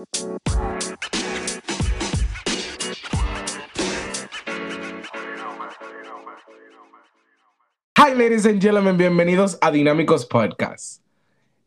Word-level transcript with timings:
Hi, 0.00 0.06
ladies 8.14 8.46
and 8.46 8.62
gentlemen, 8.62 8.96
bienvenidos 8.96 9.58
a 9.60 9.70
Dinámicos 9.70 10.24
Podcast, 10.24 11.02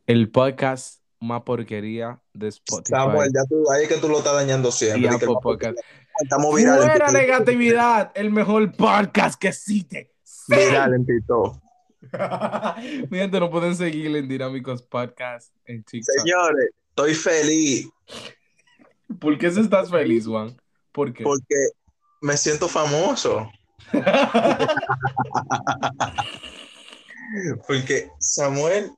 el 0.07 0.31
podcast 0.31 1.03
más 1.19 1.43
porquería 1.43 2.19
de 2.33 2.47
Spotify. 2.47 2.95
Samuel, 2.95 3.31
ya 3.31 3.43
tú, 3.47 3.71
ahí 3.71 3.83
es 3.83 3.89
que 3.89 3.97
tú 3.97 4.09
lo 4.09 4.17
estás 4.17 4.33
dañando 4.33 4.71
siempre. 4.71 5.09
Apple 5.09 5.35
Podcast. 5.39 5.77
Estamos 6.19 6.55
virales. 6.55 6.85
Fuera 6.85 7.11
negatividad, 7.11 8.11
el 8.15 8.31
mejor 8.31 8.71
podcast 8.75 9.39
que 9.39 9.49
existe. 9.49 10.11
Sí. 10.23 10.55
Viral 10.55 10.95
en 10.95 11.05
TikTok. 11.05 11.61
Mi 13.11 13.19
gente, 13.19 13.39
no 13.39 13.51
pueden 13.51 13.75
seguir 13.75 14.15
en 14.15 14.27
Dinámicos 14.27 14.81
Podcast 14.81 15.55
en 15.65 15.83
TikTok. 15.83 16.15
Señores, 16.17 16.71
estoy 16.93 17.15
feliz 17.15 17.89
¿Por 19.19 19.37
qué 19.37 19.51
se 19.51 19.61
estás 19.61 19.89
feliz, 19.89 20.27
Juan? 20.27 20.55
¿Por 20.91 21.13
qué? 21.13 21.23
porque 21.23 21.55
me 22.21 22.37
siento 22.37 22.67
famoso. 22.67 23.49
Porque 27.67 28.11
Samuel, 28.19 28.91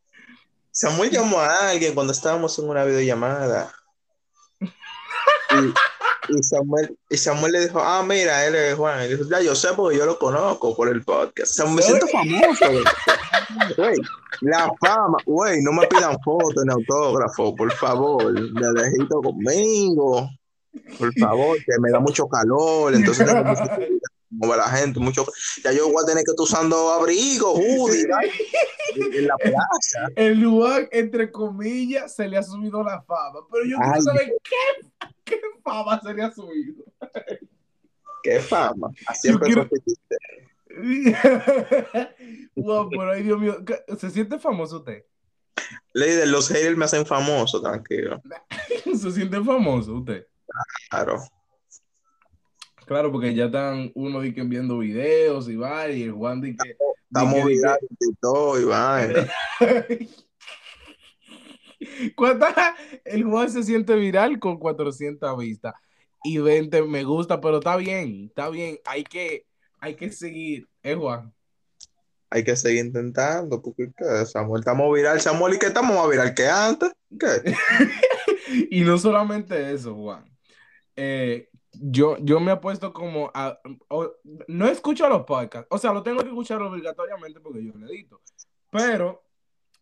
Samuel 0.72 1.10
llamó 1.10 1.40
a 1.40 1.70
alguien 1.70 1.94
cuando 1.94 2.12
estábamos 2.12 2.60
en 2.60 2.68
una 2.68 2.84
videollamada. 2.84 3.74
Y, 4.60 6.34
y 6.34 6.44
Samuel, 6.44 6.98
y 7.10 7.18
Samuel 7.18 7.54
le 7.54 7.68
dijo, 7.68 7.80
ah, 7.80 8.04
mira, 8.04 8.46
él 8.46 8.56
es 8.56 8.76
Juan. 8.76 9.06
Y 9.06 9.08
dijo, 9.08 9.24
ya, 9.30 9.42
yo 9.42 9.56
sé 9.56 9.70
porque 9.74 9.98
yo 9.98 10.06
lo 10.06 10.20
conozco 10.20 10.76
por 10.76 10.90
el 10.90 11.04
podcast. 11.04 11.52
O 11.52 11.54
sea, 11.54 11.66
me 11.66 11.82
siento 11.82 12.08
famoso. 12.08 12.66
Güey. 13.78 13.96
La 14.42 14.72
fama, 14.80 15.18
güey, 15.26 15.62
no 15.62 15.72
me 15.72 15.88
pidan 15.88 16.18
fotos 16.24 16.64
ni 16.66 16.72
autógrafo, 16.74 17.56
por 17.56 17.72
favor. 17.74 18.34
De 18.34 18.74
lejito 18.82 19.22
conmigo. 19.22 20.30
Por 21.00 21.14
favor, 21.18 21.58
que 21.58 21.80
me 21.80 21.90
da 21.92 22.00
mucho 22.00 22.28
calor. 22.28 22.94
Entonces, 22.94 23.26
tengo 23.26 23.44
mucho 23.44 23.64
como 24.40 24.56
la 24.56 24.68
gente, 24.70 25.00
mucho. 25.00 25.26
Ya 25.64 25.72
yo 25.72 25.86
voy 25.90 26.04
a 26.04 26.06
tener 26.06 26.24
que 26.26 26.32
estar 26.32 26.44
usando 26.44 26.92
abrigo, 26.92 27.54
hoodie, 27.54 28.06
en 28.96 29.28
la 29.28 29.38
plaza. 29.38 30.10
El 30.16 30.40
lugar, 30.42 30.90
entre 30.92 31.32
comillas, 31.32 32.14
se 32.16 32.28
le 32.28 32.38
ha 32.38 32.44
subido 32.44 32.84
la 32.84 33.02
fama. 33.04 33.40
Pero 33.52 33.66
yo 33.66 33.78
quiero 33.78 34.02
saber 34.02 34.34
qué, 34.44 35.08
qué 35.24 35.42
fama 35.64 36.02
se 36.02 36.14
le 36.14 36.24
ha 36.24 36.32
subido. 36.34 36.84
Qué 38.22 38.40
fama. 38.40 38.90
Así 39.08 39.30
Yo 39.32 39.40
quiero- 39.40 39.62
este 39.72 39.80
wow, 42.56 42.90
pero 42.90 43.12
ay, 43.12 43.24
Dios 43.24 43.40
mío. 43.40 43.64
¿qué- 43.66 43.84
¿Se 43.98 44.10
siente 44.10 44.40
famoso 44.40 44.78
usted? 44.78 45.06
Líder, 45.94 46.28
los 46.28 46.48
haters 46.50 46.78
me 46.78 46.86
hacen 46.86 47.06
famoso, 47.06 47.62
tranquilo. 47.62 48.22
¿Se 48.84 49.12
siente 49.12 49.42
famoso 49.42 49.96
usted? 49.96 50.28
Claro. 50.90 51.24
Claro, 52.86 53.12
porque 53.12 53.34
ya 53.34 53.46
están 53.46 53.92
uno 53.96 54.22
de 54.22 54.34
que 54.34 54.44
viendo 54.44 54.78
videos 54.78 55.50
y 55.50 55.56
va, 55.56 55.90
y 55.90 56.04
el 56.04 56.12
Juan 56.12 56.42
que. 56.42 56.56
Estamos 57.08 57.46
virales 57.46 57.82
y 58.00 58.66
vaina. 58.66 59.28
que- 59.60 60.10
¿Cuántas? 62.16 62.54
El 63.04 63.24
Juan 63.24 63.50
se 63.50 63.64
siente 63.64 63.96
viral 63.96 64.40
con 64.40 64.58
400 64.58 65.38
vistas 65.38 65.74
y 66.24 66.38
20 66.40 66.84
me 66.84 67.04
gusta, 67.04 67.40
pero 67.40 67.58
está 67.58 67.76
bien, 67.78 68.26
está 68.30 68.50
bien. 68.50 68.80
Hay 68.86 69.04
que, 69.04 69.46
hay 69.86 69.96
que 69.96 70.12
seguir, 70.12 70.68
¿eh, 70.82 70.96
Juan? 70.96 71.32
Hay 72.32 72.44
que 72.44 72.56
seguir 72.56 72.86
intentando, 72.86 73.62
porque 73.62 73.92
¿qué? 73.96 74.26
Samuel, 74.26 74.62
estamos 74.62 74.92
viral. 74.94 75.22
Samuel, 75.22 75.54
¿y 75.54 75.60
qué 75.60 75.68
estamos 75.68 75.96
más 75.96 76.10
viral 76.10 76.34
que 76.34 76.48
antes? 76.48 76.92
¿Qué? 77.20 77.54
Y 78.72 78.82
no 78.82 78.98
solamente 78.98 79.74
eso, 79.74 79.94
Juan. 79.96 80.26
Eh, 80.96 81.50
yo, 81.74 82.18
yo 82.22 82.40
me 82.40 82.52
apuesto 82.52 82.94
como 82.94 83.30
a... 83.34 83.60
o- 83.90 84.12
no 84.48 84.68
escucho 84.68 85.08
los 85.10 85.24
podcasts. 85.24 85.68
O 85.70 85.78
sea, 85.78 85.92
lo 85.94 86.02
tengo 86.04 86.20
que 86.22 86.30
escuchar 86.30 86.62
obligatoriamente 86.62 87.40
porque 87.42 87.64
yo 87.66 87.74
lo 87.76 87.88
edito. 87.88 88.22
Pero 88.72 89.24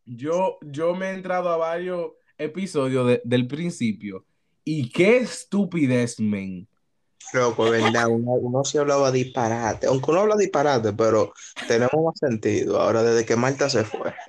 yo, 0.06 0.58
yo 0.62 0.96
me 0.96 1.12
he 1.12 1.14
entrado 1.14 1.50
a 1.50 1.58
varios 1.58 2.12
episodios 2.38 3.08
de- 3.08 3.22
del 3.24 3.48
principio. 3.48 4.26
Y 4.66 4.90
qué 4.92 5.18
estupidez, 5.18 6.20
men. 6.20 6.68
Loco, 7.34 7.70
verdad, 7.70 8.08
uno, 8.10 8.32
uno 8.34 8.64
sí 8.64 8.78
hablaba 8.78 9.12
disparate, 9.12 9.88
aunque 9.88 10.12
uno 10.12 10.22
habla 10.22 10.36
disparate, 10.36 10.94
pero 10.94 11.34
tenemos 11.68 11.94
más 12.04 12.20
sentido 12.20 12.80
ahora 12.80 13.02
desde 13.04 13.26
que 13.26 13.36
Marta 13.36 13.70
se 13.70 13.84
fue. 13.86 14.14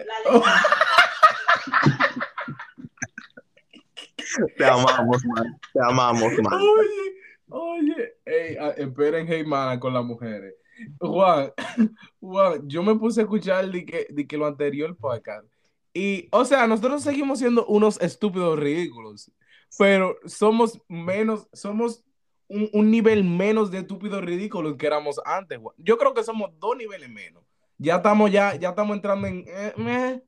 Te 4.57 4.65
amamos, 4.65 5.25
man. 5.27 5.61
Te 5.73 5.81
amamos, 5.83 6.33
man. 6.43 6.55
Oye, 6.61 7.15
oye, 7.49 8.15
ey, 8.25 8.57
a- 8.57 8.71
esperen, 8.71 9.27
hey, 9.29 9.45
mana, 9.45 9.79
con 9.79 9.95
las 9.95 10.05
mujeres. 10.05 10.55
Juan, 10.99 11.53
Juan, 12.21 12.69
yo 12.69 12.83
me 12.83 12.97
puse 12.97 13.21
a 13.21 13.25
escuchar 13.25 13.71
de 13.71 13.85
que, 13.85 14.07
de 14.11 14.27
que 14.27 14.37
lo 14.37 14.47
anterior 14.47 14.97
podcast. 14.97 15.47
Y, 15.93 16.29
o 16.33 16.45
sea, 16.45 16.67
nosotros 16.67 17.03
seguimos 17.03 17.39
siendo 17.39 17.65
unos 17.67 18.01
estúpidos 18.01 18.59
ridículos, 18.59 19.31
pero 19.79 20.17
somos 20.27 20.81
menos, 20.89 21.47
somos 21.53 22.03
un, 22.49 22.69
un 22.73 22.91
nivel 22.91 23.25
menos 23.25 23.71
de 23.71 23.79
estúpidos 23.79 24.23
ridículos 24.25 24.77
que 24.77 24.87
éramos 24.87 25.21
antes. 25.25 25.59
Yo 25.79 25.99
creo 25.99 26.15
que 26.15 26.25
somos 26.25 26.51
dos 26.59 26.77
niveles 26.77 27.09
menos. 27.11 27.43
Ya 27.79 27.97
estamos, 27.97 28.31
ya, 28.31 28.55
ya 28.57 28.71
estamos 28.71 28.97
entrando 28.97 29.27
en. 29.27 29.45
eh, 29.47 29.73
meh. 29.77 30.23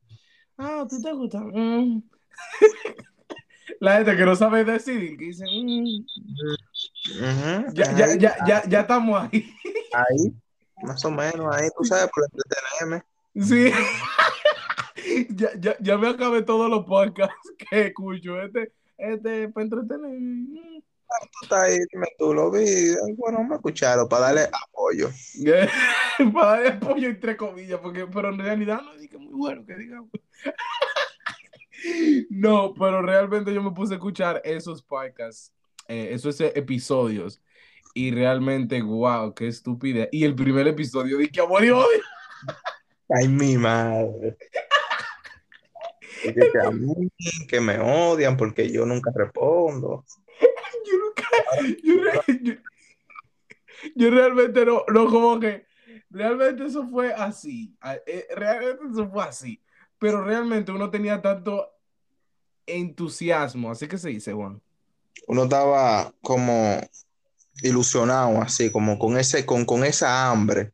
ah, 0.58 0.84
¿tú 0.88 1.00
te 1.00 1.12
gusta? 1.12 1.40
Mm. 1.40 2.02
La 3.80 3.96
gente 3.96 4.16
que 4.16 4.24
no 4.24 4.34
sabe 4.36 4.64
decidir, 4.64 5.16
que 5.18 5.24
dice. 5.26 5.44
mm. 5.44 6.06
Ya, 7.74 7.92
ya, 7.96 8.04
Ahí, 8.06 8.18
ya, 8.18 8.36
ya, 8.46 8.62
ya 8.68 8.80
estamos 8.80 9.20
ahí. 9.22 9.52
ahí, 9.92 10.32
más 10.82 11.04
o 11.04 11.10
menos, 11.10 11.54
ahí, 11.54 11.68
tú 11.76 11.84
sabes, 11.84 12.08
por 12.14 12.24
entretenerme. 12.24 13.04
Sí. 13.38 13.70
ya, 15.36 15.50
ya, 15.58 15.76
ya 15.78 15.98
me 15.98 16.08
acabé 16.08 16.42
todos 16.42 16.70
los 16.70 16.84
podcasts 16.84 17.52
que 17.70 17.86
escucho. 17.88 18.40
Este, 18.40 18.72
este, 18.98 19.48
para 19.48 19.64
entretener. 19.64 20.82
Tú 21.32 21.38
estás 21.42 21.60
ahí, 21.60 21.78
dime 21.92 22.06
tú, 22.18 22.34
lo 22.34 22.50
vi, 22.50 22.94
bueno, 23.16 23.44
me 23.44 23.56
escucharon 23.56 24.08
para 24.08 24.26
darle 24.26 24.48
apoyo. 24.64 25.10
para 26.34 26.50
darle 26.50 26.68
apoyo 26.68 27.08
entre 27.08 27.36
comillas, 27.36 27.80
porque, 27.80 28.06
pero 28.06 28.30
en 28.30 28.38
realidad 28.38 28.80
no 28.82 29.08
que 29.08 29.18
muy 29.18 29.34
bueno 29.34 29.64
que 29.64 29.76
digamos. 29.76 30.10
no, 32.30 32.74
pero 32.74 33.02
realmente 33.02 33.52
yo 33.54 33.62
me 33.62 33.70
puse 33.70 33.94
a 33.94 33.96
escuchar 33.96 34.40
esos 34.44 34.82
podcasts, 34.82 35.52
eh, 35.88 36.08
esos 36.12 36.40
episodios. 36.40 37.40
Y 37.94 38.10
realmente, 38.10 38.82
wow, 38.82 39.32
qué 39.32 39.48
estúpida. 39.48 40.08
Y 40.12 40.24
el 40.24 40.34
primer 40.34 40.68
episodio 40.68 41.16
dije 41.16 41.40
amor 41.40 41.64
y 41.64 41.70
odio. 41.70 42.02
Ay, 43.08 43.28
mi 43.28 43.56
madre. 43.56 44.36
Y 46.24 46.34
que, 46.34 46.50
que 46.50 46.58
a 46.58 46.70
mí, 46.70 47.10
que 47.48 47.60
me 47.60 47.78
odian 47.78 48.36
porque 48.36 48.70
yo 48.70 48.84
nunca 48.84 49.10
respondo. 49.14 50.04
Yo 51.62 51.94
yo, 51.94 52.02
re- 52.02 52.40
yo- 52.42 52.54
yo 53.94 54.10
realmente 54.10 54.64
no, 54.64 54.84
no 54.92 55.06
como 55.06 55.38
que, 55.40 55.66
realmente 56.10 56.64
eso 56.66 56.88
fue 56.88 57.12
así, 57.12 57.76
eh, 58.06 58.26
realmente 58.34 58.84
eso 58.92 59.08
fue 59.10 59.24
así, 59.24 59.62
pero 59.98 60.22
realmente 60.24 60.72
uno 60.72 60.90
tenía 60.90 61.20
tanto 61.20 61.70
entusiasmo, 62.66 63.70
así 63.70 63.86
que 63.86 63.98
se 63.98 64.08
dice, 64.10 64.32
Juan. 64.32 64.60
Uno 65.28 65.44
estaba 65.44 66.12
como 66.22 66.80
ilusionado, 67.62 68.40
así, 68.42 68.70
como 68.70 68.98
con 68.98 69.18
ese, 69.18 69.46
con, 69.46 69.64
con 69.64 69.84
esa 69.84 70.30
hambre. 70.30 70.72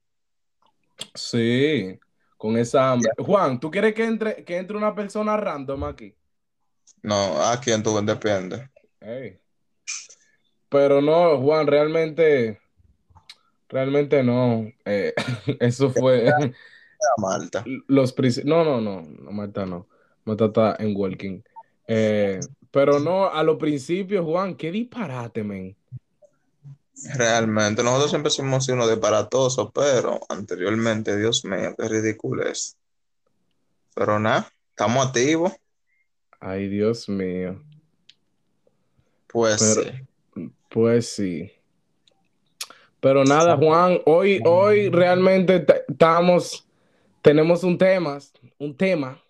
Sí, 1.14 1.98
con 2.36 2.56
esa 2.56 2.90
hambre. 2.90 3.10
Juan, 3.18 3.60
¿tú 3.60 3.70
quieres 3.70 3.94
que 3.94 4.04
entre, 4.04 4.44
que 4.44 4.56
entre 4.56 4.76
una 4.76 4.94
persona 4.94 5.36
random 5.36 5.84
aquí? 5.84 6.14
No, 7.02 7.40
a 7.42 7.60
quién 7.60 7.82
tú 7.82 8.00
depende. 8.04 8.70
Pero 10.72 11.02
no, 11.02 11.38
Juan, 11.38 11.66
realmente, 11.66 12.58
realmente 13.68 14.22
no. 14.22 14.66
Eh, 14.86 15.12
eso 15.60 15.90
fue... 15.90 16.22
Era 16.24 16.38
Marta. 17.18 17.62
Los 17.88 18.14
No, 18.44 18.64
no, 18.64 18.80
no, 18.80 19.02
no, 19.02 19.30
Marta 19.32 19.66
no. 19.66 19.86
Marta 20.24 20.46
está 20.46 20.76
en 20.78 20.96
Walking. 20.96 21.42
Eh, 21.86 22.40
pero 22.70 22.98
no, 22.98 23.26
a 23.28 23.42
los 23.42 23.58
principios, 23.58 24.24
Juan, 24.24 24.54
qué 24.56 24.72
disparate, 24.72 25.44
men. 25.44 25.76
Realmente, 27.16 27.82
nosotros 27.82 28.10
siempre 28.10 28.30
sido 28.30 28.76
unos 28.76 28.88
disparatosos, 28.88 29.70
pero 29.74 30.20
anteriormente, 30.28 31.18
Dios 31.18 31.44
mío, 31.44 31.74
qué 31.76 31.88
ridículo 31.88 32.46
es. 32.46 32.78
Pero 33.94 34.18
nada, 34.18 34.50
estamos 34.70 35.06
activos, 35.06 35.52
Ay, 36.40 36.68
Dios 36.68 37.08
mío. 37.08 37.62
pues 39.28 39.60
Pero- 39.76 39.82
sí. 39.82 40.06
Pues 40.72 41.08
sí. 41.10 41.52
Pero 43.00 43.24
nada, 43.24 43.56
Juan, 43.56 44.00
hoy, 44.06 44.40
hoy 44.44 44.88
realmente 44.88 45.66
estamos, 45.88 46.66
tenemos 47.20 47.62
un 47.64 47.76
tema, 47.76 48.18
un 48.58 48.76
tema 48.76 49.20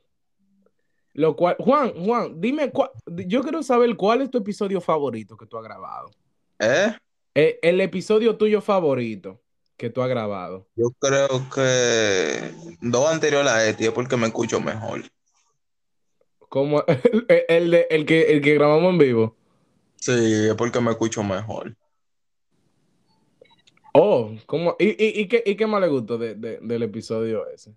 Lo 1.14 1.34
cual, 1.36 1.56
Juan, 1.58 1.92
Juan, 2.04 2.40
dime, 2.40 2.70
cuál- 2.70 2.90
yo 3.06 3.42
quiero 3.42 3.62
saber 3.62 3.96
cuál 3.96 4.22
es 4.22 4.30
tu 4.30 4.38
episodio 4.38 4.80
favorito 4.80 5.36
que 5.36 5.46
tú 5.46 5.58
has 5.58 5.64
grabado. 5.64 6.10
¿Eh? 6.58 6.94
Eh, 7.34 7.58
El, 7.62 7.80
episodio 7.80 8.36
tuyo 8.36 8.60
favorito 8.60 9.40
que 9.76 9.90
tú 9.90 10.00
has 10.00 10.08
grabado. 10.08 10.68
Yo 10.76 10.90
creo 10.98 11.28
que 11.54 12.50
dos 12.80 13.10
anteriores 13.10 13.50
a 13.50 13.66
este 13.68 13.86
es 13.86 13.90
porque 13.90 14.16
me 14.16 14.28
escucho 14.28 14.60
mejor. 14.60 15.02
Como 16.48 16.84
el, 17.28 17.44
el 17.48 17.70
de- 17.70 17.86
el 17.90 18.06
que, 18.06 18.32
el 18.32 18.40
que 18.40 18.54
grabamos 18.54 18.92
en 18.92 18.98
vivo. 18.98 19.36
Sí, 20.02 20.48
es 20.48 20.54
porque 20.56 20.80
me 20.80 20.90
escucho 20.90 21.22
mejor. 21.22 21.76
Oh, 23.94 24.34
¿cómo? 24.46 24.74
¿Y, 24.80 24.88
y, 25.00 25.20
y 25.20 25.28
qué, 25.28 25.44
y 25.46 25.54
qué 25.54 25.64
más 25.64 25.80
le 25.80 25.86
gustó 25.86 26.18
de- 26.18 26.34
de- 26.34 26.58
del 26.60 26.82
episodio 26.82 27.46
ese? 27.46 27.76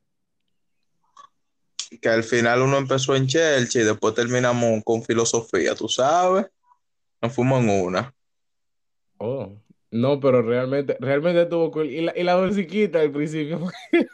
Que 2.01 2.09
al 2.09 2.23
final 2.23 2.63
uno 2.63 2.77
empezó 2.79 3.15
en 3.15 3.27
Chelsea 3.27 3.83
y 3.83 3.85
después 3.85 4.15
terminamos 4.15 4.83
con 4.83 5.03
filosofía, 5.03 5.75
tú 5.75 5.87
sabes. 5.87 6.47
Nos 7.21 7.31
fuimos 7.31 7.63
en 7.63 7.69
una. 7.69 8.15
Oh, 9.19 9.55
no, 9.91 10.19
pero 10.19 10.41
realmente, 10.41 10.97
realmente 10.99 11.43
estuvo 11.43 11.69
cool. 11.69 11.91
Y 11.91 12.01
la, 12.01 12.13
y 12.17 12.23
la 12.23 12.37
musiquita 12.37 13.01
al 13.01 13.11
principio. 13.11 13.61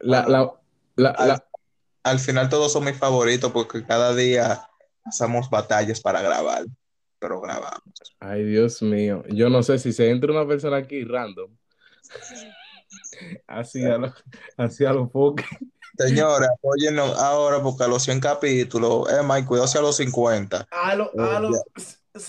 La, 0.00 0.26
la, 0.28 0.52
la, 0.96 1.14
la- 1.18 1.47
Al 2.02 2.18
final 2.18 2.48
todos 2.48 2.72
son 2.72 2.84
mis 2.84 2.96
favoritos 2.96 3.50
porque 3.52 3.84
cada 3.84 4.14
día 4.14 4.62
hacemos 5.04 5.50
batallas 5.50 6.00
para 6.00 6.22
grabar, 6.22 6.64
pero 7.18 7.40
grabamos. 7.40 7.82
Ay, 8.20 8.44
Dios 8.44 8.80
mío. 8.82 9.24
Yo 9.28 9.48
no 9.50 9.62
sé 9.62 9.78
si 9.78 9.92
se 9.92 10.10
entra 10.10 10.32
una 10.32 10.46
persona 10.46 10.76
aquí 10.78 11.04
random. 11.04 11.50
Así 13.46 13.84
a 13.84 13.98
lo, 13.98 14.14
así 14.56 14.84
a 14.84 14.92
lo 14.92 15.08
poco. 15.08 15.42
Señores, 15.98 16.48
apóyennos 16.54 17.18
ahora 17.18 17.60
porque 17.62 17.84
a 17.84 17.88
los 17.88 18.02
100 18.04 18.20
capítulos, 18.20 19.10
eh, 19.12 19.20
Mike, 19.24 19.46
cuidado 19.46 19.78
a 19.78 19.82
los 19.82 19.96
50. 19.96 20.66
A, 20.70 20.94
lo- 20.94 21.10
a, 21.18 21.40
los, 21.40 21.60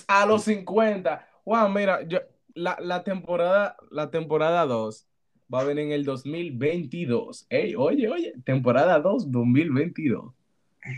a 0.08 0.26
los 0.26 0.44
50. 0.44 1.28
Juan, 1.44 1.74
mira, 1.74 2.02
yo, 2.08 2.20
la, 2.56 2.78
la 2.82 3.04
temporada, 3.04 3.78
la 3.92 4.10
temporada 4.10 4.66
2 4.66 5.06
va 5.54 5.62
a 5.62 5.64
venir 5.64 5.86
en 5.86 5.92
el 5.92 6.06
2022. 6.06 7.48
Ey, 7.50 7.76
oye, 7.76 8.10
oye, 8.10 8.34
temporada 8.46 9.00
2, 9.00 9.32
2022. 9.32 10.34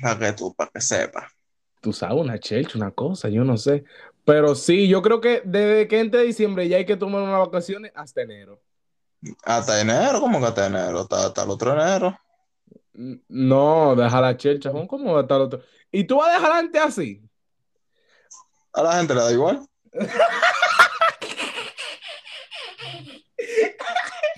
Para 0.01 0.19
que 0.19 0.33
tú, 0.33 0.53
para 0.53 0.69
que 0.71 0.81
sepas. 0.81 1.31
Tú 1.81 1.91
sabes, 1.93 2.17
una 2.17 2.39
chelcha, 2.39 2.77
una 2.77 2.91
cosa, 2.91 3.29
yo 3.29 3.43
no 3.43 3.57
sé. 3.57 3.83
Pero 4.23 4.53
sí, 4.53 4.87
yo 4.87 5.01
creo 5.01 5.19
que 5.19 5.41
desde 5.43 5.87
que 5.87 5.99
entre 5.99 6.23
diciembre 6.23 6.67
ya 6.67 6.77
hay 6.77 6.85
que 6.85 6.97
tomar 6.97 7.23
unas 7.23 7.39
vacaciones 7.39 7.91
hasta 7.95 8.21
enero. 8.21 8.61
Hasta 9.43 9.81
enero, 9.81 10.19
¿cómo 10.19 10.39
que 10.39 10.45
hasta 10.45 10.67
enero? 10.67 10.99
Hasta, 10.99 11.25
hasta 11.27 11.43
el 11.43 11.49
otro 11.49 11.73
enero. 11.73 12.17
No, 12.93 13.95
deja 13.95 14.21
la 14.21 14.37
chelcha, 14.37 14.71
¿cómo 14.71 15.13
va 15.13 15.19
a 15.19 15.21
estar 15.23 15.41
otro? 15.41 15.61
¿Y 15.91 16.03
tú 16.03 16.17
vas 16.17 16.29
a 16.29 16.33
dejar 16.33 16.51
antes 16.51 16.81
así? 16.81 17.21
A 18.73 18.83
la 18.83 18.97
gente 18.97 19.15
le 19.15 19.21
da 19.21 19.31
igual. 19.31 19.65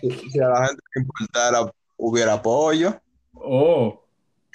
Si 0.10 0.40
a 0.40 0.48
la 0.48 0.68
gente 0.68 0.82
le 0.96 1.02
importara, 1.02 1.72
hubiera 1.98 2.42
pollo, 2.42 3.00
Oh, 3.46 4.04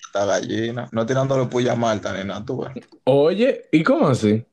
esta 0.06 0.25
gallina. 0.25 0.89
No 0.93 1.05
tirándole 1.05 1.47
puya 1.47 1.73
a 1.73 1.77
Marta 1.77 2.12
ni 2.17 2.25
nada, 2.25 2.45
tú 2.45 2.62
ves. 2.62 2.85
oye, 3.05 3.69
¿y 3.71 3.83
cómo 3.83 4.09
así? 4.09 4.45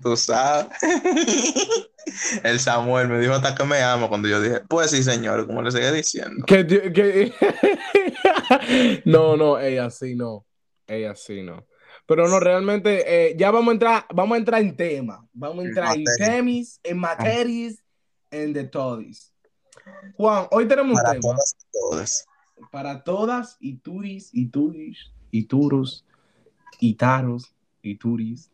Tú 0.00 0.16
sabes. 0.16 0.66
El 2.44 2.60
Samuel 2.60 3.08
me 3.08 3.18
dijo 3.18 3.32
hasta 3.32 3.54
que 3.54 3.64
me 3.64 3.82
ama 3.82 4.08
cuando 4.08 4.28
yo 4.28 4.40
dije, 4.40 4.60
pues 4.68 4.90
sí, 4.90 5.02
señor, 5.02 5.46
como 5.46 5.62
le 5.62 5.70
seguía 5.70 5.90
diciendo. 5.90 6.44
Que, 6.46 6.66
que... 6.66 7.32
no, 9.06 9.36
no, 9.36 9.58
ella 9.58 9.88
sí 9.90 10.14
no. 10.14 10.44
Ella 10.86 11.14
sí 11.16 11.42
no. 11.42 11.66
Pero 12.06 12.28
no, 12.28 12.38
realmente, 12.38 13.04
eh, 13.30 13.34
ya 13.38 13.50
vamos 13.50 13.70
a 13.70 13.72
entrar, 13.72 14.06
vamos 14.14 14.34
a 14.34 14.38
entrar 14.38 14.60
en 14.60 14.76
tema. 14.76 15.26
Vamos 15.32 15.64
a 15.64 15.68
entrar 15.68 15.96
en 15.96 16.04
materia. 16.04 16.36
temis, 16.36 16.80
en 16.82 16.98
materias, 16.98 17.82
en 18.30 18.52
de 18.52 18.64
todis. 18.64 19.33
Juan, 20.16 20.46
hoy 20.50 20.66
tenemos 20.68 20.90
un 20.96 21.02
Para 21.02 21.10
tema 21.12 21.20
todas 21.22 21.56
y 21.58 21.66
todos. 21.72 22.24
para 22.70 23.04
todas 23.04 23.56
y 23.60 23.74
turis 23.78 24.30
y 24.32 24.46
turis 24.48 25.12
y 25.30 25.44
turos 25.44 26.04
y 26.80 26.94
taros 26.94 27.54
y 27.82 27.96
turis 27.96 28.50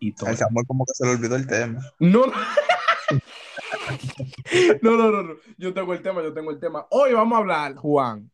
y 0.00 0.08
El 0.08 0.14
todas. 0.14 0.38
Samuel 0.38 0.66
como 0.66 0.84
que 0.84 0.92
se 0.94 1.04
le 1.06 1.12
olvidó 1.12 1.36
el 1.36 1.46
tema. 1.46 1.80
No, 1.98 2.26
no. 2.26 2.32
No, 4.82 4.96
no, 4.96 5.10
no, 5.10 5.22
no. 5.22 5.34
Yo 5.58 5.74
tengo 5.74 5.92
el 5.92 6.02
tema, 6.02 6.22
yo 6.22 6.32
tengo 6.32 6.50
el 6.50 6.58
tema. 6.58 6.86
Hoy 6.90 7.12
vamos 7.12 7.36
a 7.36 7.38
hablar, 7.40 7.74
Juan, 7.76 8.30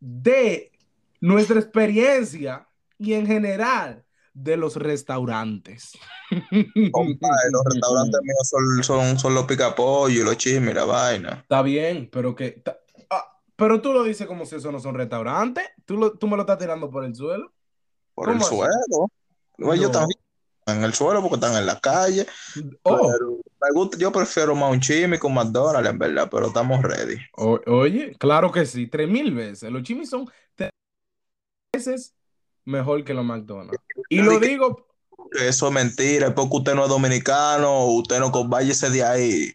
de 0.00 0.72
nuestra 1.20 1.58
experiencia 1.60 2.66
y 2.98 3.12
en 3.14 3.26
general 3.26 4.04
de 4.34 4.56
los 4.56 4.76
restaurantes. 4.76 5.92
Compadre, 6.90 7.50
los 7.52 7.62
restaurantes 7.64 8.20
míos 8.22 8.48
son, 8.48 8.82
son, 8.84 9.18
son 9.18 9.34
los 9.34 9.44
picapollos 9.44 10.20
y 10.20 10.24
los 10.24 10.36
chismes 10.36 10.74
la 10.74 10.84
vaina. 10.84 11.38
Está 11.42 11.62
bien, 11.62 12.08
pero 12.10 12.34
que. 12.34 12.52
ta- 12.52 12.78
ah, 13.10 13.38
pero 13.56 13.80
tú 13.80 13.92
lo 13.92 14.02
dices 14.04 14.26
como 14.26 14.46
si 14.46 14.56
eso 14.56 14.72
no 14.72 14.80
son 14.80 14.94
restaurantes. 14.94 15.64
Tú, 15.84 15.96
lo- 15.96 16.12
tú 16.12 16.26
me 16.28 16.36
lo 16.36 16.42
estás 16.42 16.58
tirando 16.58 16.90
por 16.90 17.04
el 17.04 17.14
suelo. 17.14 17.52
Por 18.14 18.28
el 18.30 18.34
¿Cómo 18.38 18.46
así? 18.46 18.56
suelo. 18.56 19.08
No, 19.58 19.72
Ellos 19.74 19.90
No. 19.92 19.98
también 20.00 20.18
en 20.66 20.84
el 20.84 20.94
suelo 20.94 21.20
porque 21.20 21.34
están 21.36 21.56
en 21.56 21.66
la 21.66 21.78
calle. 21.80 22.26
Oh, 22.84 23.10
Pero 23.12 23.40
me 23.60 23.70
gusta, 23.74 23.98
yo 23.98 24.10
prefiero 24.12 24.54
más 24.54 24.70
un 24.72 24.80
chisme 24.80 25.18
con 25.18 25.34
McDonald's, 25.34 25.90
en 25.90 25.98
verdad, 25.98 26.28
pero 26.30 26.46
estamos 26.48 26.82
ready. 26.82 27.16
o- 27.36 27.60
oye, 27.66 28.14
claro 28.18 28.50
que 28.50 28.64
sí, 28.66 28.86
tres 28.86 29.08
mil 29.08 29.34
veces. 29.34 29.70
Los 29.70 29.82
chimis 29.82 30.08
son 30.10 30.26
tres 30.54 30.70
veces 31.74 32.14
mejor 32.64 33.04
que 33.04 33.14
los 33.14 33.24
McDonald's. 33.24 33.82
Y 34.08 34.22
lo 34.22 34.38
digo 34.40 34.86
Eso 35.40 35.68
es 35.68 35.72
mentira, 35.72 36.28
es 36.28 36.32
porque 36.34 36.56
usted 36.56 36.74
no 36.74 36.84
es 36.84 36.88
dominicano, 36.88 37.86
usted 37.86 38.18
no 38.20 38.30
váyase 38.48 38.90
de 38.90 39.02
ahí. 39.04 39.52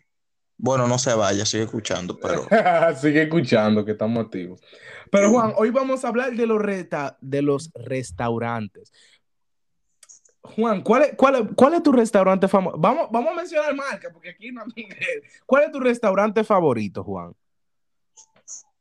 Bueno, 0.57 0.87
no 0.87 0.97
se 0.97 1.13
vaya, 1.13 1.45
sigue 1.45 1.63
escuchando, 1.63 2.19
pero 2.19 2.41
Sigue 2.99 3.23
escuchando 3.23 3.85
que 3.85 3.91
estamos 3.91 4.25
activos. 4.25 4.59
Pero 5.11 5.29
Juan, 5.29 5.53
hoy 5.55 5.69
vamos 5.69 6.03
a 6.03 6.07
hablar 6.07 6.33
de 6.33 6.45
los, 6.47 6.61
de 7.21 7.41
los 7.41 7.71
restaurantes. 7.75 8.91
Juan, 10.41 10.81
¿cuál 10.81 11.03
es, 11.03 11.15
cuál, 11.15 11.35
es- 11.35 11.41
cuál 11.55 11.73
es 11.75 11.83
tu 11.83 11.91
restaurante 11.91 12.47
famoso? 12.47 12.77
Vamos, 12.77 13.07
vamos 13.11 13.31
a 13.31 13.35
mencionar 13.35 13.75
marca, 13.75 14.09
porque 14.11 14.29
aquí 14.29 14.51
no 14.51 14.63
hay- 14.75 14.87
¿Cuál 15.45 15.65
es 15.65 15.71
tu 15.71 15.79
restaurante 15.79 16.43
favorito, 16.43 17.03
Juan? 17.03 17.33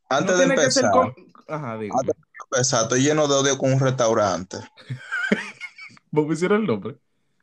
antes 0.09 0.33
No 0.33 0.39
de 0.39 0.47
tiene 0.47 0.55
que 0.65 0.71
ser 0.71 0.85
empezar, 0.85 1.15
Ajá. 1.49 1.73
Antes- 1.75 2.15
empezar, 2.51 2.83
estoy 2.85 3.03
lleno 3.03 3.29
de 3.29 3.35
odio 3.35 3.59
con 3.59 3.73
un 3.73 3.81
restaurante. 3.81 4.57
¿Vos 6.11 6.27
me 6.27 6.35
hicieron 6.35 6.63
el 6.63 6.67
nombre? 6.67 6.97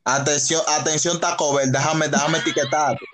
Atención, 0.04 0.60
atención, 0.80 1.20
Taco 1.20 1.54
Bell, 1.54 1.70
déjame, 1.72 2.08
déjame 2.08 2.38
etiquetar. 2.38 2.98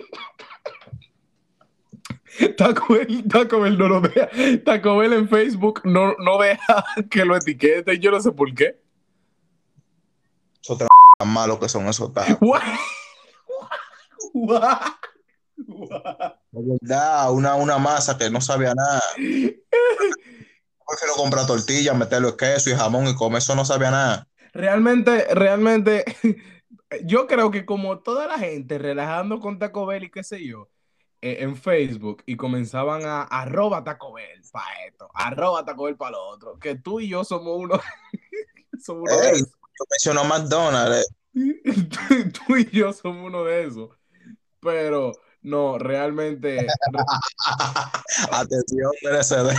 Taco 2.56 2.94
Bell, 2.94 3.24
Taco 3.28 3.60
Bell 3.60 3.76
no 3.78 3.88
lo 3.88 4.00
vea. 4.00 4.28
Taco 4.64 4.96
Bell 4.98 5.12
en 5.12 5.28
Facebook 5.28 5.82
no, 5.84 6.14
no 6.18 6.38
deja 6.38 6.84
que 7.10 7.24
lo 7.24 7.36
etiquete. 7.36 7.98
Yo 7.98 8.10
no 8.10 8.20
sé 8.20 8.32
por 8.32 8.52
qué. 8.54 8.80
Esos 10.62 10.78
tan 10.78 10.88
malos 11.28 11.58
que 11.58 11.68
son 11.68 11.86
esos 11.86 12.12
tacos. 12.12 12.36
What? 12.40 12.62
What? 14.34 14.80
What? 15.66 16.00
De 16.52 16.78
verdad, 16.80 17.32
una, 17.32 17.54
una 17.56 17.78
masa 17.78 18.16
que 18.16 18.30
no 18.30 18.40
sabía 18.40 18.74
nada. 18.74 19.02
Prefiero 20.90 21.14
comprar 21.14 21.46
tortillas, 21.46 21.96
meterle 21.96 22.36
queso 22.36 22.70
y 22.70 22.74
jamón 22.74 23.06
y 23.06 23.14
comer 23.14 23.38
eso 23.38 23.54
no 23.54 23.64
sabía 23.64 23.90
nada. 23.90 24.28
Realmente, 24.52 25.26
realmente, 25.34 26.04
yo 27.04 27.26
creo 27.26 27.50
que 27.50 27.64
como 27.64 28.00
toda 28.00 28.26
la 28.26 28.38
gente 28.38 28.78
relajando 28.78 29.38
con 29.40 29.58
Taco 29.58 29.86
Bell 29.86 30.04
y 30.04 30.10
qué 30.10 30.24
sé 30.24 30.44
yo, 30.44 30.68
eh, 31.22 31.38
en 31.40 31.56
Facebook 31.56 32.22
y 32.26 32.36
comenzaban 32.36 33.04
a 33.04 33.22
arroba 33.22 33.84
Taco 33.84 34.12
Bell 34.14 34.40
para 34.50 34.86
esto, 34.86 35.08
arroba 35.14 35.64
Taco 35.64 35.84
Bell 35.84 35.96
para 35.96 36.12
lo 36.12 36.22
otro, 36.26 36.58
que 36.58 36.74
tú 36.74 36.98
y 37.00 37.08
yo 37.08 37.22
somos 37.24 37.56
uno, 37.58 37.78
somos 38.84 39.04
uno 39.10 39.20
de 39.20 39.28
Ey, 39.28 39.34
esos. 39.36 39.48
yo 39.50 39.84
menciono 39.90 40.24
McDonald's. 40.24 41.06
eh. 41.06 41.14
Tú, 42.46 42.56
y 42.56 42.68
yo 42.70 42.92
somos 42.92 43.24
uno 43.28 43.44
de 43.44 43.64
esos. 43.66 43.90
Pero 44.60 45.12
no, 45.42 45.78
realmente. 45.78 46.66
Atención, 48.32 48.90
PNCD. 49.00 49.56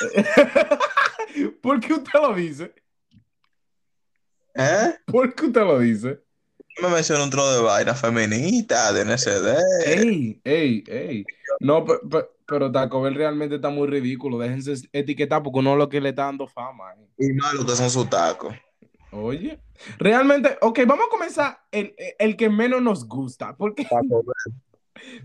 ¿Por 1.62 1.80
qué 1.80 1.92
usted 1.94 2.12
lo 2.20 2.34
dice? 2.34 2.72
¿Eh? 4.54 4.94
¿Por 5.06 5.34
qué 5.34 5.46
usted 5.46 5.60
lo 5.62 5.78
dice? 5.78 6.20
Me 6.80 6.88
mencionó 6.88 7.24
un 7.24 7.30
trozo 7.30 7.56
de 7.56 7.62
vaina 7.62 7.94
feminista, 7.94 8.92
de 8.92 9.02
NCD. 9.02 9.56
Ey, 9.86 10.40
ey, 10.44 10.84
ey. 10.86 11.24
No, 11.60 11.84
pe- 11.84 11.98
pe- 12.08 12.28
pero 12.46 12.70
Taco 12.70 13.02
Bell 13.02 13.14
realmente 13.14 13.56
está 13.56 13.68
muy 13.68 13.88
ridículo. 13.88 14.38
Déjense 14.38 14.88
etiquetar 14.92 15.42
porque 15.42 15.58
uno 15.58 15.72
es 15.72 15.78
lo 15.78 15.88
que 15.88 16.00
le 16.00 16.10
está 16.10 16.24
dando 16.24 16.46
fama. 16.46 16.92
eh. 16.94 17.08
Y 17.18 17.32
malo 17.32 17.66
que 17.66 17.72
son 17.74 17.90
sus 17.90 18.08
tacos. 18.08 18.54
Oye, 19.10 19.58
realmente, 19.98 20.56
ok, 20.60 20.80
vamos 20.86 21.06
a 21.06 21.10
comenzar 21.10 21.58
el, 21.72 21.94
el 22.18 22.36
que 22.36 22.48
menos 22.48 22.80
nos 22.82 23.06
gusta. 23.08 23.56
Porque 23.56 23.82
Taco 23.84 24.22
Bell. 24.22 24.54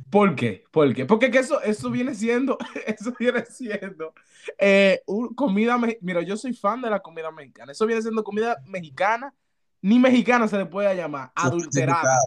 ¿Por 0.10 0.36
qué? 0.36 0.64
¿Por 0.72 0.94
qué? 0.94 1.06
Porque 1.06 1.32
que 1.32 1.40
eso, 1.40 1.62
eso 1.62 1.90
viene 1.90 2.16
siendo, 2.16 2.58
eso 2.88 3.14
viene 3.18 3.46
siendo 3.46 4.14
eh, 4.58 5.04
comida, 5.36 5.78
mira, 6.02 6.22
yo 6.22 6.38
soy 6.38 6.54
fan 6.54 6.82
de 6.82 6.90
la 6.90 7.00
comida 7.00 7.32
mexicana. 7.32 7.72
Eso 7.72 7.86
viene 7.86 8.02
siendo 8.02 8.24
comida 8.24 8.62
mexicana, 8.66 9.34
ni 9.82 10.00
mexicana 10.00 10.48
se 10.48 10.58
le 10.58 10.66
puede 10.66 10.96
llamar, 10.96 11.32
adulterada, 11.36 12.20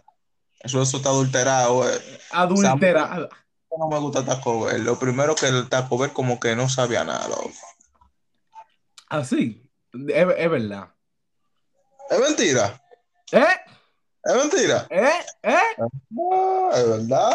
Eso, 0.59 0.81
eso 0.81 0.97
está 0.97 1.09
adulterado, 1.09 1.75
güey. 1.75 1.95
adulterada. 2.31 3.29
No 3.77 3.89
me 3.89 3.99
gusta 3.99 4.25
Taco 4.25 4.65
Bell. 4.65 4.83
Lo 4.83 4.97
primero 4.97 5.35
que 5.35 5.47
el 5.47 5.69
Taco 5.69 5.97
Bell 5.97 6.11
como 6.11 6.39
que 6.39 6.55
no 6.55 6.67
sabía 6.67 7.03
nada, 7.03 7.27
loco. 7.27 7.51
Así, 9.09 9.69
es, 9.93 10.27
es 10.37 10.49
verdad. 10.49 10.93
Es 12.09 12.19
mentira. 12.19 12.81
¿Eh? 13.31 13.45
Es 14.27 14.35
mentira. 14.35 14.87
¿Eh? 14.89 15.07
¿Eh? 15.43 15.55
No, 16.09 16.71
es 16.73 16.89
verdad. 16.89 17.31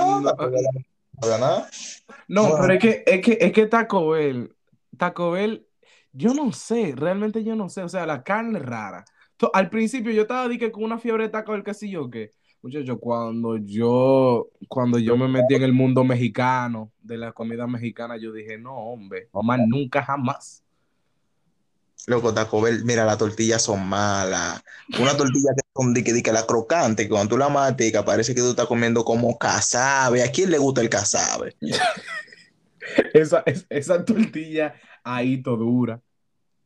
No. 2.29 2.57
Pero 2.61 2.75
es 2.75 2.81
que, 2.81 3.03
es 3.07 3.23
que, 3.23 3.39
es 3.41 3.53
que 3.53 3.67
Taco 3.67 4.11
Bell, 4.11 4.55
Taco 4.99 5.31
Bell, 5.31 5.67
yo 6.13 6.35
no 6.35 6.53
sé, 6.53 6.93
realmente 6.95 7.43
yo 7.43 7.57
no 7.57 7.71
sé, 7.71 7.83
o 7.83 7.89
sea, 7.89 8.05
la 8.05 8.23
carne 8.23 8.59
es 8.59 8.65
rara. 8.65 9.05
Al 9.55 9.71
principio 9.71 10.13
yo 10.13 10.23
estaba 10.23 10.47
di 10.49 10.59
que 10.59 10.71
con 10.71 10.85
una 10.85 10.99
fiebre 10.99 11.25
de 11.25 11.31
Taco 11.31 11.53
Bell, 11.53 11.65
que 11.65 11.75
sí 11.75 11.91
yo 11.91 12.11
qué. 12.11 12.31
Muchacho, 12.61 12.99
cuando 12.99 13.57
yo, 13.57 14.51
cuando 14.69 14.99
yo 14.99 15.17
me 15.17 15.27
metí 15.27 15.55
en 15.55 15.63
el 15.63 15.73
mundo 15.73 16.05
mexicano, 16.05 16.93
de 17.01 17.17
la 17.17 17.33
comida 17.33 17.67
mexicana, 17.67 18.19
yo 18.19 18.33
dije, 18.33 18.59
no, 18.59 18.77
hombre, 18.77 19.31
más 19.33 19.59
nunca 19.67 20.05
jamás. 20.05 20.63
Loco, 22.07 22.35
Taco 22.35 22.61
Bell, 22.61 22.85
mira, 22.85 23.05
las 23.05 23.19
tortillas 23.19 23.63
son 23.63 23.89
malas. 23.89 24.63
Una 25.01 25.17
tortilla 25.17 25.53
son 25.75 25.95
di 25.95 26.05
que, 26.05 26.23
que 26.23 26.33
la 26.33 26.47
crocante, 26.47 27.05
que 27.05 27.09
cuando 27.09 27.31
tú 27.31 27.38
la 27.38 27.49
maticas 27.49 28.05
parece 28.05 28.35
que 28.35 28.41
tú 28.41 28.50
estás 28.50 28.67
comiendo 28.67 29.05
como 29.05 29.38
casabe. 29.38 30.23
¿A 30.23 30.31
quién 30.31 30.50
le 30.50 30.59
gusta 30.59 30.81
el 30.81 30.88
casabe? 30.91 31.57
Esa, 33.14 33.43
es- 33.47 33.64
esa 33.71 34.05
tortilla 34.05 34.75
ahí 35.05 35.43
todo 35.43 35.59
dura. 35.59 36.00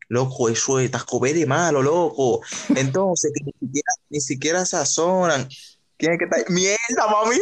Loco, 0.08 0.48
eso 0.48 0.80
es 0.80 0.90
Taco 0.90 1.24
es 1.26 1.46
malo, 1.46 1.82
loco. 1.82 2.40
Entonces, 2.74 3.32
que 3.34 3.44
ni 3.44 3.52
siquiera, 3.60 3.92
ni 4.08 4.20
siquiera 4.20 4.64
sazonan. 4.64 5.48
Tiene 5.96 6.16
que 6.16 6.24
estar. 6.24 6.50
¡Mierda, 6.50 7.06
mami! 7.10 7.36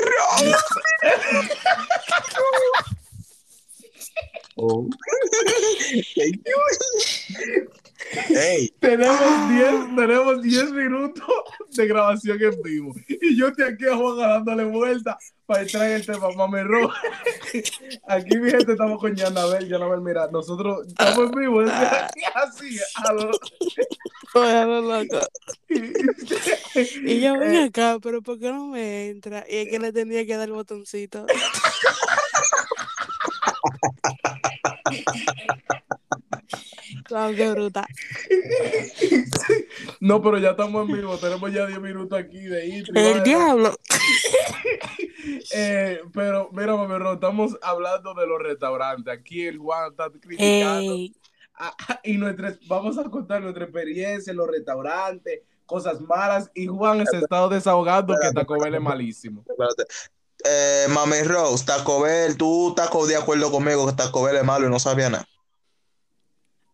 Oh. 4.56 4.88
Tenemos 8.80 9.48
10 9.48 9.96
tenemos 9.96 10.42
10 10.42 10.70
minutos 10.72 11.24
de 11.70 11.86
grabación 11.86 12.42
en 12.42 12.62
vivo. 12.62 12.94
Y 13.08 13.36
yo 13.36 13.48
estoy 13.48 13.72
aquí 13.72 13.86
a 13.86 13.96
Juan 13.96 14.18
dándole 14.18 14.64
vuelta 14.64 15.16
para 15.46 15.62
entrar 15.62 15.86
en 15.88 15.96
el 15.96 16.06
tema 16.06 16.30
Mamerro. 16.36 16.90
Aquí 18.08 18.36
mi 18.38 18.50
gente 18.50 18.72
estamos 18.72 18.98
con 18.98 19.14
Yanabel. 19.14 19.68
Yanabel, 19.68 20.00
mira, 20.00 20.28
nosotros 20.32 20.86
estamos 20.86 21.18
en 21.18 21.30
vivo. 21.32 21.62
Es 21.62 21.70
así, 22.34 22.78
a 23.04 23.12
lo- 23.12 23.30
Bueno, 24.32 24.80
loco. 24.80 25.20
Y 25.68 27.20
yo 27.20 27.38
ven 27.38 27.54
Eh, 27.54 27.64
acá, 27.64 27.98
pero 28.02 28.22
¿por 28.22 28.38
qué 28.38 28.50
no 28.50 28.68
me 28.68 29.08
entra? 29.10 29.44
Y 29.48 29.56
es 29.56 29.68
que 29.68 29.78
le 29.78 29.92
tenía 29.92 30.24
que 30.24 30.36
dar 30.36 30.48
el 30.48 30.54
botoncito. 30.54 31.26
Wow, 37.14 37.32
qué 37.36 37.50
bruta. 37.52 37.86
No, 40.00 40.20
pero 40.20 40.38
ya 40.38 40.50
estamos 40.50 40.88
en 40.88 40.96
vivo. 40.96 41.16
Tenemos 41.16 41.52
ya 41.52 41.64
10 41.64 41.80
minutos 41.80 42.18
aquí 42.18 42.40
de 42.40 42.66
intro. 42.66 42.92
El 42.96 43.22
diablo. 43.22 43.74
Eh, 45.56 46.00
pero 46.12 46.50
mira, 46.52 46.74
Mamerro, 46.76 47.14
estamos 47.14 47.56
hablando 47.62 48.12
de 48.14 48.26
los 48.26 48.42
restaurantes. 48.42 49.12
Aquí 49.12 49.46
el 49.46 49.58
Juan 49.58 49.90
está 49.90 50.10
criticando. 50.10 50.92
Ey, 50.92 51.14
Ah, 51.56 52.00
y 52.02 52.16
nuestra, 52.18 52.56
vamos 52.66 52.98
a 52.98 53.04
contar 53.04 53.40
nuestra 53.40 53.64
experiencia 53.64 54.30
en 54.32 54.36
los 54.36 54.48
restaurantes, 54.48 55.40
cosas 55.66 56.00
malas. 56.00 56.50
Y 56.54 56.66
Juan 56.66 57.04
se 57.06 57.18
está 57.18 57.48
desahogando 57.48 58.14
que 58.20 58.32
Taco 58.32 58.58
Bell 58.60 58.74
es 58.74 58.80
malísimo. 58.80 59.44
espérate. 59.48 59.84
Eh, 60.44 60.86
Mami 60.90 61.22
Rose, 61.22 61.64
Taco 61.64 62.02
Bell, 62.02 62.36
tú 62.36 62.70
estás 62.70 62.90
de 63.08 63.16
acuerdo 63.16 63.50
conmigo 63.50 63.86
que 63.86 63.92
Taco 63.92 64.24
Bell 64.24 64.36
es 64.36 64.44
malo 64.44 64.66
y 64.66 64.70
no 64.70 64.78
sabía 64.80 65.08
nada. 65.10 65.26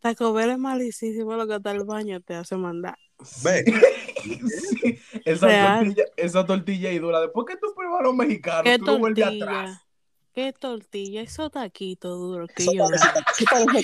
Taco 0.01 0.33
Bell 0.33 0.51
es 0.51 0.59
malísimo 0.59 1.37
lo 1.37 1.47
que 1.47 1.55
hasta 1.55 1.71
el 1.73 1.85
baño 1.85 2.21
te 2.21 2.35
hace 2.35 2.57
mandar. 2.57 2.97
Ve. 3.45 3.65
Sí, 4.23 4.99
esa, 5.25 5.47
Real. 5.47 5.79
tortilla, 5.79 6.05
esa 6.17 6.45
tortilla 6.47 6.93
y 6.93 6.99
dura. 6.99 7.21
Después 7.23 7.47
que 7.47 7.57
tú 7.57 7.73
pruebas 7.75 8.03
los 8.03 8.15
mexicanos, 8.15 8.65
¿Qué 8.65 8.79
tú 8.79 8.85
no 8.85 8.99
vuelves 8.99 9.25
atrás. 9.25 9.39
tortilla? 9.41 9.83
¿Qué 10.35 10.53
tortilla? 10.53 11.21
Esos 11.23 11.51
taquitos 11.51 12.19
duros 12.19 12.51
que 12.55 12.63
Eso 12.65 12.73
yo 12.75 12.85
eso 12.85 13.07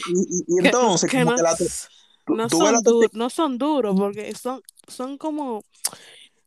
y, 0.08 0.12
y- 0.12 0.44
y 0.58 0.60
que, 0.60 0.66
entonces, 0.66 1.10
que 1.10 1.18
como 1.20 1.30
no, 1.30 1.36
que 1.36 1.42
la, 1.42 1.56
no 2.26 2.48
tú 2.48 2.58
ves 2.60 2.70
son 2.84 3.08
no 3.14 3.30
son 3.30 3.58
duros 3.58 3.98
porque 3.98 4.34
son, 4.34 4.60
son 4.88 5.16
como 5.16 5.62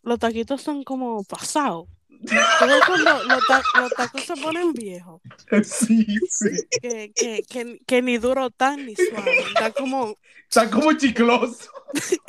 los 0.04 0.20
taquitos 0.20 0.62
son 0.62 0.84
como 0.84 1.24
pasados. 1.24 1.88
¿Tú 2.26 2.66
ves 2.66 2.82
cuando 2.86 3.24
los, 3.24 3.48
ta- 3.48 3.64
los 3.80 3.92
tacos 3.92 4.24
se 4.24 4.36
ponen 4.36 4.74
viejos? 4.74 5.22
Sí, 5.64 6.06
sí. 6.30 6.50
Que, 6.82 7.12
que, 7.16 7.44
que, 7.48 7.80
que 7.86 8.02
ni 8.02 8.18
duro 8.18 8.50
tan 8.50 8.86
ni 8.86 8.96
suave. 8.96 9.40
Está 9.48 9.72
como. 9.72 10.16
Está 10.50 10.70
como 10.70 10.94
chicloso. 10.94 11.70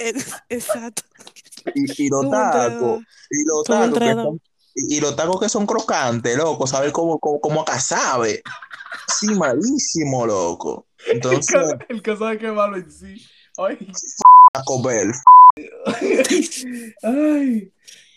Exacto. 0.49 1.02
y, 1.75 2.04
y 2.04 2.09
los 2.09 2.30
tacos, 2.30 3.00
y 3.30 3.44
los 3.47 3.64
tacos 3.64 3.99
que 3.99 4.12
son, 4.14 4.40
y, 4.75 5.00
los 5.00 5.16
tacos 5.16 5.40
que 5.40 5.49
son 5.49 5.66
crocantes, 5.66 6.37
loco, 6.37 6.66
¿sabes 6.66 6.92
cómo, 6.92 7.18
cómo, 7.18 7.40
cómo 7.40 7.62
acá 7.62 7.80
sabe? 7.80 8.42
Sí, 9.09 9.26
malísimo, 9.35 10.26
loco. 10.26 10.87
El 11.06 11.16
Entonces, 11.16 11.47
que, 11.54 11.92
el 11.94 12.02
que 12.02 12.16
sabe 12.16 12.38
que 12.38 12.47
es 12.47 12.52
malo 12.52 12.76
en 12.76 12.90
sí. 12.90 13.26
Ay. 13.59 13.90
Taco 14.52 14.82
Bell, 14.82 15.12
Ay. 17.02 17.72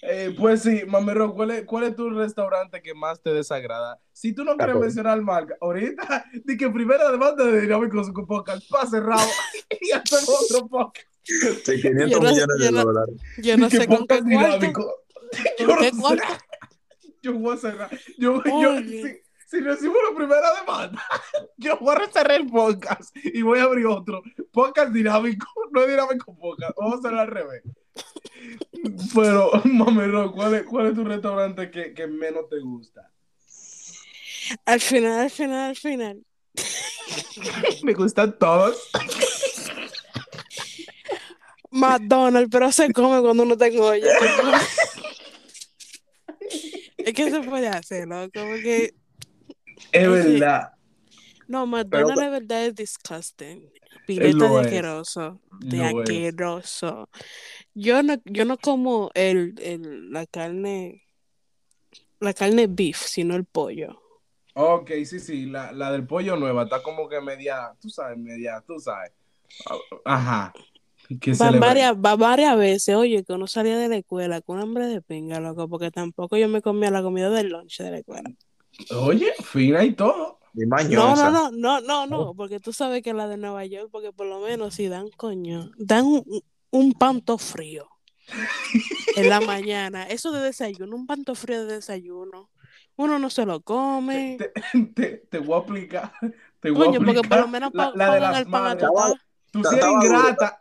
Eh, 0.05 0.35
pues 0.37 0.63
sí, 0.63 0.81
Mamero, 0.85 1.33
¿cuál 1.33 1.51
es, 1.51 1.63
¿cuál 1.63 1.85
es 1.85 1.95
tu 1.95 2.09
restaurante 2.09 2.81
que 2.81 2.93
más 2.93 3.21
te 3.21 3.33
desagrada? 3.33 4.01
Si 4.11 4.33
tú 4.33 4.43
no 4.43 4.57
quieres 4.57 4.73
Taco. 4.73 4.79
mencionar 4.85 5.21
marca, 5.21 5.55
ahorita, 5.61 6.25
di 6.43 6.57
que 6.57 6.69
primera 6.69 7.09
demanda 7.09 7.45
de 7.45 7.61
dinámico 7.61 8.03
su 8.03 8.11
podcast, 8.13 8.69
pa 8.69 8.85
cerrado 8.85 9.25
y 9.81 9.91
hacemos 9.91 10.51
otro 10.51 10.67
podcast. 10.67 11.07
de 11.67 11.79
500 11.81 12.09
Yo 12.11 12.19
no- 12.19 12.29
millones 12.31 12.57
de 12.59 12.71
no- 12.71 12.83
dólares. 12.83 13.15
Yo 13.41 13.57
no 13.57 13.69
sé 13.69 13.87
con 13.87 14.05
qué 14.05 14.21
dinámico. 14.21 14.93
Yo 15.57 15.65
¿Con 15.67 15.75
no 15.97 16.09
sé. 16.09 16.17
Yo 17.21 17.33
voy 17.35 17.55
a 17.55 17.57
cerrar. 17.57 17.89
Yo, 18.17 18.43
yo, 18.43 18.71
Oye. 18.73 19.22
Si, 19.53 19.61
recibo 19.61 19.95
la 20.09 20.15
primera 20.15 20.53
demanda, 20.59 21.03
yo 21.57 21.77
voy 21.79 21.95
a 21.95 22.11
cerrar 22.11 22.41
el 22.41 22.47
podcast 22.47 23.15
y 23.15 23.41
voy 23.41 23.59
a 23.59 23.63
abrir 23.63 23.85
otro. 23.85 24.23
Podcast 24.51 24.91
dinámico, 24.91 25.47
no 25.71 25.81
es 25.81 25.89
dinámico 25.89 26.35
podcast. 26.35 26.75
Vamos 26.77 26.95
a 26.95 26.97
hacerlo 26.99 27.19
al 27.21 27.27
revés. 27.27 27.63
Pero, 29.13 29.51
Mamero, 29.65 30.31
¿cuál 30.31 30.55
es, 30.55 30.63
¿cuál 30.63 30.87
es 30.87 30.95
tu 30.95 31.03
restaurante 31.03 31.69
que, 31.69 31.93
que 31.93 32.07
menos 32.07 32.49
te 32.49 32.59
gusta? 32.59 33.09
Al 34.65 34.81
final, 34.81 35.21
al 35.21 35.29
final, 35.29 35.69
al 35.69 35.75
final. 35.75 36.25
Me 37.83 37.93
gustan 37.93 38.37
todos. 38.37 38.89
McDonald's, 41.71 42.49
pero 42.51 42.71
se 42.71 42.91
come 42.91 43.21
cuando 43.21 43.43
uno 43.43 43.57
tengo 43.57 43.87
olla. 43.87 44.07
Es 46.97 47.13
que 47.13 47.31
se 47.31 47.41
puede 47.41 47.67
hacer, 47.67 48.07
loco, 48.07 48.31
porque 48.33 48.93
Es 49.91 50.09
verdad. 50.09 50.73
no, 51.47 51.65
McDonald's 51.67 52.19
de 52.21 52.29
verdad 52.29 52.65
es 52.65 52.75
disgusting. 52.75 53.69
Pileta 54.05 54.49
de 54.49 54.59
asqueroso, 54.59 55.41
de 55.51 55.81
asqueroso. 55.83 57.09
Yo 57.73 58.03
no, 58.03 58.15
yo 58.25 58.45
no 58.45 58.57
como 58.57 59.11
el, 59.13 59.55
el, 59.59 60.11
la 60.11 60.25
carne, 60.25 61.03
la 62.19 62.33
carne 62.33 62.67
beef, 62.67 62.97
sino 63.05 63.35
el 63.35 63.45
pollo. 63.45 63.99
Ok, 64.55 64.91
sí, 65.05 65.19
sí, 65.19 65.45
la, 65.47 65.71
la 65.71 65.91
del 65.91 66.05
pollo 66.05 66.35
nueva 66.35 66.63
está 66.63 66.83
como 66.83 67.09
que 67.09 67.19
media, 67.21 67.73
tú 67.81 67.89
sabes, 67.89 68.17
media, 68.17 68.63
tú 68.65 68.79
sabes. 68.79 69.11
Ajá. 70.05 70.53
Que 71.19 71.33
se 71.33 71.43
Va 71.43 71.51
le 71.51 71.59
ve- 71.59 71.59
varias, 71.59 71.95
va 71.95 72.15
varias 72.15 72.57
veces, 72.57 72.95
oye, 72.95 73.23
que 73.23 73.33
uno 73.33 73.47
salía 73.47 73.77
de 73.77 73.87
la 73.89 73.97
escuela 73.97 74.41
con 74.41 74.59
hambre 74.59 74.87
de 74.87 75.01
pinga, 75.01 75.39
loco, 75.39 75.67
porque 75.67 75.91
tampoco 75.91 76.37
yo 76.37 76.47
me 76.47 76.61
comía 76.61 76.91
la 76.91 77.01
comida 77.01 77.29
del 77.29 77.49
lunch 77.49 77.79
de 77.79 77.91
la 77.91 77.97
escuela. 77.97 78.31
Oye, 78.95 79.33
fina 79.43 79.83
y 79.83 79.93
todo. 79.93 80.39
Y 80.55 80.65
No, 80.65 80.67
mañosa. 80.67 81.29
no, 81.31 81.51
no, 81.51 81.81
no, 81.81 81.81
no, 81.81 82.07
no, 82.07 82.33
porque 82.35 82.59
tú 82.59 82.73
sabes 82.73 83.01
que 83.01 83.13
la 83.13 83.27
de 83.27 83.37
Nueva 83.37 83.65
York, 83.65 83.89
porque 83.91 84.11
por 84.13 84.27
lo 84.27 84.39
menos 84.39 84.75
si 84.75 84.87
dan 84.87 85.09
coño, 85.17 85.71
dan 85.77 86.05
un, 86.05 86.43
un 86.71 86.93
panto 86.93 87.37
frío 87.37 87.87
en 89.15 89.29
la 89.29 89.41
mañana, 89.41 90.03
eso 90.07 90.31
de 90.31 90.41
desayuno, 90.41 90.95
un 90.95 91.07
panto 91.07 91.35
frío 91.35 91.65
de 91.65 91.75
desayuno, 91.75 92.49
uno 92.95 93.17
no 93.19 93.29
se 93.29 93.45
lo 93.45 93.61
come, 93.61 94.37
Te, 94.37 94.51
te, 94.93 95.17
te 95.29 95.39
voy 95.39 95.55
a 95.59 95.63
aplicar. 95.63 96.11
Te 96.59 96.69
voy 96.71 96.87
coño, 96.87 96.99
a 97.01 97.05
porque 97.05 97.21
por 97.27 97.39
lo 97.39 97.47
aplicar 97.47 97.49
menos 97.49 97.71
la, 97.73 97.91
pa- 97.91 97.97
la 97.97 98.13
de 98.13 98.19
las 98.19 98.37
el 98.39 98.45
pan. 98.47 98.77
Tú 99.51 99.63
si 99.63 99.75
eres 99.75 99.87
ingrata. 99.87 100.59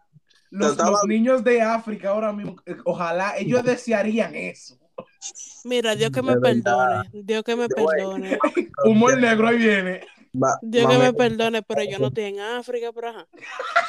Los, 0.50 0.76
los 0.76 1.04
niños 1.06 1.42
de 1.44 1.62
África 1.62 2.10
ahora 2.10 2.30
mismo, 2.32 2.56
eh, 2.66 2.76
ojalá 2.84 3.38
ellos 3.38 3.62
desearían 3.64 4.34
eso. 4.34 4.78
Mira, 5.64 5.94
Dios 5.94 6.10
que 6.10 6.22
me 6.22 6.38
perdone, 6.40 7.08
Dios 7.12 7.44
que 7.44 7.56
me 7.56 7.68
Yo, 7.68 7.74
perdone, 7.74 8.38
Humor 8.84 9.18
negro, 9.18 9.48
ahí 9.48 9.56
viene. 9.58 10.00
Ma- 10.32 10.58
Dios 10.62 10.88
que 10.88 10.98
me 10.98 11.12
perdone, 11.12 11.62
pero 11.62 11.84
yo 11.84 11.98
no 11.98 12.08
estoy 12.08 12.24
en 12.24 12.40
África, 12.40 12.92
pero 12.92 13.08
ajá. 13.10 13.28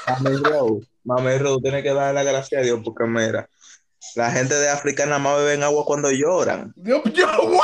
Mami 0.08 0.38
Ro, 0.38 0.80
Mami 1.04 1.38
Ro, 1.38 1.60
tienes 1.60 1.84
que 1.84 1.94
darle 1.94 2.24
la 2.24 2.32
gracia 2.32 2.60
a 2.60 2.62
Dios 2.62 2.82
porque 2.84 3.06
mira, 3.06 3.50
la 4.16 4.32
gente 4.32 4.54
de 4.56 4.70
África 4.70 5.06
nada 5.06 5.20
más 5.20 5.38
beben 5.38 5.63
agua 5.63 5.86
cuando 5.86 6.12
lloran. 6.12 6.74
Dios 6.75 7.02
guau. 7.16 7.62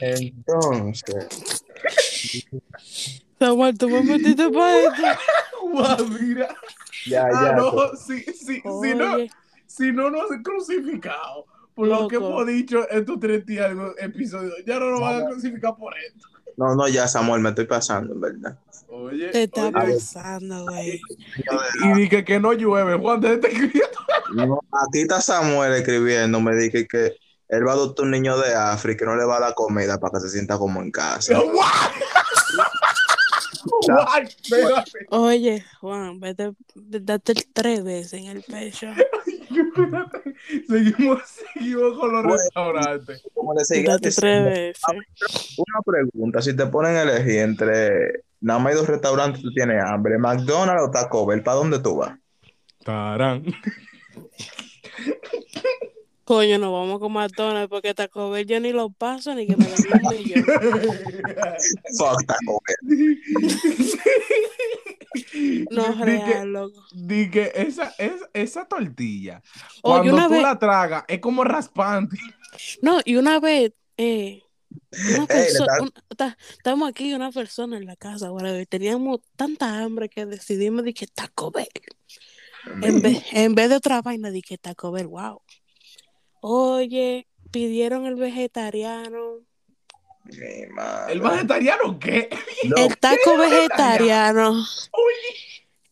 Entonces, 0.00 1.28
Samuel, 3.38 3.76
tú 3.78 3.88
me 3.88 4.02
metiste 4.02 4.48
para 4.50 4.78
esto. 4.80 5.02
Guau, 5.62 6.06
mira. 6.20 6.48
ya, 7.06 7.26
Ah, 7.26 7.44
ya. 7.46 7.52
no, 7.56 7.72
si, 7.96 8.22
si, 8.24 8.60
si 8.60 8.94
no, 8.94 9.16
si 9.66 9.92
no 9.92 10.10
nos 10.10 10.30
han 10.30 10.42
crucificado 10.42 11.46
por 11.74 11.88
lo 11.88 12.06
que 12.08 12.16
hemos 12.16 12.46
dicho 12.46 12.88
en 12.90 13.00
estos 13.00 13.18
30 13.18 13.52
y 13.52 13.58
algo 13.58 13.94
episodios, 13.98 14.54
ya 14.66 14.78
no 14.78 14.90
nos 14.90 15.00
van 15.00 15.22
a 15.22 15.26
crucificar 15.26 15.74
por 15.76 15.92
esto. 15.98 16.28
No, 16.56 16.74
no, 16.76 16.86
ya, 16.86 17.08
Samuel, 17.08 17.40
me 17.40 17.48
estoy 17.48 17.64
pasando, 17.66 18.14
en 18.14 18.20
verdad. 18.20 18.58
Oye, 18.88 19.30
te 19.30 19.42
está 19.44 19.66
oye, 19.66 19.72
pasando, 19.94 20.66
güey. 20.66 21.00
y 21.84 21.92
dije 21.98 22.24
que 22.24 22.38
no 22.38 22.52
llueve, 22.52 22.96
Juan, 22.96 23.20
te 23.20 23.34
está 23.34 23.48
escribiendo. 23.48 23.98
No, 24.36 24.60
aquí 24.88 25.00
está 25.00 25.20
Samuel 25.20 25.72
escribiendo, 25.74 26.40
me 26.40 26.54
dije 26.54 26.86
que 26.86 27.16
él 27.48 27.66
va 27.66 27.72
a 27.72 27.74
adoptar 27.74 28.04
un 28.04 28.12
niño 28.12 28.38
de 28.38 28.54
África 28.54 29.04
y 29.04 29.08
no 29.08 29.16
le 29.16 29.24
va 29.24 29.38
a 29.38 29.40
dar 29.40 29.54
comida 29.54 29.98
para 29.98 30.12
que 30.12 30.20
se 30.20 30.30
sienta 30.30 30.56
como 30.58 30.80
en 30.80 30.92
casa. 30.92 31.34
Oye, 35.10 35.64
Juan, 35.80 36.20
vete, 36.20 36.52
date 36.74 37.34
tres 37.52 37.84
veces 37.84 38.12
en 38.14 38.26
el 38.26 38.42
pecho. 38.42 38.88
Seguimos, 40.68 41.20
seguimos 41.54 41.98
con 41.98 42.12
los 42.12 42.22
Bueno. 42.24 42.36
restaurantes. 42.36 43.22
Como 43.34 43.54
le 43.54 43.64
seguía 43.64 43.92
Date 43.92 44.10
tres 44.10 44.44
veces. 44.44 44.82
Una 45.56 45.80
pregunta, 45.84 46.42
si 46.42 46.56
te 46.56 46.66
ponen 46.66 46.96
a 46.96 47.02
elegir 47.02 47.40
entre 47.40 48.24
nada 48.40 48.58
más 48.58 48.72
hay 48.72 48.78
dos 48.78 48.88
restaurantes, 48.88 49.42
tú 49.42 49.52
tienes 49.52 49.82
hambre, 49.82 50.18
McDonald's 50.18 50.82
o 50.82 50.90
Taco 50.90 51.26
Bell, 51.26 51.42
¿para 51.42 51.56
dónde 51.56 51.78
tú 51.78 51.96
vas? 51.96 52.18
Tarán. 52.84 53.44
Coño, 56.24 56.58
nos 56.58 56.72
vamos 56.72 56.98
con 57.00 57.12
McDonald's 57.12 57.68
porque 57.68 57.92
Taco 57.94 58.30
Bell 58.30 58.46
yo 58.46 58.58
ni 58.60 58.72
lo 58.72 58.90
paso 58.90 59.34
ni 59.34 59.46
que 59.46 59.56
me 59.56 59.66
un 59.66 60.16
millón. 60.16 60.44
Fuck 61.98 62.24
Taco 62.26 62.62
Bell. 62.66 63.18
No 65.70 65.82
es 65.84 65.96
Di 65.96 65.98
que- 65.98 66.04
real, 66.04 66.52
loco. 66.52 66.82
Di 66.94 67.30
que 67.30 67.52
esa, 67.54 67.92
esa, 67.98 68.28
esa 68.32 68.64
tortilla, 68.66 69.42
Oye, 69.82 70.10
cuando 70.10 70.14
una 70.14 70.26
tú 70.28 70.32
vez- 70.34 70.42
la 70.42 70.58
tragas, 70.58 71.04
es 71.08 71.20
como 71.20 71.44
raspante. 71.44 72.16
No, 72.82 73.00
y 73.04 73.16
una 73.16 73.38
vez, 73.40 73.72
eh, 73.96 74.42
una 75.10 75.18
le 75.20 75.26
perso- 75.26 75.66
da- 75.66 75.82
un- 75.82 75.92
ta- 76.16 76.36
estamos 76.52 76.88
aquí 76.88 77.12
una 77.14 77.30
persona 77.32 77.76
en 77.76 77.86
la 77.86 77.96
casa, 77.96 78.32
whatever, 78.32 78.62
y 78.62 78.66
teníamos 78.66 79.20
tanta 79.36 79.80
hambre 79.82 80.08
que 80.08 80.26
decidimos 80.26 80.84
de 80.84 80.94
que 80.94 81.06
Taco 81.06 81.50
Bell. 81.50 81.68
En 82.82 83.02
vez, 83.02 83.22
en 83.32 83.54
vez 83.54 83.68
de 83.68 83.76
otra 83.76 84.00
vaina, 84.00 84.30
de 84.30 84.40
que 84.40 84.56
Taco 84.56 84.90
Bell, 84.90 85.06
wow. 85.08 85.42
Oye, 86.46 87.26
pidieron 87.50 88.04
el 88.04 88.16
vegetariano. 88.16 89.38
¿El 91.08 91.20
vegetariano 91.22 91.98
qué? 91.98 92.28
No, 92.68 92.76
El 92.76 92.98
taco 92.98 93.38
vegetariano. 93.38 94.62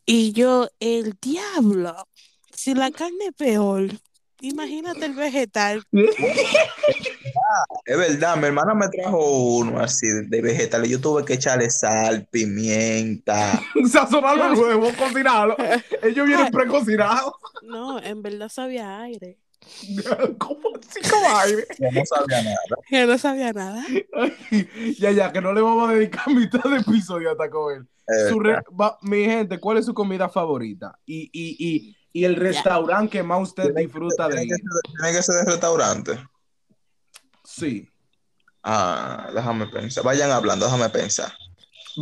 Y 0.04 0.32
yo, 0.32 0.68
el 0.78 1.16
diablo. 1.22 2.06
Si 2.54 2.74
la 2.74 2.90
carne 2.90 3.28
es 3.28 3.34
peor, 3.34 3.88
imagínate 4.42 5.06
el 5.06 5.14
vegetal. 5.14 5.84
es 7.86 7.96
verdad, 7.96 8.36
mi 8.36 8.44
hermana 8.44 8.74
me 8.74 8.90
trajo 8.90 9.56
uno 9.56 9.80
así 9.80 10.06
de 10.06 10.42
vegetales. 10.42 10.90
Yo 10.90 11.00
tuve 11.00 11.24
que 11.24 11.32
echarle 11.32 11.70
sal, 11.70 12.28
pimienta. 12.30 13.58
sazonarlo 13.90 14.50
luego, 14.54 14.92
cocinarlo. 14.98 15.56
Ellos 16.02 16.26
vienen 16.26 16.52
precocinados. 16.52 17.32
No, 17.62 17.98
en 18.02 18.20
verdad 18.20 18.50
sabía 18.50 19.00
aire. 19.00 19.38
¿Cómo 20.38 20.70
así 20.80 21.00
como 21.10 21.38
aire? 21.38 21.66
Yo 21.78 21.90
no 21.92 22.02
sabía 22.06 22.42
nada. 22.42 22.56
Que 22.88 23.06
no 23.06 23.18
sabía 23.18 23.52
nada. 23.52 23.84
Ay, 24.14 24.94
ya, 24.98 25.10
ya, 25.10 25.32
que 25.32 25.40
no 25.40 25.52
le 25.52 25.60
vamos 25.60 25.88
a 25.90 25.94
dedicar 25.94 26.28
mitad 26.34 26.62
de 26.64 26.78
episodio 26.78 27.30
a 27.30 27.36
Taco 27.36 27.66
Bell. 27.66 27.86
Es 28.06 28.28
Su 28.28 28.38
verdad. 28.38 28.62
re- 28.68 28.76
va- 28.76 28.98
mi 29.02 29.24
gente, 29.24 29.58
¿cuál 29.60 29.78
es 29.78 29.86
su 29.86 29.94
comida 29.94 30.28
favorita? 30.28 30.98
Y, 31.06 31.30
y, 31.32 31.56
y, 31.58 31.96
y 32.12 32.24
el 32.24 32.36
restaurante 32.36 33.10
que 33.18 33.22
más 33.22 33.42
usted 33.42 33.74
disfruta 33.74 34.28
de 34.28 34.34
Tiene 34.36 34.48
que 34.48 34.54
ir. 34.54 34.60
ser- 34.60 34.92
tiene 35.00 35.16
que 35.16 35.22
ser 35.22 35.34
de 35.36 35.50
restaurante. 35.52 36.18
Sí. 37.44 37.88
Ah, 38.62 39.30
déjame 39.34 39.66
pensar. 39.66 40.04
Vayan 40.04 40.30
hablando, 40.30 40.66
déjame 40.66 40.88
pensar. 40.90 41.32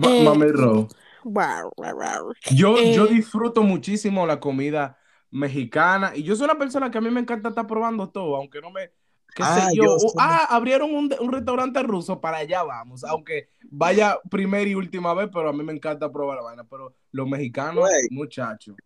Va- 0.03 0.11
Eh, 0.11 0.25
Mami 0.25 0.49
Ro. 0.49 0.89
Guau, 1.25 1.71
guau, 1.77 1.95
guau. 1.95 2.33
Yo, 2.53 2.77
Eh. 2.79 2.95
yo 2.95 3.07
disfruto 3.07 3.63
muchísimo 3.63 4.27
la 4.27 4.41
comida 4.41 4.97
mexicana 5.31 6.13
y 6.15 6.23
yo 6.23 6.35
soy 6.37 6.45
una 6.45 6.59
persona 6.59 6.91
que 6.91 6.99
a 6.99 7.01
mí 7.01 7.11
me 7.11 7.21
encanta 7.21 7.51
estar 7.51 7.67
probando 7.67 8.09
todo, 8.11 8.37
aunque 8.37 8.61
no 8.61 8.71
me, 8.71 8.91
qué 9.35 9.43
Ah, 9.43 9.69
sé 9.71 9.77
yo. 9.77 9.85
yo 9.85 9.95
Uh, 9.95 9.99
soy- 10.01 10.11
ah, 10.19 10.47
abrieron 10.51 10.93
un, 10.95 11.15
un 11.21 11.33
restaurante 11.33 11.83
ruso, 11.83 12.21
para 12.21 12.39
allá 12.39 12.63
vamos, 12.63 13.05
aunque 13.05 13.49
vaya 13.71 14.19
primera 14.31 14.69
y 14.69 14.75
última 14.75 15.15
vez, 15.15 15.29
pero 15.33 15.49
a 15.49 15.53
mí 15.53 15.63
me 15.63 15.73
encanta 15.73 16.11
probar 16.11 16.39
la 16.39 16.43
vaina, 16.43 16.65
pero 16.65 16.95
los 17.13 17.29
mexicanos, 17.29 17.89
muchachos. 18.11 18.77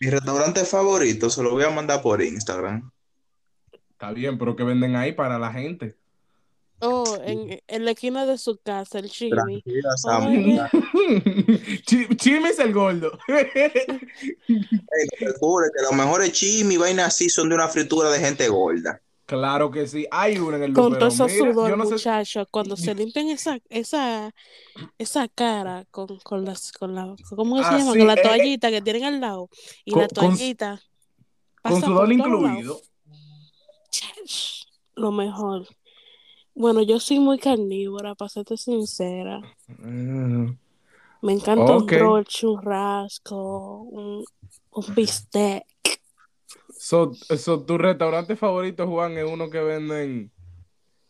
Mi 0.00 0.10
restaurante 0.10 0.64
favorito 0.64 1.30
se 1.30 1.42
lo 1.42 1.50
voy 1.52 1.64
a 1.64 1.70
mandar 1.70 2.02
por 2.02 2.20
Instagram. 2.22 2.90
Está 3.90 4.12
bien, 4.12 4.36
pero 4.36 4.56
que 4.56 4.64
venden 4.64 4.96
ahí 4.96 5.12
para 5.12 5.38
la 5.38 5.52
gente. 5.52 5.96
Oh, 6.84 7.16
en, 7.24 7.60
en 7.68 7.84
la 7.84 7.92
esquina 7.92 8.26
de 8.26 8.36
su 8.38 8.58
casa, 8.58 8.98
el 8.98 9.08
chimi. 9.08 9.30
Tranquila, 9.30 9.88
Oye. 9.88 9.98
Samuel. 9.98 11.82
Chi- 11.86 12.08
Chime 12.16 12.48
es 12.48 12.58
el 12.58 12.72
gordo. 12.72 13.16
Ey, 13.28 13.70
no 14.48 15.16
te 15.18 15.32
juro 15.38 15.66
que 15.74 15.82
los 15.82 15.92
mejores 15.92 16.32
chimis 16.32 16.74
y 16.74 16.76
vainas 16.78 17.06
así 17.08 17.28
son 17.30 17.48
de 17.48 17.54
una 17.54 17.68
fritura 17.68 18.10
de 18.10 18.18
gente 18.18 18.48
gorda. 18.48 19.00
claro 19.26 19.70
que 19.70 19.86
sí. 19.86 20.06
Hay 20.10 20.38
uno 20.38 20.56
en 20.56 20.64
el 20.64 20.72
Con 20.72 20.98
todo 20.98 21.06
ese 21.08 21.38
sudor, 21.38 21.70
sé- 21.70 21.76
muchachos, 21.76 22.46
cuando 22.50 22.76
se 22.76 22.94
limpian 22.96 23.28
esa, 23.28 23.58
esa, 23.68 24.34
esa 24.98 25.28
cara 25.28 25.84
con, 25.90 26.18
con 26.18 26.44
las, 26.44 26.72
con 26.72 26.94
la, 26.94 27.14
¿cómo 27.36 27.58
se 27.58 27.64
Ah, 27.64 27.78
llama? 27.78 27.92
sí, 27.92 27.98
Con 27.98 28.06
la 28.08 28.14
eh, 28.14 28.18
eh. 28.18 28.22
toallita 28.22 28.70
que 28.70 28.82
tienen 28.82 29.04
al 29.04 29.20
lado. 29.20 29.48
Y 29.84 29.92
Con- 29.92 30.02
la 30.02 30.08
toallita. 30.08 30.82
con 31.62 31.74
pasa 31.74 31.86
sudor 31.86 32.12
incluido. 32.12 32.80
Lo 34.94 35.12
mejor. 35.12 35.66
Bueno, 36.54 36.82
yo 36.82 37.00
soy 37.00 37.18
muy 37.18 37.38
carnívora, 37.38 38.14
para 38.14 38.28
serte 38.28 38.56
sincera. 38.56 39.40
Mm. 39.78 40.50
Me 41.22 41.32
encanta 41.32 41.76
un 41.76 41.88
roll, 41.88 42.24
churrasco, 42.24 43.82
un, 43.82 44.24
un 44.72 44.94
bistec. 44.94 45.64
So, 46.76 47.12
so, 47.14 47.64
tu 47.64 47.78
restaurante 47.78 48.34
favorito, 48.34 48.88
Juan, 48.88 49.16
es 49.16 49.24
uno 49.24 49.48
que 49.48 49.60
venden 49.60 50.32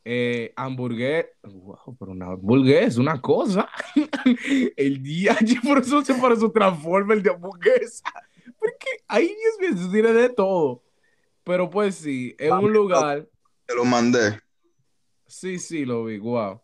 eh, 0.05 0.53
hamburguesa. 0.55 1.31
Wow, 1.45 1.97
pero 1.99 2.13
una 2.13 2.27
hamburguesa 2.27 2.87
es 2.87 2.99
una 2.99 3.21
cosa. 3.21 3.69
el 4.77 5.03
día, 5.03 5.37
por 5.65 5.79
eso 5.79 6.05
se 6.05 6.15
por 6.15 6.33
eso 6.33 6.53
transforma 6.53 7.15
el 7.15 7.23
de 7.23 7.31
hamburguesa. 7.31 8.05
Porque 8.59 8.89
ahí 9.09 9.27
es 9.27 9.59
bien, 9.59 9.79
se 9.79 9.91
tiene 9.91 10.13
de 10.13 10.29
todo. 10.29 10.83
Pero 11.43 11.71
pues 11.71 11.97
sí, 11.97 12.35
en 12.39 12.53
un 12.53 12.73
lugar. 12.73 13.27
Te 13.67 13.75
lo 13.75 13.85
mandé. 13.85 14.39
Sí, 15.33 15.59
sí, 15.59 15.87
lo 15.87 16.05
vi, 16.05 16.19
wow. 16.19 16.61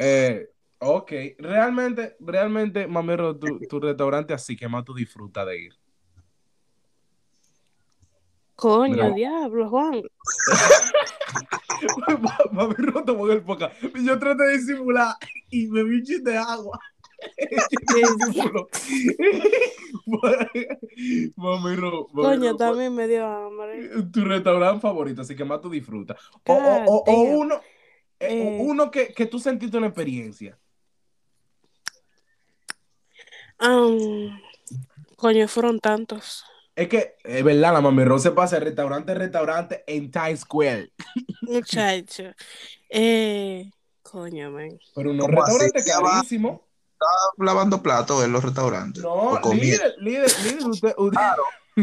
Eh, 0.00 0.48
ok, 0.80 1.12
realmente, 1.38 2.16
realmente, 2.18 2.88
mamero, 2.88 3.38
tu, 3.38 3.60
tu 3.68 3.78
restaurante 3.78 4.34
así 4.34 4.56
que 4.56 4.68
más 4.68 4.84
tú 4.84 4.92
disfrutas 4.94 5.46
de 5.46 5.62
ir. 5.62 5.72
Coño, 8.56 8.96
Mira. 8.96 9.14
diablo, 9.14 9.70
Juan. 9.70 10.02
Mamero 12.50 13.04
tomó 13.04 13.30
el 13.30 13.44
poca. 13.44 13.70
Yo 14.04 14.18
traté 14.18 14.42
de 14.42 14.58
disimular 14.58 15.14
y 15.48 15.68
me 15.68 15.84
vi 15.84 15.98
un 15.98 16.02
chiste 16.02 16.30
de 16.32 16.36
agua. 16.36 16.80
Mamero, 21.36 22.08
Coño, 22.08 22.56
también 22.56 22.92
me 22.92 23.06
dio 23.06 23.24
hambre. 23.24 23.88
tu 24.12 24.24
restaurante 24.24 24.80
favorito, 24.80 25.22
así 25.22 25.36
que 25.36 25.44
más 25.44 25.60
tú 25.60 25.70
disfrutas. 25.70 26.18
O, 26.46 26.54
o- 26.54 26.84
o- 26.86 27.04
o 27.06 27.22
uno, 27.38 27.60
eh, 28.20 28.28
Eh. 28.28 28.58
uno 28.60 28.90
que, 28.90 29.12
que 29.12 29.26
tú 29.26 29.38
sentiste 29.40 29.76
una 29.76 29.88
experiencia. 29.88 30.56
Coño, 35.16 35.48
fueron 35.48 35.80
tantos. 35.80 36.44
Es 36.74 36.88
que, 36.88 37.16
es 37.24 37.44
verdad, 37.44 37.74
la 37.74 37.80
Mami 37.80 38.04
Ro 38.04 38.18
se 38.18 38.30
pasa 38.30 38.56
de 38.58 38.64
restaurante 38.64 39.12
a 39.12 39.14
restaurante 39.16 39.84
en 39.86 40.10
Times 40.10 40.40
Square. 40.40 40.92
Muchacho. 41.42 42.32
Eh, 42.88 43.70
coño, 44.02 44.50
man. 44.50 44.78
Pero 44.94 45.10
unos 45.10 45.26
va. 45.28 45.44
carísimos. 45.44 46.60
está 46.92 47.44
lavando 47.44 47.82
platos 47.82 48.24
en 48.24 48.32
los 48.32 48.42
restaurantes. 48.42 49.02
No, 49.02 49.38
líder, 49.52 49.94
líder, 49.98 50.30
líder, 50.44 50.66
usted, 50.66 50.94
usted, 50.96 51.20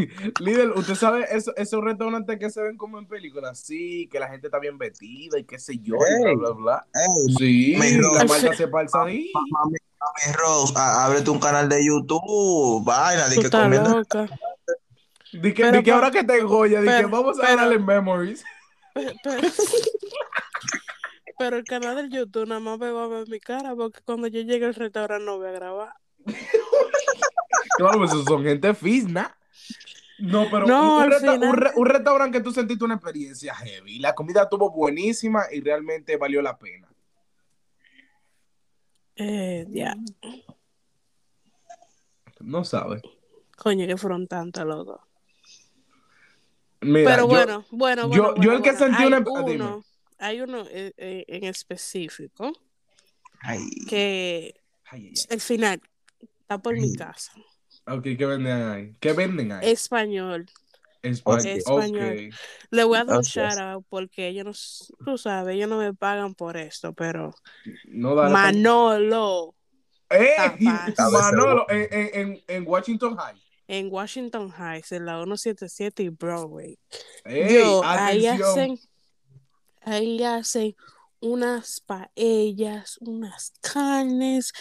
líder, 0.40 0.70
usted 0.70 0.94
sabe 0.94 1.26
eso- 1.30 1.54
esos 1.56 1.82
restaurantes 1.82 2.38
que 2.38 2.50
se 2.50 2.62
ven 2.62 2.76
como 2.76 2.98
en 2.98 3.06
películas, 3.06 3.58
sí, 3.60 4.08
que 4.10 4.20
la 4.20 4.28
gente 4.28 4.46
está 4.48 4.58
bien 4.58 4.78
vestida 4.78 5.38
y 5.38 5.44
qué 5.44 5.58
sé 5.58 5.78
yo, 5.78 5.96
y 5.96 6.22
bla, 6.22 6.34
bla, 6.34 6.50
bla. 6.50 6.86
Sí, 7.38 7.76
me 7.78 7.92
la 7.92 8.24
marca 8.24 8.54
se 8.54 8.68
palza 8.68 9.02
ahí. 9.04 9.30
mami, 9.34 9.50
mami 9.52 9.76
Rose, 10.36 10.72
á- 10.76 11.04
ábrete 11.06 11.30
un 11.30 11.38
canal 11.40 11.68
de 11.68 11.84
YouTube, 11.84 12.84
vaina, 12.84 13.28
de 13.28 13.36
que 13.38 13.50
comiendo. 13.50 14.02
Di 15.32 15.52
que, 15.52 15.62
Pero 15.64 15.78
di 15.78 15.84
que 15.84 15.90
ahora 15.92 16.10
que 16.10 16.24
te 16.24 16.40
Goya, 16.42 16.80
di 16.80 16.86
que 16.86 16.92
pero- 16.94 17.08
vamos 17.10 17.38
a 17.42 17.54
darle 17.56 17.78
memories. 17.78 18.42
Pe- 18.94 19.14
Pero, 21.38 21.56
el 21.56 21.62
canal 21.64 21.94
del 21.94 22.10
YouTube 22.10 22.48
nada 22.48 22.58
más 22.60 22.78
me 22.80 22.90
va 22.90 23.04
a 23.04 23.06
ver 23.06 23.28
mi 23.28 23.38
cara 23.38 23.72
porque 23.76 24.00
cuando 24.04 24.26
yo 24.26 24.40
llegue 24.40 24.66
al 24.66 24.74
restaurante 24.74 25.24
no 25.24 25.38
voy 25.38 25.46
a 25.48 25.52
grabar. 25.52 25.92
Claro, 27.76 27.98
pues 27.98 28.10
son 28.10 28.42
gente 28.42 28.74
fisna. 28.74 29.36
No, 30.18 30.48
pero 30.50 30.66
No, 30.66 30.96
un, 30.96 31.02
al 31.02 31.10
resta- 31.10 31.32
final- 31.34 31.48
un 31.50 31.56
re- 31.56 31.72
un 31.76 31.86
restaurante 31.86 32.38
que 32.38 32.44
tú 32.44 32.52
sentiste 32.52 32.84
una 32.84 32.94
experiencia 32.94 33.54
heavy. 33.54 33.98
La 34.00 34.14
comida 34.14 34.42
estuvo 34.42 34.70
buenísima 34.70 35.44
y 35.52 35.60
realmente 35.60 36.16
valió 36.16 36.42
la 36.42 36.58
pena. 36.58 36.88
Eh, 39.16 39.66
ya, 39.70 39.96
No 42.40 42.64
sabes. 42.64 43.02
coño, 43.56 43.86
que 43.86 43.96
fueron 43.96 44.26
tantos 44.28 44.64
locos. 44.64 45.00
Mira, 46.80 47.10
Pero 47.10 47.22
yo- 47.22 47.26
bueno, 47.28 47.64
bueno, 47.70 48.02
yo- 48.02 48.08
bueno. 48.08 48.28
yo 48.28 48.34
bueno, 48.36 48.52
el 48.52 48.62
que 48.62 48.70
bueno. 48.70 48.78
sentí 48.86 49.02
hay 49.02 49.06
una- 49.08 49.18
uno, 49.28 49.84
hay 50.18 50.40
uno 50.40 50.64
eh, 50.70 50.92
eh, 50.96 51.24
en 51.26 51.44
específico 51.44 52.52
Ay, 53.40 53.68
que 53.88 54.54
Ay, 54.84 55.08
ay, 55.08 55.14
el 55.30 55.40
final 55.40 55.80
está 56.20 56.58
por 56.58 56.74
mi 56.74 56.94
casa. 56.94 57.32
Ok, 57.90 58.02
¿qué 58.16 58.26
venden 58.26 58.62
ahí? 58.62 58.96
¿Qué 59.00 59.12
venden 59.12 59.52
ahí? 59.52 59.70
Español. 59.70 60.46
Español. 61.02 61.46
Español. 61.46 62.28
Ok. 62.28 62.34
Le 62.70 62.84
voy 62.84 62.98
a 62.98 63.04
dar 63.04 63.18
un 63.18 63.22
shout 63.22 63.58
out 63.58 63.86
porque 63.88 64.28
ellos 64.28 64.92
no, 64.98 65.04
tú 65.04 65.16
sabes, 65.18 65.54
ellos 65.54 65.68
no 65.68 65.78
me 65.78 65.94
pagan 65.94 66.34
por 66.34 66.56
esto, 66.56 66.92
pero 66.92 67.34
No 67.84 68.14
da 68.14 68.28
Manolo 68.28 69.54
¡Eh! 70.10 70.34
Manolo, 71.12 71.66
en, 71.70 71.88
en, 71.92 72.10
en, 72.14 72.44
en 72.48 72.64
Washington 72.66 73.16
High. 73.16 73.36
en 73.68 73.88
Washington 73.92 74.50
Heights, 74.50 74.92
en 74.92 75.04
la 75.04 75.16
177 75.18 76.02
y 76.02 76.08
Broadway. 76.08 76.78
¡Ey! 77.24 77.54
Yo, 77.54 77.82
ahí 77.84 78.26
hacen, 78.26 78.78
ahí 79.82 80.22
hacen 80.24 80.74
unas 81.20 81.80
paellas, 81.80 82.98
unas 83.00 83.52
carnes, 83.60 84.52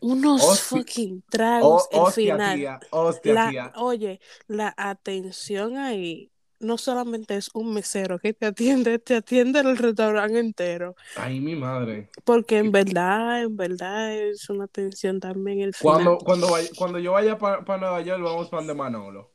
unos 0.00 0.42
Hostia. 0.44 0.78
fucking 0.78 1.22
tragos. 1.30 1.88
Oh, 1.92 1.96
el 1.96 2.00
hostia, 2.00 2.34
final. 2.34 2.56
tía. 2.58 2.80
Hostia, 2.90 3.34
La, 3.34 3.50
tía. 3.50 3.72
oye, 3.76 4.20
la 4.46 4.74
atención 4.76 5.76
ahí 5.76 6.30
no 6.60 6.76
solamente 6.76 7.36
es 7.36 7.50
un 7.54 7.72
mesero 7.72 8.18
que 8.18 8.34
te 8.34 8.46
atiende, 8.46 8.98
te 8.98 9.14
atiende 9.16 9.60
el 9.60 9.76
restaurante 9.76 10.40
entero. 10.40 10.96
Ay, 11.16 11.40
mi 11.40 11.54
madre. 11.54 12.10
Porque 12.24 12.58
en 12.58 12.72
verdad, 12.72 13.42
en 13.42 13.56
verdad 13.56 14.12
es 14.14 14.48
una 14.50 14.64
atención 14.64 15.20
también 15.20 15.60
el 15.60 15.74
final. 15.74 15.94
Cuando, 15.94 16.18
cuando, 16.18 16.50
vaya- 16.50 16.68
cuando 16.76 16.98
yo 16.98 17.12
vaya 17.12 17.38
para 17.38 17.62
Nueva 17.78 18.00
York, 18.02 18.22
vamos 18.22 18.48
para 18.48 18.60
donde 18.62 18.74
Manolo. 18.74 19.30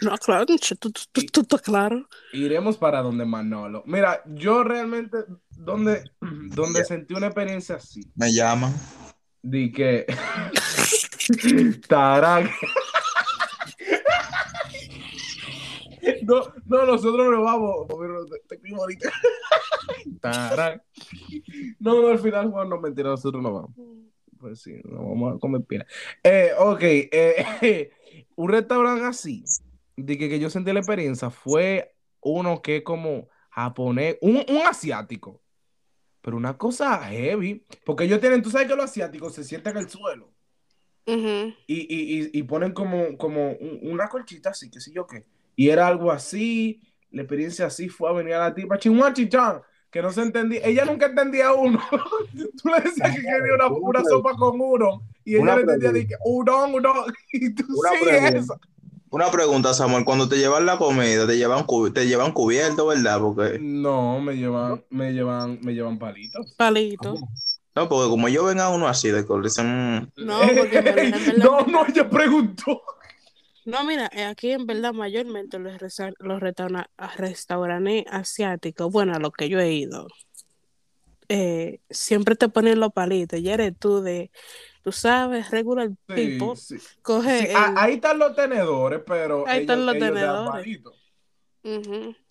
No, 0.00 0.16
claro, 0.18 0.46
tú, 0.46 0.56
tú, 0.78 0.90
tú, 0.90 1.22
tú 1.32 1.40
estás 1.42 1.62
claro. 1.62 2.08
Iremos 2.32 2.76
para 2.76 3.02
donde 3.02 3.24
Manolo. 3.24 3.82
Mira, 3.86 4.22
yo 4.26 4.64
realmente, 4.64 5.18
donde, 5.50 6.04
donde 6.20 6.84
sentí 6.84 7.14
una 7.14 7.26
experiencia 7.26 7.76
así, 7.76 8.00
me 8.14 8.32
llaman. 8.32 8.72
di 9.42 9.70
que. 9.72 10.06
Tarán. 11.88 12.50
No, 16.22 16.52
no, 16.66 16.86
nosotros 16.86 17.30
nos 17.30 17.42
vamos. 17.44 17.86
pero 17.88 18.26
te- 18.26 18.56
te 18.58 18.74
ahorita. 18.74 19.10
Tarán. 20.20 20.82
No, 21.78 22.00
no, 22.02 22.08
al 22.08 22.18
final, 22.18 22.50
Juan, 22.50 22.68
no 22.68 22.80
mentira, 22.80 23.08
nosotros 23.10 23.42
no 23.42 23.52
vamos. 23.52 23.70
Pues 24.38 24.60
sí, 24.60 24.74
nos 24.84 24.98
vamos 25.00 25.36
a 25.36 25.38
comer 25.38 25.62
pina. 25.62 25.86
Eh, 26.22 26.50
ok, 26.58 26.80
eh, 26.82 27.90
un 28.36 28.50
restaurante 28.50 29.04
así, 29.06 29.42
de 29.96 30.18
que, 30.18 30.28
que 30.28 30.38
yo 30.40 30.50
sentí 30.50 30.72
la 30.72 30.80
experiencia, 30.80 31.30
fue 31.30 31.94
uno 32.20 32.62
que 32.62 32.82
como 32.82 33.28
japonés, 33.50 34.16
un, 34.20 34.44
un 34.48 34.58
asiático, 34.66 35.40
pero 36.20 36.36
una 36.36 36.56
cosa 36.56 36.98
heavy, 37.04 37.64
porque 37.84 38.04
ellos 38.04 38.20
tienen, 38.20 38.42
tú 38.42 38.50
sabes 38.50 38.66
que 38.68 38.76
los 38.76 38.86
asiáticos 38.86 39.34
se 39.34 39.44
sientan 39.44 39.76
en 39.76 39.84
el 39.84 39.90
suelo 39.90 40.32
Ujú. 41.06 41.52
y, 41.66 41.80
y, 41.88 42.22
y, 42.24 42.30
y 42.32 42.42
ponen 42.44 42.72
como, 42.72 43.16
como 43.18 43.50
un- 43.52 43.80
una 43.82 44.08
colchita 44.08 44.50
así, 44.50 44.70
qué 44.70 44.80
sé 44.80 44.92
yo 44.92 45.06
qué, 45.06 45.24
y 45.56 45.68
era 45.68 45.86
algo 45.86 46.10
así, 46.10 46.80
la 47.10 47.22
experiencia 47.22 47.66
así 47.66 47.88
fue 47.88 48.08
a 48.10 48.12
venir 48.12 48.34
a 48.34 48.40
la 48.40 48.54
tipa, 48.54 48.78
chinguachichan, 48.78 49.60
que 49.90 50.02
no 50.02 50.10
se 50.10 50.22
entendía, 50.22 50.60
ella 50.64 50.84
nunca 50.84 51.06
entendía 51.06 51.52
uno, 51.52 51.78
tú 52.62 52.68
le 52.68 52.80
decías 52.80 53.10
que 53.14 53.20
quería 53.22 53.54
una, 53.54 53.68
una 53.68 54.02
sopa 54.04 54.34
con 54.34 54.60
uno, 54.60 55.02
y 55.24 55.34
ella 55.36 55.42
Una 55.42 55.56
le 55.56 55.60
entendía, 55.62 55.92
dije, 55.92 56.14
udon, 56.24 56.74
udon, 56.74 57.12
y 57.32 57.54
tú 57.54 57.64
Una 57.68 57.90
sí, 57.90 57.96
pregunta. 58.04 58.38
eso. 58.38 58.60
Una 59.14 59.30
pregunta, 59.30 59.72
Samuel, 59.74 60.04
cuando 60.04 60.28
te 60.28 60.36
llevan 60.38 60.66
la 60.66 60.76
comida, 60.76 61.24
te 61.24 61.36
llevan, 61.36 61.62
cu- 61.66 61.88
te 61.92 62.08
llevan 62.08 62.32
cubierto, 62.32 62.86
¿verdad? 62.88 63.20
Porque, 63.20 63.58
No, 63.60 64.20
me 64.20 64.34
llevan, 64.36 64.84
me 64.90 65.12
llevan, 65.12 65.60
me 65.62 65.72
llevan 65.72 66.00
palitos. 66.00 66.52
Palito. 66.56 67.14
no, 67.76 67.88
porque 67.88 68.10
como 68.10 68.28
yo 68.28 68.44
ven 68.46 68.58
a 68.58 68.70
uno 68.70 68.88
así, 68.88 69.10
de 69.10 69.22
le 69.22 69.42
dicen, 69.44 70.12
No, 70.16 70.40
porque 70.58 70.78
en 70.78 70.84
verdad- 70.84 70.98
en 70.98 71.10
verdad- 71.26 71.44
no, 71.44 71.60
no, 71.66 71.86
ella 71.86 72.10
preguntó. 72.10 72.82
No, 73.64 73.84
mira, 73.84 74.10
eh, 74.12 74.24
aquí 74.24 74.50
en 74.50 74.66
verdad 74.66 74.92
mayormente 74.92 75.60
los, 75.60 75.74
los 76.18 76.40
restaura- 76.40 76.90
restaurantes 77.16 78.04
asiáticos, 78.10 78.90
bueno, 78.90 79.14
a 79.14 79.20
los 79.20 79.30
que 79.32 79.48
yo 79.48 79.60
he 79.60 79.72
ido, 79.74 80.08
eh, 81.28 81.78
siempre 81.88 82.34
te 82.34 82.48
ponen 82.48 82.80
los 82.80 82.92
palitos. 82.92 83.40
Ya 83.40 83.54
eres 83.54 83.74
tú 83.78 84.02
de, 84.02 84.30
tú 84.84 84.92
sabes, 84.92 85.50
regular 85.50 85.88
Sí, 85.88 85.96
people, 86.06 86.54
sí. 86.56 86.76
coge 87.02 87.38
Sí, 87.40 87.46
el- 87.48 87.56
a- 87.56 87.74
ahí 87.78 87.94
están 87.94 88.18
los 88.18 88.36
tenedores, 88.36 89.00
pero 89.04 89.44
Ahí 89.48 89.62
están 89.62 89.84
los 89.86 89.98
tenedores. 89.98 90.78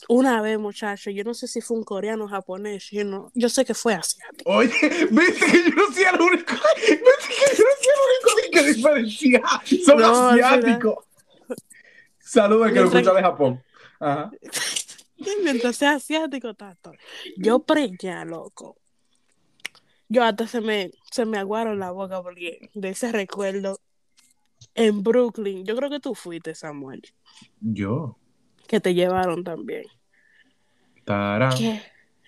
Una 0.07 0.41
vez, 0.43 0.59
muchacho, 0.59 1.09
yo 1.09 1.23
no 1.23 1.33
sé 1.33 1.47
si 1.47 1.59
fue 1.59 1.75
un 1.77 1.83
coreano, 1.83 2.27
japonés, 2.27 2.83
chino, 2.83 3.31
yo 3.33 3.49
sé 3.49 3.65
que 3.65 3.73
fue 3.73 3.95
asiático. 3.95 4.49
Oye, 4.51 4.69
viste 5.11 5.45
que 5.51 5.63
yo 5.63 5.75
no 5.75 5.91
soy 5.91 6.03
el 6.03 6.21
único, 6.21 6.53
viste 6.53 6.87
que 6.87 7.57
yo 7.57 7.63
no 7.63 7.73
soy 7.79 7.89
el 7.89 7.99
único 8.05 8.51
que 8.51 8.73
diferencia. 8.73 9.41
Son 9.85 9.97
No, 9.99 10.29
asiáticos. 10.29 10.97
Saludos 12.19 12.71
que 12.71 12.79
lo 12.79 12.85
escucha 12.85 13.13
de 13.13 13.21
Japón. 13.21 13.63
Ajá. 13.99 14.31
Mientras 15.43 15.77
sea 15.77 15.93
asiático, 15.93 16.53
tato. 16.53 16.91
Yo 17.37 17.59
preña, 17.63 18.25
loco. 18.25 18.77
Yo 20.13 20.23
hasta 20.23 20.45
se 20.45 20.61
me, 20.61 20.91
se 21.09 21.25
me 21.25 21.39
aguaron 21.39 21.79
la 21.79 21.89
boca 21.89 22.21
porque 22.21 22.69
de 22.75 22.89
ese 22.89 23.11
recuerdo 23.11 23.79
en 24.75 25.01
Brooklyn. 25.01 25.65
Yo 25.65 25.75
creo 25.75 25.89
que 25.89 25.99
tú 25.99 26.13
fuiste, 26.13 26.53
Samuel, 26.53 27.01
Yo. 27.59 28.19
que 28.67 28.79
te 28.79 28.93
llevaron 28.93 29.43
también. 29.43 29.85
Tarán. 31.03 31.57
¿Qué? 31.57 31.81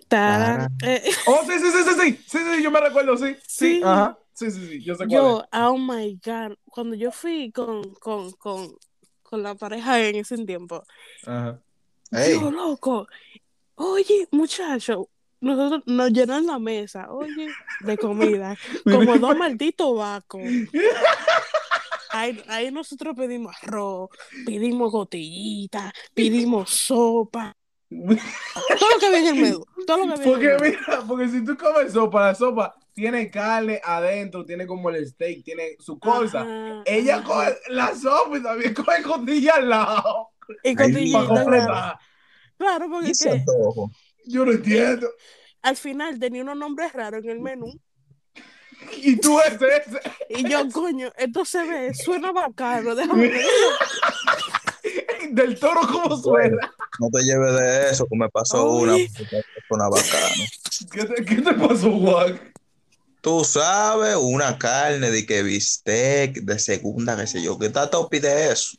Tarán. 0.07 0.75
Eh, 0.81 1.03
Oh, 1.27 1.43
sí, 1.45 1.59
sí, 1.59 1.71
sí, 1.71 1.83
sí, 1.83 1.91
sí, 2.01 2.23
sí, 2.25 2.37
sí, 2.55 2.63
yo 2.63 2.71
me 2.71 2.79
recuerdo, 2.79 3.15
sí, 3.17 3.35
sí, 3.45 3.75
Sí. 3.75 3.81
ajá, 3.83 4.17
sí, 4.33 4.49
sí, 4.49 4.67
sí, 4.67 4.83
yo 4.83 4.95
sé 4.95 5.07
cuál 5.07 5.11
yo, 5.11 5.45
oh 5.53 5.77
my 5.77 6.19
God, 6.25 6.57
cuando 6.65 6.95
yo 6.95 7.11
fui 7.11 7.51
con, 7.51 7.93
con, 7.95 8.31
con, 8.31 8.75
con 9.21 9.43
la 9.43 9.53
pareja 9.53 10.01
en 10.01 10.15
ese 10.15 10.43
tiempo. 10.43 10.81
Ajá. 11.27 11.61
hey, 12.09 12.39
yo, 12.41 12.49
loco, 12.49 13.07
oye, 13.75 14.27
muchacho, 14.31 15.09
nosotros 15.45 15.83
nos 15.85 16.11
llenan 16.11 16.45
la 16.47 16.59
mesa, 16.59 17.11
oye, 17.11 17.47
de 17.81 17.97
comida, 17.97 18.57
como 18.83 19.17
dos 19.17 19.37
malditos 19.37 19.95
vacos. 19.97 20.41
Ahí, 22.09 22.43
ahí 22.47 22.71
nosotros 22.71 23.15
pedimos 23.15 23.55
arroz, 23.61 24.09
pedimos 24.45 24.91
gotillita, 24.91 25.93
pedimos 26.13 26.69
sopa, 26.69 27.55
todo 27.89 28.89
lo 28.93 28.99
que 28.99 29.05
había 29.05 29.29
en 29.29 29.41
menú, 29.41 29.65
todo 29.85 30.05
lo 30.05 30.15
que 30.15 30.23
en 30.23 30.29
Porque 30.29 30.57
mira, 30.61 31.03
porque 31.07 31.29
si 31.29 31.43
tú 31.45 31.55
comes 31.57 31.93
sopa, 31.93 32.27
la 32.27 32.35
sopa 32.35 32.75
tiene 32.93 33.29
carne 33.29 33.81
adentro, 33.83 34.45
tiene 34.45 34.65
como 34.65 34.89
el 34.89 35.05
steak, 35.05 35.43
tiene 35.43 35.75
su 35.79 35.99
cosa. 35.99 36.41
Ajá, 36.41 36.81
Ella 36.85 37.17
ajá. 37.17 37.23
coge 37.23 37.55
la 37.69 37.93
sopa 37.95 38.37
y 38.37 38.43
también 38.43 38.73
coge 38.73 39.03
costilla 39.03 39.55
al 39.55 39.69
lado. 39.69 40.29
Y 40.63 40.75
Para 40.75 41.99
claro. 42.57 42.89
porque 42.89 43.07
¿y 43.09 43.11
es 43.11 43.19
que? 43.19 43.43
Yo 44.25 44.45
no 44.45 44.51
entiendo. 44.51 45.09
al 45.61 45.75
final 45.77 46.19
tenía 46.19 46.41
unos 46.43 46.57
nombres 46.57 46.93
raros 46.93 47.23
en 47.23 47.29
el 47.31 47.39
menú. 47.39 47.67
Y 48.97 49.15
tú 49.17 49.39
ese, 49.39 49.55
ese. 49.77 49.99
Y 50.29 50.49
yo, 50.49 50.69
coño, 50.71 51.09
esto 51.17 51.45
se 51.45 51.63
ve, 51.65 51.93
suena 51.93 52.31
bacano, 52.31 52.93
déjame 52.93 53.29
ver. 53.29 53.45
Del 55.31 55.59
toro 55.59 55.81
como 55.81 56.15
suena. 56.17 56.71
No 56.99 57.09
te 57.11 57.23
lleves 57.23 57.53
de 57.55 57.89
eso, 57.89 58.05
que 58.05 58.17
me 58.17 58.29
pasó 58.29 58.65
Oye. 58.65 59.09
una, 59.09 59.43
una 59.69 59.89
bacana. 59.89 60.35
¿Qué 60.91 61.05
te, 61.05 61.25
qué 61.25 61.41
te 61.41 61.53
pasó, 61.53 61.91
Juan? 61.91 62.39
Tú 63.25 63.43
sabes, 63.43 64.15
una 64.21 64.55
carne 64.55 65.09
de 65.09 65.25
que 65.25 65.41
bistec 65.41 66.41
de 66.41 66.59
segunda, 66.59 67.17
qué 67.17 67.25
sé 67.25 67.41
yo, 67.41 67.57
que 67.57 67.69
tanto 67.69 68.07
pide 68.07 68.51
eso. 68.51 68.77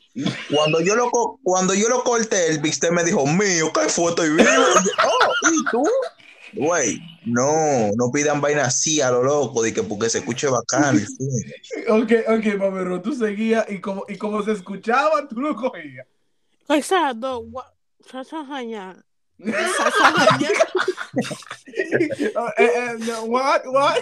Cuando 0.54 0.80
yo 0.80 0.94
lo, 0.94 1.10
cuando 1.42 1.74
yo 1.74 1.88
lo 1.88 2.04
corté, 2.04 2.50
el 2.50 2.60
bistec 2.60 2.92
me 2.92 3.02
dijo, 3.02 3.26
mío, 3.26 3.72
¿qué 3.74 3.88
fue? 3.88 4.10
Estoy 4.10 4.28
vivo. 4.28 4.44
Y 4.44 4.44
yo, 4.44 4.92
oh, 5.04 5.50
¿y 5.50 5.64
tú? 5.72 5.82
Güey, 6.52 7.00
no, 7.24 7.90
no 7.96 8.12
pidan 8.12 8.40
vaina 8.40 8.66
así 8.66 9.00
a 9.00 9.10
lo 9.10 9.24
loco, 9.24 9.64
de 9.64 9.74
que 9.74 9.82
porque 9.82 10.08
se 10.08 10.18
escuche 10.18 10.46
bacán. 10.46 10.96
sí. 10.96 11.26
Ok, 11.88 12.12
ok, 12.28 12.56
mamero, 12.56 13.02
tú 13.02 13.16
seguías 13.16 13.68
y 13.68 13.80
como, 13.80 14.04
y 14.08 14.16
como 14.16 14.44
se 14.44 14.52
escuchaba, 14.52 15.26
tú 15.26 15.40
lo 15.40 15.56
cogías. 15.56 16.06
Exacto. 16.68 17.46
Sasajaña. 18.08 19.04
Sasajaña. 19.44 20.50
Eh, 21.78 22.32
eh, 22.58 23.20
what, 23.26 23.62
what? 23.66 23.96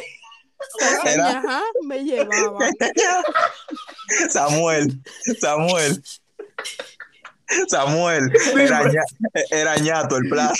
Sasajaña, 0.78 1.38
ajá, 1.38 1.62
me 1.82 2.04
llevaba. 2.04 2.58
Samuel, 4.30 5.02
Samuel. 5.40 6.02
Samuel, 7.68 8.32
era, 8.58 8.82
ña- 8.84 9.02
era 9.50 9.76
ñato 9.76 10.16
el 10.16 10.28
plato. 10.30 10.54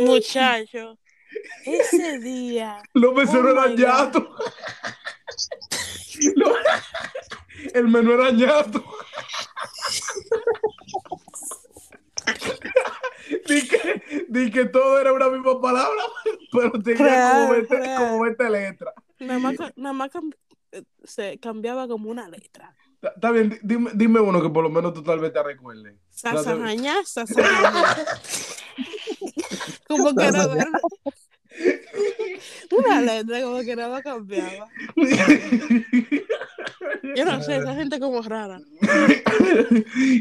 Muchacho, 0.00 0.98
ese 1.64 2.18
día. 2.18 2.82
Los 2.94 3.14
meseros 3.14 3.52
Oh 3.52 3.52
eran 3.52 3.76
El 7.74 7.88
menú 7.88 8.12
era 8.12 8.30
ñato. 8.30 8.84
Di 13.48 13.66
que, 13.68 14.24
di 14.28 14.50
que 14.50 14.64
todo 14.66 14.98
era 15.00 15.12
una 15.12 15.28
misma 15.28 15.60
palabra, 15.60 16.02
pero 16.52 16.70
tenía 16.82 16.96
Claro, 16.96 17.38
como 17.40 17.52
20, 17.52 17.76
claro. 17.78 18.00
como 18.06 18.22
20 18.22 18.50
letras. 18.50 18.94
Nada 19.18 19.38
más, 19.40 19.54
nada 19.76 19.92
más 19.92 20.10
cam- 20.10 20.36
eh, 20.72 20.82
se 21.04 21.38
cambiaba 21.40 21.88
como 21.88 22.10
una 22.10 22.28
letra. 22.28 22.74
Está- 23.02 23.30
bien, 23.32 23.50
di- 23.50 23.58
dime, 23.62 23.90
dime 23.94 24.20
uno 24.20 24.40
que 24.42 24.48
por 24.50 24.62
lo 24.62 24.70
menos 24.70 24.94
tú 24.94 25.02
tal 25.02 25.18
vez 25.20 25.32
te 25.32 25.42
recuerdes. 25.42 25.96
Sasajaña, 26.10 27.04
sasajaña. 27.04 27.96
Como 29.88 30.14
que 30.14 30.24
era 30.24 30.46
una 32.78 33.00
letra, 33.00 33.42
como 33.42 33.60
que 33.60 33.76
nada 33.76 34.02
cambiaba. 34.02 34.68
Yo 37.14 37.24
no 37.24 37.42
sé, 37.42 37.56
esa 37.56 37.74
gente 37.74 37.98
como 38.00 38.22
rara. 38.22 38.60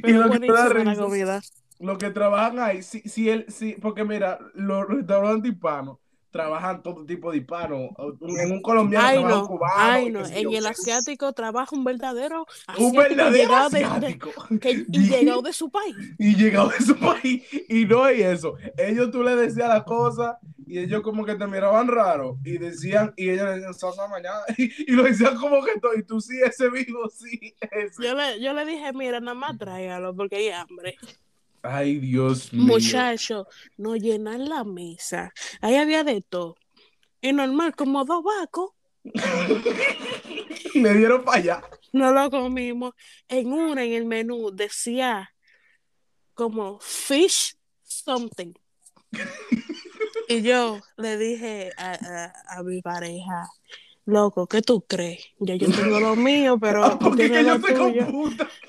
y 0.04 0.12
lo 0.12 0.30
que 0.30 0.40
la 0.48 0.96
comida. 0.96 1.42
los 1.80 1.98
que 1.98 2.10
trabajan 2.12 2.60
ahí, 2.60 2.84
si, 2.84 3.02
si 3.02 3.30
él, 3.30 3.46
si, 3.50 3.74
porque 3.74 4.04
mira, 4.04 4.40
los 4.54 4.88
restaurantes 4.88 5.52
hispanos 5.52 5.98
trabajan 6.32 6.84
todo 6.84 7.06
tipo 7.06 7.32
de 7.32 7.38
hispanos. 7.38 7.92
En 8.38 8.52
un 8.52 8.62
colombiano 8.62 9.08
Ay, 9.08 9.16
trabaja 9.20 9.36
un 9.36 9.42
no, 9.44 9.48
cubano. 9.48 9.74
ay, 9.78 10.10
no. 10.10 10.26
En 10.26 10.44
yo 10.52 10.58
el 10.58 10.66
asiático 10.66 11.32
trabaja 11.32 11.74
un 11.74 11.86
verdadero 11.86 12.42
Un 12.78 12.98
asiático 12.98 12.98
verdadero 12.98 13.32
llegado 13.44 13.70
de- 13.70 13.80
de- 13.80 13.86
asiático. 13.86 14.32
que, 14.60 14.86
y 14.92 15.08
llegado 15.10 15.42
de 15.42 15.54
su 15.54 15.70
país. 15.70 15.96
y 16.20 16.36
llegado 16.36 16.68
de 16.78 16.86
su 16.86 16.98
país 16.98 17.42
y 17.70 17.86
no 17.86 18.06
es 18.10 18.20
eso. 18.40 18.56
Ellos 18.78 19.12
tú 19.12 19.24
le 19.24 19.34
decías 19.38 19.70
la 19.70 19.86
cosa 19.86 20.38
y 20.68 20.80
ellos 20.80 21.02
como 21.02 21.26
que 21.26 21.36
te 21.36 21.48
miraban 21.48 21.88
raro 21.88 22.38
y 22.44 22.58
decían, 22.58 23.14
y 23.16 23.30
ellos 23.30 23.46
le 23.46 23.52
decían 23.56 23.74
salsa 23.74 24.08
mañana 24.08 24.40
y, 24.58 24.92
y 24.92 24.96
lo 24.96 25.04
decían 25.04 25.36
como 25.36 25.64
que 25.64 25.80
todo, 25.80 25.94
y 25.96 26.04
tú 26.04 26.20
sí, 26.22 26.40
ese 26.44 26.70
vivo, 26.70 27.10
sí, 27.10 27.56
ese. 27.60 28.04
Yo 28.04 28.16
le, 28.16 28.42
yo 28.42 28.54
le 28.54 28.66
dije, 28.66 28.94
mira, 28.94 29.20
nada 29.20 29.36
más 29.36 29.58
tráigalo 29.58 30.16
porque 30.16 30.38
hay 30.38 30.50
hambre. 30.50 30.98
Ay, 31.62 31.98
Dios 31.98 32.54
mío. 32.54 32.64
Muchacho, 32.64 33.48
no 33.78 33.96
llenan 33.96 34.48
la 34.48 34.64
mesa. 34.64 35.34
Ahí 35.62 35.76
había 35.76 36.04
de 36.04 36.22
todo. 36.22 36.56
Y 37.22 37.34
normal, 37.34 37.76
como 37.76 38.06
dos 38.06 38.24
vacos, 38.24 38.72
Me 40.76 40.94
dieron 40.94 41.24
para 41.24 41.38
allá. 41.38 41.64
no 41.94 42.12
lo 42.12 42.30
comimos. 42.30 42.94
En 43.28 43.52
una, 43.54 43.84
en 43.84 43.94
el 43.94 44.06
menú, 44.06 44.52
decía 44.52 45.32
como 46.34 46.80
fish 46.80 47.56
something. 47.84 48.54
Y 50.28 50.42
yo 50.42 50.80
le 50.98 51.18
dije 51.18 51.72
a, 51.78 51.92
a- 51.94 52.58
a 52.60 52.64
mi 52.64 52.82
pareja, 52.82 53.48
loco, 54.06 54.48
¿qué 54.48 54.62
tú 54.62 54.82
crees? 54.88 55.24
Ya 55.40 55.56
yo 55.56 55.70
tengo 55.72 56.00
lo 56.00 56.16
mío, 56.16 56.58
pero 56.60 56.84
Ah, 56.84 56.98
porque 57.00 57.30
que 57.30 57.44
yo 57.44 57.58
lo 57.58 57.68
se 57.68 57.74
computa. 57.76 58.50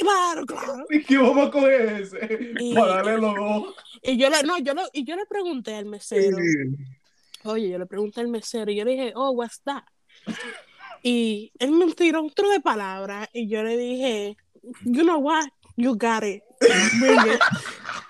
Claro, 0.00 0.46
claro. 0.46 0.86
Y 0.88 1.02
que 1.02 1.18
vamos 1.18 1.48
a 1.48 1.50
coger 1.50 2.00
ese. 2.02 2.54
Y- 2.58 2.74
Para 2.74 2.94
darle 2.96 3.18
los 3.18 3.34
dos. 3.34 3.74
Y 4.02 4.16
yo 4.16 4.30
le, 4.30 4.42
no, 4.44 4.58
yo 4.58 4.72
le, 4.74 4.82
y 4.94 5.04
yo 5.04 5.14
le 5.16 5.26
pregunté 5.26 5.74
al 5.74 5.84
mesero, 5.84 6.38
oye, 7.44 7.68
yo 7.68 7.78
le 7.78 7.84
pregunté 7.86 8.20
al 8.22 8.28
mesero, 8.28 8.70
y 8.70 8.76
yo 8.76 8.84
le 8.86 8.92
dije, 8.92 9.12
oh, 9.14 9.32
what's 9.32 9.60
that? 9.64 9.82
Y 11.02 11.52
él 11.58 11.72
me 11.72 11.92
tiró 11.92 12.22
un 12.22 12.30
tro 12.32 12.48
de 12.48 12.60
palabras, 12.60 13.28
y 13.34 13.46
yo 13.48 13.62
le 13.62 13.76
dije, 13.76 14.36
you 14.84 15.02
know 15.02 15.18
what, 15.18 15.48
you 15.76 15.94
got 15.98 16.22
it, 16.22 16.42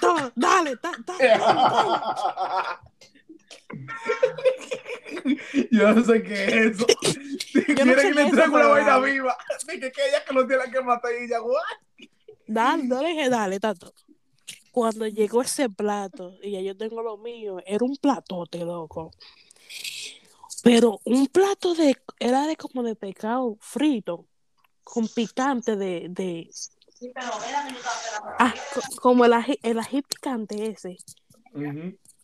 da- 0.00 0.32
dale, 0.34 0.76
da- 0.82 0.92
da- 1.06 1.16
dale. 1.18 2.80
Yo 5.70 5.94
no 5.94 6.04
sé 6.04 6.22
qué 6.22 6.44
es 6.44 6.54
eso. 6.80 6.86
Yo 7.76 7.84
no 7.84 7.94
sé 7.94 8.02
que 8.02 8.14
le 8.14 8.22
eso, 8.26 8.44
una 8.52 8.66
vaina 8.68 8.98
viva. 8.98 9.36
Dije 9.66 9.92
que 9.92 10.08
ella 10.08 10.24
que 10.24 10.34
no 10.34 10.46
tiene 10.46 10.70
que 10.70 10.80
matar 10.82 11.12
y 11.20 11.24
ella, 11.24 11.42
what? 11.42 11.60
Dale, 12.46 12.82
dije, 13.08 13.28
dale, 13.30 13.60
tato. 13.60 13.92
Cuando 14.72 15.06
llegó 15.06 15.42
ese 15.42 15.68
plato, 15.68 16.36
y 16.42 16.52
ya 16.52 16.60
yo 16.60 16.76
tengo 16.76 17.02
lo 17.02 17.16
mío, 17.16 17.58
era 17.66 17.84
un 17.84 17.96
platote, 17.96 18.58
loco. 18.64 19.12
Pero 20.62 21.00
un 21.04 21.26
plato 21.26 21.74
de, 21.74 21.96
era 22.18 22.46
de 22.46 22.56
como 22.56 22.82
de 22.82 22.94
pescado 22.94 23.56
frito, 23.60 24.26
con 24.84 25.08
picante 25.08 25.76
de, 25.76 26.06
de 26.10 26.50
ah, 28.38 28.54
co- 28.74 28.80
como 29.00 29.24
el 29.24 29.32
ají, 29.32 29.58
el 29.62 29.78
ají 29.78 30.02
picante 30.02 30.66
ese. 30.66 30.96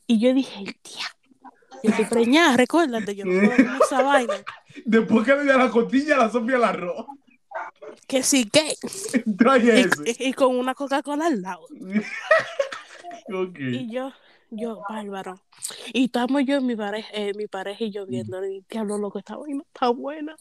Y 0.07 0.21
yo 0.21 0.33
dije, 0.35 0.57
diablo, 0.59 1.43
yo 1.83 1.91
estoy 1.91 2.05
preñada, 2.07 2.57
recuérdate, 2.57 3.15
yo 3.15 3.25
no 3.25 3.33
puedo 3.41 3.57
comer 3.57 3.81
esa 3.83 4.03
vaina. 4.03 4.35
Después 4.85 5.25
que 5.27 5.35
le 5.35 5.45
di 5.45 5.51
a 5.51 5.57
la 5.57 5.71
costilla, 5.71 6.17
la 6.17 6.31
sopia 6.31 6.57
al 6.57 6.65
arroz. 6.65 7.07
Que 8.07 8.23
sí, 8.23 8.49
que. 8.51 8.77
Y, 10.05 10.29
y 10.29 10.33
con 10.35 10.57
una 10.57 10.75
Coca-Cola 10.75 11.27
al 11.27 11.43
lado. 11.43 11.67
Y 13.59 13.91
yo, 13.93 14.13
yo, 14.51 14.83
bárbaro. 14.89 15.43
Y 15.93 16.05
estamos 16.05 16.43
yo, 16.47 16.61
mi 16.61 16.77
pareja, 16.77 17.09
eh, 17.13 17.33
mi 17.35 17.49
pareja 17.49 17.83
y 17.83 17.91
yo 17.91 18.07
viendo, 18.07 18.45
y 18.47 18.65
diablo, 18.71 18.99
loco, 18.99 19.19
esta 19.19 19.37
vaina 19.37 19.65
está 19.67 19.89
buena. 19.89 20.37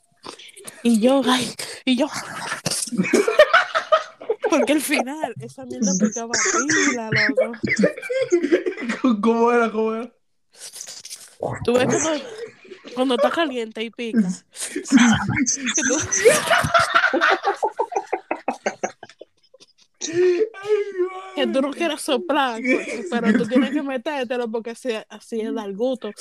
Y 0.84 1.00
yo, 1.00 1.22
ay, 1.26 1.52
y 1.84 1.96
yo. 1.98 2.08
Porque 4.50 4.74
al 4.74 4.82
final, 4.82 5.34
esa 5.40 5.66
mierda 5.66 5.92
picaba 6.00 6.32
pila, 6.52 7.10
loco. 7.12 7.52
¿Cómo 9.22 9.52
era? 9.52 9.72
¿Cómo 9.72 9.96
era? 9.96 10.12
Tú 11.64 11.74
ves 11.74 11.86
cuando, 11.86 12.10
cuando 12.96 13.16
está 13.16 13.30
caliente 13.30 13.84
y 13.84 13.90
pica. 13.90 14.30
Que 21.36 21.48
tú, 21.48 21.62
no 21.62 21.72
quieres 21.72 22.02
soplar, 22.02 22.62
pero 23.10 23.34
tú 23.38 23.48
tienes 23.48 23.72
que 23.72 23.82
metértelo 23.82 24.50
porque 24.50 24.72
así, 24.72 24.90
así 25.10 25.42
es 25.42 25.48
el 25.48 25.76
gusto. 25.76 26.12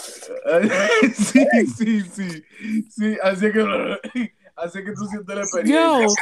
Sí, 1.17 1.47
sí, 1.77 2.01
sí. 2.01 2.45
Sí, 2.91 3.17
así 3.23 3.53
que, 3.53 4.31
así 4.57 4.85
que 4.85 4.93
tú 4.93 5.07
sientes 5.07 5.37
la 5.37 5.43
experiencia. 5.43 6.07
Yo, 6.07 6.15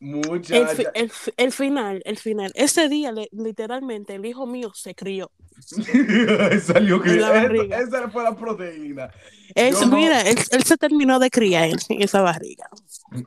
el, 0.00 0.68
fi- 0.68 0.86
el, 0.94 1.10
el 1.36 1.52
final, 1.52 2.02
el 2.04 2.18
final. 2.18 2.52
Ese 2.54 2.88
día, 2.88 3.12
le- 3.12 3.28
literalmente, 3.32 4.14
el 4.14 4.26
hijo 4.26 4.46
mío 4.46 4.70
se 4.74 4.94
crió. 4.94 5.30
Salió 6.62 7.00
que 7.00 7.10
En 7.10 7.20
la 7.22 7.30
barriga. 7.30 7.80
esa 7.80 8.08
fue 8.10 8.22
la 8.22 8.34
proteína. 8.36 9.10
Yo 9.54 9.86
no- 9.86 9.96
Mira, 9.96 10.20
él, 10.22 10.36
él 10.50 10.62
se 10.64 10.76
terminó 10.76 11.18
de 11.18 11.30
criar 11.30 11.70
en, 11.70 12.02
esa 12.02 12.20
barriga. 12.20 12.68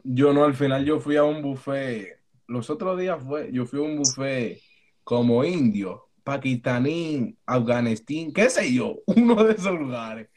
Yo 0.04 0.34
no, 0.34 0.44
al 0.44 0.54
final 0.56 0.86
yo 0.86 1.00
fui 1.00 1.16
a 1.18 1.24
un 1.24 1.42
buffet. 1.42 2.20
Los 2.48 2.70
otros 2.70 3.00
días 3.00 3.22
fue, 3.24 3.50
yo 3.52 3.66
fui 3.66 3.80
a 3.80 3.84
un 3.84 3.98
buffet 3.98 4.60
como 5.04 5.44
indio, 5.44 6.10
pakistaní, 6.24 7.36
afganistán, 7.46 8.32
qué 8.34 8.50
sé 8.50 8.74
yo, 8.74 8.98
uno 9.08 9.44
de 9.44 9.54
esos 9.54 9.80
lugares. 9.80 10.28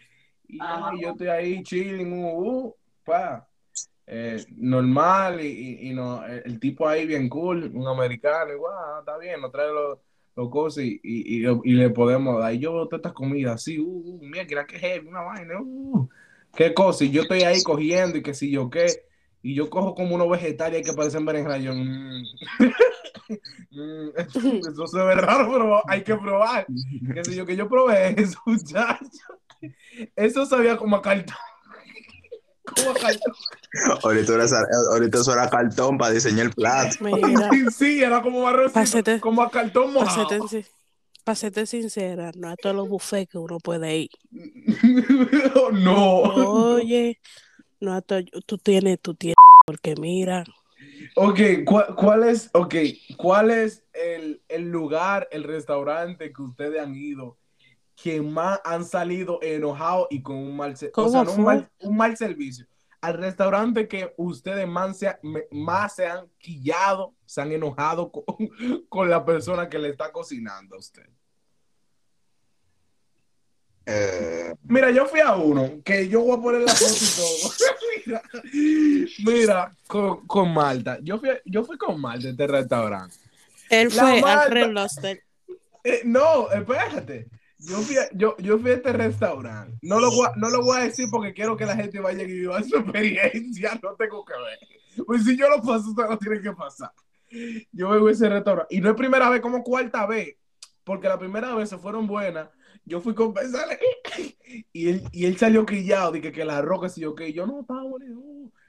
Y 0.49 0.59
ay, 0.61 1.03
yo 1.03 1.11
estoy 1.11 1.29
ahí 1.29 1.63
chilling, 1.63 2.13
uh, 2.13 2.39
uh, 2.67 2.75
pa, 3.05 3.49
eh, 4.15 4.45
normal, 4.59 5.41
y, 5.43 5.91
no, 5.95 6.23
el, 6.27 6.43
el 6.45 6.61
tipo 6.61 6.87
ahí 6.87 7.07
bien 7.07 7.31
cool, 7.31 7.71
un 7.75 7.89
americano, 7.89 8.53
igual, 8.53 8.75
ah, 8.77 8.97
está 9.01 9.17
bien, 9.17 9.41
nos 9.41 9.51
trae 9.51 9.73
los, 9.73 9.99
los 10.37 10.51
cosas 10.51 10.85
y, 10.85 11.01
y, 11.03 11.47
y- 11.47 11.73
le 11.73 11.89
podemos 11.91 12.39
dar. 12.39 12.53
Yo 12.53 12.75
veo 12.75 12.85
todas 12.89 12.99
estas 12.99 13.13
comidas 13.15 13.55
así, 13.55 13.79
uh, 13.79 13.87
uh, 13.87 14.19
mira, 14.23 14.67
que 14.67 14.79
heavy, 14.79 15.09
una 15.09 15.23
vaina, 15.23 15.55
uh, 15.63 16.07
qué 16.55 16.75
cosa, 16.75 17.05
y 17.05 17.11
yo 17.11 17.23
estoy 17.23 17.43
ahí 17.43 17.63
cogiendo 17.63 18.19
y 18.19 18.23
que 18.23 18.35
si 18.35 18.51
yo 18.51 18.69
qué. 18.69 18.87
y 19.43 19.55
yo 19.55 19.71
cojo 19.71 19.95
como 19.95 20.15
unos 20.15 20.29
vegetales 20.29 20.85
que 20.87 20.93
parecen 20.93 21.25
berenjena, 21.25 21.57
yo, 21.59 21.73
mm, 21.75 22.23
mm, 23.71 24.09
eso 24.69 24.87
se 24.87 24.99
ve 24.99 25.15
raro, 25.15 25.51
pero 25.51 25.83
hay 25.89 26.03
que 26.03 26.15
probar. 26.17 26.67
Que 27.15 27.25
sé 27.25 27.35
yo, 27.35 27.47
que 27.47 27.57
yo 27.57 27.67
probé 27.67 28.15
eso, 28.21 28.39
muchacho. 28.45 29.41
Eso 30.17 30.45
sabía 30.45 30.77
como 30.77 30.97
a 30.97 31.03
cartón. 31.03 31.37
Como 32.65 32.91
a 32.91 32.95
cartón. 32.95 33.33
Ahorita, 34.05 34.35
era- 34.35 34.47
ahorita 34.93 35.19
eso 35.19 35.33
era 35.33 35.49
cartón 35.51 35.99
para 35.99 36.13
diseñar 36.13 36.47
el 36.47 36.53
plato. 36.53 36.97
Mira, 37.01 37.51
Sí, 37.71 38.03
era 38.03 38.23
como 38.23 38.45
Pásate. 38.73 39.21
como 39.21 39.43
a 39.43 39.51
cartón 39.51 39.93
mojado. 39.93 40.29
serte, 40.29 40.49
sin- 40.49 40.67
pa' 41.25 41.35
serte 41.35 41.67
sincera, 41.67 42.31
no 42.37 42.49
a 42.51 42.57
todos 42.57 42.75
los 42.77 42.89
buffets 42.89 43.31
que 43.31 43.39
uno 43.39 43.59
puede 43.59 43.97
ir. 43.97 44.11
no. 45.73 46.21
Oye, 46.21 47.21
no 47.81 47.95
a 47.95 48.01
to- 48.03 48.23
tú 48.47 48.59
tienes, 48.59 49.01
tú 49.01 49.15
tienes, 49.15 49.37
porque 49.67 49.95
mira, 49.97 50.45
Ok, 51.17 51.41
¿cuál, 51.65 51.95
cuál 51.97 52.25
es, 52.25 52.51
okay, 52.53 53.01
¿cuál 53.17 53.51
es 53.51 53.85
el, 53.93 54.43
el 54.49 54.71
lugar, 54.71 55.29
el 55.31 55.45
restaurante 55.45 56.33
que 56.33 56.43
ustedes 56.43 56.81
han 56.81 56.95
ido 56.95 57.39
que 57.95 58.21
más 58.23 58.61
han 58.65 58.85
salido 58.85 59.39
enojados 59.43 60.07
y 60.11 60.23
con 60.23 60.37
un 60.37 60.57
mal, 60.57 60.77
se- 60.77 60.89
o 60.89 60.93
¿Cómo 60.93 61.11
sea, 61.11 61.25
no 61.25 61.33
un 61.35 61.45
mal, 61.45 61.71
un 61.81 61.97
mal 61.97 62.17
servicio? 62.17 62.67
Al 63.01 63.15
restaurante 63.15 63.89
que 63.89 64.15
ustedes 64.17 64.67
más 64.69 64.97
se, 64.99 65.17
más 65.51 65.95
se 65.97 66.07
han 66.07 66.29
quillado, 66.39 67.15
se 67.27 67.41
han 67.43 67.51
enojado 67.53 68.13
con, 68.13 68.25
con 68.89 69.11
la 69.11 69.25
persona 69.25 69.69
que 69.69 69.79
le 69.79 69.89
está 69.91 70.13
cocinando 70.13 70.77
a 70.77 70.79
usted. 70.79 71.07
Eh, 73.85 74.55
Mira, 74.63 74.91
yo 74.93 75.07
fui 75.07 75.19
a 75.21 75.35
uno, 75.35 75.81
que 75.85 76.09
yo 76.09 76.21
voy 76.21 76.39
a 76.39 76.41
poner 76.43 76.61
la 76.63 76.73
foto 76.73 76.95
y 76.95 77.17
todo. 77.17 77.53
mira, 78.07 78.23
mira, 79.25 79.77
con, 79.89 80.25
con 80.27 80.55
Malta. 80.55 80.99
Yo 81.03 81.19
fui, 81.19 81.31
yo 81.45 81.65
fui 81.65 81.77
con 81.77 82.01
Malta 82.01 82.29
a 82.29 82.31
este 82.31 82.47
restaurante. 82.47 83.17
él 83.71 83.89
La 83.95 84.03
fue 84.03 84.21
Malta. 84.21 84.43
al 84.43 84.51
Reloster. 84.53 85.23
Eh, 85.83 86.03
no, 86.05 86.49
espérate. 86.53 87.27
Yo 87.65 87.79
fui, 87.79 87.97
a, 87.97 88.09
yo, 88.13 88.37
yo 88.39 88.59
fui 88.59 88.73
a 88.73 88.75
este 88.75 88.93
restaurante. 88.93 89.79
No 89.83 90.01
lo, 90.01 90.11
voy 90.11 90.27
a, 90.27 90.33
no 90.37 90.51
lo 90.51 90.63
voy 90.63 90.79
a 90.79 90.85
decir 90.85 91.07
porque 91.11 91.33
quiero 91.33 91.57
que 91.57 91.65
la 91.65 91.77
gente 91.77 92.01
vaya 92.01 92.23
y 92.23 92.27
viva 92.27 92.63
su 92.63 92.77
experiencia. 92.77 93.79
No 93.83 93.95
tengo 93.95 94.25
que 94.25 94.35
ver. 94.35 95.05
Pues 95.07 95.25
si 95.25 95.37
yo 95.37 95.49
lo 95.49 95.63
paso, 95.63 95.91
usted 95.91 96.05
lo 96.09 96.19
tiene 96.19 96.41
que 96.41 96.53
pasar. 96.53 96.91
Yo 97.71 97.91
vengo 97.91 98.09
a 98.09 98.11
ese 98.11 98.29
restaurante. 98.29 98.75
Y 98.75 98.81
no 98.81 98.91
es 98.91 98.97
primera 98.97 99.31
vez, 99.31 99.41
como 99.41 99.63
cuarta 99.63 100.07
vez. 100.07 100.37
Porque 100.85 101.09
la 101.09 101.19
primera 101.19 101.55
vez 101.55 101.69
se 101.69 101.79
fueron 101.79 102.07
buenas. 102.07 102.49
Yo 102.85 103.01
fui 103.01 103.15
con 103.15 103.33
pensarle. 103.33 103.79
Y 104.75 104.91
él, 104.91 105.03
y 105.13 105.25
él 105.25 105.39
salió 105.39 105.65
quillado. 105.65 106.13
Dije 106.13 106.31
que 106.31 106.45
la 106.45 106.61
roca, 106.61 106.91
si 106.91 107.01
yo 107.01 107.15
que 107.15 107.33
yo 107.33 107.47
no 107.47 107.61
estaba 107.61 107.85
bonito. 107.85 108.21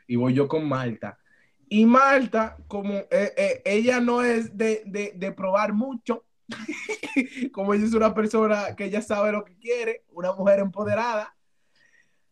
Y 0.08 0.16
voy 0.16 0.34
yo 0.34 0.48
con 0.48 0.66
Malta. 0.66 1.20
Y 1.68 1.86
Malta, 1.86 2.56
como 2.68 2.94
eh, 2.94 3.34
eh, 3.36 3.62
ella 3.66 4.00
no 4.00 4.22
es 4.22 4.56
de, 4.58 4.84
de, 4.86 5.12
de 5.16 5.32
probar 5.34 5.74
mucho, 5.74 6.24
como 7.52 7.74
ella 7.74 7.86
es 7.86 7.94
una 7.94 8.14
persona 8.14 8.76
que 8.76 8.90
ya 8.90 9.02
sabe 9.02 9.32
lo 9.32 9.44
que 9.44 9.58
quiere, 9.58 10.04
una 10.12 10.34
mujer 10.34 10.60
empoderada, 10.60 11.36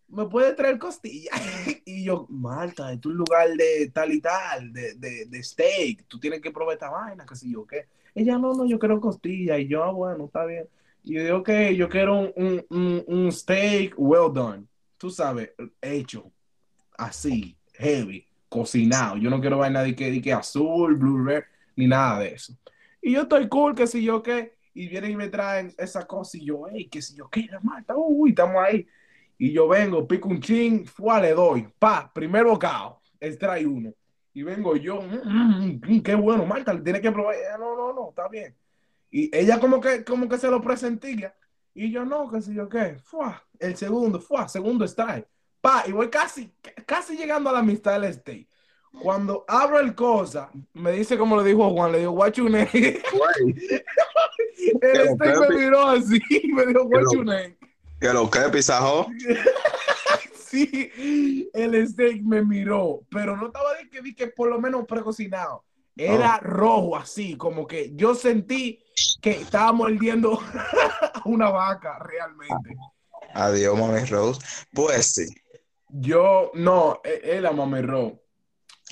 me 0.07 0.25
puede 0.25 0.53
traer 0.53 0.77
costillas. 0.77 1.33
y 1.85 2.03
yo, 2.03 2.27
Marta, 2.29 2.91
es 2.91 3.05
un 3.05 3.15
lugar 3.15 3.49
de 3.49 3.89
tal 3.93 4.11
y 4.11 4.21
tal, 4.21 4.71
de, 4.73 4.95
de, 4.95 5.25
de 5.25 5.43
steak, 5.43 6.05
tú 6.07 6.19
tienes 6.19 6.41
que 6.41 6.51
probar 6.51 6.73
esta 6.73 6.89
vaina, 6.89 7.25
que 7.25 7.35
si 7.35 7.51
yo 7.51 7.65
qué. 7.65 7.87
Ella, 8.13 8.37
no, 8.37 8.53
no, 8.53 8.65
yo 8.65 8.77
quiero 8.77 8.99
costilla. 8.99 9.57
Y 9.57 9.67
yo, 9.67 9.83
ah, 9.83 9.91
bueno, 9.91 10.25
está 10.25 10.45
bien. 10.45 10.67
Y 11.03 11.15
yo 11.15 11.23
digo, 11.23 11.37
ok, 11.37 11.49
yo 11.75 11.89
quiero 11.89 12.19
un, 12.19 12.33
un, 12.35 12.65
un, 12.69 13.03
un 13.07 13.31
steak 13.31 13.93
well 13.97 14.31
done. 14.33 14.65
Tú 14.97 15.09
sabes, 15.09 15.51
hecho, 15.81 16.31
así, 16.97 17.57
heavy, 17.73 18.27
cocinado. 18.49 19.17
Yo 19.17 19.29
no 19.29 19.39
quiero 19.39 19.57
vaina 19.57 19.81
de 19.81 19.95
que, 19.95 20.11
de 20.11 20.21
que 20.21 20.33
azul, 20.33 20.95
blue 20.95 21.23
red, 21.23 21.43
ni 21.75 21.87
nada 21.87 22.19
de 22.19 22.33
eso. 22.33 22.53
Y 23.01 23.13
yo 23.13 23.21
estoy 23.23 23.47
cool, 23.49 23.75
que 23.75 23.87
si 23.87 24.03
yo 24.03 24.21
qué, 24.21 24.55
y 24.73 24.87
vienen 24.87 25.11
y 25.11 25.15
me 25.15 25.27
traen 25.29 25.73
esa 25.77 26.05
cosa 26.07 26.37
y 26.37 26.45
yo, 26.45 26.63
hey, 26.71 26.87
que 26.89 27.01
si 27.01 27.15
yo 27.15 27.29
qué, 27.29 27.47
la 27.51 27.59
Marta, 27.59 27.93
uy, 27.97 28.29
estamos 28.29 28.57
ahí. 28.63 28.85
Y 29.37 29.51
yo 29.53 29.67
vengo, 29.67 30.07
pico 30.07 30.29
un 30.29 30.39
chin, 30.39 30.85
fuá, 30.85 31.19
le 31.19 31.33
doy, 31.33 31.67
pa, 31.79 32.11
primer 32.13 32.45
bocado, 32.45 33.01
extrae 33.19 33.65
uno. 33.65 33.91
Y 34.33 34.43
vengo 34.43 34.75
yo, 34.75 35.01
"Mm, 35.01 35.27
mm, 35.27 35.81
mm, 35.97 36.01
qué 36.03 36.15
bueno, 36.15 36.45
Marta, 36.45 36.81
tiene 36.81 37.01
que 37.01 37.11
probar. 37.11 37.35
No, 37.59 37.75
no, 37.75 37.91
no, 37.93 38.09
está 38.09 38.27
bien. 38.29 38.55
Y 39.09 39.35
ella 39.35 39.59
como 39.59 39.81
que, 39.81 40.03
como 40.05 40.29
que 40.29 40.37
se 40.37 40.49
lo 40.49 40.61
presentía. 40.61 41.35
Y 41.73 41.91
yo, 41.91 42.05
no, 42.05 42.29
que 42.31 42.41
si 42.41 42.53
yo 42.53 42.69
qué, 42.69 42.97
fuá, 43.03 43.43
el 43.59 43.75
segundo, 43.75 44.19
fuá, 44.21 44.47
segundo 44.47 44.85
extrae. 44.85 45.25
Pa, 45.59 45.83
y 45.87 45.91
voy 45.91 46.09
casi, 46.09 46.53
casi 46.85 47.17
llegando 47.17 47.49
a 47.49 47.53
la 47.53 47.59
amistad 47.59 47.99
del 47.99 48.13
steak. 48.13 48.47
Cuando 48.99 49.45
abro 49.47 49.79
el 49.79 49.95
cosa, 49.95 50.51
me 50.73 50.91
dice 50.91 51.17
como 51.17 51.37
le 51.41 51.47
dijo 51.47 51.69
Juan, 51.71 51.91
le 51.91 51.99
digo, 51.99 52.11
what 52.11 52.33
you 52.33 52.49
name? 52.49 52.69
El 52.73 53.01
que- 55.17 55.39
me 55.39 55.49
miró 55.57 55.87
así, 55.87 56.21
me 56.53 56.65
dijo, 56.67 56.83
what 56.83 57.03
you 57.11 57.23
name? 57.23 57.57
que 57.99 58.13
lo 58.13 58.29
que 58.29 58.39
pisajo. 58.51 59.07
Sí, 60.35 61.49
el 61.53 61.87
steak 61.87 62.21
me 62.23 62.43
miró, 62.43 63.03
pero 63.09 63.37
no 63.37 63.47
estaba 63.47 63.73
de 63.77 63.89
que, 63.89 64.01
de 64.01 64.13
que 64.13 64.27
por 64.27 64.49
lo 64.49 64.59
menos 64.59 64.85
precocinado. 64.85 65.63
Era 65.95 66.39
rojo 66.39 66.97
así, 66.97 67.37
como 67.37 67.65
que 67.65 67.91
yo 67.95 68.13
sentí 68.15 68.83
que 69.21 69.31
estaba 69.31 69.71
mordiendo 69.71 70.37
a 70.41 70.43
una 71.25 71.49
vaca 71.49 71.97
realmente. 71.99 72.75
Adiós, 73.33 73.79
mami 73.79 74.03
Rose. 74.03 74.41
Pues 74.73 75.13
sí, 75.13 75.27
Yo, 75.87 76.51
no, 76.53 76.99
e- 77.01 77.21
era 77.23 77.53
mamerro. 77.53 78.19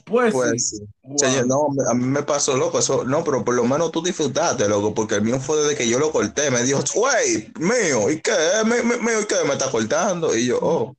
Pues, 0.10 0.34
pues 0.34 0.70
sí. 0.70 0.78
sí. 0.80 0.86
Wow. 1.04 1.18
Señor, 1.18 1.48
no, 1.48 1.68
a 1.90 1.94
mí 1.94 2.06
me 2.06 2.24
pasó 2.24 2.56
loco, 2.56 2.80
eso, 2.80 3.04
no, 3.04 3.24
pero 3.24 3.44
por 3.44 3.56
lo 3.56 3.64
menos 3.64 3.92
tú 3.92 4.02
disfrutaste, 4.02 4.68
loco, 4.70 4.94
porque 4.94 5.16
el 5.16 5.22
mío 5.24 5.40
fue 5.40 5.58
desde 5.62 5.76
que 5.76 5.88
yo 5.90 6.00
lo 6.00 6.12
corté, 6.12 6.52
me 6.52 6.64
dijo, 6.64 6.82
güey, 6.96 7.52
mío, 7.60 8.10
¿y 8.10 8.22
qué? 8.22 8.32
Me, 8.66 8.84
me- 8.84 8.98
mío, 8.98 9.22
¿y 9.22 9.26
qué? 9.26 9.36
Me 9.46 9.54
está 9.54 9.70
cortando, 9.72 10.36
y 10.36 10.48
yo, 10.48 10.60
oh, 10.62 10.96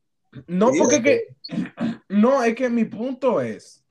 No, 0.47 0.73
porque 0.77 0.97
es 0.97 1.03
que, 1.03 1.25
no, 2.09 2.43
es 2.43 2.55
que 2.55 2.69
mi 2.69 2.85
punto 2.85 3.41
es 3.41 3.85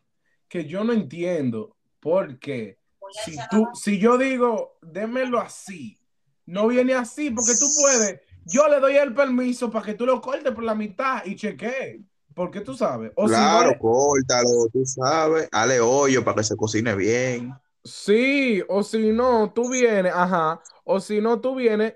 que 0.48 0.66
yo 0.66 0.84
no 0.84 0.94
entiendo 0.94 1.76
por 2.00 2.40
qué 2.40 2.80
si 3.10 3.38
tú, 3.50 3.68
si 3.74 4.00
yo 4.00 4.18
digo, 4.18 4.78
démelo 4.82 5.40
así, 5.40 5.98
no 6.46 6.68
viene 6.68 6.94
así, 6.94 7.32
porque 7.32 7.56
tú 7.56 7.66
puedes, 7.74 8.22
yo 8.46 8.68
le 8.68 8.80
doy 8.80 8.98
el 8.98 9.14
permiso 9.14 9.70
para 9.72 9.86
que 9.86 9.94
tú 9.96 10.06
lo 10.06 10.22
cortes 10.22 10.54
por 10.54 10.64
la 10.64 10.76
mitad 10.76 11.26
y 11.26 11.36
chequee, 11.36 12.04
porque 12.40 12.62
tú 12.62 12.74
sabes, 12.76 13.12
o 13.16 13.28
claro, 13.28 13.72
si 13.74 13.76
no, 13.76 13.78
córtalo, 13.78 14.68
tú 14.74 14.86
sabes, 14.86 15.50
dale 15.52 15.80
hoyo 15.80 16.24
para 16.24 16.38
que 16.38 16.44
se 16.44 16.56
cocine 16.56 16.96
bien. 16.96 17.54
sí, 17.84 18.62
o 18.68 18.84
si 18.84 19.12
no, 19.12 19.52
tú 19.54 19.70
vienes, 19.70 20.14
ajá, 20.16 20.62
o 20.84 21.00
si 21.00 21.22
no, 21.22 21.40
tú 21.42 21.56
vienes 21.56 21.96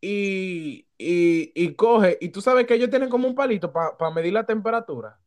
y, 0.00 0.86
y, 0.98 1.52
y 1.54 1.74
coge, 1.74 2.18
y 2.20 2.28
tú 2.30 2.40
sabes 2.40 2.66
que 2.66 2.74
ellos 2.74 2.90
tienen 2.90 3.08
como 3.08 3.28
un 3.28 3.34
palito 3.34 3.72
para 3.72 4.10
medir 4.10 4.32
la 4.32 4.46
temperatura. 4.46 5.20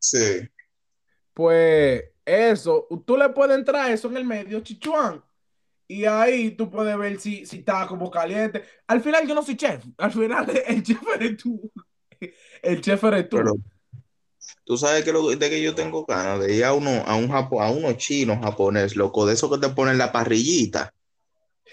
Sí, 0.00 0.48
Pues 1.34 2.04
eso, 2.24 2.86
tú 3.06 3.16
le 3.16 3.28
puedes 3.30 3.56
entrar 3.58 3.90
eso 3.90 4.08
en 4.08 4.16
el 4.18 4.24
medio, 4.24 4.60
chichuán. 4.60 5.24
Y 5.88 6.04
ahí 6.06 6.52
tú 6.52 6.70
puedes 6.70 6.96
ver 6.98 7.20
si, 7.20 7.46
si 7.46 7.58
está 7.58 7.86
como 7.88 8.10
caliente. 8.10 8.64
Al 8.88 9.02
final 9.02 9.26
yo 9.28 9.34
no 9.34 9.42
soy 9.42 9.56
chef. 9.56 9.84
Al 9.98 10.12
final 10.12 10.46
el 10.68 10.82
chef 10.82 11.02
eres 11.16 11.36
tú. 11.38 11.72
El 12.62 12.80
chef 12.80 13.02
eres 13.04 13.28
tú. 13.28 13.36
pero 13.38 13.54
tú 14.64 14.76
sabes 14.76 15.04
que 15.04 15.12
lo 15.12 15.28
de 15.28 15.50
que 15.50 15.62
yo 15.62 15.74
tengo 15.74 16.04
ganas 16.04 16.40
de 16.40 16.54
ir 16.54 16.64
a 16.64 16.72
uno, 16.72 16.90
a 17.06 17.16
un 17.16 17.28
japo, 17.28 17.60
a 17.60 17.70
uno 17.70 17.92
chino 17.94 18.40
japonés, 18.40 18.96
loco, 18.96 19.26
de 19.26 19.34
eso 19.34 19.50
que 19.50 19.58
te 19.58 19.72
ponen 19.72 19.98
la 19.98 20.12
parrillita. 20.12 20.92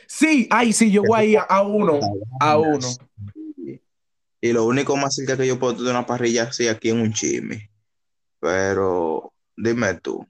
Sí, 0.08 0.48
ay, 0.50 0.74
sí, 0.74 0.92
yo 0.92 1.04
voy 1.04 1.20
a 1.20 1.24
ir 1.26 1.38
a, 1.38 1.44
a 1.44 1.62
uno. 1.62 2.00
A 2.40 2.58
uno. 2.58 2.88
Y 4.42 4.54
lo 4.54 4.66
único 4.66 4.96
más 4.96 5.16
cerca 5.16 5.38
que 5.38 5.46
yo 5.46 5.60
puedo 5.60 5.76
tener 5.76 5.92
una 5.92 6.06
parrilla 6.06 6.44
así 6.44 6.68
aquí 6.68 6.90
en 6.90 7.02
un 7.02 7.14
chisme. 7.14 7.70
Pero 8.40 9.34
dime 9.56 9.96
tú. 9.96 10.26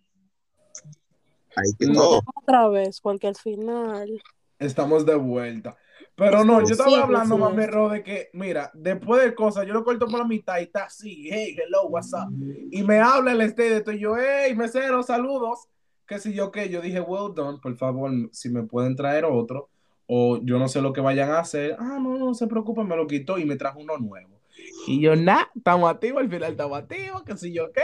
Que 1.77 1.85
No. 1.85 1.93
todo. 1.93 2.21
Otra 2.35 2.67
vez, 2.69 2.99
porque 3.01 3.27
al 3.27 3.35
final. 3.35 4.21
Estamos 4.57 5.05
de 5.05 5.15
vuelta. 5.15 5.77
Pero 6.19 6.43
no, 6.43 6.59
yo 6.59 6.71
estaba 6.71 6.89
Sí, 6.89 6.95
hablando, 6.95 7.55
sí. 7.55 7.65
Ro, 7.67 7.89
de 7.89 8.03
que, 8.03 8.29
mira, 8.33 8.69
después 8.73 9.23
de 9.23 9.33
cosas, 9.33 9.65
yo 9.65 9.73
lo 9.73 9.83
corto 9.83 10.05
por 10.07 10.19
la 10.19 10.25
mitad 10.25 10.59
y 10.59 10.63
está 10.63 10.83
así, 10.83 11.29
hey, 11.31 11.55
hello, 11.57 11.87
what's 11.87 12.13
up? 12.13 12.29
Y 12.71 12.83
me 12.83 12.99
habla 12.99 13.31
el 13.31 13.41
este 13.41 13.63
de 13.69 13.77
esto, 13.77 13.91
y 13.91 13.99
yo, 13.99 14.15
hey, 14.17 14.53
mesero, 14.55 15.01
saludos. 15.01 15.67
Que 16.05 16.19
si 16.19 16.33
yo 16.33 16.51
qué, 16.51 16.69
yo 16.69 16.81
dije, 16.81 16.99
well 16.99 17.33
done, 17.33 17.59
por 17.61 17.75
favor, 17.77 18.11
si 18.31 18.49
me 18.49 18.63
pueden 18.63 18.95
traer 18.95 19.25
otro, 19.25 19.69
o 20.07 20.39
yo 20.41 20.57
no 20.57 20.67
sé 20.67 20.81
lo 20.81 20.91
que 20.91 21.01
vayan 21.01 21.29
a 21.29 21.39
hacer. 21.39 21.75
Ah, 21.79 21.99
no, 22.01 22.17
no 22.17 22.33
se 22.33 22.47
preocupen, 22.47 22.87
me 22.87 22.95
lo 22.95 23.05
quitó 23.05 23.37
y 23.37 23.45
me 23.45 23.55
trajo 23.55 23.79
uno 23.79 23.97
nuevo. 23.97 24.39
Y 24.87 24.99
yo, 24.99 25.15
nah, 25.15 25.43
estamos 25.55 25.89
activos, 25.89 26.21
al 26.21 26.29
final 26.29 26.51
estamos 26.51 26.77
activos, 26.79 27.23
que 27.23 27.37
si 27.37 27.53
yo 27.53 27.71
qué. 27.71 27.83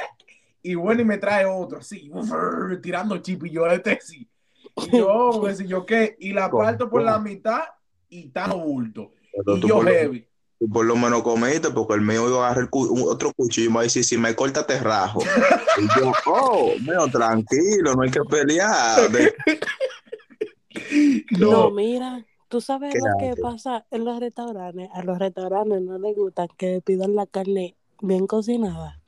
Y 0.64 0.74
bueno, 0.74 1.02
y 1.02 1.06
me 1.06 1.20
trae 1.20 1.46
otro, 1.46 1.78
así, 1.78 2.12
tirando 2.82 3.18
chip, 3.20 3.46
y 3.46 3.52
yo, 3.52 3.68
este 3.72 4.00
sí. 4.02 4.28
Y 4.92 4.98
yo, 4.98 5.42
que 5.46 5.56
si 5.56 5.68
yo 5.68 5.86
qué, 5.86 6.16
y 6.20 6.34
la 6.34 6.50
parto 6.50 6.90
por 6.90 7.04
la 7.04 7.20
mitad 7.20 7.64
y 8.16 8.28
está 8.28 8.54
bulto. 8.54 9.12
Pero 9.46 9.58
Y 9.58 9.62
yo 9.62 9.76
por 9.76 9.86
lo- 9.86 9.92
heavy. 9.92 10.28
Tú 10.58 10.70
por 10.70 10.86
lo 10.86 10.96
menos 10.96 11.22
comiste, 11.22 11.70
porque 11.72 11.96
el 11.96 12.02
mío 12.02 12.30
iba 12.30 12.38
a 12.38 12.46
agarrar 12.46 12.64
el 12.64 12.70
cu- 12.70 12.86
un- 12.88 13.04
otro 13.12 13.34
cuchillo 13.36 13.66
y 13.68 13.70
me 13.70 13.76
va 13.76 13.82
a 13.82 13.84
decir, 13.84 14.06
si 14.06 14.18
me 14.18 14.34
corta 14.36 14.66
te 14.66 14.80
rajo. 14.80 15.20
Y 15.78 16.00
yo, 16.00 16.14
oh, 16.28 16.72
mío, 16.80 17.08
tranquilo, 17.12 17.94
no 17.94 18.04
hay 18.04 18.10
que 18.12 18.22
pelear. 18.22 19.12
De- 19.12 19.34
No, 21.40 21.52
No, 21.52 21.72
mira, 21.72 22.26
tú 22.50 22.62
sabes 22.62 22.94
¿Qué 22.94 23.00
lo 23.00 23.18
que 23.36 23.42
pasa 23.42 23.86
en 23.92 24.06
los 24.06 24.20
restaurantes. 24.20 24.90
A 24.94 25.04
los 25.04 25.18
restaurantes 25.20 25.82
no 25.82 25.98
les 26.00 26.16
gusta 26.16 26.48
que 26.58 26.82
pidan 26.84 27.16
la 27.16 27.26
carne 27.26 27.76
bien 28.02 28.28
cocinada. 28.28 29.02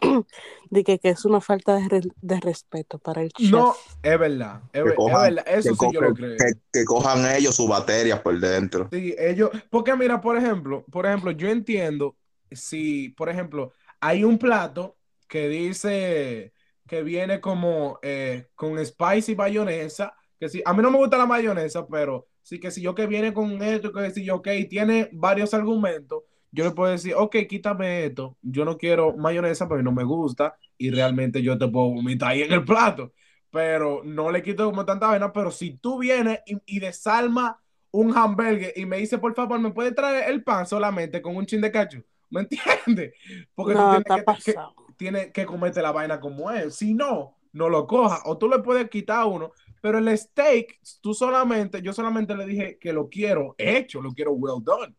de 0.70 0.84
que, 0.84 0.98
que 0.98 1.10
es 1.10 1.24
una 1.24 1.40
falta 1.40 1.76
de, 1.76 1.88
re- 1.88 2.12
de 2.20 2.40
respeto 2.40 2.98
para 2.98 3.22
el 3.22 3.32
chef. 3.32 3.68
no, 3.68 3.74
es 4.02 4.18
verdad, 4.18 4.62
es, 4.72 4.82
Que 4.82 4.90
ver- 4.90 5.02
es 5.06 5.20
cojan- 5.20 5.20
verdad, 5.20 5.44
eso 5.48 5.74
que, 5.76 5.76
sí 5.76 5.90
yo 5.90 6.02
lo 6.02 6.14
creo. 6.14 6.46
que, 6.46 6.52
que 6.72 6.84
cojan 6.84 7.26
ellos 7.34 7.54
sus 7.56 7.68
baterías 7.68 8.20
por 8.20 8.38
dentro. 8.38 8.90
Sí, 8.90 9.14
ellos, 9.18 9.50
porque 9.70 9.96
mira, 9.96 10.20
por 10.20 10.36
ejemplo, 10.36 10.84
por 10.90 11.06
ejemplo, 11.06 11.30
yo 11.32 11.48
entiendo 11.48 12.16
si, 12.50 13.08
por 13.10 13.28
ejemplo, 13.28 13.72
hay 14.00 14.22
un 14.24 14.38
plato 14.38 14.96
que 15.28 15.48
dice 15.48 16.52
que 16.86 17.02
viene 17.02 17.40
como 17.40 17.98
eh, 18.02 18.46
con 18.54 18.84
spicy 18.84 19.34
mayonesa, 19.34 20.14
que 20.38 20.48
sí, 20.48 20.62
a 20.64 20.72
mí 20.74 20.82
no 20.82 20.90
me 20.92 20.98
gusta 20.98 21.16
la 21.18 21.26
mayonesa, 21.26 21.86
pero 21.88 22.28
sí 22.42 22.60
que 22.60 22.70
si 22.70 22.82
yo 22.82 22.94
que 22.94 23.06
viene 23.06 23.32
con 23.34 23.60
esto, 23.62 23.92
que 23.92 24.10
si 24.12 24.24
yo, 24.24 24.36
ok, 24.36 24.48
tiene 24.70 25.08
varios 25.12 25.54
argumentos, 25.54 26.22
yo 26.54 26.64
le 26.64 26.70
puedo 26.72 26.92
decir, 26.92 27.14
ok, 27.16 27.36
quítame 27.48 28.06
esto, 28.06 28.36
yo 28.42 28.64
no 28.64 28.76
quiero 28.78 29.16
mayonesa 29.16 29.68
porque 29.68 29.82
no 29.82 29.92
me 29.92 30.04
gusta 30.04 30.56
y 30.78 30.90
realmente 30.90 31.42
yo 31.42 31.58
te 31.58 31.68
puedo 31.68 31.90
vomitar 31.90 32.30
ahí 32.30 32.42
en 32.42 32.52
el 32.52 32.64
plato, 32.64 33.12
pero 33.50 34.02
no 34.04 34.30
le 34.30 34.42
quito 34.42 34.64
como 34.66 34.84
tanta 34.84 35.08
vaina, 35.08 35.32
pero 35.32 35.50
si 35.50 35.76
tú 35.78 35.98
vienes 35.98 36.40
y, 36.46 36.56
y 36.66 36.80
desalma 36.80 37.60
un 37.90 38.16
hamburger 38.16 38.72
y 38.76 38.86
me 38.86 38.98
dice, 38.98 39.18
por 39.18 39.34
favor, 39.34 39.58
¿me 39.60 39.70
puede 39.72 39.92
traer 39.92 40.30
el 40.30 40.42
pan 40.42 40.66
solamente 40.66 41.22
con 41.22 41.36
un 41.36 41.46
chin 41.46 41.60
de 41.60 41.70
cacho? 41.70 42.02
¿Me 42.30 42.40
entiendes? 42.40 43.12
Porque 43.54 43.74
no, 43.74 43.80
tú 43.80 43.88
tienes 43.88 44.04
que, 44.04 44.42
que- 44.42 44.52
pasado. 44.52 44.74
tienes 44.96 45.32
que 45.32 45.46
comerte 45.46 45.82
la 45.82 45.92
vaina 45.92 46.18
como 46.20 46.50
es. 46.50 46.74
Si 46.76 46.94
no, 46.94 47.36
no 47.52 47.68
lo 47.68 47.86
cojas. 47.86 48.20
O 48.24 48.36
tú 48.38 48.48
le 48.48 48.58
puedes 48.60 48.88
quitar 48.90 49.26
uno. 49.26 49.52
Pero 49.80 49.98
el 49.98 50.16
steak, 50.18 50.80
tú 51.00 51.14
solamente, 51.14 51.82
yo 51.82 51.92
solamente 51.92 52.34
le 52.36 52.46
dije 52.46 52.78
que 52.80 52.92
lo 52.92 53.08
quiero 53.08 53.54
hecho, 53.58 54.00
lo 54.02 54.12
quiero 54.12 54.32
well 54.32 54.62
done. 54.64 54.94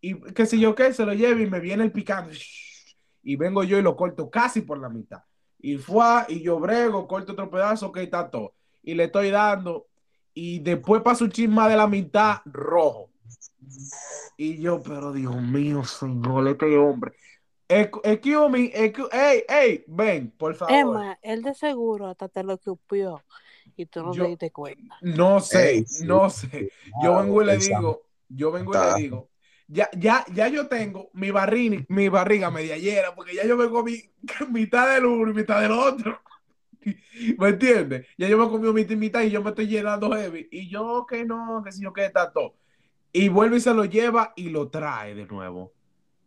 Y 0.00 0.18
que 0.32 0.46
si 0.46 0.58
yo 0.58 0.74
qué, 0.74 0.92
se 0.92 1.04
lo 1.04 1.12
lleve 1.12 1.42
y 1.42 1.46
me 1.50 1.60
viene 1.60 1.84
el 1.84 1.92
picante. 1.92 2.38
Y 3.22 3.36
vengo 3.36 3.62
yo 3.64 3.78
y 3.78 3.82
lo 3.82 3.96
corto 3.96 4.30
casi 4.30 4.62
por 4.62 4.78
la 4.78 4.88
mitad. 4.88 5.22
Y 5.58 5.76
fue, 5.76 6.24
y 6.28 6.40
yo 6.42 6.58
brego, 6.58 7.06
corto 7.06 7.32
otro 7.32 7.50
pedazo, 7.50 7.88
ok, 7.88 7.98
está 7.98 8.30
todo. 8.30 8.54
Y 8.82 8.94
le 8.94 9.04
estoy 9.04 9.30
dando. 9.30 9.86
Y 10.32 10.60
después 10.60 11.02
pasa 11.02 11.24
un 11.24 11.30
chisma 11.30 11.68
de 11.68 11.76
la 11.76 11.86
mitad 11.86 12.38
rojo. 12.46 13.10
Y 14.36 14.58
yo, 14.60 14.82
pero 14.82 15.12
Dios 15.12 15.36
mío, 15.40 15.84
señor, 15.84 16.48
este 16.48 16.78
hombre. 16.78 17.12
Ex- 17.68 18.00
Excuse 18.02 18.48
me, 18.48 18.72
excu- 18.72 19.08
hey, 19.12 19.44
hey, 19.48 19.84
ven, 19.86 20.30
por 20.36 20.54
favor. 20.54 20.74
Emma, 20.74 21.18
él 21.22 21.42
de 21.42 21.54
seguro 21.54 22.08
hasta 22.08 22.28
te 22.28 22.42
lo 22.42 22.58
cupió 22.58 23.22
y 23.76 23.86
tú 23.86 24.02
no 24.02 24.12
Yo- 24.14 24.24
te 24.24 24.30
diste 24.30 24.50
cuenta. 24.50 24.96
No 25.02 25.40
sé, 25.40 25.70
Ey, 25.70 25.84
sí. 25.86 26.04
no 26.04 26.28
sé. 26.30 26.72
Yo 27.02 27.16
vengo 27.18 27.42
y 27.42 27.46
le 27.46 27.56
digo, 27.58 28.02
yo 28.28 28.50
vengo 28.50 28.72
y 28.74 28.76
le 28.94 29.02
digo, 29.02 29.28
ya, 29.72 29.88
ya, 29.96 30.24
ya 30.32 30.48
yo 30.48 30.66
tengo 30.66 31.10
mi 31.14 31.30
barriga, 31.30 31.84
mi 31.88 32.08
barriga 32.08 32.50
media 32.50 32.76
llena, 32.76 33.14
porque 33.14 33.34
ya 33.34 33.46
yo 33.46 33.56
me 33.56 33.70
comí 33.70 34.02
mitad 34.50 34.92
del 34.92 35.06
uno 35.06 35.30
y 35.30 35.34
mitad 35.34 35.60
del 35.60 35.72
otro. 35.72 36.20
¿Me 37.38 37.48
entiendes? 37.48 38.06
Ya 38.18 38.28
yo 38.28 38.36
me 38.36 38.48
comí 38.48 38.72
mitad 38.72 38.92
y 38.92 38.96
mitad 38.96 39.22
y 39.22 39.30
yo 39.30 39.42
me 39.42 39.50
estoy 39.50 39.68
llenando 39.68 40.10
heavy. 40.12 40.48
Y 40.50 40.68
yo 40.68 41.06
que 41.08 41.24
no, 41.24 41.62
que 41.64 41.72
si 41.72 41.82
yo 41.82 41.92
que 41.92 42.04
está 42.04 42.32
todo. 42.32 42.56
Y 43.12 43.28
vuelve 43.28 43.58
y 43.58 43.60
se 43.60 43.74
lo 43.74 43.84
lleva 43.84 44.32
y 44.36 44.50
lo 44.50 44.68
trae 44.70 45.14
de 45.14 45.26
nuevo. 45.26 45.72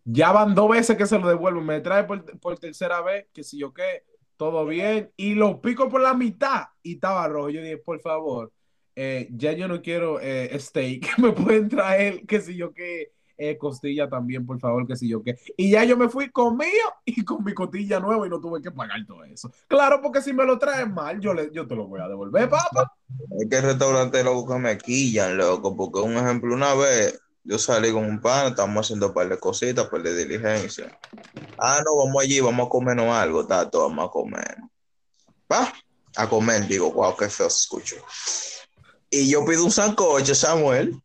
Ya 0.05 0.31
van 0.31 0.55
dos 0.55 0.69
veces 0.69 0.97
que 0.97 1.05
se 1.05 1.19
lo 1.19 1.27
devuelvo. 1.27 1.61
Me 1.61 1.81
trae 1.81 2.03
por, 2.05 2.39
por 2.39 2.57
tercera 2.59 3.01
vez, 3.01 3.27
que 3.33 3.43
si 3.43 3.57
yo 3.57 3.73
qué, 3.73 4.03
todo 4.37 4.65
bien. 4.65 5.11
Y 5.17 5.35
lo 5.35 5.61
pico 5.61 5.89
por 5.89 6.01
la 6.01 6.13
mitad 6.13 6.67
y 6.81 6.95
estaba 6.95 7.27
rojo. 7.27 7.49
Yo 7.49 7.61
dije, 7.61 7.77
por 7.77 7.99
favor, 7.99 8.51
eh, 8.95 9.27
ya 9.31 9.53
yo 9.53 9.67
no 9.67 9.81
quiero 9.81 10.19
eh, 10.21 10.57
steak. 10.59 11.17
Me 11.19 11.31
pueden 11.31 11.69
traer, 11.69 12.25
que 12.25 12.41
si 12.41 12.55
yo 12.55 12.73
qué, 12.73 13.11
eh, 13.37 13.57
costilla 13.57 14.09
también, 14.09 14.45
por 14.45 14.59
favor, 14.59 14.87
que 14.87 14.95
si 14.95 15.07
yo 15.07 15.23
qué. 15.23 15.37
Y 15.57 15.71
ya 15.71 15.83
yo 15.83 15.97
me 15.97 16.09
fui 16.09 16.29
con 16.31 16.57
mío 16.57 16.67
y 17.05 17.23
con 17.23 17.43
mi 17.43 17.53
costilla 17.53 17.99
nueva 17.99 18.27
y 18.27 18.29
no 18.29 18.39
tuve 18.39 18.61
que 18.61 18.71
pagar 18.71 19.05
todo 19.05 19.23
eso. 19.23 19.51
Claro, 19.67 20.01
porque 20.01 20.21
si 20.21 20.33
me 20.33 20.45
lo 20.45 20.57
traen 20.59 20.93
mal, 20.93 21.19
yo, 21.19 21.33
le, 21.33 21.49
yo 21.51 21.67
te 21.67 21.75
lo 21.75 21.87
voy 21.87 22.01
a 22.01 22.07
devolver, 22.07 22.49
papá. 22.49 22.93
Es 23.39 23.49
que 23.49 23.57
el 23.57 23.63
restaurante, 23.63 24.23
loco, 24.23 24.53
que 24.53 24.59
me 24.59 24.77
quillan, 24.77 25.37
loco, 25.37 25.75
porque 25.75 25.99
un 25.99 26.13
ejemplo, 26.13 26.53
una 26.53 26.73
vez 26.73 27.19
yo 27.43 27.59
salí 27.59 27.91
con 27.91 28.05
un 28.05 28.21
pan, 28.21 28.47
estamos 28.47 28.85
haciendo 28.85 29.07
un 29.07 29.13
par 29.13 29.27
de 29.27 29.37
cositas, 29.37 29.87
par 29.87 30.01
de 30.01 30.15
diligencia. 30.15 30.97
Ah, 31.57 31.81
no, 31.85 31.97
vamos 31.97 32.23
allí, 32.23 32.39
vamos 32.39 32.67
a 32.67 32.69
comernos 32.69 33.13
algo, 33.13 33.45
tato, 33.45 33.81
vamos 33.89 34.07
a 34.07 34.11
comer. 34.11 34.57
Va, 35.51 35.73
a 36.15 36.29
comer, 36.29 36.67
digo, 36.67 36.91
wow, 36.93 37.15
qué 37.17 37.29
feo 37.29 37.49
se 37.49 37.63
escuchó. 37.63 37.97
Y 39.09 39.29
yo 39.29 39.45
pido 39.45 39.65
un 39.65 39.71
sancocho, 39.71 40.33
Samuel. 40.33 41.02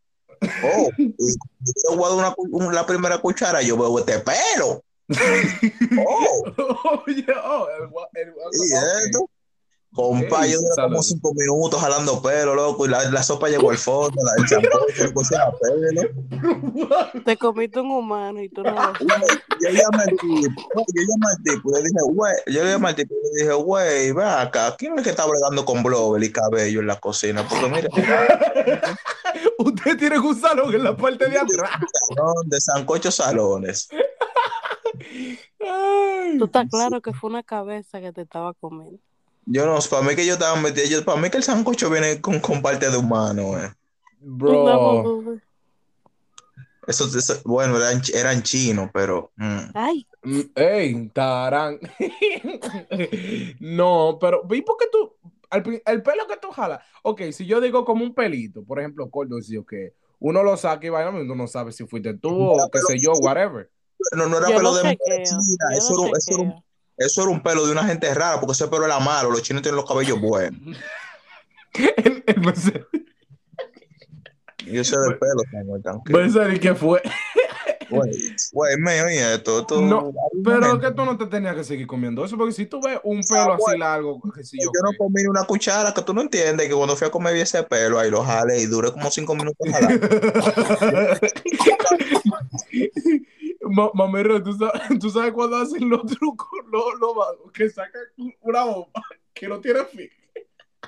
Oh, 0.65 0.91
y 0.99 1.15
yo 1.19 1.97
voy 1.97 2.13
a 2.13 2.23
dar 2.23 2.35
una 2.39 2.73
la 2.73 2.87
primera 2.87 3.19
cuchara, 3.19 3.63
yo 3.63 3.77
veo 3.77 3.99
este 3.99 4.19
pelo. 4.21 4.83
Oh, 6.07 6.45
Oye, 7.07 7.25
oh, 7.45 7.67
el, 7.79 7.85
el, 8.21 8.29
y 8.53 8.75
esto. 9.07 9.31
Compa, 9.95 10.47
yo 10.47 10.59
duré 10.61 10.83
como 10.89 11.03
cinco 11.03 11.33
minutos 11.35 11.81
jalando 11.81 12.23
pelo, 12.23 12.55
loco, 12.55 12.87
y 12.87 12.89
la, 12.91 13.11
la 13.11 13.23
sopa 13.23 13.49
llegó 13.49 13.71
al 13.71 13.79
fondo, 13.79 14.17
la, 14.23 14.43
el 14.43 14.49
sancocho, 14.49 14.87
le 15.05 15.09
puse 15.13 15.37
a 15.37 15.51
pelo. 15.51 17.23
Te 17.25 17.37
comiste 17.37 17.81
un 17.81 17.91
humano 17.91 18.41
y 18.41 18.49
tú 18.49 18.63
no 18.63 18.71
lo 18.71 18.77
sabes. 18.77 18.99
Yo 19.61 19.69
llamé 19.71 20.03
al 20.03 20.11
tipo, 20.11 20.63
yo 20.75 21.03
llamé 21.03 21.27
al 21.31 21.43
tipo, 21.43 21.71
le 21.73 21.79
dije, 21.79 22.01
güey, 22.13 22.35
yo 22.47 22.65
llamé 22.65 22.89
al 22.89 22.95
tipo 22.95 23.15
y 23.15 23.37
le 23.37 23.43
dije, 23.45 23.55
güey, 23.55 24.13
ven 24.13 24.27
acá, 24.27 24.77
¿quién 24.77 24.93
es 24.93 24.99
el 24.99 25.05
que 25.05 25.11
está 25.11 25.27
bregando 25.27 25.65
con 25.65 25.83
blower 25.83 26.23
y 26.23 26.31
cabello 26.31 26.81
en 26.81 26.87
la 26.87 27.01
cocina? 27.01 27.47
Porque 27.49 27.69
mira, 27.69 27.89
Usted 29.59 29.99
tiene 29.99 30.19
un 30.19 30.39
salón 30.39 30.75
en 30.75 30.85
la 30.85 30.97
parte 30.97 31.29
de 31.29 31.39
atrás. 31.39 31.71
salón 32.15 32.49
de 32.49 32.61
sancocho 32.61 33.11
salones. 33.11 33.89
Ay. 35.61 36.39
Tú 36.39 36.45
estás 36.45 36.67
claro 36.71 37.01
que 37.01 37.13
fue 37.13 37.31
una 37.31 37.43
cabeza 37.43 38.01
que 38.01 38.13
te 38.13 38.23
estaba 38.23 38.55
comiendo. 38.55 38.99
Yo 39.51 39.65
no, 39.65 39.79
para 39.91 40.03
mí 40.03 40.15
que 40.15 40.27
yo 40.27 40.35
estaba 40.35 40.61
metido, 40.61 40.87
yo, 40.87 41.05
para 41.05 41.21
mí 41.21 41.31
que 41.31 41.39
el 41.39 41.43
sancocho 41.43 41.89
viene 41.89 42.21
con, 42.21 42.39
con 42.41 42.61
parte 42.61 42.91
de 42.91 42.97
humano, 42.97 43.59
eh. 43.59 43.73
No, 44.21 44.37
Bro. 44.37 45.03
no. 45.05 45.41
Eso, 46.87 47.05
eso- 47.07 47.41
bueno, 47.45 47.77
eran, 47.77 48.03
eran 48.15 48.43
chinos, 48.43 48.91
pero 48.93 49.31
mm. 49.37 49.59
Ay, 49.75 50.07
Mm, 50.23 50.41
Ey, 50.57 51.09
tarán. 51.11 51.79
No, 53.61 54.19
pero, 54.21 54.43
¿y 54.51 54.63
por 54.63 54.77
qué 54.77 54.87
tú? 54.91 55.13
pri- 55.63 55.83
el 55.87 56.03
pelo 56.03 56.27
que 56.27 56.37
tú 56.37 56.51
jalas. 56.51 56.81
Ok, 57.03 57.23
si 57.33 57.47
yo 57.47 57.61
digo 57.61 57.85
como 57.85 58.05
un 58.05 58.15
pelito, 58.15 58.65
por 58.65 58.81
ejemplo, 58.81 59.09
corto, 59.11 59.41
si 59.41 59.63
que 59.65 59.95
uno 60.19 60.43
lo 60.43 60.57
saca 60.57 60.87
y 60.87 60.91
vaya, 60.91 61.11
uno 61.11 61.35
no 61.35 61.47
sabe 61.47 61.73
si 61.73 61.87
fuiste 61.87 62.15
tú 62.15 62.31
o 62.35 62.71
qué 62.71 62.81
sé 62.81 62.99
yo, 62.99 63.13
whatever. 63.15 63.71
no, 64.17 64.27
no 64.29 64.39
era 64.39 64.49
yo 64.49 64.57
pelo 64.57 64.71
lo 64.71 64.77
de 64.77 64.83
mujer 64.85 64.99
eso, 65.23 65.37
lo 65.37 65.67
era, 65.71 65.77
un- 65.77 65.77
eso, 65.79 65.95
era 65.95 66.43
un, 66.43 66.49
chequeo. 66.49 66.65
Eso 66.99 67.23
era 67.23 67.31
un 67.31 67.43
pelo 67.43 67.65
de 67.65 67.73
una 67.73 67.85
gente 67.85 68.13
rara, 68.13 68.41
porque 68.41 68.53
ese 68.53 68.69
pelo 68.69 68.85
era 68.85 68.99
malo, 68.99 69.31
los 69.31 69.43
chinos 69.43 69.63
tienen 69.63 69.77
los 69.77 69.87
cabellos 69.87 70.21
buenos. 70.21 70.77
Yo 74.67 74.85
sé 74.85 74.97
de 74.99 75.15
pelo. 75.15 75.43
Mercedes, 76.07 76.61
¿qué 76.61 76.75
fue? 76.75 77.01
Güey, 77.91 78.77
me 78.79 79.03
oye 79.03 79.35
esto, 79.35 79.67
No, 79.81 80.13
Pero 80.45 80.79
que 80.79 80.91
tú 80.91 81.05
no 81.05 81.17
te 81.17 81.27
tenías 81.27 81.55
que 81.55 81.65
seguir 81.65 81.87
comiendo 81.87 82.25
eso, 82.25 82.37
porque 82.37 82.53
si 82.53 82.67
tú 82.67 82.81
ves 82.83 82.99
un 83.03 83.21
pelo 83.23 83.55
así 83.55 83.79
largo, 83.79 84.21
que 84.35 84.45
si 84.45 84.59
yo, 84.61 84.71
yo 84.75 84.83
no 84.83 84.91
comí 84.99 85.25
una 85.25 85.45
cuchara, 85.45 85.95
que 85.95 86.03
tú 86.03 86.13
no 86.13 86.21
entiendes 86.21 86.69
que 86.69 86.75
cuando 86.75 86.97
fui 86.97 87.07
a 87.07 87.11
comer 87.11 87.33
vi 87.33 87.41
ese 87.41 87.63
pelo, 87.63 87.99
ahí 87.99 88.11
lo 88.11 88.23
jalé 88.23 88.61
y 88.61 88.67
duré 88.67 88.93
como 88.93 89.11
cinco 89.11 89.35
minutos. 89.35 89.57
Ma- 93.71 93.91
Mamero, 93.95 94.43
¿tú 94.43 94.53
sabes, 94.53 94.99
tú 95.01 95.11
sabes 95.11 95.33
cuando 95.33 95.57
hacen 95.57 95.89
los 95.89 96.05
trucos, 96.07 96.49
los, 96.71 96.99
los 97.01 97.15
vagos, 97.17 97.53
que 97.53 97.69
sacan 97.71 98.03
una 98.41 98.65
bomba 98.65 99.03
que 99.35 99.49
no 99.49 99.61
tiene 99.61 99.85
fin. 99.85 100.09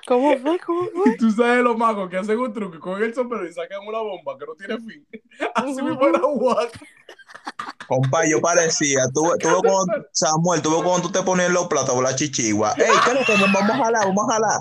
¿Cómo 0.06 0.36
fue? 0.38 0.58
¿Cómo 0.64 0.88
fue? 0.94 1.16
Tú 1.18 1.30
sabes 1.32 1.62
los 1.62 1.76
magos 1.76 2.08
que 2.08 2.16
hacen 2.16 2.38
un 2.38 2.52
truco 2.52 2.78
con 2.78 3.02
el 3.02 3.12
sombrero 3.12 3.46
y 3.46 3.52
sacan 3.52 3.80
una 3.86 3.98
bomba 3.98 4.38
que 4.38 4.46
no 4.46 4.54
tiene 4.54 4.78
fin. 4.78 5.06
Así 5.54 5.82
mismo 5.82 6.00
era 6.08 6.20
Juan. 6.20 6.68
Compa, 7.88 8.24
yo 8.26 8.40
parecía, 8.40 9.02
tuve, 9.12 9.36
tuve 9.38 9.56
cuando, 9.68 10.06
Samuel, 10.12 10.62
tuve 10.62 10.82
cuando 10.84 11.02
tú 11.08 11.12
te 11.12 11.22
ponías 11.22 11.48
en 11.48 11.54
los 11.54 11.66
platos 11.66 11.92
por 11.94 12.04
la 12.04 12.14
chichigua. 12.14 12.72
Ey, 12.76 12.86
¿qué 13.04 13.14
lo 13.14 13.24
que 13.26 13.32
vamos 13.42 13.62
a 13.62 13.76
jalar? 13.76 14.06
Vamos 14.06 14.24
a 14.28 14.32
jalar. 14.34 14.60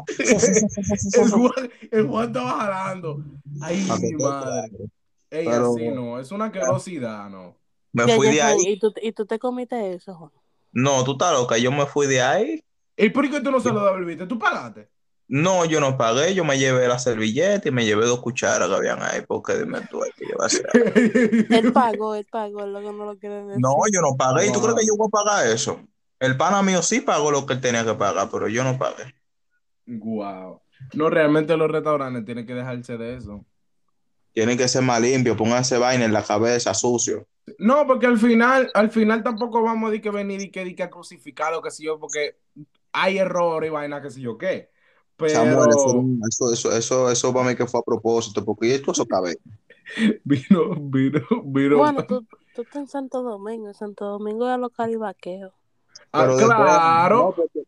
El 1.13 1.29
Juan, 1.31 1.71
el 1.91 2.07
Juan 2.07 2.27
estaba 2.27 2.51
jalando. 2.61 3.23
Ay, 3.61 3.87
mi 4.01 4.11
madre. 4.23 4.71
Ey, 5.29 5.45
Pero- 5.45 5.73
así 5.73 5.87
no, 5.89 6.19
es 6.19 6.31
una 6.31 6.45
asquerosidad, 6.45 7.29
¿no? 7.29 7.55
Me 7.91 8.05
Ya, 8.05 8.15
fui 8.15 8.27
ya, 8.27 8.33
de 8.33 8.41
ahí. 8.41 8.57
¿Y 8.67 8.79
tú, 8.79 8.93
¿Y 9.01 9.11
tú 9.11 9.25
te 9.25 9.39
comiste 9.39 9.93
eso, 9.93 10.15
Juan? 10.15 10.31
No, 10.71 11.03
tú 11.03 11.13
estás 11.13 11.33
loca, 11.33 11.57
yo 11.57 11.71
me 11.71 11.85
fui 11.85 12.07
de 12.07 12.21
ahí. 12.21 12.63
¿Y 12.95 13.09
por 13.09 13.29
qué 13.29 13.41
tú 13.41 13.51
no 13.51 13.59
se 13.59 13.71
lo 13.71 13.83
devolviste? 13.83 14.27
¿Tú 14.27 14.37
pagaste? 14.37 14.89
No, 15.27 15.63
yo 15.65 15.79
no 15.79 15.95
pagué, 15.95 16.33
yo 16.33 16.43
me 16.43 16.57
llevé 16.57 16.87
la 16.87 16.97
servilleta 16.97 17.69
y 17.69 17.71
me 17.71 17.85
llevé 17.85 18.05
dos 18.05 18.19
cucharas 18.19 18.67
que 18.67 18.75
habían 18.75 19.01
ahí, 19.03 19.21
porque 19.27 19.55
dime 19.57 19.81
tú, 19.89 20.01
hay 20.03 20.09
que 20.17 20.25
llevarse. 20.25 20.63
Él 21.55 21.71
pagó, 21.71 22.15
él 22.15 22.25
pagó, 22.31 22.65
lo 22.65 22.79
que 22.79 22.91
no 22.91 23.05
lo 23.05 23.17
quieren 23.17 23.47
decir. 23.47 23.61
No, 23.61 23.75
yo 23.93 24.01
no 24.01 24.17
pagué. 24.17 24.47
¿Y 24.47 24.51
tú 24.51 24.59
crees 24.59 24.75
que 24.75 24.87
yo 24.87 24.95
voy 24.97 25.07
a 25.07 25.11
pagar 25.11 25.47
eso? 25.47 25.79
El 26.19 26.35
pana 26.35 26.63
mío 26.63 26.81
sí 26.81 27.01
pagó 27.01 27.29
lo 27.29 27.45
que 27.45 27.53
él 27.53 27.61
tenía 27.61 27.85
que 27.85 27.93
pagar, 27.93 28.27
pero 28.31 28.47
yo 28.47 28.63
no 28.63 28.77
pagué. 28.79 29.13
Wow. 29.85 30.61
No, 30.93 31.09
realmente 31.11 31.55
los 31.55 31.69
restaurantes 31.69 32.25
tienen 32.25 32.47
que 32.47 32.55
dejarse 32.55 32.97
de 32.97 33.15
eso. 33.15 33.45
Tienen 34.33 34.57
que 34.57 34.67
ser 34.67 34.81
más 34.83 35.01
limpios, 35.01 35.35
pónganse 35.37 35.77
vaina 35.77 36.05
en 36.05 36.13
la 36.13 36.23
cabeza, 36.23 36.73
sucio. 36.73 37.27
No, 37.57 37.85
porque 37.87 38.05
al 38.05 38.17
final, 38.19 38.69
al 38.73 38.91
final 38.91 39.23
tampoco 39.23 39.61
vamos 39.63 39.87
a 39.87 39.91
decir 39.91 40.03
que 40.03 40.11
venir 40.11 40.41
y 40.41 40.51
que, 40.51 40.63
di 40.63 40.75
que 40.75 40.83
a 40.83 40.89
crucificar 40.89 41.53
o 41.53 41.61
qué 41.61 41.71
sé 41.71 41.83
yo, 41.83 41.99
porque 41.99 42.37
hay 42.91 43.17
errores 43.17 43.69
y 43.69 43.71
vaina, 43.71 44.01
qué 44.01 44.11
sé 44.11 44.21
yo 44.21 44.37
qué. 44.37 44.69
Pero 45.17 45.31
Samuel, 45.31 45.69
eso, 46.27 46.53
eso, 46.53 46.71
eso, 46.77 47.11
eso 47.11 47.33
para 47.33 47.49
mí 47.49 47.55
que 47.55 47.65
fue 47.65 47.79
a 47.79 47.83
propósito, 47.83 48.45
porque 48.45 48.73
esto 48.73 48.91
eso 48.91 49.05
cabe. 49.05 49.37
vino, 50.23 50.75
vino, 50.79 51.21
vino. 51.43 51.77
Bueno, 51.77 52.05
tú, 52.05 52.25
tú 52.55 52.61
estás 52.61 52.75
en 52.77 52.87
Santo 52.87 53.23
Domingo, 53.23 53.67
en 53.67 53.73
Santo 53.73 54.05
Domingo 54.05 54.49
es 54.49 54.57
los 54.59 54.71
caribaqueos. 54.71 55.51
Ah, 56.13 56.27
claro. 56.37 57.15
no, 57.17 57.31
porque- 57.35 57.58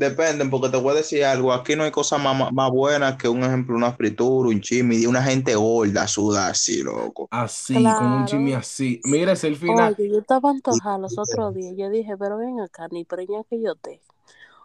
Dependen, 0.00 0.48
porque 0.50 0.70
te 0.70 0.78
voy 0.78 0.92
a 0.92 0.96
decir 0.98 1.24
algo. 1.24 1.52
Aquí 1.52 1.76
no 1.76 1.84
hay 1.84 1.90
cosa 1.90 2.16
más, 2.18 2.52
más- 2.52 2.70
buena 2.70 3.18
que 3.18 3.28
un 3.28 3.42
ejemplo, 3.44 3.76
una 3.76 3.92
fritura, 3.92 4.48
un 4.48 4.60
chimi 4.60 4.96
y 4.96 5.06
una 5.06 5.22
gente 5.22 5.54
gorda, 5.54 6.06
suda 6.08 6.48
así, 6.48 6.82
loco. 6.82 7.28
Así, 7.30 7.94
con 7.94 8.12
un 8.12 8.24
Claro. 8.24 8.26
chimi 8.26 8.54
así. 8.54 9.00
Mira, 9.04 9.32
es 9.32 9.44
el 9.44 9.56
final. 9.56 9.94
Oye, 9.94 10.10
yo 10.10 10.18
estaba 10.18 10.50
antojada 10.50 10.98
los 10.98 11.16
otros 11.18 11.54
días. 11.54 11.74
Yo 11.76 11.88
dije, 11.90 12.16
pero 12.18 12.36
ven 12.38 12.60
acá, 12.60 12.88
ni 12.90 13.04
preña 13.04 13.44
que 13.44 13.60
yo 13.62 13.74
te. 13.76 14.00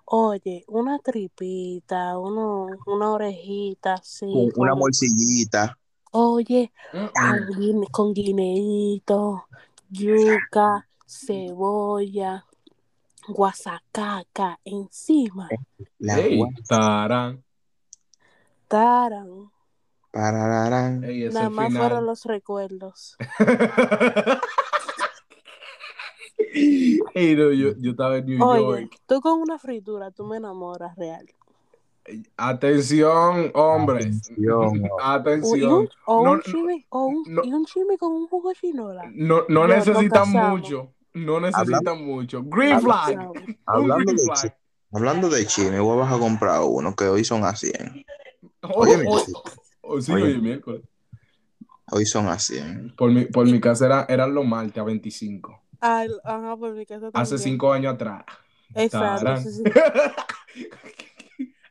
Oye, 0.06 0.66
una 0.68 1.00
tripita, 1.00 2.18
uno, 2.20 2.68
una 2.88 3.12
orejita 3.14 3.96
así. 3.96 4.26
Con 4.30 4.52
una 4.56 4.76
con- 4.76 4.80
morcillita. 4.80 5.76
Oye, 6.12 6.72
con, 7.14 7.46
guine- 7.46 7.88
con 7.92 8.14
guineíto, 8.14 9.46
yuca, 9.90 10.88
cebolla, 11.06 12.46
guasacaca 13.28 14.59
encima. 14.65 15.49
La 15.99 16.19
Ey, 16.19 16.41
tarán. 16.67 17.43
Taran. 18.67 19.51
parararán. 20.11 21.03
Ey, 21.03 21.30
Nada 21.30 21.49
más 21.49 21.67
final. 21.67 21.82
fueron 21.82 22.05
los 22.05 22.23
recuerdos. 22.26 23.17
Ey, 26.38 27.36
no, 27.36 27.51
yo, 27.51 27.73
yo 27.80 27.91
estaba 27.91 28.17
en 28.17 28.26
New 28.26 28.43
Oye, 28.45 28.61
York. 28.82 28.97
tú 29.05 29.21
con 29.21 29.39
una 29.39 29.57
fritura, 29.57 30.11
tú 30.11 30.26
me 30.26 30.38
enamoras 30.38 30.95
real. 30.95 31.26
Atención, 32.38 33.51
hombres. 33.55 34.05
Atención. 34.05 34.84
O, 34.91 34.97
y 34.97 35.01
Atención. 35.01 35.73
un, 35.73 35.89
o 36.05 36.23
No, 36.23 36.32
un 36.34 36.41
chimi, 36.41 36.86
o 36.89 37.05
un, 37.05 37.23
no. 37.28 37.43
y 37.43 37.53
un 37.53 37.65
chimi 37.65 37.97
con 37.97 38.11
un 38.11 38.28
jugo 38.28 38.49
de 38.49 38.55
chinola. 38.55 39.03
No, 39.13 39.41
no 39.49 39.67
necesitan 39.67 40.30
mucho. 40.30 40.93
No 41.16 41.39
necesitan 41.39 42.05
mucho. 42.05 42.43
Green 42.43 42.80
flag. 42.82 43.18
Hablando 43.66 43.95
green 44.03 44.18
de, 44.18 44.24
flag. 44.24 44.38
chi- 44.41 44.53
hablando 44.91 45.30
de 45.30 45.45
chimi, 45.47 45.80
voy 45.80 45.93
a 45.97 46.01
bajar 46.01 46.18
a 46.18 46.20
comprar 46.20 46.61
uno 46.63 46.95
que 46.95 47.05
hoy 47.05 47.24
son 47.24 47.43
a 47.43 47.55
100. 47.55 48.05
Oh, 48.61 48.82
Oye, 48.82 48.97
sí, 50.01 50.11
Oye. 50.11 50.24
oye, 50.24 50.38
miércoles. 50.39 50.82
Hoy 51.91 52.05
son 52.05 52.28
a 52.28 52.38
100. 52.39 52.95
Por 52.97 53.11
mi, 53.11 53.26
por 53.26 53.45
mi 53.45 53.59
casa 53.61 53.86
era, 53.86 54.05
eran 54.09 54.34
los 54.34 54.45
martes 54.45 54.78
a 54.78 54.84
25. 54.84 55.61
Ay, 55.80 56.09
ajá, 56.24 56.57
por 56.57 56.74
mi 56.74 56.86
casa 56.86 57.09
Hace 57.13 57.36
también. 57.36 57.39
cinco 57.53 57.72
años 57.72 57.93
atrás. 57.93 58.26
Exacto. 58.74 59.49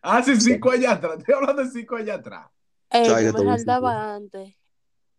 Hace 0.03 0.40
cinco 0.40 0.70
años 0.70 0.92
atrás. 0.92 1.18
Estoy 1.18 1.34
hablando 1.34 1.64
de 1.64 1.70
cinco 1.70 1.97
años 1.97 2.18
atrás. 2.18 2.47
¿Sabes 2.90 3.32
yo 3.34 3.45
me 3.45 3.57
saltaba 3.59 4.14
antes. 4.14 4.55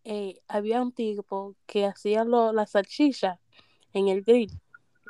Ey, 0.03 0.39
había 0.47 0.81
un 0.81 0.91
tipo 0.93 1.55
que 1.65 1.85
hacía 1.87 2.23
lo, 2.23 2.53
la 2.53 2.65
salchicha 2.67 3.39
en 3.95 4.09
el 4.09 4.21
grill. 4.23 4.51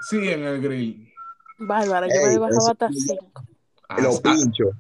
Sí, 0.02 0.30
en 0.30 0.44
el 0.44 0.62
grill. 0.62 1.12
Bárbara, 1.58 2.08
yo 2.08 2.28
Ey, 2.28 2.34
me 2.34 2.40
bajaba 2.40 2.72
hasta 2.72 2.90
cinco. 2.92 3.44
Ah, 3.90 4.02
Los 4.02 4.22
ah, 4.24 4.34
pinchos. 4.34 4.76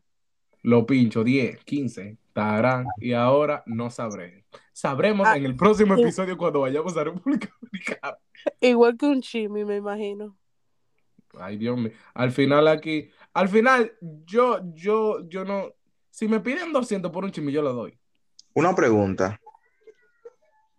Lo 0.61 0.85
pincho, 0.85 1.23
10, 1.23 1.63
15, 1.63 2.17
tarán, 2.33 2.87
y 2.97 3.13
ahora 3.13 3.61
no 3.67 3.91
sabré. 3.91 4.45
Sabremos 4.73 5.27
Ah, 5.27 5.37
en 5.37 5.45
el 5.45 5.55
próximo 5.55 5.93
episodio 5.93 6.37
cuando 6.37 6.61
vayamos 6.61 6.97
a 6.97 7.03
República 7.03 7.49
Dominicana. 7.61 8.17
Igual 8.59 8.97
que 8.97 9.05
un 9.05 9.21
chimi, 9.21 9.63
me 9.63 9.77
imagino. 9.77 10.35
Ay, 11.39 11.57
Dios 11.57 11.77
mío. 11.77 11.91
Al 12.13 12.31
final 12.31 12.67
aquí, 12.67 13.09
al 13.33 13.47
final, 13.49 13.91
yo, 14.25 14.59
yo, 14.73 15.27
yo 15.29 15.45
no, 15.45 15.73
si 16.09 16.27
me 16.27 16.39
piden 16.39 16.73
200 16.73 17.11
por 17.11 17.25
un 17.25 17.31
chimi, 17.31 17.51
yo 17.51 17.61
lo 17.61 17.73
doy. 17.73 17.97
Una 18.53 18.73
pregunta. 18.73 19.39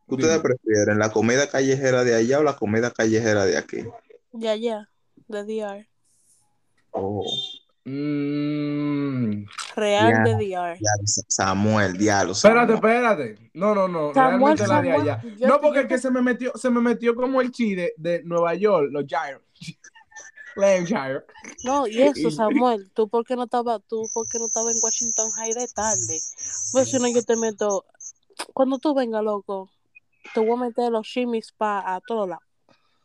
¿Ustedes 0.08 0.38
prefieren 0.40 0.98
la 0.98 1.10
comida 1.10 1.48
callejera 1.48 2.04
de 2.04 2.14
allá 2.14 2.38
o 2.38 2.42
la 2.42 2.56
comida 2.56 2.90
callejera 2.92 3.44
de 3.44 3.56
aquí? 3.56 3.78
Ya, 4.32 4.54
ya, 4.54 4.88
de 5.28 5.44
DR. 5.44 5.88
Oh, 6.90 7.24
Mm, 7.88 9.44
Real 9.76 10.12
Ya. 10.12 10.22
de 10.24 10.34
DR. 10.34 10.76
ya, 10.80 10.90
Samuel, 11.28 11.96
diablo. 11.96 12.32
espérate, 12.32 12.72
Samuel. 12.74 12.94
espérate. 12.96 13.50
No, 13.54 13.74
no, 13.76 13.86
no, 13.86 14.12
Samuel, 14.12 14.56
realmente 14.58 14.66
la 14.66 14.82
de 14.82 14.88
Samuel, 14.90 15.00
allá. 15.08 15.22
yo 15.38 15.46
no, 15.48 15.60
porque 15.60 15.80
es 15.80 15.86
que 15.86 15.98
se 15.98 16.10
me 16.10 16.20
metió, 16.20 16.52
se 16.56 16.68
me 16.70 16.80
metió 16.80 17.14
como 17.14 17.40
el 17.40 17.52
chi 17.52 17.76
de, 17.76 17.94
de 17.96 18.22
Nueva 18.24 18.54
York, 18.56 18.88
los 18.90 19.04
Gyro. 19.06 19.40
No, 21.62 21.86
y 21.86 22.02
eso, 22.02 22.30
Samuel, 22.30 22.90
tú 22.92 23.08
por 23.08 23.24
qué 23.24 23.36
no 23.36 23.44
estabas, 23.44 23.80
tú 23.86 24.10
por 24.12 24.26
qué 24.28 24.38
no 24.38 24.46
estabas 24.46 24.74
en 24.74 24.80
Washington 24.82 25.30
High 25.30 25.52
de 25.54 25.68
tarde. 25.68 26.20
Pues 26.72 26.90
si 26.90 26.98
no, 26.98 27.06
yo 27.08 27.22
te 27.22 27.36
meto, 27.36 27.84
cuando 28.52 28.78
tú 28.78 28.94
vengas, 28.94 29.22
loco, 29.22 29.70
te 30.32 30.40
voy 30.40 30.56
a 30.58 30.64
meter 30.66 30.90
los 30.92 31.06
chimis 31.06 31.52
pa 31.52 31.94
a 31.94 32.00
todos 32.00 32.28
lados. 32.28 32.44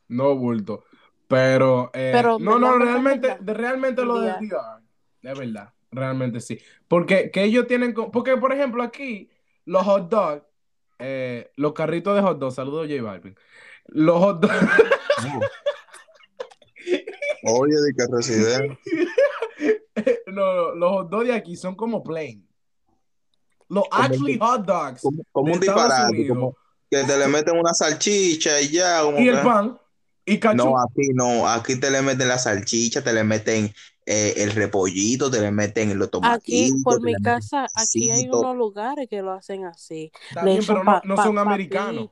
No 0.07 0.35
bulto. 0.35 0.83
Pero, 1.27 1.91
eh, 1.93 2.11
Pero, 2.13 2.37
no, 2.39 2.59
no, 2.59 2.77
¿verdad, 2.77 2.79
verdad, 2.79 2.91
realmente, 2.93 3.37
de- 3.39 3.53
realmente 3.53 4.03
lo 4.05 4.19
de 4.19 4.31
DR. 4.31 4.83
Es 5.23 5.39
verdad, 5.39 5.73
realmente 5.91 6.41
sí. 6.41 6.59
Porque 6.87 7.31
que 7.31 7.43
ellos 7.43 7.67
tienen, 7.67 7.93
porque 7.93 8.35
por 8.35 8.51
ejemplo 8.51 8.83
aquí, 8.83 9.29
los 9.65 9.83
hot 9.83 10.09
dogs, 10.09 10.43
eh, 10.99 11.51
los 11.55 11.71
carritos 11.73 12.15
de 12.15 12.21
hot 12.21 12.37
dogs, 12.37 12.55
saludos 12.55 12.87
J 12.89 13.01
Balvin, 13.01 13.35
los 13.85 14.17
hot 14.19 14.41
dogs, 14.41 14.53
Oye, 17.43 17.73
de 17.75 17.93
que 17.93 18.05
residente. 18.11 18.79
no, 20.27 20.53
no, 20.53 20.75
los 20.75 20.91
hot 20.91 21.09
dogs 21.09 21.27
de 21.27 21.33
aquí 21.33 21.55
son 21.55 21.75
como 21.75 22.03
plain. 22.03 22.47
Los 23.69 23.87
Como 23.87 24.03
actually 24.03 24.37
hot 24.37 24.65
dogs 24.65 25.01
Como, 25.01 25.23
como 25.31 25.47
de 25.47 25.53
un 25.53 25.59
disparate, 25.61 26.27
como 26.27 26.57
que 26.91 27.05
te 27.05 27.17
le 27.17 27.25
meten 27.29 27.57
una 27.57 27.73
salchicha 27.73 28.59
y 28.59 28.67
ya. 28.69 29.01
Como 29.01 29.17
y 29.17 29.29
el 29.29 29.37
que- 29.37 29.43
pan 29.43 29.79
y 30.25 30.39
cachú. 30.39 30.57
No, 30.57 30.75
aquí 30.77 31.07
no, 31.13 31.47
aquí 31.47 31.79
te 31.79 31.89
le 31.89 32.01
meten 32.01 32.27
la 32.27 32.37
salchicha, 32.37 33.01
te 33.01 33.13
le 33.13 33.23
meten 33.23 33.73
eh, 34.05 34.33
el 34.37 34.51
repollito, 34.51 35.31
te 35.31 35.39
le 35.39 35.51
meten 35.51 35.97
los 35.97 36.11
tomatitos. 36.11 36.41
Aquí, 36.41 36.83
por 36.83 37.01
mi 37.01 37.15
casa, 37.15 37.67
aquí 37.73 38.11
hay 38.11 38.27
unos 38.27 38.57
lugares 38.57 39.07
que 39.09 39.21
lo 39.21 39.31
hacen 39.31 39.65
así. 39.65 40.11
Pero 40.33 40.83
no, 40.83 41.15
son 41.15 41.39
americanos. 41.39 42.09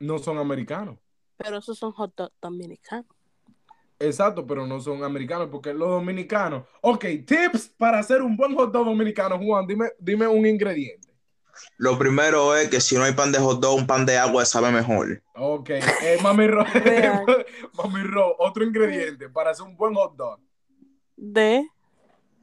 No 0.00 0.18
son 0.18 0.38
americanos. 0.38 0.96
Pero 1.36 1.58
esos 1.58 1.78
son 1.78 1.92
hot 1.92 2.14
dogs 2.16 2.32
dominicanos. 2.40 3.06
Exacto, 4.00 4.46
pero 4.46 4.66
no 4.66 4.80
son 4.80 5.02
americanos, 5.02 5.48
porque 5.50 5.74
los 5.74 5.88
dominicanos. 5.88 6.64
Ok, 6.80 7.04
tips 7.26 7.68
para 7.76 7.98
hacer 7.98 8.22
un 8.22 8.36
buen 8.36 8.54
hot 8.54 8.72
dog 8.72 8.86
dominicano, 8.86 9.38
Juan. 9.38 9.66
Dime, 9.66 9.90
dime 9.98 10.26
un 10.26 10.46
ingrediente. 10.46 11.07
Lo 11.76 11.98
primero 11.98 12.56
es 12.56 12.68
que 12.68 12.80
si 12.80 12.96
no 12.96 13.04
hay 13.04 13.12
pan 13.12 13.32
de 13.32 13.38
hot 13.38 13.60
dog, 13.60 13.76
un 13.76 13.86
pan 13.86 14.04
de 14.04 14.16
agua 14.18 14.44
sabe 14.44 14.70
mejor. 14.70 15.22
Ok, 15.34 15.70
eh, 15.70 16.18
mami 16.22 16.46
ro, 16.46 16.64
mami 17.74 18.02
ro, 18.02 18.34
otro 18.38 18.64
ingrediente 18.64 19.28
para 19.28 19.50
hacer 19.50 19.66
un 19.66 19.76
buen 19.76 19.94
hot 19.94 20.16
dog. 20.16 20.40
De 21.16 21.66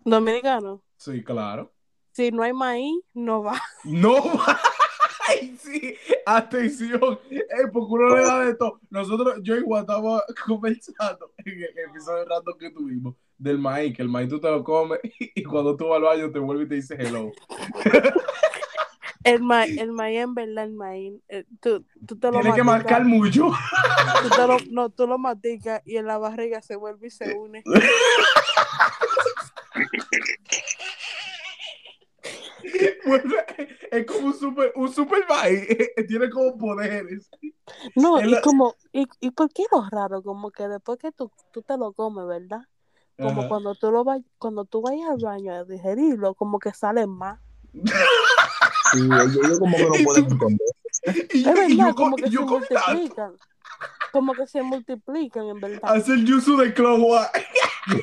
dominicano. 0.04 0.82
Sí, 0.98 1.24
claro. 1.24 1.72
Si 2.12 2.32
no 2.32 2.44
hay 2.44 2.54
maíz, 2.54 2.96
no 3.14 3.44
va. 3.44 3.62
No, 3.84 4.16
ay, 5.28 5.58
sí, 5.60 5.96
atención, 6.26 7.20
eh, 7.30 7.68
porque 7.74 7.94
uno 7.94 8.16
le 8.16 8.24
da 8.24 8.40
de 8.46 8.56
todo. 8.56 8.80
Nosotros, 8.90 9.40
yo 9.42 9.56
igual 9.56 9.82
estaba 9.82 10.24
conversando 10.46 11.32
en 11.38 11.62
el 11.62 11.90
episodio 11.90 12.26
rato 12.26 12.56
que 12.58 12.70
tuvimos 12.70 13.16
del 13.38 13.58
maíz, 13.58 13.96
que 13.96 14.02
el 14.02 14.10
maíz 14.10 14.30
tú 14.30 14.40
te 14.40 14.50
lo 14.50 14.64
comes 14.64 15.00
y 15.04 15.44
cuando 15.44 15.76
tú 15.76 15.88
vas 15.88 15.98
al 15.98 16.04
baño 16.04 16.32
te 16.32 16.40
vuelve 16.40 16.64
y 16.64 16.68
te 16.70 16.76
dice 16.76 16.96
hello. 16.98 17.32
El 19.26 19.42
maíz, 19.42 19.78
el 19.78 19.92
maíz 19.92 20.20
en 20.22 20.34
verdad, 20.36 20.64
el 20.66 20.74
maíz. 20.74 21.14
eh, 21.30 21.46
tú, 21.60 21.84
tú 22.06 22.18
te 22.18 22.28
lo 22.32 22.34
Tienes 22.40 22.54
que 22.56 22.64
marcar 22.64 23.04
mucho. 23.04 23.52
tú 24.22 24.30
te 24.30 24.48
lo- 24.48 24.60
no, 24.70 24.90
tú 24.90 25.08
lo 25.08 25.18
masticas 25.18 25.82
y 25.84 25.98
en 25.98 26.06
la 26.06 26.18
barriga 26.18 26.62
se 26.62 26.76
vuelve 26.76 27.08
y 27.08 27.10
se 27.12 27.34
une. 27.34 27.64
Es 33.92 34.06
como 34.06 34.28
un 34.28 34.34
super, 34.34 34.72
un 34.76 34.92
super 34.92 35.24
maíz, 35.30 35.68
tiene 36.08 36.30
como 36.30 36.58
poderes. 36.58 37.30
No, 37.96 38.20
Es 38.20 38.28
y 38.28 38.32
la- 38.32 38.42
como, 38.42 38.76
y, 38.92 39.06
y 39.20 39.32
por 39.32 39.50
qué 39.52 39.64
lo 39.72 39.88
raro, 39.90 40.22
como 40.24 40.52
que 40.52 40.68
después 40.68 40.98
que 41.00 41.12
tú, 41.12 41.32
tú 41.52 41.62
te 41.62 41.78
lo 41.78 41.94
comes, 41.94 42.26
¿verdad? 42.28 42.62
como 43.18 43.42
Ajá. 43.42 43.48
cuando 43.48 43.76
tú 43.76 43.92
lo 43.92 44.04
vas, 44.04 44.20
cuando 44.38 44.66
tú 44.66 44.82
vayas 44.82 45.10
al 45.10 45.20
baño 45.20 45.54
a 45.54 45.64
digerirlo, 45.64 46.34
como 46.36 46.60
que 46.60 46.74
salen 46.74 47.10
más. 47.10 47.40
Sí, 48.92 49.00
ellos, 49.00 49.60
como 49.60 49.76
que 49.76 49.84
no 49.84 49.90
pueden 50.04 50.26
entender. 50.26 50.58
Y 51.34 51.40
Es 51.40 51.46
verdad, 51.46 51.68
yo, 51.90 51.96
como 51.96 52.16
que 52.16 52.30
yo 52.30 52.42
se 52.42 52.46
tanto. 52.74 52.92
multiplican. 52.94 53.32
Como 54.12 54.34
que 54.34 54.48
se 54.48 54.62
multiplican, 54.62 55.46
en 55.48 55.60
verdad. 55.60 55.80
Hace 55.84 56.14
el 56.14 56.26
yuzu 56.26 56.58
de 56.58 56.74
Clone 56.74 57.04
Wars. 57.04 57.30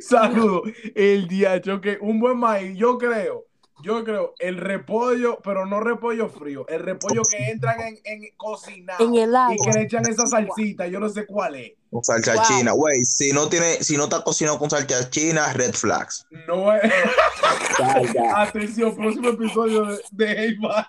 Saludos. 0.00 0.62
El 0.94 1.28
diacho 1.28 1.80
que 1.80 1.98
un 2.00 2.20
buen 2.20 2.38
maíz, 2.38 2.76
yo 2.76 2.98
creo, 2.98 3.44
yo 3.82 4.04
creo, 4.04 4.34
el 4.38 4.56
repollo, 4.56 5.38
pero 5.42 5.66
no 5.66 5.80
repollo 5.80 6.28
frío, 6.28 6.66
el 6.68 6.80
repollo 6.80 7.22
que 7.30 7.50
entran 7.50 7.80
en, 7.80 7.98
en 8.04 8.22
cocinado 8.36 9.04
En 9.04 9.14
el 9.16 9.34
agua. 9.36 9.54
y 9.54 9.58
que 9.64 9.72
le 9.78 9.84
echan 9.84 10.06
esa 10.08 10.26
salsita, 10.26 10.86
yo 10.86 11.00
no 11.00 11.08
sé 11.08 11.26
cuál 11.26 11.56
es. 11.56 11.72
Con 11.90 12.02
salsa 12.04 12.34
Wow. 12.34 12.44
china, 12.44 12.72
güey. 12.72 13.04
Si 13.04 13.32
no 13.32 13.48
tiene, 13.48 13.74
si 13.82 13.96
no 13.96 14.04
está 14.04 14.22
cocinado 14.24 14.58
con 14.58 14.70
salsa 14.70 15.10
china, 15.10 15.52
red 15.52 15.72
flags. 15.74 16.26
No 16.48 16.72
es. 16.74 16.82
Atención, 18.34 18.94
próximo 18.96 19.28
episodio 19.30 19.84
de, 19.86 19.98
de 20.12 20.26
Hey 20.36 20.56
Man. 20.58 20.84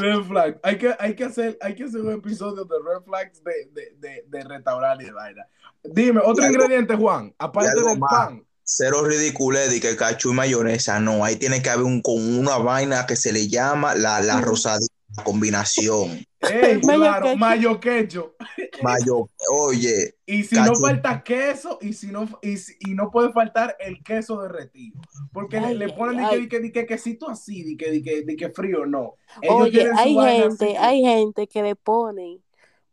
Red 0.00 0.22
flag. 0.24 0.60
Hay 0.62 0.78
que, 0.78 0.94
hay, 0.98 1.14
que 1.16 1.24
hacer, 1.24 1.58
hay 1.60 1.74
que 1.74 1.84
hacer 1.84 2.00
un 2.00 2.12
episodio 2.12 2.64
de 2.64 2.74
red 2.84 3.02
flags 3.04 3.42
de, 3.42 3.52
de, 3.72 3.94
de, 3.98 4.24
de 4.26 4.44
restaurante 4.44 5.04
y 5.04 5.06
de 5.06 5.12
vaina. 5.12 5.46
Dime, 5.82 6.20
otro 6.22 6.44
Y 6.44 6.46
algo- 6.48 6.62
ingrediente, 6.64 6.94
Juan, 6.96 7.34
aparte 7.38 7.80
del 7.82 7.98
más. 7.98 8.10
pan. 8.12 8.44
Cero 8.74 9.04
ridiculez 9.04 9.70
de 9.70 9.80
que 9.80 9.96
cacho 9.96 10.30
y 10.30 10.34
mayonesa, 10.34 10.98
no. 10.98 11.24
Ahí 11.24 11.36
tiene 11.36 11.60
que 11.62 11.68
haber 11.70 11.84
un, 11.84 12.00
con 12.00 12.16
una 12.38 12.56
vaina 12.56 13.04
que 13.06 13.16
se 13.16 13.32
le 13.32 13.46
llama 13.48 13.94
la, 13.94 14.20
la 14.20 14.40
rosadita 14.40 14.92
combinación. 15.24 16.24
Ey, 16.40 16.80
Mayo 16.82 16.98
claro, 17.00 17.36
mayo 17.36 17.78
quecho. 17.78 18.34
Mayo, 18.82 19.28
oye, 19.52 20.14
Y 20.26 20.42
si 20.44 20.54
no 20.56 20.74
falta 20.74 21.22
queso, 21.22 21.78
y 21.82 21.92
si 21.92 22.06
no, 22.06 22.26
y, 22.40 22.56
si- 22.56 22.76
y 22.80 22.94
no 22.94 23.10
puede 23.10 23.30
faltar 23.30 23.76
el 23.78 24.02
queso 24.02 24.40
derretido. 24.40 24.98
Porque 25.32 25.60
le, 25.60 25.66
Ay, 25.68 25.74
le 25.76 25.88
ponen 25.92 26.24
ay, 26.24 26.40
di 26.40 26.48
que, 26.48 26.60
di 26.60 26.72
que, 26.72 26.82
di 26.82 26.86
que 26.86 26.86
quesito 26.86 27.28
así, 27.28 27.62
di 27.62 27.76
que, 27.76 27.90
di 27.90 28.02
que, 28.02 28.22
di 28.22 28.36
que 28.36 28.48
frío, 28.48 28.86
no. 28.86 29.16
Ellos 29.42 29.68
Oye, 29.68 29.90
hay 29.94 30.14
gente, 30.14 30.64
así. 30.64 30.76
hay 30.78 31.02
gente 31.02 31.46
que 31.46 31.62
le 31.62 31.76
ponen 31.76 32.42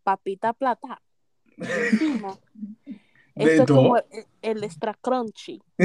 papita 0.03 0.51
plata 0.51 1.01
encima. 1.57 2.37
Eso 3.39 3.63
es 3.63 3.67
como 3.71 3.97
el, 3.97 4.03
el 4.41 4.63
extra 4.63 4.93
crunchy. 5.01 5.61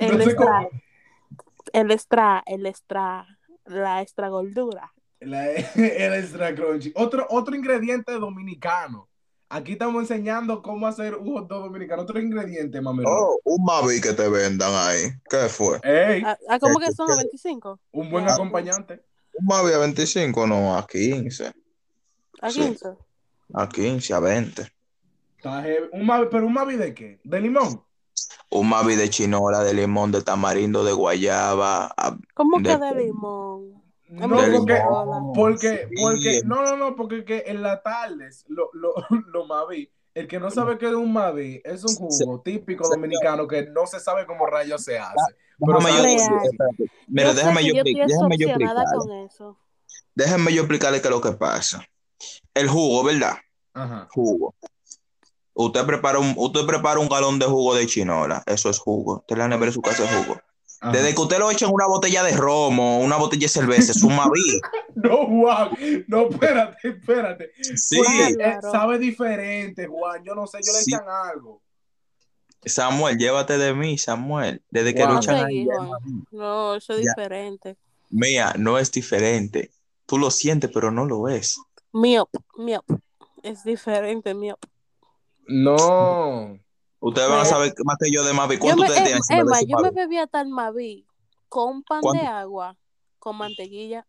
El 0.00 0.20
extra, 0.22 0.68
el 1.72 1.90
extra, 1.90 2.42
el 2.46 2.66
extra, 2.66 3.26
la 3.66 4.00
extra 4.02 4.28
gordura. 4.28 4.92
La- 5.20 5.50
el 5.52 6.14
extra 6.14 6.54
crunchy. 6.54 6.92
Otro, 6.96 7.26
otro 7.30 7.54
ingrediente 7.54 8.12
dominicano. 8.12 9.08
Aquí 9.50 9.72
estamos 9.72 10.02
enseñando 10.02 10.62
cómo 10.62 10.86
hacer 10.86 11.14
un 11.14 11.32
hot 11.34 11.48
dog 11.48 11.64
dominicano. 11.64 12.02
Otro 12.02 12.18
ingrediente, 12.18 12.80
mamero. 12.80 13.08
oh, 13.10 13.38
un 13.44 13.62
Mavi 13.64 14.00
que 14.00 14.12
te 14.14 14.28
vendan 14.28 14.72
ahí. 14.74 15.10
¿Qué 15.28 15.48
fue? 15.48 15.78
Ey, 15.82 16.22
Ah, 16.24 16.38
ah, 16.48 16.58
¿Cómo 16.58 16.78
¿Qué- 16.78 16.86
que 16.86 16.92
son 16.92 17.10
a 17.10 17.16
25? 17.16 17.78
un 17.92 18.10
buen 18.10 18.26
Ah, 18.28 18.32
acompañante. 18.34 19.04
Un 19.34 19.46
Mavi 19.46 19.72
a 19.72 19.78
25, 19.78 20.46
no, 20.46 20.76
a 20.76 20.86
15. 20.86 21.52
¿A 22.40 22.50
Sí. 22.50 22.60
15? 22.60 22.88
A 23.52 23.68
15, 23.68 24.14
a 24.14 24.20
20. 24.20 24.62
Está 25.44 25.62
heavy. 25.62 25.88
Un 25.92 26.06
Mavi- 26.06 26.28
¿Pero 26.30 26.46
un 26.46 26.52
Mavi 26.54 26.76
de 26.76 26.94
qué? 26.94 27.20
¿De 27.22 27.38
limón? 27.40 27.82
Un 28.50 28.68
Mavi 28.68 28.94
de 28.96 29.10
chinola, 29.10 29.62
de 29.62 29.74
limón, 29.74 30.10
de 30.10 30.22
tamarindo, 30.22 30.82
de 30.84 30.92
guayaba. 30.92 31.92
a- 31.96 32.16
¿Cómo 32.32 32.58
De- 32.60 32.70
que 32.70 32.76
de 32.78 32.94
limón? 32.94 33.74
No, 34.08 34.28
porque, 34.36 34.82
porque, 35.34 35.88
Sí. 35.90 35.94
porque, 36.02 36.40
no, 36.46 36.62
no, 36.62 36.76
no, 36.76 36.96
porque 36.96 37.24
que 37.26 37.44
en 37.46 37.62
las 37.62 37.82
tardes, 37.82 38.44
lo, 38.48 38.70
lo, 38.72 38.94
lo 39.34 39.46
Mavi, 39.46 39.90
el 40.14 40.28
que 40.28 40.38
no 40.40 40.50
sabe 40.50 40.78
qué 40.78 40.86
es 40.86 40.94
un 40.94 41.12
Mavi, 41.12 41.60
es 41.64 41.84
un 41.84 41.94
jugo 41.94 42.40
típico 42.40 42.88
dominicano 42.88 43.46
que 43.46 43.66
no 43.66 43.86
se 43.86 44.00
sabe 44.00 44.24
cómo 44.26 44.46
rayos 44.46 44.82
se 44.84 44.98
hace. 44.98 45.34
Pero 45.58 45.78
Déjame 45.78 46.16
yo. 46.16 46.22
Mira, 47.08 47.28
yo 47.28 47.34
déjame 47.34 47.64
yo, 47.66 47.74
yo 47.74 47.82
déjame 47.84 48.36
yo 48.38 48.46
decepcionada 48.46 48.82
explicarle. 48.82 48.98
con 48.98 49.12
eso. 49.26 49.58
Déjame 50.14 50.54
yo 50.54 50.60
explicarle 50.62 51.00
qué 51.02 51.08
es 51.08 51.14
lo 51.14 51.20
que 51.20 51.32
pasa. 51.32 51.84
El 52.54 52.68
jugo, 52.68 53.02
¿verdad? 53.04 53.34
Ajá. 53.74 54.08
Jugo. 54.12 54.54
Usted 55.54 55.86
prepara 55.86 56.18
un, 56.18 56.34
usted 56.36 56.66
prepara 56.66 56.98
un 56.98 57.08
galón 57.08 57.38
de 57.38 57.46
jugo 57.46 57.74
de 57.74 57.86
chinola. 57.86 58.42
Eso 58.46 58.68
es 58.70 58.78
jugo. 58.78 59.18
Usted 59.20 59.36
la 59.36 59.48
nevera 59.48 59.66
de 59.66 59.72
su 59.72 59.80
casa 59.82 60.04
es 60.04 60.10
jugo. 60.24 60.40
ajá. 60.80 60.92
Desde 60.92 61.14
que 61.14 61.20
usted 61.20 61.38
lo 61.38 61.50
echa 61.50 61.66
en 61.66 61.72
una 61.72 61.86
botella 61.86 62.22
de 62.24 62.36
romo, 62.36 62.98
una 63.00 63.16
botella 63.16 63.42
de 63.44 63.48
cerveza, 63.48 63.92
es 63.92 64.02
un 64.02 64.14
Mavi. 64.16 64.60
No, 64.96 65.26
Juan, 65.26 65.70
no, 66.06 66.28
espérate, 66.28 66.88
espérate. 66.88 67.50
Sí. 67.74 68.00
Eh, 68.00 68.58
sabe 68.62 68.96
diferente, 68.98 69.86
Juan. 69.88 70.22
Yo 70.24 70.34
no 70.36 70.46
sé, 70.46 70.58
yo 70.64 70.72
le 70.72 70.78
Sí. 70.82 70.92
echan 70.94 71.04
algo. 71.08 71.60
Samuel, 72.64 73.18
llévate 73.18 73.58
de 73.58 73.74
mí, 73.74 73.98
Samuel. 73.98 74.62
Desde 74.70 74.94
que 74.94 75.00
lo 75.04 75.14
No 75.14 75.18
echan 75.18 75.44
ahí. 75.44 75.66
No, 76.30 76.76
eso 76.76 76.94
es 76.94 77.04
Ya. 77.04 77.12
diferente. 77.16 77.76
Mía, 78.10 78.54
no 78.56 78.78
es 78.78 78.90
diferente. 78.92 79.70
Tú 80.06 80.16
lo 80.18 80.30
sientes, 80.30 80.70
pero 80.72 80.90
no 80.90 81.04
lo 81.04 81.22
ves. 81.22 81.58
Miop, 81.92 82.30
miop. 82.56 82.84
Es 83.42 83.64
diferente, 83.64 84.32
miop. 84.34 84.58
No. 85.46 86.58
Ustedes 87.00 87.28
van 87.28 87.40
a 87.40 87.44
saber 87.44 87.74
más 87.84 87.96
que 88.02 88.10
yo 88.10 88.24
de 88.24 88.32
Mavi. 88.32 88.56
¿Cuánto 88.58 88.82
me, 88.82 88.88
ustedes 88.88 88.98
em- 89.10 89.20
tienen 89.28 89.46
Emma, 89.46 89.58
su 89.60 89.66
yo 89.66 89.78
me 89.78 89.90
bebía 89.90 90.26
tal 90.26 90.48
Mavi 90.48 91.06
con 91.48 91.76
un 91.76 91.82
pan 91.82 92.00
¿Cuánto? 92.00 92.20
de 92.22 92.26
agua, 92.26 92.76
con 93.18 93.36
mantequilla. 93.36 94.06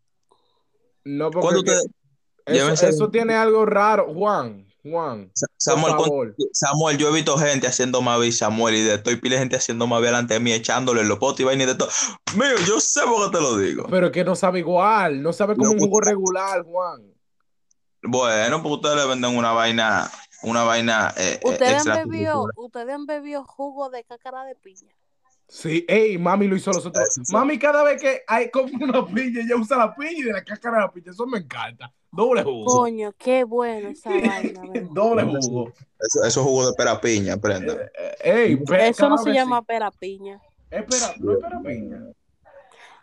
No, 1.04 1.30
porque 1.30 1.40
¿Cuánto 1.46 1.62
que- 1.62 1.70
ustedes- 1.72 2.82
eso, 2.82 3.10
tiene 3.10 3.34
algo 3.34 3.66
raro, 3.66 4.12
Juan. 4.14 4.64
Juan, 4.88 5.32
Samuel, 5.58 5.94
¿cuánto- 5.96 6.04
favor. 6.04 6.36
Samuel, 6.52 6.96
yo 6.96 7.08
he 7.08 7.12
visto 7.12 7.36
gente 7.38 7.66
haciendo 7.66 8.00
Mavi, 8.02 8.30
Samuel, 8.30 8.76
y 8.76 8.82
de 8.82 8.94
estoy 8.94 9.16
pile 9.16 9.36
gente 9.36 9.56
haciendo 9.56 9.88
Mavi 9.88 10.06
delante 10.06 10.34
de 10.34 10.40
mí, 10.40 10.52
echándole 10.52 11.02
los 11.02 11.18
potes 11.18 11.40
y 11.40 11.44
vaina 11.44 11.64
y 11.64 11.66
de 11.66 11.74
todo. 11.74 11.88
Mío, 12.36 12.54
yo 12.68 12.78
sé 12.78 13.00
por 13.02 13.24
qué 13.30 13.36
te 13.36 13.42
lo 13.42 13.56
digo. 13.58 13.86
Pero 13.90 14.12
que 14.12 14.22
no 14.22 14.36
sabe 14.36 14.60
igual, 14.60 15.20
no 15.22 15.32
sabe 15.32 15.56
como 15.56 15.66
No, 15.66 15.72
un 15.72 15.78
jugo 15.80 15.98
pues- 15.98 16.06
regular, 16.08 16.62
Juan. 16.62 17.02
Bueno, 18.02 18.62
porque 18.62 18.74
ustedes 18.74 18.96
le 18.96 19.06
venden 19.06 19.36
una 19.36 19.50
vaina, 19.50 20.08
una 20.46 20.62
vaina 20.64 21.12
eh, 21.16 21.34
eh, 21.34 21.40
Ustedes 21.44 21.72
extra. 21.72 21.94
han 22.00 22.08
bebido, 22.08 22.46
ustedes 22.56 22.88
han 22.94 23.06
bebido 23.06 23.44
jugo 23.44 23.90
de 23.90 24.04
cácara 24.04 24.44
de 24.44 24.54
piña. 24.54 24.94
Sí, 25.48 25.84
ey, 25.86 26.18
mami 26.18 26.48
lo 26.48 26.56
hizo 26.56 26.72
los 26.72 26.84
otros. 26.86 27.04
Sí. 27.14 27.20
Mami, 27.32 27.56
cada 27.58 27.84
vez 27.84 28.00
que 28.02 28.22
hay 28.26 28.50
como 28.50 28.68
una 28.82 29.06
piña, 29.06 29.42
ella 29.42 29.56
usa 29.56 29.76
la 29.76 29.94
piña 29.94 30.10
y 30.18 30.22
de 30.22 30.32
la 30.32 30.42
cáscara 30.42 30.78
de 30.78 30.82
la 30.84 30.92
piña. 30.92 31.12
Eso 31.12 31.26
me 31.26 31.38
encanta. 31.38 31.92
Doble 32.10 32.42
jugo. 32.42 32.64
Coño, 32.64 33.12
qué 33.18 33.44
bueno 33.44 33.88
esa 33.90 34.10
vaina. 34.10 34.60
Doble 34.90 35.22
jugo. 35.24 35.68
Eso, 36.00 36.24
eso 36.24 36.40
es 36.40 36.46
jugo 36.46 36.66
de 36.66 36.72
pera 36.74 37.00
piña, 37.00 37.36
prenda. 37.36 37.74
Eh, 37.74 38.16
ey, 38.24 38.56
pe- 38.56 38.88
Eso 38.88 39.08
no 39.08 39.18
se 39.18 39.32
llama 39.32 39.60
sí. 39.60 39.64
pera 39.66 39.90
piña. 39.92 40.40
Espera, 40.70 41.14
no 41.18 41.62
piña. 41.62 41.96
Es, 42.08 42.16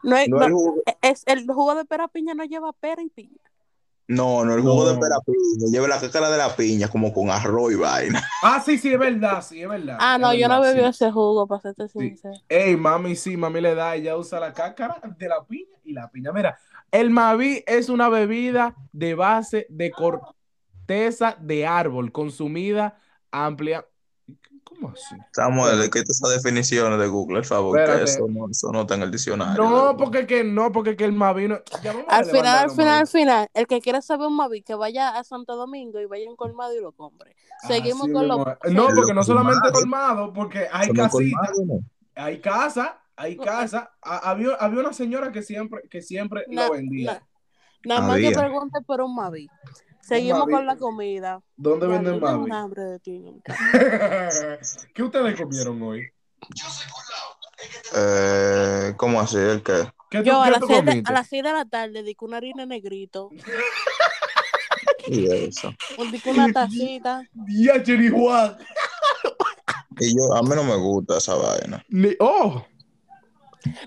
No 0.03 0.37
no, 0.39 0.45
el 0.45 0.51
jugo, 0.51 0.75
es, 1.01 1.23
el 1.27 1.45
jugo 1.47 1.75
de 1.75 1.85
pera 1.85 2.07
piña 2.09 2.33
no 2.33 2.43
lleva 2.43 2.73
pera 2.73 3.01
y 3.01 3.09
piña. 3.09 3.39
No, 4.07 4.43
no 4.45 4.53
el 4.55 4.61
jugo 4.61 4.85
No. 4.85 4.91
de 4.93 4.97
pera 4.99 5.15
piña. 5.25 5.71
Lleva 5.71 5.87
la 5.87 5.99
cáscara 5.99 6.29
de 6.29 6.37
la 6.37 6.55
piña 6.55 6.87
como 6.87 7.13
con 7.13 7.29
arroz 7.29 7.71
y 7.73 7.75
vaina. 7.75 8.21
Ah, 8.41 8.61
sí, 8.63 8.77
sí, 8.77 8.91
es 8.93 8.99
verdad, 8.99 9.41
sí, 9.41 9.61
es 9.61 9.69
verdad. 9.69 9.97
Ah, 9.99 10.17
no, 10.17 10.31
es 10.31 10.39
yo 10.39 10.47
no 10.47 10.61
bebí 10.61 10.81
sí. 10.81 10.85
ese 10.85 11.11
jugo, 11.11 11.47
para 11.47 11.61
serte 11.61 11.87
Sí. 11.87 11.99
sincera. 11.99 12.33
Ey, 12.49 12.75
mami, 12.75 13.15
sí, 13.15 13.37
mami 13.37 13.61
le 13.61 13.75
da, 13.75 13.95
ella 13.95 14.17
usa 14.17 14.39
la 14.39 14.51
cáscara 14.53 14.99
de 15.17 15.27
la 15.27 15.43
piña 15.45 15.77
y 15.83 15.93
la 15.93 16.09
piña. 16.09 16.31
Mira, 16.31 16.57
el 16.91 17.09
Mavi 17.09 17.63
es 17.65 17.89
una 17.89 18.07
bebida 18.09 18.75
de 18.91 19.15
base 19.15 19.65
de 19.69 19.89
corteza 19.91 21.37
de 21.39 21.65
árbol 21.65 22.11
consumida 22.11 22.97
amplia. 23.31 23.85
¿Cómo 24.83 24.93
así? 24.93 25.15
Samuel, 25.31 25.79
¿de 25.79 25.89
qué 25.89 25.99
esas 25.99 26.29
definiciones 26.29 26.99
de 26.99 27.07
Google, 27.07 27.37
por 27.39 27.45
favor? 27.45 27.77
Que 27.85 28.03
eso 28.03 28.27
no, 28.29 28.49
eso 28.49 28.71
no 28.71 28.81
está 28.81 28.95
en 28.95 29.03
el 29.03 29.11
diccionario. 29.11 29.63
No, 29.63 29.97
porque 29.97 30.27
que 30.27 30.43
no, 30.43 30.71
porque 30.71 30.95
que 30.95 31.05
el 31.05 31.13
Mavi 31.13 31.47
no. 31.47 31.59
Al 32.09 32.25
final, 32.25 32.57
al 32.57 32.71
final, 32.71 32.99
al 32.99 33.07
final, 33.07 33.47
el 33.53 33.67
que 33.67 33.81
quiera 33.81 34.01
saber 34.01 34.27
un 34.27 34.35
Mavi, 34.35 34.61
que 34.61 34.75
vaya 34.75 35.17
a 35.17 35.23
Santo 35.23 35.55
Domingo 35.55 35.99
y 35.99 36.05
vaya 36.05 36.29
un 36.29 36.35
colmado 36.35 36.75
y 36.77 36.81
lo 36.81 36.91
compre. 36.91 37.35
Seguimos 37.67 38.03
Así 38.03 38.11
con 38.13 38.27
los... 38.27 38.37
No, 38.71 38.87
porque 38.95 39.13
no 39.13 39.23
solamente 39.23 39.71
colmado, 39.71 40.33
porque 40.33 40.67
hay 40.71 40.89
casitas, 40.91 41.51
hay 42.15 42.39
casa, 42.41 42.99
hay 43.15 43.37
casa. 43.37 43.91
Ha- 44.01 44.29
Había, 44.29 44.55
había 44.55 44.79
una 44.81 44.93
señora 44.93 45.31
que 45.31 45.41
siempre, 45.41 45.81
que 45.89 46.01
siempre 46.01 46.43
Na- 46.49 46.67
lo 46.67 46.73
vendía. 46.73 47.13
na- 47.13 47.27
Nada 47.85 48.07
más 48.07 48.17
que 48.17 48.31
pregunte 48.31 48.79
por 48.85 49.01
un 49.01 49.13
Mavi. 49.15 49.49
Seguimos 50.03 50.45
con 50.49 50.65
la 50.65 50.75
comida. 50.75 51.41
¿Dónde 51.55 51.87
Ya, 51.87 51.93
venden 51.93 52.19
Mavi? 52.19 52.51
hambre 52.51 52.83
de 52.83 52.99
ti. 52.99 53.23
¿Qué 54.93 55.01
ustedes 55.03 55.39
comieron 55.39 55.81
hoy? 55.81 56.09
Eh, 57.95 58.93
¿Cómo 58.97 59.21
así? 59.21 59.37
¿El 59.37 59.63
qué? 59.63 59.89
¿Qué 60.09 60.19
tú, 60.19 60.25
Yo 60.25 60.41
a 60.41 60.45
qué 60.45 60.51
las, 60.51 60.59
tú 60.59 60.67
seis 60.67 60.79
de, 60.85 60.91
comiste? 60.91 61.09
a 61.09 61.13
las 61.13 61.27
6 61.27 61.43
de 61.43 61.53
la 61.53 61.65
tarde 61.65 62.03
di 62.03 62.15
una 62.19 62.37
harina 62.37 62.65
negrito, 62.65 63.29
Y 65.07 65.31
eso. 65.31 65.73
di 66.11 66.21
una 66.29 66.47
tacita. 66.53 67.23
Día 67.33 67.81
Jenny 67.83 68.09
Juan. 68.09 68.57
Y 69.99 70.15
yo, 70.17 70.33
a 70.35 70.41
mí 70.41 70.49
no 70.49 70.63
me 70.63 70.75
gusta 70.75 71.17
esa 71.17 71.35
vaina. 71.35 71.83
Ni- 71.89 72.15
oh, 72.19 72.65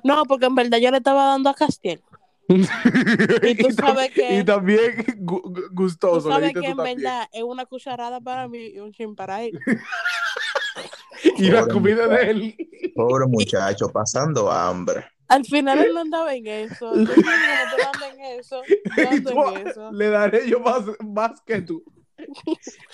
No, 0.03 0.25
porque 0.25 0.47
en 0.47 0.55
verdad 0.55 0.79
yo 0.79 0.91
le 0.91 0.97
estaba 0.99 1.27
dando 1.27 1.51
a 1.51 1.55
Castiel. 1.55 2.03
Y 2.49 3.55
tú 3.57 3.71
sabes 3.77 4.11
que- 4.13 4.39
y 4.39 4.45
también 4.45 4.95
gu- 5.19 5.43
gu- 5.43 5.69
Tú 5.69 5.75
gustoso. 5.75 6.29
le 6.29 6.35
sabes 6.35 6.53
que 6.53 6.61
tú 6.61 6.67
en 6.67 6.77
también. 6.77 6.97
verdad 6.99 7.29
es 7.33 7.43
una 7.43 7.67
cucharada 7.67 8.21
para 8.21 8.47
mí 8.49 8.67
y 8.69 8.79
un 8.79 8.93
chin 8.93 9.15
para 9.15 9.43
él. 9.43 9.59
Y 11.39 11.51
la 11.51 11.61
Pobre 11.63 11.73
comida 11.73 12.07
de 12.09 12.31
él. 12.31 12.57
Pobre 12.95 13.27
muchacho, 13.27 13.89
pasando 13.91 14.51
hambre. 14.51 15.07
Al 15.29 15.45
final 15.45 15.79
él 15.79 15.93
no 15.95 16.01
andaba 16.01 16.35
en 16.35 16.47
eso. 16.47 16.95
Yo 16.95 17.03
no 17.05 18.07
en 18.13 18.39
eso. 18.39 18.63
Yo 18.97 19.03
Y 19.03 19.07
ando 19.07 19.31
tú, 19.31 19.55
en 19.57 19.67
eso. 19.67 19.93
le 19.93 20.09
daré 20.11 20.49
yo 20.49 20.61
más, 20.61 20.83
más 21.05 21.41
que 21.43 21.63
tú. 21.63 21.83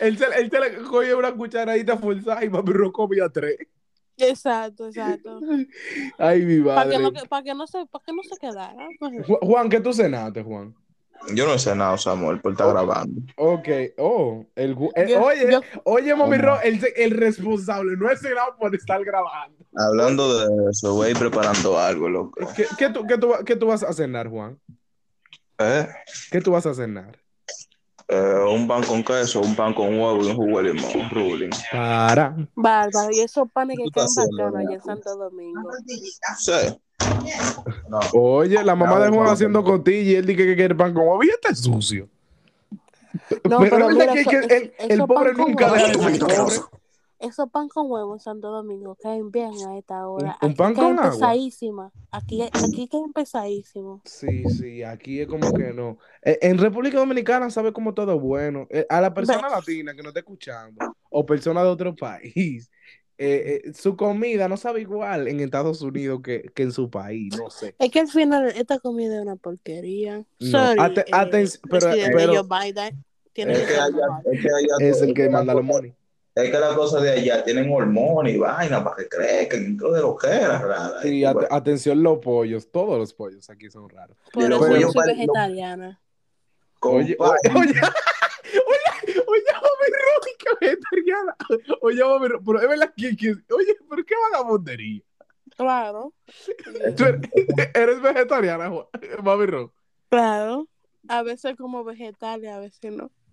él, 0.00 0.16
se, 0.18 0.24
él 0.40 0.50
se 0.50 0.60
le 0.60 0.76
coge 0.82 1.14
una 1.14 1.32
cucharadita 1.34 1.98
forzada 1.98 2.44
y 2.44 2.48
Ro 2.48 2.90
comía 2.92 3.28
tres. 3.28 3.56
Exacto, 4.16 4.88
exacto. 4.88 5.40
Ay, 6.18 6.42
mi 6.44 6.60
Para 6.62 6.84
madre. 6.84 6.96
que, 6.96 7.02
no, 7.02 7.12
para 7.28 7.42
que 7.42 7.54
no 7.54 7.66
se, 7.66 7.86
para 7.86 8.04
que 8.04 8.12
no 8.12 8.22
se 8.22 8.36
quedara. 8.38 8.86
Ju- 9.00 9.38
Juan, 9.42 9.68
¿qué 9.68 9.80
tú 9.80 9.92
cenaste, 9.92 10.42
Juan? 10.42 10.74
Yo 11.34 11.46
no 11.46 11.56
sé 11.56 11.74
nada, 11.76 11.96
Samuel, 11.98 12.40
por 12.40 12.50
estar 12.52 12.66
Oh. 12.66 12.72
grabando. 12.72 13.20
Ok, 13.36 13.68
oh, 13.98 14.44
el, 14.56 14.76
eh, 14.96 15.06
Yo- 15.08 15.22
oye, 15.22 15.52
yo- 15.52 15.60
oye, 15.84 16.14
mami 16.16 16.36
Oh. 16.36 16.42
Ro, 16.42 16.60
el, 16.62 16.80
el 16.96 17.10
responsable 17.12 17.96
no 17.96 18.10
es 18.10 18.20
cenado 18.20 18.56
por 18.58 18.74
estar 18.74 19.04
grabando. 19.04 19.56
Hablando 19.76 20.38
de 20.40 20.70
eso, 20.70 20.94
voy 20.94 21.14
preparando 21.14 21.78
algo, 21.78 22.08
loco. 22.08 22.40
¿Qué, 22.56 22.66
qué 22.76 22.90
tú, 22.90 23.06
qué, 23.06 23.18
tú, 23.18 23.32
qué 23.46 23.54
tú 23.54 23.66
vas 23.68 23.84
a 23.84 23.92
cenar, 23.92 24.28
Juan? 24.28 24.58
¿Eh? 25.58 25.86
¿Qué 26.32 26.40
tú 26.40 26.50
vas 26.50 26.66
a 26.66 26.74
cenar? 26.74 27.21
Eh, 28.08 28.44
un 28.50 28.66
pan 28.68 28.82
con 28.84 29.02
queso, 29.02 29.40
un 29.40 29.54
pan 29.54 29.72
con 29.74 29.88
huevo 29.88 30.22
y 30.24 30.30
un 30.30 30.36
jugo 30.36 30.62
de 30.62 30.74
limón, 30.74 31.10
ruling. 31.10 31.50
Para. 31.70 32.36
Bárbaro, 32.54 33.10
y 33.12 33.20
esos 33.20 33.50
panes 33.52 33.76
que 33.78 33.84
¿Qué 33.84 33.90
quedan 33.90 34.08
bacanos 34.14 34.54
allá 34.56 34.74
en 34.74 34.82
Santo 34.82 35.16
Domingo. 35.16 35.70
Sí. 36.38 36.52
No. 37.88 38.00
Oye, 38.14 38.62
la 38.62 38.74
mamá 38.74 38.96
No, 38.96 39.00
de 39.00 39.08
Juan 39.10 39.24
no, 39.24 39.30
haciendo 39.30 39.60
no. 39.60 39.64
cotilla 39.64 40.10
y 40.12 40.14
él 40.16 40.26
dice 40.26 40.44
que 40.46 40.56
quiere 40.56 40.74
pan 40.74 40.92
con 40.94 41.02
huevo 41.06 41.22
y 41.24 41.28
está 41.30 41.54
sucio. 41.54 42.08
No, 43.48 43.58
pero 43.58 43.70
pero 43.76 43.88
es 43.90 43.94
mira, 43.96 44.06
verdad 44.14 44.30
que, 44.30 44.36
el, 44.36 44.72
el- 44.78 44.90
el 45.00 45.06
pobre 45.06 45.32
nunca 45.34 45.70
deja 45.72 45.86
de 45.88 45.94
ser 45.94 46.18
pobre. 46.20 46.56
Esos 47.22 47.48
pan 47.50 47.68
con 47.68 47.88
huevo 47.88 48.14
en 48.14 48.20
Santo 48.20 48.50
Domingo 48.50 48.96
caen 49.00 49.30
bien 49.30 49.52
a 49.68 49.78
esta 49.78 50.06
hora. 50.08 50.36
un 50.42 50.48
Aquí 50.50 50.56
pan 50.56 50.74
con 50.74 50.98
agua? 50.98 51.10
pesadísima. 51.12 51.92
Aquí, 52.10 52.42
aquí 52.42 52.88
caen 52.88 53.12
pesadísimos. 53.12 54.00
Sí, 54.04 54.42
sí, 54.50 54.82
aquí 54.82 55.20
es 55.20 55.28
como 55.28 55.52
que 55.52 55.72
no. 55.72 55.98
Eh, 56.22 56.38
En 56.42 56.58
República 56.58 56.98
Dominicana 56.98 57.48
sabe 57.50 57.72
como 57.72 57.94
todo 57.94 58.18
bueno. 58.18 58.66
Eh, 58.70 58.84
A 58.88 59.00
la 59.00 59.14
persona 59.14 59.48
latina 59.48 59.94
que 59.94 60.02
no 60.02 60.08
está 60.08 60.18
escuchando 60.20 60.96
o 61.10 61.24
persona 61.24 61.62
de 61.62 61.68
otro 61.68 61.94
país, 61.94 62.70
eh, 63.18 63.62
eh, 63.66 63.72
su 63.72 63.96
comida 63.96 64.48
no 64.48 64.56
sabe 64.56 64.80
igual 64.80 65.28
en 65.28 65.38
Estados 65.38 65.80
Unidos 65.80 66.20
que, 66.24 66.50
que 66.54 66.64
en 66.64 66.72
su 66.72 66.90
país, 66.90 67.32
no 67.38 67.50
sé. 67.50 67.76
Es 67.78 67.90
que 67.92 68.00
al 68.00 68.08
final 68.08 68.48
esta 68.48 68.80
comida 68.80 69.14
es 69.16 69.22
una 69.22 69.36
porquería. 69.36 70.24
No, 70.40 70.50
Sorry, 70.50 70.80
ate- 70.80 71.00
eh, 71.02 71.48
pero- 71.70 71.90
pero- 72.16 72.44
Biden. 72.44 73.04
Tiene 73.32 73.52
Es 73.52 73.60
que 73.60 73.64
que, 73.66 73.70
ser 73.72 73.80
allá, 73.80 73.92
mejor. 73.94 74.34
es 74.34 74.42
que 74.42 74.48
allá 74.48 74.90
Es 74.90 75.02
el 75.02 75.14
que 75.14 75.28
manda 75.30 75.54
los 75.54 75.64
money. 75.64 75.94
Es 76.34 76.50
que 76.50 76.58
las 76.58 76.74
cosas 76.74 77.02
de 77.02 77.10
allá 77.10 77.44
tienen 77.44 77.70
hormonas 77.70 78.32
y 78.32 78.38
vaina 78.38 78.82
para 78.82 78.96
que 78.96 79.08
crezcan, 79.08 79.76
todo 79.76 79.92
de 79.92 80.00
lo 80.00 80.16
que 80.16 80.28
era 80.28 80.58
rara. 80.58 81.02
Sí, 81.02 81.18
Y 81.18 81.24
at- 81.26 81.34
bueno, 81.34 81.48
atención 81.50 82.02
los 82.02 82.18
pollos, 82.20 82.70
todos 82.72 82.98
los 82.98 83.12
pollos 83.12 83.50
aquí 83.50 83.70
son 83.70 83.88
raros. 83.90 84.16
Por 84.32 84.42
Pero 84.42 84.56
eso 84.56 84.64
oye, 84.64 84.80
yo 84.80 84.90
soy 84.92 85.08
vegetariana. 85.08 86.00
Oye, 86.80 87.16
compadre, 87.16 87.50
oye, 87.50 87.60
oye, 87.60 87.72
oye, 87.74 87.82
oye, 89.26 89.52
mami 89.52 89.88
Romy, 89.92 90.32
que 90.38 90.48
vegetariana. 90.60 91.36
Oye, 91.82 92.02
mami 92.04 92.28
pero 92.44 92.60
es 92.62 92.68
verdad 92.68 92.92
que, 92.96 93.14
que- 93.16 93.36
oye, 93.54 93.76
pero 93.90 94.04
qué 94.04 94.14
vagabundería. 94.32 95.02
Claro. 95.54 96.14
Tú 96.96 97.04
eres, 97.04 97.20
eres 97.74 98.00
vegetariana, 98.00 98.70
Juan- 98.70 98.86
mami 99.22 99.46
Romy. 99.46 99.70
Claro. 100.08 100.66
A 101.08 101.22
veces 101.22 101.56
como 101.56 101.84
vegetal 101.84 102.42
y 102.42 102.46
a 102.46 102.58
veces 102.58 102.90
no. 102.92 103.10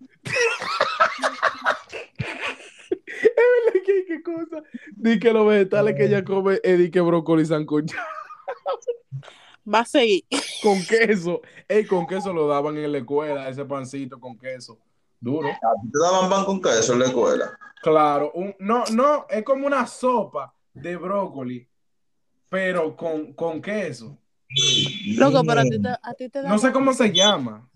Es 3.22 3.74
verdad 3.74 3.82
que 3.84 4.04
qué 4.06 4.22
cosa. 4.22 4.62
Di 4.96 5.18
que 5.18 5.32
los 5.32 5.46
vegetales 5.46 5.94
que 5.96 6.04
ella 6.04 6.24
come 6.24 6.60
es 6.62 6.78
di 6.78 6.90
que 6.90 7.00
brócoli 7.00 7.44
sancochado 7.44 8.02
Va 9.72 9.80
a 9.80 9.84
seguir. 9.84 10.24
con 10.62 10.82
queso. 10.84 11.42
Ey, 11.68 11.84
con 11.84 12.06
queso 12.06 12.32
lo 12.32 12.46
daban 12.48 12.76
en 12.78 12.90
la 12.90 12.98
escuela, 12.98 13.48
ese 13.48 13.64
pancito 13.64 14.18
con 14.18 14.36
queso. 14.38 14.78
Duro. 15.20 15.48
¿te 15.48 15.98
daban 15.98 16.30
pan 16.30 16.44
con 16.44 16.60
queso 16.62 16.94
en 16.94 16.98
la 17.00 17.04
escuela? 17.06 17.58
Claro, 17.82 18.32
un, 18.34 18.54
no, 18.58 18.84
no, 18.92 19.26
es 19.28 19.42
como 19.44 19.66
una 19.66 19.86
sopa 19.86 20.54
de 20.72 20.96
brócoli, 20.96 21.68
pero 22.48 22.96
con, 22.96 23.32
con 23.34 23.60
queso. 23.60 24.16
Loco, 25.16 25.42
pero 25.44 25.60
a 25.60 25.64
ti 25.64 25.80
te, 25.80 25.88
a 25.88 26.14
ti 26.14 26.28
te 26.28 26.38
No 26.38 26.44
daban, 26.44 26.58
sé 26.58 26.72
cómo 26.72 26.92
se 26.92 27.12
llama. 27.12 27.68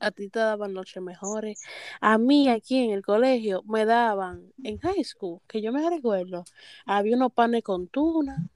A 0.00 0.10
ti 0.10 0.28
te 0.28 0.38
daban 0.38 0.72
noches 0.72 1.02
mejores. 1.02 1.60
A 2.00 2.18
mí 2.18 2.48
aquí 2.48 2.84
en 2.84 2.92
el 2.92 3.02
colegio 3.02 3.62
me 3.64 3.84
daban, 3.84 4.52
en 4.62 4.78
high 4.78 5.04
school, 5.04 5.40
que 5.46 5.60
yo 5.60 5.72
me 5.72 5.88
recuerdo, 5.88 6.44
había 6.86 7.16
unos 7.16 7.32
panes 7.32 7.62
con 7.62 7.88
tuna, 7.88 8.48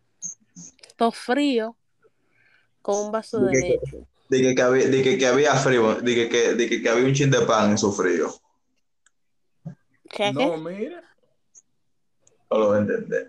todo 0.96 1.12
frío, 1.12 1.76
con 2.80 3.06
un 3.06 3.12
vaso 3.12 3.40
de 3.40 3.60
leche. 3.60 4.06
Dije 4.28 4.54
que, 4.54 4.62
había, 4.62 4.90
que 4.90 5.26
había 5.26 5.54
frío, 5.54 5.96
dije 5.96 6.28
que, 6.28 6.54
dije 6.54 6.80
que 6.80 6.88
había 6.88 7.04
un 7.04 7.12
chin 7.12 7.30
de 7.30 7.40
pan 7.42 7.72
en 7.72 7.78
su 7.78 7.92
frío. 7.92 8.30
¿Qué, 10.08 10.32
No, 10.32 10.56
mira. 10.58 11.02
No 12.50 12.58
lo 12.58 12.76
entender. 12.76 13.26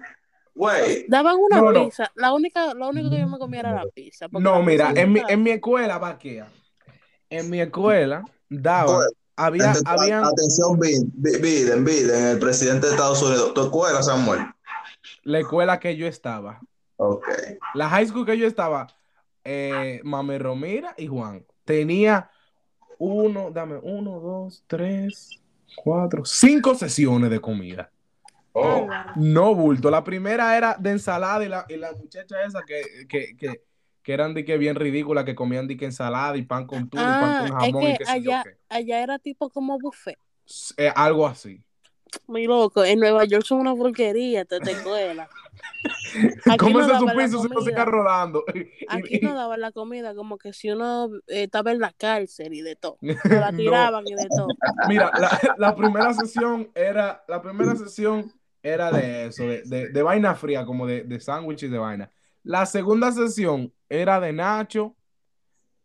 Güey, 0.56 1.06
Daban 1.08 1.38
una 1.38 1.62
No, 1.62 1.72
no. 1.72 1.86
pizza. 1.86 2.12
La 2.16 2.32
única, 2.32 2.74
lo 2.74 2.90
único 2.90 3.10
que 3.10 3.20
yo 3.20 3.28
me 3.28 3.40
comía 3.40 3.62
era 3.62 3.74
la 3.74 3.86
pizza. 3.88 4.28
No, 4.32 4.60
la 4.60 4.60
mira, 4.60 4.90
pizza 4.90 5.02
en 5.02 5.14
mi, 5.14 5.22
en 5.28 5.44
mi 5.44 5.52
escuela, 5.52 5.98
vaquea. 5.98 6.48
En 7.34 7.50
mi 7.50 7.60
escuela 7.62 8.24
daban, 8.48 9.08
había, 9.36 9.74
habían 9.86 10.24
atención, 10.24 10.78
Bi- 10.80 11.00
Bi- 11.14 11.38
Biden, 11.42 11.84
Biden, 11.84 12.28
el 12.28 12.40
presidente 12.40 12.86
de 12.86 12.94
Estados 12.94 13.24
Unidos. 13.24 13.54
¿Tu 13.56 13.62
escuela, 13.64 14.04
Samuel? 14.04 14.42
la 15.24 15.40
escuela 15.40 15.80
que 15.80 15.98
yo 15.98 16.06
estaba. 16.06 16.62
Ok. 16.98 17.28
La 17.74 17.90
high 17.90 18.06
school 18.08 18.26
que 18.26 18.38
yo 18.38 18.46
estaba, 18.46 18.88
eh, 19.44 20.00
Mame 20.04 20.38
Romira 20.38 20.94
y 20.96 21.08
Juan, 21.08 21.44
tenía 21.66 22.30
uno, 23.00 23.50
dame, 23.52 23.80
uno, 23.82 24.20
dos, 24.20 24.64
tres, 24.68 25.42
cuatro, 25.76 26.24
cinco 26.26 26.76
sesiones 26.76 27.32
de 27.32 27.42
comida. 27.42 27.90
Oh. 28.54 28.88
No 29.16 29.56
bulto. 29.56 29.90
La 29.90 30.04
primera 30.04 30.56
era 30.56 30.76
de 30.80 30.92
ensalada 30.92 31.44
y 31.44 31.50
la, 31.50 31.66
y 31.68 31.78
la 31.78 31.94
muchacha 31.94 32.44
esa 32.44 32.62
que, 32.62 33.08
que, 33.10 33.36
que, 33.36 33.64
que 34.04 34.14
eran 34.14 34.34
de 34.34 34.44
que 34.46 34.58
bien 34.58 34.76
ridículas, 34.76 35.24
que 35.26 35.34
comían 35.36 35.68
de 35.68 35.78
que 35.78 35.86
ensalada 35.86 36.36
y 36.38 36.44
pan 36.44 36.68
con 36.68 36.90
tuna 36.90 37.04
y 37.04 37.22
pan 37.22 37.34
Ah, 37.34 37.38
con 37.40 37.48
es 37.48 37.54
jamón 37.54 37.84
y 37.84 37.92
que 37.94 37.98
qué 38.00 38.06
sé 38.06 38.22
yo 38.22 38.32
allá, 38.32 38.44
qué. 38.44 38.58
allá 38.70 39.04
era 39.04 39.20
tipo 39.20 39.50
como 39.50 39.80
buffet. 39.80 40.18
Eh, 40.78 40.92
algo 40.96 41.26
así. 41.26 41.62
Muy 42.28 42.46
loco. 42.46 42.84
En 42.84 43.00
Nueva 43.00 43.24
York 43.26 43.44
son 43.46 43.60
una 43.62 43.74
porquería 43.76 44.42
escuela. 44.42 45.28
Aquí 46.46 46.58
¿Cómo 46.58 46.80
no 46.80 46.82
es 46.82 46.86
su 46.86 46.92
daban 47.06 47.18
la 47.18 47.24
piso 47.26 47.42
si 47.42 47.50
no 47.50 47.62
se 47.62 47.72
comida. 47.72 47.86
rodando? 47.86 48.44
Aquí 48.88 49.20
no 49.22 49.34
daban 49.34 49.62
la 49.62 49.72
comida 49.72 50.14
como 50.16 50.38
que 50.38 50.54
si 50.54 50.70
uno 50.70 51.10
eh, 51.28 51.44
estaba 51.44 51.72
en 51.72 51.80
la 51.80 51.92
cárcel 51.92 52.54
y 52.54 52.62
de 52.62 52.76
todo. 52.76 52.98
Se 53.02 53.40
la 53.40 53.52
No. 53.52 53.58
tiraban 53.58 54.04
y 54.08 54.14
de 54.14 54.28
todo. 54.30 54.48
Mira, 54.88 55.12
la, 55.20 55.56
la 55.58 55.76
primera 55.76 56.14
sesión 56.14 56.70
era, 56.76 57.24
la 57.28 57.42
primera 57.42 57.76
sesión 57.76 58.32
era 58.62 58.92
de 58.92 59.26
eso, 59.28 59.44
de, 59.44 59.64
de, 59.66 59.90
de 59.90 60.02
vaina 60.04 60.36
fría, 60.36 60.66
como 60.66 60.86
de, 60.86 61.04
de 61.04 61.20
sándwiches 61.20 61.70
de 61.72 61.78
vaina. 61.78 62.12
La 62.44 62.66
segunda 62.66 63.12
sesión 63.12 63.74
era 63.90 64.20
de 64.20 64.34
nacho 64.34 64.96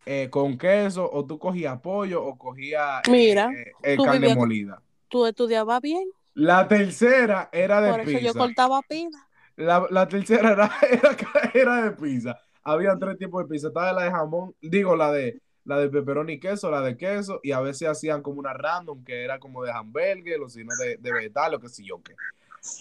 eh, 0.05 0.29
con 0.31 0.57
queso, 0.59 1.09
o 1.11 1.27
tú 1.27 1.39
cogías 1.39 1.81
pollo 1.81 2.25
o 2.25 2.37
cogías 2.39 3.03
eh, 3.07 3.11
Mira, 3.11 3.51
eh, 3.83 3.97
tú 3.97 4.05
carne 4.05 4.19
vivías 4.21 4.37
molida. 4.37 4.83
Tú 5.09 5.27
estudiabas 5.27 5.81
bien, 5.81 6.05
La 6.35 6.67
tercera 6.69 7.49
era 7.53 7.81
de 7.81 7.91
por 7.91 8.01
eso 8.01 8.19
yo 8.19 8.19
pizza. 8.19 8.39
cortaba 8.39 8.83
pila. 8.83 9.19
La, 9.57 9.87
la 9.91 10.09
tercera 10.09 10.53
era, 10.53 10.71
era, 10.91 11.51
era 11.55 11.83
de 11.83 11.91
pizza. 11.93 12.39
Había 12.63 12.97
tres 12.99 13.19
tipos 13.19 13.43
de 13.43 13.49
pizza. 13.49 13.69
Estaba 13.69 13.93
la 13.93 14.05
de 14.05 14.11
jamón, 14.11 14.55
digo, 14.61 14.97
la 14.97 15.13
de 15.13 15.41
la 15.65 15.79
de 15.79 15.91
pepperoni 15.91 16.35
y 16.35 16.41
queso, 16.41 16.71
la 16.71 16.81
de 16.81 16.97
queso, 16.97 17.41
y 17.43 17.53
a 17.53 17.61
veces 17.61 17.89
hacían 17.89 18.23
como 18.23 18.39
una 18.41 18.55
random 18.55 19.05
que 19.05 19.23
era 19.25 19.39
como 19.39 19.63
de 19.63 19.71
hamburger, 19.71 20.41
o 20.41 20.49
si 20.49 20.65
no 20.65 20.75
de, 20.77 20.97
de 20.97 21.13
vegetal, 21.13 21.55
o 21.55 21.61
qué 21.61 21.69
sé 21.69 21.85
yo 21.85 22.01
qué. 22.03 22.15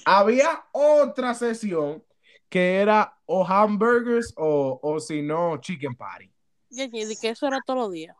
Había 0.05 0.65
otra 0.71 1.33
sesión 1.33 2.03
que 2.49 2.77
era 2.77 3.17
o 3.25 3.45
hamburgers 3.45 4.33
o, 4.37 4.79
o 4.81 4.99
si 4.99 5.21
no 5.21 5.57
chicken 5.57 5.95
patty, 5.95 6.31
Y 6.69 7.15
que 7.17 7.29
eso 7.29 7.47
era 7.47 7.61
todos 7.65 7.79
los 7.79 7.91
días. 7.91 8.15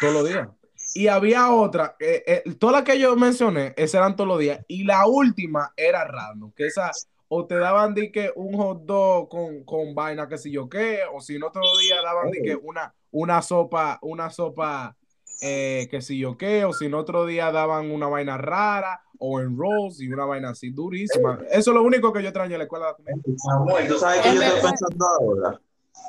todos 0.00 0.14
los 0.14 0.28
días. 0.28 0.48
Y 0.94 1.06
había 1.08 1.52
otra, 1.52 1.96
eh, 2.00 2.24
eh, 2.26 2.54
todas 2.58 2.76
las 2.76 2.84
que 2.84 2.98
yo 2.98 3.14
mencioné, 3.16 3.74
esas 3.76 3.96
eran 3.96 4.16
todos 4.16 4.28
los 4.28 4.38
días. 4.40 4.64
Y 4.66 4.84
la 4.84 5.06
última 5.06 5.72
era 5.76 6.04
random, 6.04 6.52
que 6.52 6.66
esa 6.66 6.90
o 7.32 7.46
te 7.46 7.56
daban 7.56 7.94
di 7.94 8.10
que 8.10 8.32
un 8.34 8.54
hot 8.56 8.82
dog 8.84 9.28
con, 9.28 9.62
con 9.64 9.94
vaina, 9.94 10.26
que 10.26 10.36
sé 10.36 10.50
yo 10.50 10.68
qué, 10.68 11.00
o 11.12 11.20
si 11.20 11.38
no 11.38 11.46
otro 11.48 11.62
día 11.78 12.02
daban 12.02 12.30
di 12.30 12.42
que 12.42 12.56
una, 12.56 12.92
una 13.12 13.40
sopa, 13.40 14.00
una 14.02 14.30
sopa, 14.30 14.96
eh, 15.40 15.86
que 15.90 16.02
sé 16.02 16.16
yo 16.16 16.36
qué, 16.36 16.64
o 16.64 16.72
si 16.72 16.88
no 16.88 16.98
otro 16.98 17.26
día 17.26 17.52
daban 17.52 17.92
una 17.92 18.08
vaina 18.08 18.36
rara, 18.36 19.04
o 19.20 19.40
en 19.40 19.56
rolls 19.56 20.00
y 20.00 20.08
una 20.12 20.24
vaina 20.24 20.50
así 20.50 20.70
durísima. 20.70 21.38
Eso 21.50 21.70
es 21.70 21.74
lo 21.74 21.82
único 21.82 22.12
que 22.12 22.22
yo 22.22 22.28
extraño 22.28 22.52
en 22.54 22.58
la 22.58 22.64
escuela. 22.64 22.96
Samuel, 23.36 23.86
¿tú 23.86 23.98
sabes 23.98 24.20
qué 24.22 24.28
Es 24.30 24.34
yo 24.34 24.42
estoy 24.42 24.60
pensando 24.70 25.06
ahora? 25.20 25.60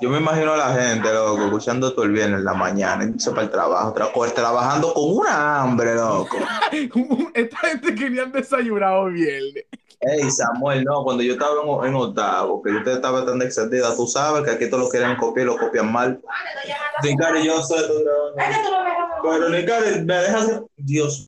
Yo 0.02 0.10
me 0.10 0.18
imagino 0.18 0.54
a 0.54 0.58
la 0.58 0.74
gente, 0.74 1.14
loco, 1.14 1.44
escuchando 1.46 1.94
todo 1.94 2.06
el 2.06 2.12
viernes 2.14 2.40
en 2.40 2.46
la 2.46 2.54
mañana, 2.54 3.04
irse 3.04 3.30
para 3.32 3.44
el 3.44 3.50
trabajo, 3.52 3.94
tra- 3.94 4.10
o 4.14 4.26
trabajando 4.28 4.94
con 4.94 5.18
una 5.18 5.62
hambre, 5.62 5.94
loco. 5.96 6.38
Esta 7.34 7.58
gente 7.58 7.94
quería 7.94 8.26
desayunado 8.26 9.06
viernes. 9.08 9.66
Ey, 10.00 10.32
Samuel, 10.32 10.84
no, 10.84 11.04
cuando 11.04 11.22
yo 11.22 11.34
estaba 11.34 11.54
en, 11.84 11.90
en 11.90 11.96
octavo, 11.96 12.62
que 12.64 12.74
yo 12.74 12.84
te 12.84 12.94
estaba 12.94 13.24
tan 13.24 13.40
extendida, 13.44 13.96
tú 13.96 14.08
sabes 14.08 14.44
que 14.44 14.52
aquí 14.52 14.68
todos 14.70 14.86
lo 14.86 14.90
quieren 14.90 15.16
copiar 15.18 15.46
y 15.46 15.50
lo 15.50 15.58
copian 15.58 15.92
mal. 15.92 16.20
Nicari, 17.04 17.46
yo 17.46 17.62
sé, 17.62 17.76
tú 17.88 17.94
trabajas. 18.04 18.70
pero 19.22 19.50
Nicari, 19.50 20.04
me 20.04 20.16
dejas. 20.16 20.62
Dios. 20.78 21.28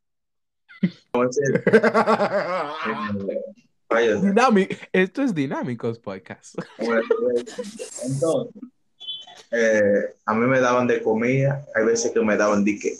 Dinámico. 4.21 4.75
Esto 4.91 5.21
es 5.21 5.36
Dinámicos 5.36 5.99
Podcast. 5.99 6.55
Entonces, 6.77 8.53
eh, 9.51 10.15
a 10.25 10.34
mí 10.34 10.47
me 10.47 10.59
daban 10.59 10.88
de 10.88 11.03
comida, 11.03 11.63
hay 11.75 11.86
veces 11.86 12.11
que 12.11 12.19
me 12.21 12.36
daban 12.36 12.65
de 12.65 12.79
que 12.79 12.97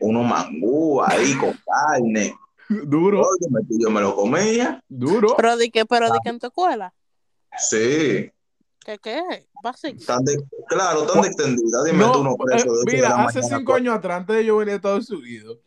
unos 0.00 0.26
mangú 0.26 1.02
ahí 1.02 1.34
con 1.34 1.58
carne. 1.64 2.34
Duro, 2.68 3.26
yo 3.68 3.90
me 3.90 4.00
lo 4.00 4.14
comía. 4.14 4.80
duro. 4.88 5.34
Pero 5.36 5.56
de 5.56 5.70
que, 5.70 5.84
pero 5.86 6.12
de 6.12 6.18
que 6.22 6.30
en 6.30 6.38
tu 6.38 6.46
escuela. 6.46 6.94
Sí, 7.58 8.30
¿Qué 8.84 8.98
qué? 8.98 9.46
Básico. 9.62 9.98
tan 10.06 10.24
de, 10.24 10.38
claro, 10.68 11.06
tan 11.06 11.20
de 11.20 11.28
extendida. 11.28 11.84
Dime 11.84 12.04
tú, 12.12 12.24
no 12.24 12.36
preso 12.36 12.66
eh, 12.66 12.84
mira, 12.86 13.24
hace 13.24 13.42
cinco 13.42 13.74
años 13.74 13.94
atrás, 13.94 14.20
antes 14.20 14.36
de 14.36 14.44
yo 14.44 14.56
venir 14.56 14.72
a 14.72 14.76
Estados 14.76 15.10
Unidos, 15.10 15.58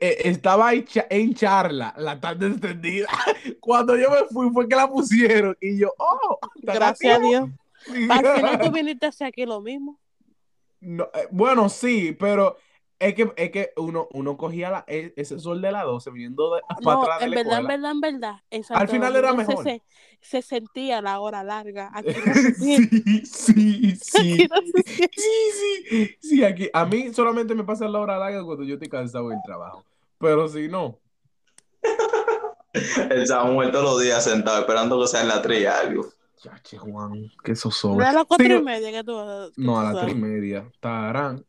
estaba 0.00 0.68
ahí 0.68 0.84
cha- 0.84 1.06
en 1.10 1.34
charla, 1.34 1.94
la 1.96 2.20
tarde 2.20 2.48
extendida. 2.48 3.08
Cuando 3.60 3.96
yo 3.96 4.10
me 4.10 4.26
fui 4.30 4.50
fue 4.50 4.68
que 4.68 4.76
la 4.76 4.88
pusieron 4.88 5.56
y 5.60 5.78
yo, 5.78 5.92
oh, 5.98 6.38
¿está 6.56 6.74
Gracias 6.74 7.18
a? 7.18 7.22
Dios. 7.22 7.48
Al 8.10 8.26
final 8.36 8.60
tú 8.60 8.70
viniste 8.72 9.06
a 9.06 9.08
hacer 9.10 9.26
aquí 9.28 9.44
lo 9.46 9.60
mismo. 9.60 9.98
No, 10.80 11.04
eh, 11.14 11.28
bueno, 11.30 11.68
sí, 11.68 12.16
pero 12.18 12.56
es 12.98 13.14
que, 13.14 13.32
es 13.36 13.50
que 13.50 13.70
uno, 13.76 14.08
uno 14.12 14.36
cogía 14.36 14.70
la- 14.70 14.84
e- 14.86 15.12
ese 15.16 15.38
sol 15.38 15.60
de 15.60 15.72
la 15.72 15.82
12 15.84 16.10
viniendo 16.10 16.54
de, 16.54 16.60
para 16.82 16.96
No, 16.96 17.02
atrás 17.02 17.18
de 17.20 17.24
en 17.26 17.30
la 17.30 17.36
verdad, 17.36 17.58
en 17.60 17.66
verdad, 17.66 17.90
en 17.90 18.00
verdad. 18.00 18.34
en 18.50 18.64
Al 18.70 18.88
final 18.88 19.16
era 19.16 19.32
mejor. 19.34 19.64
Se, 19.64 19.70
se, 19.70 19.82
se 20.20 20.42
sentía 20.42 21.02
la 21.02 21.20
hora 21.20 21.42
larga. 21.44 21.90
Aquí 21.92 22.14
no 22.24 22.34
se. 22.34 22.54
Sí, 22.54 23.24
sí, 23.24 23.96
sí. 23.96 24.18
Aquí 24.18 24.48
no 24.48 24.56
se. 24.82 25.10
Sí, 25.12 25.86
sí, 25.90 26.16
sí, 26.20 26.44
aquí. 26.44 26.70
A 26.72 26.84
mí 26.86 27.12
solamente 27.12 27.54
me 27.54 27.64
pasa 27.64 27.88
la 27.88 28.00
hora 28.00 28.18
larga 28.18 28.44
cuando 28.44 28.64
yo 28.64 28.74
estoy 28.74 28.88
cansado 28.88 29.28
del 29.28 29.38
trabajo. 29.44 29.84
Pero 30.18 30.48
si 30.48 30.68
no, 30.68 30.98
El 33.10 33.26
Samuel 33.26 33.70
todos 33.70 33.84
los 33.84 34.02
días 34.02 34.24
sentado 34.24 34.60
esperando 34.60 35.00
que 35.00 35.06
sea 35.06 35.22
en 35.22 35.28
la 35.28 35.40
trilla 35.42 35.78
algo. 35.80 36.08
chache 36.36 36.76
Juan, 36.76 37.30
que 37.42 37.52
eso 37.52 37.68
a 37.68 38.12
las 38.12 38.24
cuatro 38.24 38.46
Sí, 38.46 38.52
y 38.52 38.62
media 38.62 38.90
que 38.90 39.04
tú 39.04 39.12
que 39.54 39.62
No, 39.62 39.72
tú 39.74 39.78
a 39.78 39.84
las 39.84 40.00
tres 40.00 40.12
y 40.12 40.18
media. 40.18 40.70
Tarán. 40.80 41.44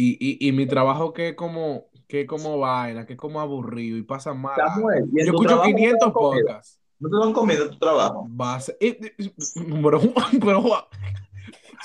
Y, 0.00 0.16
y, 0.20 0.48
y 0.48 0.52
mi 0.52 0.64
trabajo 0.66 1.12
que 1.12 1.30
es 1.30 1.34
como, 1.34 1.86
que 2.06 2.20
es 2.20 2.28
como 2.28 2.56
vaina, 2.60 3.04
que 3.04 3.14
es 3.14 3.18
como 3.18 3.40
aburrido 3.40 3.96
y 3.98 4.02
pasa 4.02 4.32
mal. 4.32 4.54
Samuel, 4.56 5.06
¿y 5.12 5.18
en 5.20 5.26
Yo 5.26 5.32
escucho 5.32 5.48
trabajo 5.48 5.68
no 5.70 5.74
te 5.74 5.80
500 5.80 6.00
dan 6.00 6.12
comida? 6.12 6.42
podcasts. 6.46 6.80
¿No 7.00 7.08
te 7.10 7.16
dan 7.24 7.32
comida 7.32 7.62
en 7.64 7.70
tu 7.70 7.78
trabajo? 7.78 8.28
Y- 8.80 8.92
Pero, 9.82 10.00
pero. 10.40 10.62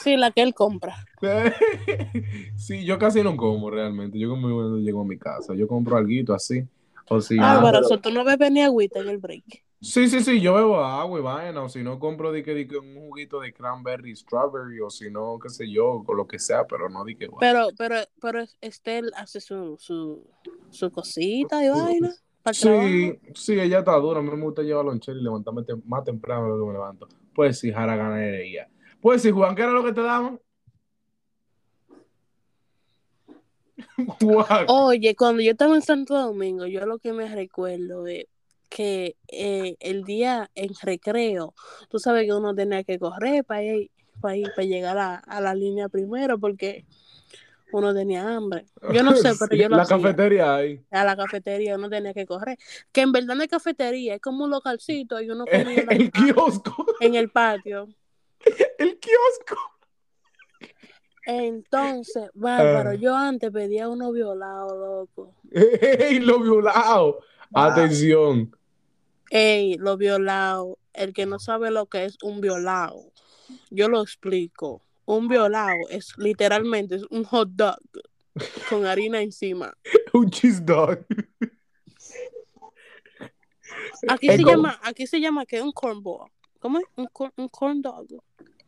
Sí, 0.04 0.18
la 0.18 0.32
que 0.32 0.42
él 0.42 0.54
compra. 0.54 0.96
Sí, 2.58 2.86
yo 2.86 2.98
casi 3.00 3.24
no 3.24 3.36
como 3.38 3.70
realmente. 3.72 4.20
Yo 4.20 4.30
como 4.30 4.44
cuando 4.54 4.78
llego 4.78 5.02
a 5.02 5.06
mi 5.06 5.18
casa. 5.18 5.56
Yo 5.56 5.68
compro 5.68 5.98
algo 5.98 6.34
así. 6.36 6.68
O 7.10 7.20
si 7.20 7.38
Ah, 7.40 7.54
Álvaro, 7.54 7.80
pero- 7.88 8.00
tú 8.00 8.12
no 8.12 8.24
bebes 8.24 8.52
ni 8.52 8.62
agüita 8.62 9.00
en 9.00 9.10
el 9.10 9.18
break. 9.18 9.64
Sí, 9.84 10.08
sí, 10.08 10.22
sí, 10.24 10.40
yo 10.40 10.54
bebo 10.54 10.78
agua 10.82 11.20
y 11.20 11.22
vaina, 11.22 11.62
o 11.62 11.68
si 11.68 11.84
no 11.84 12.00
compro 12.00 12.32
di 12.32 12.42
que, 12.42 12.54
di 12.54 12.66
que 12.66 12.78
un 12.78 12.96
juguito 12.96 13.42
de 13.42 13.52
cranberry, 13.52 14.16
strawberry, 14.16 14.80
o 14.80 14.90
si 14.90 15.12
no, 15.12 15.38
qué 15.38 15.50
sé 15.50 15.70
yo, 15.70 16.06
o 16.08 16.14
lo 16.14 16.26
que 16.26 16.40
sea, 16.40 16.66
pero 16.66 16.88
no 16.88 17.04
di 17.04 17.18
que 17.18 17.28
guau. 17.28 17.42
Pero, 17.42 17.68
pero, 17.78 17.98
pero 18.22 18.46
Estel 18.62 19.12
hace 19.18 19.42
su, 19.42 19.76
su, 19.78 20.26
su 20.70 20.90
cosita 20.90 21.66
y 21.66 21.70
vaina. 21.70 22.16
para 22.42 22.52
el 22.52 22.56
Sí, 22.56 23.20
sí, 23.36 23.60
ella 23.60 23.80
está 23.80 23.98
dura, 23.98 24.22
a 24.22 24.24
mí 24.24 24.32
me 24.32 24.42
gusta 24.42 24.62
llevar 24.62 24.86
lonchera 24.86 25.20
y 25.20 25.22
levantarme 25.22 25.64
tem- 25.64 25.84
más 25.84 26.06
temprano 26.06 26.44
de 26.44 26.50
lo 26.52 26.60
que 26.62 26.66
me 26.68 26.74
levanto. 26.74 27.10
Pues 27.36 27.60
sí, 27.60 27.70
jara 27.74 27.98
ganadería. 27.98 28.70
Pues 29.02 29.22
sí, 29.22 29.32
Juan, 29.32 29.54
¿qué 29.54 29.64
era 29.64 29.72
lo 29.74 29.84
que 29.84 29.90
te 29.90 29.96
trabajo. 29.96 30.40
Oye, 34.70 35.14
cuando 35.16 35.42
yo 35.42 35.52
estaba 35.52 35.76
en 35.76 35.82
Santo 35.82 36.14
Domingo, 36.14 36.68
yo 36.68 36.86
lo 36.86 37.00
que 37.00 37.12
me 37.12 37.28
recuerdo 37.28 38.08
es 38.08 38.28
que 38.76 39.18
eh, 39.28 39.76
el 39.80 40.04
día 40.04 40.50
en 40.56 40.72
recreo, 40.82 41.54
tú 41.90 42.00
sabes 42.00 42.26
que 42.26 42.34
uno 42.34 42.56
tenía 42.56 42.84
que 42.84 42.98
correr 42.98 43.44
para 43.44 43.62
ir, 43.64 43.92
para 44.20 44.36
ir, 44.36 44.50
para 44.56 44.66
llegar 44.68 44.98
a, 44.98 45.16
a 45.18 45.42
la 45.42 45.54
línea 45.54 45.90
primero 45.90 46.40
porque 46.40 46.86
uno 47.72 47.94
tenía 47.94 48.28
hambre. 48.36 48.66
Yo 48.92 49.04
no 49.04 49.12
sé, 49.16 49.32
pero 49.40 49.52
Sí, 49.52 49.58
yo 49.60 49.70
lo 49.70 49.76
La 49.78 49.84
hacía. 49.84 49.98
cafetería 49.98 50.56
ahí. 50.56 50.82
a 50.90 51.04
la 51.04 51.16
cafetería, 51.16 51.76
uno 51.76 51.88
tenía 51.90 52.14
que 52.16 52.26
correr. 52.26 52.58
Que 52.92 53.02
en 53.02 53.12
verdad 53.12 53.36
no 53.36 53.44
es 53.44 53.50
cafetería, 53.50 54.16
es 54.16 54.22
como 54.22 54.44
un 54.46 54.50
localcito 54.50 55.22
y 55.22 55.30
uno 55.30 55.46
comía 55.46 55.82
en 55.82 55.86
la- 55.86 55.94
El 55.94 56.12
kiosco. 56.12 56.86
en 57.00 57.14
el 57.16 57.30
patio. 57.30 57.88
El 58.80 59.00
kiosco. 59.00 59.58
Entonces, 61.26 62.30
bárbaro, 62.34 62.90
Ah. 62.92 62.96
yo 62.96 63.16
antes 63.16 63.50
pedía 63.52 63.88
uno 63.88 64.12
violado, 64.12 64.76
loco. 64.78 65.36
¡Ey, 65.52 66.20
lo 66.20 66.40
violado! 66.40 67.20
Atención. 67.54 68.52
Ey, 69.36 69.78
lo 69.80 69.98
violado. 69.98 70.78
El 70.94 71.12
que 71.12 71.26
no 71.26 71.40
sabe 71.40 71.72
lo 71.72 71.88
que 71.88 72.06
es 72.06 72.18
un 72.22 72.40
violado, 72.40 73.12
yo 73.72 73.90
lo 73.90 74.04
explico. 74.04 74.84
Un 75.06 75.28
violado 75.28 75.76
es 75.90 76.16
literalmente 76.20 76.96
es 76.98 77.04
un 77.10 77.24
hot 77.24 77.50
dog 77.50 77.80
con 78.70 78.86
harina 78.86 79.22
encima. 79.22 79.74
Un 80.14 80.30
cheese 80.30 80.64
dog. 80.64 81.00
Aquí 84.08 84.28
se 84.28 84.44
llama, 84.52 84.80
aquí 84.84 85.08
se 85.08 85.20
llama 85.20 85.46
que 85.48 85.60
un 85.64 85.72
cornball. 85.72 86.30
¿Cómo 86.60 86.78
es? 86.78 86.86
Un, 86.96 87.08
corn- 87.08 87.34
un 87.36 87.50
corn 87.50 87.82
dog. 87.82 88.06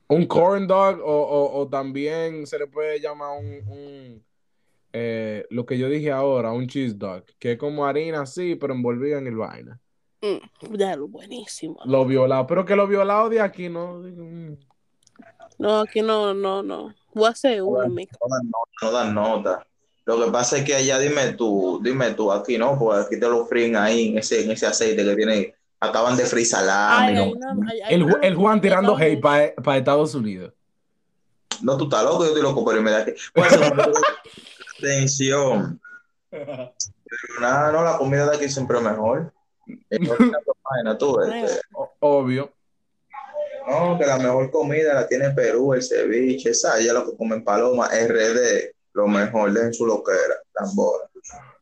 Un 0.08 0.26
corn 0.26 0.66
dog 0.66 1.00
o, 1.00 1.06
o- 1.22 1.60
o 1.62 1.68
también 1.70 2.48
se 2.48 2.58
le 2.58 2.66
puede 2.66 3.00
llamar 3.00 3.38
un, 3.40 3.68
un, 3.70 4.26
eh, 4.94 5.46
lo 5.52 5.66
que 5.68 5.78
yo 5.78 5.88
dije 5.90 6.12
ahora, 6.12 6.52
un 6.52 6.66
cheese 6.68 6.98
dog, 6.98 7.24
que 7.38 7.52
es 7.54 7.58
como 7.60 7.86
harina 7.86 8.22
así, 8.22 8.56
pero 8.56 8.74
envolvida 8.74 9.20
en 9.20 9.28
el 9.28 9.36
vaina. 9.36 9.80
Mm, 10.26 10.76
ya 10.76 10.96
lo 10.96 11.08
buenísimo. 11.08 11.80
Lo 11.86 12.06
violado, 12.06 12.48
pero 12.48 12.66
que 12.66 12.76
lo 12.76 12.88
violado 12.88 13.30
de 13.30 13.42
aquí 13.42 13.70
no. 13.70 14.00
mm, 14.00 14.58
No, 15.60 15.80
aquí 15.80 16.02
no, 16.02 16.34
no, 16.34 16.64
no. 16.64 16.94
Voy 17.14 17.28
a 17.28 17.30
hacer 17.30 17.62
uno 17.62 17.84
en 17.84 17.94
mi 17.94 18.06
No 18.06 18.28
dan 18.30 18.46
nota, 18.50 18.72
no 18.82 18.92
dan 18.92 19.14
nota. 19.14 19.68
Lo 20.06 20.24
que 20.24 20.32
pasa 20.32 20.58
es 20.58 20.64
que 20.64 20.76
allá 20.76 21.00
dime 21.00 21.34
tú, 21.34 21.80
dime 21.82 22.12
tú, 22.14 22.32
aquí 22.32 22.58
no, 22.58 22.78
pues 22.78 23.06
aquí 23.06 23.20
te 23.20 23.28
lo 23.28 23.46
fríen 23.48 23.76
ahí 23.76 24.10
en 24.10 24.20
ese, 24.20 24.44
en 24.44 24.52
ese 24.52 24.68
aceite 24.68 25.04
que 25.04 25.16
tiene, 25.16 25.56
acaban 25.80 26.16
de 26.16 26.26
freír 26.26 26.46
salami, 26.46 27.18
Ay, 27.18 27.32
¿no? 27.34 27.54
no, 27.56 27.72
El, 27.90 28.08
no, 28.08 28.18
el 28.22 28.36
Juan 28.36 28.62
tirando 28.62 28.92
no, 28.92 28.98
hate 29.04 29.20
para 29.20 29.78
Estados 29.78 30.14
Unidos. 30.14 30.54
No, 31.62 31.76
tú 31.78 31.86
estás 31.86 32.04
loco, 32.04 32.20
yo 32.20 32.28
estoy 32.28 32.44
loco, 32.44 32.64
pero 32.66 32.82
me 32.82 32.92
da 32.92 33.04
que. 33.06 33.16
Pues, 33.34 33.52
atención. 34.78 35.80
Pero 36.32 37.40
nada, 37.40 37.72
no, 37.72 37.84
la 37.84 37.98
comida 37.98 38.30
de 38.30 38.36
aquí 38.36 38.50
siempre 38.50 38.78
es 38.78 38.84
mejor. 38.84 39.32
Tú, 41.00 41.20
este, 41.22 41.62
Obvio. 42.00 42.52
No, 43.68 43.98
que 43.98 44.06
la 44.06 44.18
mejor 44.20 44.52
comida 44.52 44.94
la 44.94 45.08
tiene 45.08 45.32
Perú, 45.32 45.74
el 45.74 45.82
ceviche, 45.82 46.52
esa, 46.52 46.80
ya 46.80 46.94
lo 46.94 47.06
que 47.10 47.18
comen 47.18 47.44
paloma, 47.44 47.88
RD, 47.88 48.72
lo 48.94 49.08
mejor, 49.08 49.52
dejen 49.54 49.74
su 49.74 49.86
loquera, 49.88 50.36
tambora. 50.54 51.10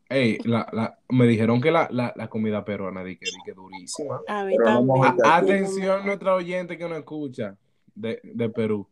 Ey, 0.10 0.38
la, 0.43 0.68
la, 0.74 0.99
me 1.10 1.26
dijeron 1.26 1.62
que 1.62 1.72
la, 1.72 1.88
la, 1.91 2.14
la 2.16 2.28
comida 2.30 2.64
peruana 2.66 3.04
di 3.04 3.16
que, 3.18 3.26
di 3.26 3.38
que 3.45 3.54
durísima. 3.54 4.22
A- 4.68 4.78
a- 5.08 5.38
atención, 5.38 6.06
nuestra 6.06 6.36
oyente 6.36 6.78
que 6.78 6.88
nos 6.89 6.97
escucha 6.99 7.56
de, 7.95 8.20
de 8.24 8.49
Perú. 8.49 8.86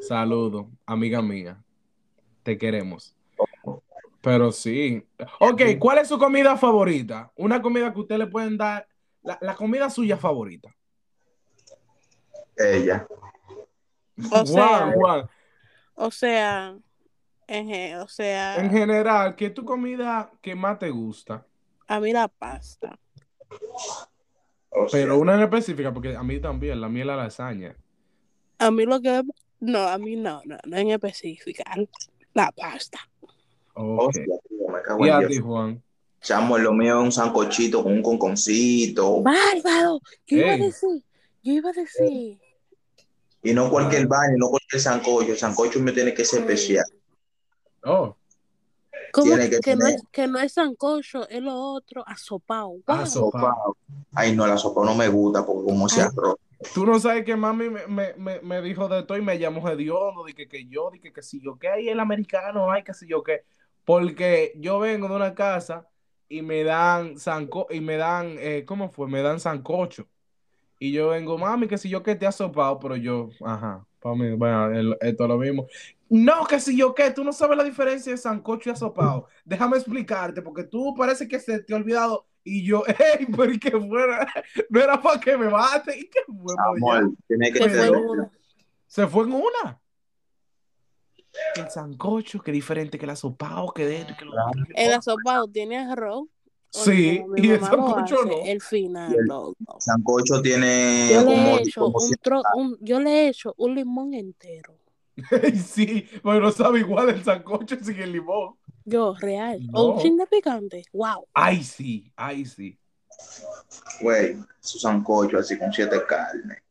Saludos, 0.00 0.66
amiga 0.84 1.22
mía. 1.22 1.56
Te 2.42 2.58
queremos. 2.58 3.14
Pero 4.20 4.52
sí. 4.52 5.06
Ok, 5.38 5.62
¿cuál 5.78 5.98
es 5.98 6.08
su 6.08 6.18
comida 6.18 6.56
favorita? 6.56 7.32
Una 7.36 7.62
comida 7.62 7.92
que 7.92 8.00
usted 8.00 8.18
le 8.18 8.26
pueden 8.26 8.56
dar. 8.56 8.86
La, 9.22 9.38
la 9.40 9.54
comida 9.54 9.90
suya 9.90 10.16
favorita. 10.16 10.74
Ella. 12.56 13.06
O 14.30 14.46
sea, 14.46 14.66
Juan, 14.66 14.92
Juan, 14.92 15.30
o 15.94 16.10
sea, 16.10 16.76
en 17.46 17.96
o 17.96 18.08
sea, 18.08 18.56
en 18.56 18.70
general, 18.70 19.34
¿qué 19.34 19.46
es 19.46 19.54
tu 19.54 19.64
comida 19.64 20.30
que 20.40 20.54
más 20.54 20.78
te 20.78 20.90
gusta? 20.90 21.46
a 21.90 21.98
mí 21.98 22.12
la 22.12 22.28
pasta. 22.28 22.98
O 24.68 24.88
sea, 24.88 25.00
Pero 25.00 25.18
una 25.18 25.34
en 25.34 25.42
específica, 25.42 25.92
porque 25.92 26.14
a 26.14 26.22
mí 26.22 26.38
también, 26.38 26.80
la 26.80 26.88
mía 26.88 27.02
es 27.02 27.06
la 27.08 27.16
lasaña. 27.16 27.76
A 28.58 28.70
mí 28.70 28.84
lo 28.84 29.00
que 29.00 29.22
no, 29.58 29.80
a 29.80 29.98
mí 29.98 30.14
no, 30.14 30.40
no, 30.44 30.56
no 30.64 30.76
en 30.76 30.90
específica. 30.90 31.64
La 32.32 32.52
pasta. 32.52 32.98
Ok. 33.80 34.08
hostia, 34.08 34.24
tío, 34.48 34.68
me 34.68 34.82
cago 34.82 35.04
Y 35.06 35.08
en 35.08 35.14
a 35.14 35.18
Dios. 35.20 35.30
ti, 35.30 35.38
Juan. 35.38 35.82
Chamo, 36.20 36.58
lo 36.58 36.72
mío 36.72 36.98
es 36.98 37.04
un 37.04 37.12
sancochito 37.12 37.82
con 37.82 37.92
un 37.92 38.02
conconcito. 38.02 39.22
Bárbaro, 39.22 40.00
yo 40.26 40.36
iba 40.36 40.52
a 40.52 40.56
decir, 40.58 41.02
yo 41.42 41.52
iba 41.54 41.70
a 41.70 41.72
decir 41.72 42.38
Y 43.42 43.54
no 43.54 43.70
cualquier 43.70 44.06
baño, 44.06 44.34
no 44.36 44.48
cualquier 44.50 44.82
sancocho. 44.82 45.32
El 45.32 45.38
sancocho 45.38 45.80
me 45.80 45.92
tiene 45.92 46.12
que 46.12 46.24
ser 46.24 46.40
especial. 46.40 46.84
Oh, 47.84 48.14
¿Cómo 49.12 49.36
que, 49.62 49.76
no 49.76 49.86
es, 49.86 50.02
que 50.12 50.26
no 50.28 50.38
es 50.38 50.52
sancocho, 50.52 51.28
es 51.28 51.42
lo 51.42 51.54
otro, 51.54 52.06
asopado. 52.06 52.68
Wow. 52.68 52.82
Ah, 52.86 53.06
so- 53.06 53.30
Sopa. 53.30 53.54
Ay, 54.14 54.36
no, 54.36 54.46
la 54.46 54.56
sopa 54.58 54.84
no 54.84 54.94
me 54.94 55.08
gusta 55.08 55.44
porque 55.44 55.64
como 55.64 55.88
se 55.88 56.02
Ay. 56.02 56.08
arroz. 56.14 56.36
Tú 56.74 56.84
no 56.84 57.00
sabes 57.00 57.24
que 57.24 57.34
mami 57.36 57.70
me, 57.70 57.86
me, 57.86 58.12
me, 58.18 58.40
me 58.40 58.60
dijo 58.60 58.86
de 58.88 59.02
todo 59.04 59.16
y 59.16 59.22
me 59.22 59.38
llamó 59.38 59.66
hediondo, 59.68 60.24
de 60.24 60.34
que, 60.34 60.46
que 60.46 60.66
yo, 60.66 60.90
de 60.90 61.00
que, 61.00 61.12
que 61.12 61.22
si 61.22 61.40
yo 61.40 61.58
qué 61.58 61.68
hay 61.68 61.88
el 61.88 61.98
americano, 61.98 62.70
hay 62.70 62.82
que 62.82 62.92
si 62.92 63.08
yo 63.08 63.22
qué. 63.22 63.44
Porque 63.84 64.52
yo 64.56 64.78
vengo 64.78 65.08
de 65.08 65.16
una 65.16 65.34
casa 65.34 65.88
y 66.28 66.42
me 66.42 66.62
dan 66.64 67.18
sanco 67.18 67.66
y 67.70 67.80
me 67.80 67.96
dan, 67.96 68.36
eh, 68.38 68.64
¿cómo 68.66 68.90
fue? 68.90 69.08
Me 69.08 69.22
dan 69.22 69.40
sancocho. 69.40 70.06
Y 70.78 70.92
yo 70.92 71.08
vengo, 71.08 71.36
mami, 71.38 71.68
que 71.68 71.78
si 71.78 71.88
yo 71.88 72.02
qué 72.02 72.14
te 72.14 72.26
has 72.26 72.36
sopado, 72.36 72.78
pero 72.78 72.96
yo, 72.96 73.30
ajá, 73.44 73.86
para 74.00 74.14
mí, 74.14 74.30
bueno, 74.34 74.66
el- 74.72 74.96
esto 75.00 75.24
es 75.24 75.28
lo 75.28 75.36
mismo. 75.38 75.66
No, 76.08 76.46
que 76.46 76.58
si 76.58 76.76
yo 76.76 76.94
qué, 76.94 77.10
tú 77.10 77.22
no 77.22 77.32
sabes 77.32 77.56
la 77.58 77.64
diferencia 77.64 78.12
de 78.12 78.18
sancocho 78.18 78.70
y 78.70 78.72
asopado. 78.72 79.26
Déjame 79.44 79.76
explicarte, 79.76 80.40
porque 80.42 80.64
tú 80.64 80.94
parece 80.96 81.28
que 81.28 81.38
se 81.38 81.60
te 81.62 81.74
ha 81.74 81.76
olvidado. 81.76 82.26
Y 82.42 82.64
yo, 82.64 82.82
hey, 82.98 83.26
pero 83.36 83.52
y 83.52 83.58
que 83.58 83.70
fuera, 83.72 84.26
no 84.70 84.80
era 84.80 85.00
para 85.00 85.20
que 85.20 85.36
me 85.36 85.48
mate, 85.50 85.98
y 85.98 86.08
que 86.08 86.20
fue, 86.26 86.34
pues, 86.36 86.56
ya. 86.56 86.96
Amor, 86.98 87.12
tiene 87.28 87.52
que 87.52 87.58
Se 87.58 87.68
fue 87.68 87.78
tener. 87.78 87.88
en 87.94 88.04
una. 88.08 88.30
Se 88.86 89.06
fue 89.06 89.24
en 89.24 89.32
una. 89.34 89.80
Que 91.54 91.60
el 91.62 91.70
sancocho, 91.70 92.40
que 92.40 92.52
diferente 92.52 92.98
que 92.98 93.04
el 93.04 93.10
asopado, 93.10 93.72
que 93.72 93.86
de 93.86 94.00
esto, 94.00 94.14
que 94.18 94.24
lo 94.24 94.32
El 94.74 94.92
asopado 94.92 95.46
tiene 95.48 95.78
arroz. 95.78 96.26
Sí, 96.72 97.20
y 97.36 97.50
el 97.50 97.60
sancocho 97.60 98.20
hace, 98.20 98.26
no. 98.28 98.42
El 98.44 98.60
final, 98.60 99.12
el- 99.14 99.26
loco. 99.26 99.56
Sancocho 99.80 100.40
tiene 100.40 101.08
Yo 101.12 101.20
le 101.20 101.26
como, 101.26 101.48
he 101.58 101.62
hecho 101.62 101.80
como 101.80 101.98
un, 101.98 102.14
tro, 102.22 102.42
un- 102.54 102.78
yo 102.80 103.00
le 103.00 103.10
he 103.10 103.28
hecho 103.28 103.54
un 103.58 103.74
limón 103.74 104.14
entero. 104.14 104.76
Sí, 105.66 106.08
pero 106.22 106.40
no 106.40 106.50
sabe 106.52 106.80
igual 106.80 107.08
el 107.10 107.24
sancocho 107.24 107.76
sin 107.82 108.00
el 108.00 108.12
limón. 108.12 108.54
Yo, 108.84 109.14
real. 109.18 109.58
No. 109.66 109.78
O 109.80 109.94
un 109.94 110.00
chin 110.00 110.16
de 110.16 110.26
picante. 110.26 110.84
Wow. 110.92 111.26
Ay, 111.34 111.62
sí, 111.64 112.12
ay, 112.16 112.44
sí. 112.44 112.78
güey, 114.00 114.36
su 114.60 114.78
sancocho 114.78 115.38
así 115.38 115.58
con 115.58 115.72
siete 115.72 116.00
carnes. 116.06 116.62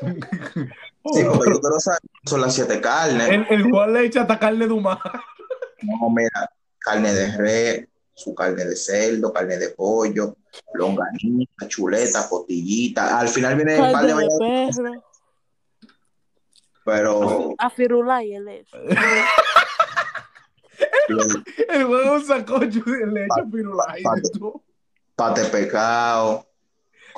Oh, 1.08 1.14
Sí, 1.14 1.24
porque 1.24 1.50
yo 1.52 1.60
quiero 1.60 1.78
saber 1.80 2.00
qué 2.02 2.28
son 2.30 2.40
las 2.40 2.54
siete 2.54 2.80
carnes. 2.80 3.28
el, 3.28 3.46
el 3.50 3.70
Juan 3.70 3.92
le 3.92 4.04
echa 4.06 4.22
hasta 4.22 4.38
carne 4.38 4.66
de 4.66 4.72
humano. 4.72 5.00
No, 5.82 6.10
mira, 6.10 6.50
carne 6.78 7.12
de 7.14 7.36
res, 7.36 7.88
su 8.14 8.34
carne 8.34 8.64
de 8.64 8.74
cerdo, 8.74 9.32
carne 9.32 9.56
de 9.58 9.68
pollo, 9.70 10.36
longaniza, 10.74 11.68
chuleta, 11.68 12.28
cotillita. 12.28 13.18
Al 13.20 13.28
final 13.28 13.54
viene 13.56 13.78
un 13.80 13.92
par 13.92 14.06
de 14.06 14.14
de 14.14 14.28
perro. 14.38 15.04
pero 16.84 17.54
A 17.58 17.70
Firulai 17.70 18.34
él 18.34 18.48
es. 18.48 18.68
El 21.68 22.24
sancocho 22.24 22.80
y 22.86 23.06
le 23.12 23.24
echa 23.26 23.44
pirulay 23.50 24.02
pa- 24.02 24.14
de 24.16 24.30
todo. 24.38 24.62
pate 25.14 25.44
pecado, 25.44 26.46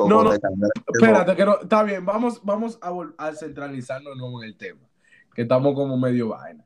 No, 0.07 0.23
no. 0.23 0.33
Espérate, 0.33 1.35
que 1.37 1.45
no, 1.45 1.61
está 1.61 1.83
bien, 1.83 2.05
vamos, 2.05 2.41
vamos 2.45 2.79
a, 2.83 2.93
a 3.19 3.33
centralizarnos 3.35 4.17
no 4.17 4.43
en 4.43 4.49
el 4.49 4.57
tema, 4.57 4.81
que 5.35 5.43
estamos 5.43 5.75
como 5.75 5.97
medio 5.97 6.29
vaina. 6.29 6.65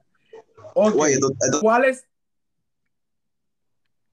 Ok, 0.75 0.95
Güey, 0.95 1.19
tú- 1.21 1.31
tú- 1.31 1.61
¿cuál 1.61 1.85
es? 1.85 2.07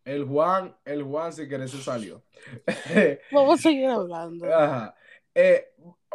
El 0.05 0.25
Juan, 0.25 0.75
el 0.85 1.03
Juan 1.03 1.33
si 1.33 1.47
querés 1.47 1.71
se 1.71 1.81
salió. 1.81 2.23
Vamos 3.31 3.59
a 3.59 3.63
seguir 3.63 3.87
hablando. 3.89 4.45
Ajá. 4.53 4.95
Eh, 5.35 5.65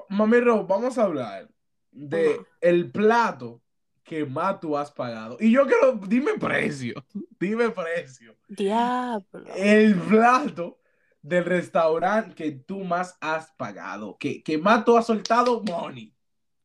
Mami 0.08 0.40
Ro, 0.40 0.64
vamos 0.66 0.98
a 0.98 1.04
hablar 1.04 1.48
de 1.92 2.34
Ajá. 2.34 2.42
el 2.60 2.90
plato 2.90 3.60
que 4.02 4.24
más 4.26 4.58
tú 4.60 4.76
has 4.76 4.90
pagado. 4.90 5.36
Y 5.40 5.52
yo 5.52 5.64
quiero, 5.66 5.92
dime 6.08 6.32
precio, 6.38 6.94
dime 7.40 7.70
precio. 7.70 8.36
Diablo. 8.48 9.24
El 9.56 9.94
plato 10.00 10.78
del 11.24 11.44
restaurante 11.44 12.34
que 12.34 12.52
tú 12.52 12.80
más 12.84 13.16
has 13.20 13.50
pagado, 13.52 14.16
que, 14.18 14.42
que 14.42 14.58
más 14.58 14.84
tú 14.84 14.96
has 14.96 15.06
soltado 15.06 15.62
money. 15.62 16.14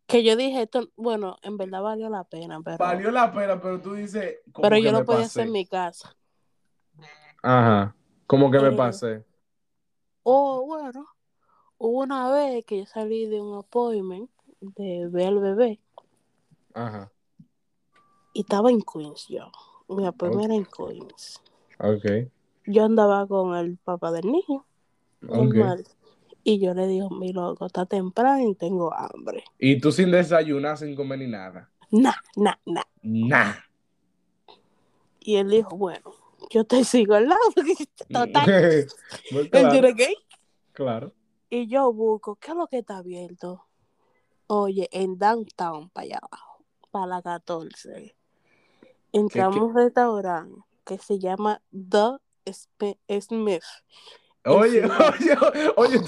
Que 0.08 0.24
yo 0.24 0.36
dije, 0.36 0.64
esto, 0.64 0.90
bueno, 0.96 1.38
en 1.44 1.58
verdad 1.58 1.82
valió 1.84 2.10
la 2.10 2.24
pena, 2.24 2.60
pero, 2.64 2.78
Valió 2.78 3.12
la 3.12 3.32
pena, 3.32 3.62
pero 3.62 3.80
tú 3.82 3.94
dices. 3.94 4.38
pero 4.62 4.76
que 4.76 4.84
yo 4.84 4.92
lo 4.92 5.06
podía 5.06 5.20
pasé. 5.24 5.42
hacer 5.42 5.46
en 5.48 5.52
mi 5.54 5.66
casa. 5.68 6.16
Ajá. 7.44 7.96
Como 8.28 8.52
que 8.52 8.60
me 8.60 8.70
Eh, 8.70 8.78
pasé. 8.78 9.26
O 10.24 10.66
bueno, 10.66 11.06
hubo 11.78 12.00
una 12.02 12.32
vez 12.32 12.66
que 12.66 12.80
yo 12.80 12.86
salí 12.86 13.28
de 13.28 13.42
un 13.42 13.58
appointment 13.60 14.30
de 14.62 15.08
ver 15.10 15.28
al 15.30 15.40
bebé 15.40 15.80
Ajá. 16.74 17.12
y 18.34 18.42
estaba 18.42 18.72
en 18.72 18.82
Queens 18.82 19.28
yo. 19.28 19.52
Mi 19.88 20.06
appointment 20.06 20.46
era 20.46 20.56
en 20.56 20.66
Queens. 20.66 21.42
Ok. 21.80 22.30
Yo 22.72 22.86
andaba 22.86 23.26
con 23.26 23.56
el 23.56 23.78
papá 23.78 24.12
del 24.12 24.28
niño, 24.28 24.64
Ok. 25.28 25.56
normal. 25.56 25.84
Y 26.44 26.60
yo 26.60 26.76
le 26.76 26.86
digo, 26.86 27.10
mi 27.10 27.34
loco, 27.34 27.66
está 27.66 27.88
temprano 27.88 28.48
y 28.48 28.54
tengo 28.54 28.94
hambre. 28.94 29.44
Y 29.58 29.80
tú 29.80 29.92
sin 29.92 30.12
desayunar, 30.12 30.78
sin 30.78 30.96
comer 30.96 31.18
ni 31.18 31.28
nada. 31.28 31.72
Nah, 31.90 32.14
nah, 32.36 32.54
nah. 32.66 32.84
Nah. 33.02 33.54
Y 35.20 35.38
él 35.38 35.50
dijo, 35.50 35.76
bueno, 35.76 36.12
yo 36.52 36.64
te 36.64 36.84
sigo 36.84 37.16
al 37.16 37.28
lado. 37.28 37.42
Total. 38.08 38.46
Pues 39.32 39.50
claro, 39.50 39.88
ir. 39.88 40.08
claro. 40.72 41.14
Y 41.50 41.68
yo 41.68 41.92
busco, 41.92 42.36
¿qué 42.36 42.52
es 42.52 42.58
lo 42.58 42.68
que 42.68 42.78
está 42.78 42.98
abierto? 42.98 43.66
Oye, 44.46 44.88
en 44.92 45.18
downtown, 45.18 45.90
para 45.90 46.06
allá 46.06 46.20
abajo, 46.22 46.64
para 46.92 47.08
la 47.08 47.22
14. 47.24 48.16
Entramos 49.12 49.58
a 49.58 49.64
un 49.66 49.76
restaurante 49.76 50.62
que 50.86 51.00
se 51.00 51.18
llama 51.18 51.62
The 51.72 52.20
Smith. 52.54 53.64
Oye, 54.46 54.84
oye, 54.86 55.38
oye, 55.76 56.00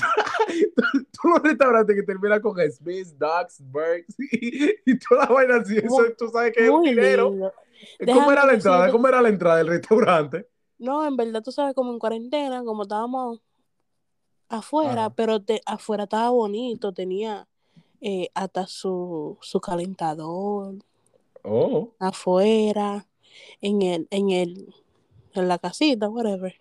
tú 1.11 1.27
los 1.27 1.43
restaurantes 1.43 1.95
que 1.95 2.03
terminan 2.03 2.41
con 2.41 2.55
Smith, 2.71 3.07
Ducks, 3.17 3.59
Burks 3.59 4.15
y, 4.31 4.71
y 4.85 4.99
toda 4.99 5.25
la 5.25 5.31
vaina 5.33 5.55
así, 5.57 5.77
eso 5.77 6.03
tú 6.17 6.29
sabes 6.29 6.53
que 6.53 6.63
es 6.65 6.69
un 6.69 6.81
dinero. 6.83 7.53
¿Cómo 8.05 8.31
era 8.31 8.45
la 8.45 8.53
entrada? 8.53 8.91
¿Cómo 8.91 9.07
era 9.07 9.21
la 9.21 9.29
entrada 9.29 9.57
del 9.57 9.67
restaurante? 9.67 10.47
No, 10.77 11.05
en 11.05 11.15
verdad, 11.17 11.43
tú 11.43 11.51
sabes, 11.51 11.75
como 11.75 11.91
en 11.91 11.99
cuarentena, 11.99 12.63
como 12.63 12.83
estábamos 12.83 13.41
afuera, 14.49 15.05
Ajá. 15.05 15.09
pero 15.15 15.41
te- 15.41 15.61
afuera 15.65 16.03
estaba 16.05 16.29
bonito, 16.29 16.91
tenía 16.93 17.47
eh, 18.01 18.29
hasta 18.33 18.65
su, 18.67 19.37
su 19.41 19.59
calentador 19.61 20.75
Oh, 21.43 21.89
afuera, 21.99 23.07
en 23.61 23.81
el, 23.81 24.07
en 24.11 24.29
el, 24.29 24.75
en 25.33 25.47
la 25.47 25.57
casita, 25.57 26.09
whatever. 26.09 26.55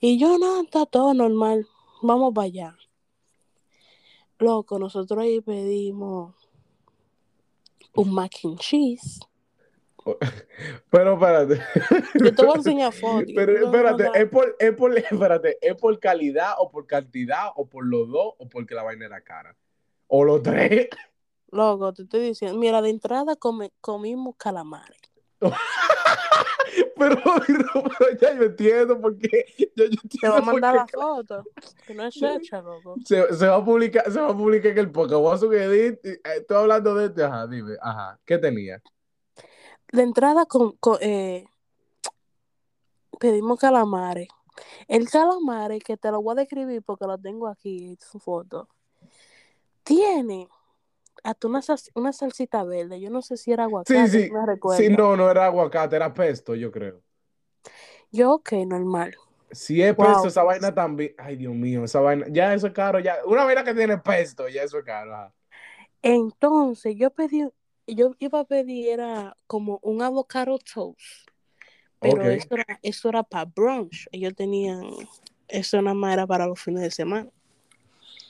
Y 0.00 0.18
yo, 0.18 0.38
no, 0.38 0.62
está 0.62 0.86
todo 0.86 1.14
normal, 1.14 1.66
vamos 2.02 2.32
para 2.34 2.46
allá. 2.46 2.76
Loco, 4.38 4.78
nosotros 4.78 5.22
ahí 5.24 5.40
pedimos 5.40 6.34
un 7.94 8.12
mac 8.12 8.32
and 8.44 8.58
cheese. 8.58 9.20
pero 10.90 11.14
espérate. 11.14 11.60
Yo 12.22 12.34
te 12.34 12.44
voy 12.44 12.52
a 12.52 12.56
enseñar 12.58 12.92
fotos. 12.92 13.32
Pero 13.34 13.64
espérate, 13.64 14.10
¿es 14.14 14.28
por, 14.28 14.56
es 14.58 14.72
por, 14.76 14.98
espérate, 14.98 15.58
¿es 15.60 15.74
por 15.74 15.98
calidad 15.98 16.52
o 16.58 16.70
por 16.70 16.86
cantidad 16.86 17.48
o 17.56 17.66
por 17.66 17.86
los 17.86 18.08
dos 18.08 18.34
o 18.38 18.48
porque 18.48 18.74
la 18.74 18.82
vaina 18.82 19.06
era 19.06 19.20
cara? 19.22 19.56
O 20.06 20.22
los 20.22 20.42
tres. 20.42 20.88
Loco, 21.50 21.92
te 21.94 22.02
estoy 22.02 22.20
diciendo, 22.20 22.58
mira, 22.58 22.82
de 22.82 22.90
entrada 22.90 23.34
come- 23.36 23.72
comimos 23.80 24.36
calamares. 24.36 25.00
Pero, 26.96 27.16
pero 27.46 28.18
ya 28.20 28.34
yo 28.34 28.42
entiendo 28.44 29.00
porque 29.00 29.44
ya 29.76 29.84
yo 29.84 30.00
Te 30.20 30.28
voy 30.28 30.38
a 30.38 30.40
mandar 30.40 30.74
la 30.74 30.86
foto. 30.86 31.44
Que 31.86 31.94
no 31.94 32.06
es 32.06 32.14
checha, 32.14 32.62
loco. 32.62 32.96
se, 33.04 33.34
se 33.34 33.46
va 33.46 33.56
a 33.56 33.64
publicar, 33.64 34.10
se 34.10 34.20
va 34.20 34.30
a 34.30 34.36
publicar 34.36 34.72
en 34.72 34.78
el 34.78 34.90
podcast. 34.90 35.44
Voy 35.44 35.56
a 35.58 35.72
eh, 35.72 36.00
Estoy 36.02 36.56
hablando 36.56 36.94
de 36.94 37.06
este, 37.06 37.24
ajá, 37.24 37.46
dime, 37.46 37.76
ajá, 37.80 38.18
¿qué 38.24 38.38
tenía? 38.38 38.82
De 39.92 40.02
entrada 40.02 40.46
con, 40.46 40.72
con, 40.78 40.98
eh, 41.00 41.44
pedimos 43.18 43.58
calamares. 43.58 44.28
El 44.88 45.08
calamare, 45.10 45.80
que 45.80 45.96
te 45.98 46.10
lo 46.10 46.22
voy 46.22 46.32
a 46.32 46.40
describir 46.40 46.82
porque 46.82 47.06
lo 47.06 47.18
tengo 47.18 47.46
aquí 47.46 47.98
su 48.00 48.18
foto, 48.18 48.68
tiene 49.84 50.48
hasta 51.26 51.48
una, 51.48 51.62
sal- 51.62 51.78
una 51.94 52.12
salsita 52.12 52.64
verde. 52.64 53.00
Yo 53.00 53.10
no 53.10 53.22
sé 53.22 53.36
si 53.36 53.52
era 53.52 53.64
aguacate, 53.64 53.86
Sí, 53.86 54.08
sí, 54.08 54.32
no 54.32 54.46
recuerdo. 54.46 54.88
Sí, 54.88 54.88
no, 54.90 55.16
no 55.16 55.30
era 55.30 55.46
aguacate, 55.46 55.96
era 55.96 56.12
pesto, 56.12 56.54
yo 56.56 56.70
creo. 56.72 57.02
Yo, 58.10 58.32
ok, 58.34 58.52
normal. 58.66 59.14
Si 59.50 59.80
es 59.82 59.94
Wow. 59.96 59.96
pesto, 59.96 60.28
esa 60.28 60.42
vaina 60.42 60.74
también. 60.74 61.14
Ay, 61.18 61.36
Dios 61.36 61.54
mío, 61.54 61.84
esa 61.84 62.00
vaina. 62.00 62.26
Ya 62.30 62.52
eso 62.54 62.66
es 62.66 62.72
caro, 62.72 62.98
ya. 63.00 63.18
Una 63.26 63.44
vaina 63.44 63.64
que 63.64 63.74
tiene 63.74 63.98
pesto, 63.98 64.48
ya 64.48 64.62
eso 64.62 64.78
es 64.78 64.84
caro. 64.84 65.14
ajá. 65.14 65.34
Entonces, 66.02 66.94
yo 66.96 67.10
pedí, 67.10 67.48
yo 67.86 68.12
iba 68.18 68.40
a 68.40 68.44
pedir, 68.44 68.88
era 68.88 69.36
como 69.46 69.78
un 69.82 70.02
avocado 70.02 70.58
toast. 70.58 70.98
Pero 72.00 72.22
Ok. 72.22 72.24
eso 72.24 72.48
era, 72.54 72.78
eso 72.82 73.08
era 73.08 73.22
para 73.22 73.44
brunch. 73.46 74.08
Ellos 74.12 74.34
tenían, 74.34 74.82
eso 75.48 75.80
nada 75.82 75.94
más 75.94 76.14
era 76.14 76.26
para 76.26 76.46
los 76.46 76.60
fines 76.60 76.82
de 76.82 76.90
semana. 76.90 77.30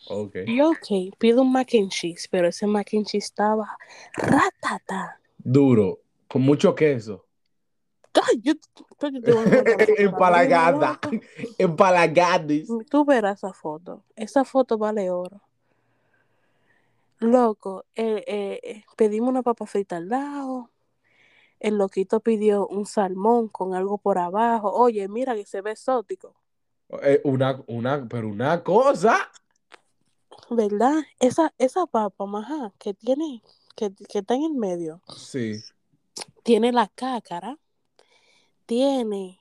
Ok. 0.08 0.36
Y 0.46 0.60
ok, 0.60 1.16
pido 1.18 1.42
un 1.42 1.52
mac 1.52 1.74
and 1.74 1.90
cheese, 1.90 2.28
pero 2.30 2.48
ese 2.48 2.66
mac 2.66 2.88
and 2.92 3.06
cheese 3.06 3.26
estaba 3.26 3.76
ratata. 4.14 5.18
Duro, 5.38 6.00
con 6.28 6.42
mucho 6.42 6.74
queso. 6.74 7.24
Ay, 8.14 8.40
yo, 8.42 8.54
yo 8.54 9.22
te 9.22 9.32
voy 9.32 9.44
a 9.44 9.74
Empalagada. 9.98 10.98
loco. 11.02 11.24
Empalagadis. 11.58 12.68
Tú 12.90 13.04
verás 13.04 13.38
esa 13.38 13.52
foto. 13.52 14.04
Esa 14.14 14.44
foto 14.44 14.78
vale 14.78 15.10
oro. 15.10 15.42
Loco, 17.18 17.84
eh, 17.94 18.24
eh, 18.26 18.60
eh, 18.62 18.84
pedimos 18.96 19.30
una 19.30 19.42
papa 19.42 19.66
frita 19.66 19.96
al 19.96 20.08
lado. 20.08 20.70
El 21.60 21.78
loquito 21.78 22.20
pidió 22.20 22.66
un 22.66 22.84
salmón 22.84 23.48
con 23.48 23.74
algo 23.74 23.96
por 23.98 24.18
abajo. 24.18 24.70
Oye, 24.70 25.08
mira 25.08 25.34
que 25.34 25.46
se 25.46 25.62
ve 25.62 25.72
exótico, 25.72 26.34
Eh, 27.02 27.20
una, 27.24 27.62
una, 27.66 28.06
pero 28.06 28.28
una 28.28 28.62
cosa. 28.62 29.30
¿Verdad? 30.50 30.94
Esa, 31.20 31.52
esa 31.58 31.86
papa, 31.86 32.26
maja, 32.26 32.72
que 32.78 32.94
tiene, 32.94 33.42
que, 33.74 33.92
que 34.08 34.18
está 34.20 34.34
en 34.34 34.44
el 34.44 34.54
medio, 34.54 35.02
Sí. 35.16 35.54
tiene 36.42 36.72
la 36.72 36.88
cácara, 36.88 37.58
tiene 38.66 39.40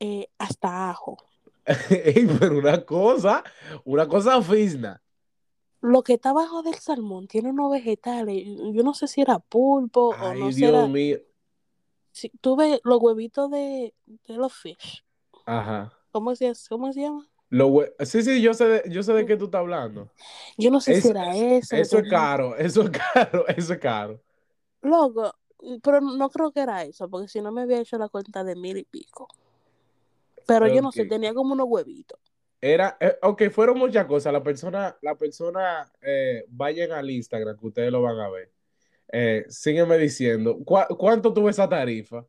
eh, 0.00 0.28
hasta 0.38 0.90
ajo. 0.90 1.16
Ey, 1.90 2.26
pero 2.38 2.58
una 2.58 2.84
cosa, 2.84 3.42
una 3.84 4.06
cosa 4.06 4.40
fisna. 4.42 5.02
Lo 5.80 6.02
que 6.02 6.14
está 6.14 6.30
abajo 6.30 6.62
del 6.62 6.74
salmón 6.76 7.28
tiene 7.28 7.50
unos 7.50 7.70
vegetales. 7.70 8.44
Yo 8.72 8.82
no 8.82 8.94
sé 8.94 9.06
si 9.08 9.20
era 9.20 9.38
pulpo 9.38 10.08
o 10.10 10.14
Ay, 10.14 10.40
no 10.40 10.50
sé. 10.50 10.56
Dios 10.58 10.70
era- 10.70 10.86
mío. 10.86 11.18
si- 12.12 12.30
tú 12.40 12.56
ves 12.56 12.80
los 12.82 13.00
huevitos 13.00 13.50
de, 13.50 13.94
de 14.06 14.34
los 14.36 14.52
fish. 14.54 15.04
Ajá. 15.44 15.92
¿Cómo 16.12 16.34
se, 16.34 16.52
¿Cómo 16.68 16.92
se 16.92 17.02
llama? 17.02 17.28
Lo 17.48 17.68
hue- 17.68 17.94
sí, 18.04 18.22
sí, 18.22 18.42
yo 18.42 18.54
sé 18.54 18.64
de, 18.66 18.82
yo 18.90 19.02
sé 19.02 19.12
de 19.12 19.24
qué 19.26 19.36
tú 19.36 19.46
estás 19.46 19.60
hablando. 19.60 20.10
Yo 20.58 20.70
no 20.70 20.80
sé 20.80 20.92
si 20.94 20.98
Eso- 20.98 21.10
era 21.10 21.36
eso. 21.36 21.76
Eso 21.76 21.98
es 21.98 22.08
caro, 22.08 22.56
eso 22.58 22.82
es 22.82 22.90
caro, 22.90 23.46
eso 23.48 23.72
es 23.72 23.78
caro. 23.78 24.20
Loco, 24.82 25.34
pero 25.82 26.00
no 26.00 26.28
creo 26.30 26.50
que 26.52 26.60
era 26.60 26.82
eso, 26.84 27.08
porque 27.08 27.28
si 27.28 27.40
no 27.40 27.52
me 27.52 27.62
había 27.62 27.80
hecho 27.80 27.98
la 27.98 28.08
cuenta 28.08 28.42
de 28.44 28.56
mil 28.56 28.76
y 28.76 28.84
pico. 28.84 29.28
Pero 30.46 30.68
yo 30.68 30.80
no 30.80 30.92
sé, 30.92 31.04
tenía 31.06 31.34
como 31.34 31.54
unos 31.54 31.66
huevitos. 31.68 32.18
Era, 32.60 32.96
eh, 33.00 33.16
ok, 33.22 33.50
fueron 33.50 33.78
muchas 33.78 34.06
cosas. 34.06 34.32
La 34.32 34.42
persona, 34.42 34.96
la 35.02 35.14
persona, 35.16 35.90
eh, 36.00 36.44
vayan 36.48 36.92
al 36.92 37.10
Instagram, 37.10 37.56
que 37.58 37.66
ustedes 37.66 37.92
lo 37.92 38.02
van 38.02 38.18
a 38.18 38.28
ver. 38.28 38.50
Eh, 39.12 39.44
sígueme 39.48 39.98
diciendo, 39.98 40.58
¿cuá- 40.64 40.88
¿cuánto 40.88 41.32
tuvo 41.32 41.48
esa 41.48 41.68
tarifa? 41.68 42.24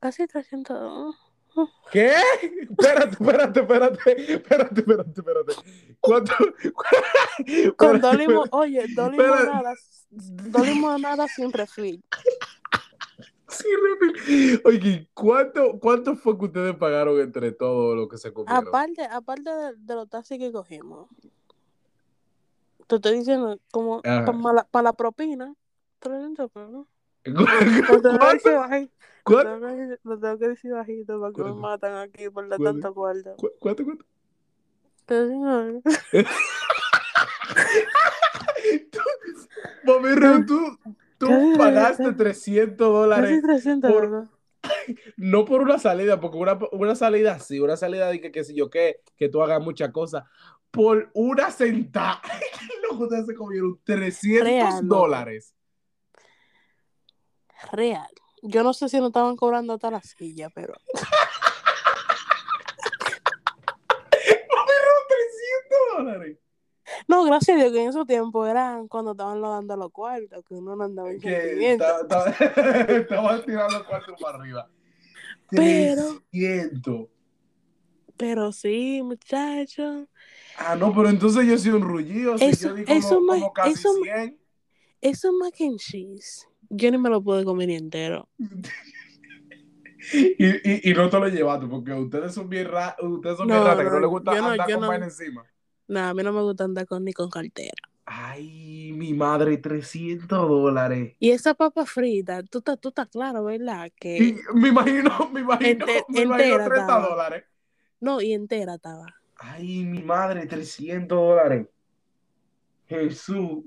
Casi 0.00 0.26
300. 0.26 1.14
¿Qué? 1.90 2.12
Espérate, 2.42 3.10
espérate, 3.12 3.60
espérate, 3.60 4.32
espérate, 4.32 4.80
espérate, 4.80 5.20
espérate. 5.20 5.52
¿Cuánto? 6.00 6.32
Con 7.76 7.96
espérate. 7.96 8.26
oye, 8.50 8.84
espérate. 8.84 9.12
limonadas, 9.12 10.06
dos 10.10 10.66
limonadas 10.66 11.30
sin 11.34 11.52
refil. 11.52 12.02
Sí. 13.48 14.60
Oye, 14.64 15.08
¿cuánto, 15.14 15.78
¿cuánto 15.78 16.16
fue 16.16 16.36
que 16.36 16.46
ustedes 16.46 16.74
pagaron 16.76 17.20
entre 17.20 17.52
todo 17.52 17.94
lo 17.94 18.08
que 18.08 18.18
se 18.18 18.32
comieron? 18.32 18.66
Aparte, 18.66 19.04
aparte 19.04 19.50
de, 19.50 19.74
de 19.76 19.94
los 19.94 20.08
taxis 20.08 20.38
que 20.38 20.50
cogimos. 20.50 21.08
Te 22.86 22.96
estoy 22.96 23.18
diciendo, 23.18 23.58
como 23.70 24.02
para 24.02 24.82
la 24.82 24.92
propina, 24.92 25.54
300 26.00 26.50
pesos. 26.50 26.86
¿Cuánto? 28.18 28.50
¿Cuánto? 29.24 29.52
tengo 29.54 29.66
que 29.68 29.82
decir- 29.82 30.00
lo 30.04 30.20
tengo 30.20 30.38
que 30.38 30.48
decir 30.48 30.72
bajito 30.72 31.20
para 31.20 31.32
que 31.32 31.42
me 31.42 31.54
matan 31.54 31.94
aquí 31.96 32.28
por 32.30 32.48
dar 32.48 32.58
¿Cuánto? 32.58 32.80
tanto 32.80 32.94
cuarto. 32.94 33.36
¿Cu- 33.36 33.52
¿Cuánto? 33.58 33.84
¿Cuánto? 33.84 34.04
Sí, 35.08 35.14
no. 35.38 35.82
Tú- 38.90 39.00
Mami 39.84 40.14
Ru, 40.14 40.46
tú, 41.18 41.56
pagaste 41.58 42.12
300. 42.12 42.16
300 42.16 42.76
Casi 42.78 42.92
dólares 42.92 43.42
300 43.42 43.92
por- 43.92 44.28
no 45.16 45.44
por 45.44 45.60
una 45.60 45.78
salida, 45.78 46.20
porque 46.20 46.38
una, 46.38 46.58
una 46.72 46.94
salida 46.94 47.32
así, 47.34 47.60
una 47.60 47.76
salida 47.76 48.08
de 48.08 48.20
que, 48.20 48.32
qué 48.32 48.44
sé 48.44 48.54
yo 48.54 48.70
qué, 48.70 49.00
que 49.16 49.28
tú 49.28 49.42
hagas 49.42 49.60
muchas 49.62 49.90
cosas, 49.90 50.24
por 50.70 51.10
una 51.14 51.50
sentada. 51.50 52.20
Loco, 52.90 53.04
ustedes 53.04 53.26
se 53.26 53.34
comieron 53.34 53.78
300 53.84 54.44
Real, 54.46 54.72
loco. 54.86 55.02
dólares. 55.02 55.54
Real. 57.72 58.08
Yo 58.46 58.62
no 58.62 58.74
sé 58.74 58.88
si 58.90 58.98
nos 58.98 59.06
estaban 59.08 59.36
cobrando 59.36 59.72
hasta 59.72 59.90
la 59.90 60.02
silla, 60.02 60.50
pero. 60.54 60.74
Mami 64.50 64.72
Ru, 64.84 64.96
300 65.08 65.96
dólares. 65.96 66.38
No, 67.08 67.24
gracias 67.24 67.56
a 67.56 67.60
Dios 67.60 67.72
que 67.72 67.82
en 67.82 67.88
esos 67.88 68.06
tiempos 68.06 68.46
eran 68.48 68.86
cuando 68.88 69.12
estaban 69.12 69.40
dando 69.40 69.76
los 69.76 69.90
cuartos, 69.90 70.44
que 70.46 70.54
uno 70.54 70.76
no 70.76 70.84
andaba 70.84 71.10
en 71.10 71.20
Que 71.20 71.72
estaban 71.72 72.34
tirando 73.46 73.86
cuarto 73.86 74.14
para 74.20 74.38
arriba. 74.38 74.68
Pero- 75.50 76.20
300. 76.30 77.06
Pero 78.16 78.52
sí, 78.52 79.00
muchachos. 79.02 80.06
Ah, 80.58 80.76
no, 80.76 80.94
pero 80.94 81.08
entonces 81.08 81.46
yo 81.46 81.58
soy 81.58 81.72
un 81.72 81.82
rullido. 81.82 82.36
Si 82.38 82.44
Eso- 82.44 82.68
yo 82.68 82.74
di 82.74 82.84
como, 82.84 82.98
eso 82.98 83.20
me- 83.20 83.40
como 83.40 83.52
casi 83.52 83.70
eso 83.72 83.94
me- 83.94 84.12
100. 84.12 84.38
Eso 85.00 85.32
mac 85.32 85.54
and 85.60 85.78
cheese. 85.78 86.46
Yo 86.70 86.90
ni 86.90 86.98
me 86.98 87.10
lo 87.10 87.22
puedo 87.22 87.44
comer 87.44 87.68
ni 87.68 87.76
entero. 87.76 88.28
Y, 90.12 90.34
y, 90.38 90.90
y 90.90 90.94
no 90.94 91.08
te 91.08 91.18
lo 91.18 91.28
llevaste 91.28 91.66
porque 91.66 91.92
ustedes 91.94 92.34
son 92.34 92.48
bien 92.48 92.68
ra 92.70 92.94
ustedes 93.00 93.38
son 93.38 93.46
bien 93.46 93.58
No, 93.58 93.64
ratas 93.64 93.84
que 93.84 93.90
no 93.90 93.94
no, 93.96 94.00
les 94.00 94.08
gusta 94.10 94.34
no- 94.40 94.46
andar 94.48 94.70
con 94.72 94.80
no- 94.80 94.92
encima. 94.92 95.46
Nada, 95.88 96.10
a 96.10 96.14
mí 96.14 96.22
no 96.22 96.32
me 96.32 96.42
gusta 96.42 96.64
andar 96.64 96.86
con 96.86 97.04
ni 97.04 97.12
con 97.12 97.30
cartera. 97.30 97.72
Ay, 98.06 98.92
mi 98.94 99.14
madre, 99.14 99.56
300 99.56 100.28
dólares. 100.48 101.14
Y 101.18 101.30
esa 101.30 101.54
papa 101.54 101.86
frita, 101.86 102.42
tú 102.42 102.58
estás 102.58 102.78
tú 102.78 102.88
estás 102.90 103.08
claro, 103.08 103.44
¿verdad? 103.44 103.86
Y 103.86 103.90
Que 103.92 104.42
me 104.54 104.68
imagino, 104.68 105.30
me 105.32 105.40
imagino, 105.40 105.86
Ente- 105.86 106.04
me 106.08 106.20
imagino 106.22 106.34
entera 106.54 106.64
30 106.66 106.80
estaba. 106.80 107.08
dólares. 107.08 107.44
no, 108.00 108.20
y 108.20 108.32
entera 108.34 108.74
estaba. 108.74 109.06
Ay, 109.36 109.84
mi 109.84 110.02
madre, 110.02 110.46
300 110.46 111.16
dólares. 111.18 111.66
Jesús. 112.86 113.62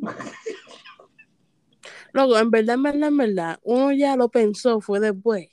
Luego, 2.18 2.40
en 2.40 2.50
verdad, 2.50 2.74
en 2.74 2.82
verdad, 2.82 3.08
en 3.10 3.18
verdad, 3.18 3.60
uno 3.62 3.92
ya 3.94 4.16
lo 4.16 4.28
pensó, 4.30 4.82
fue 4.82 5.00
después. 5.00 5.50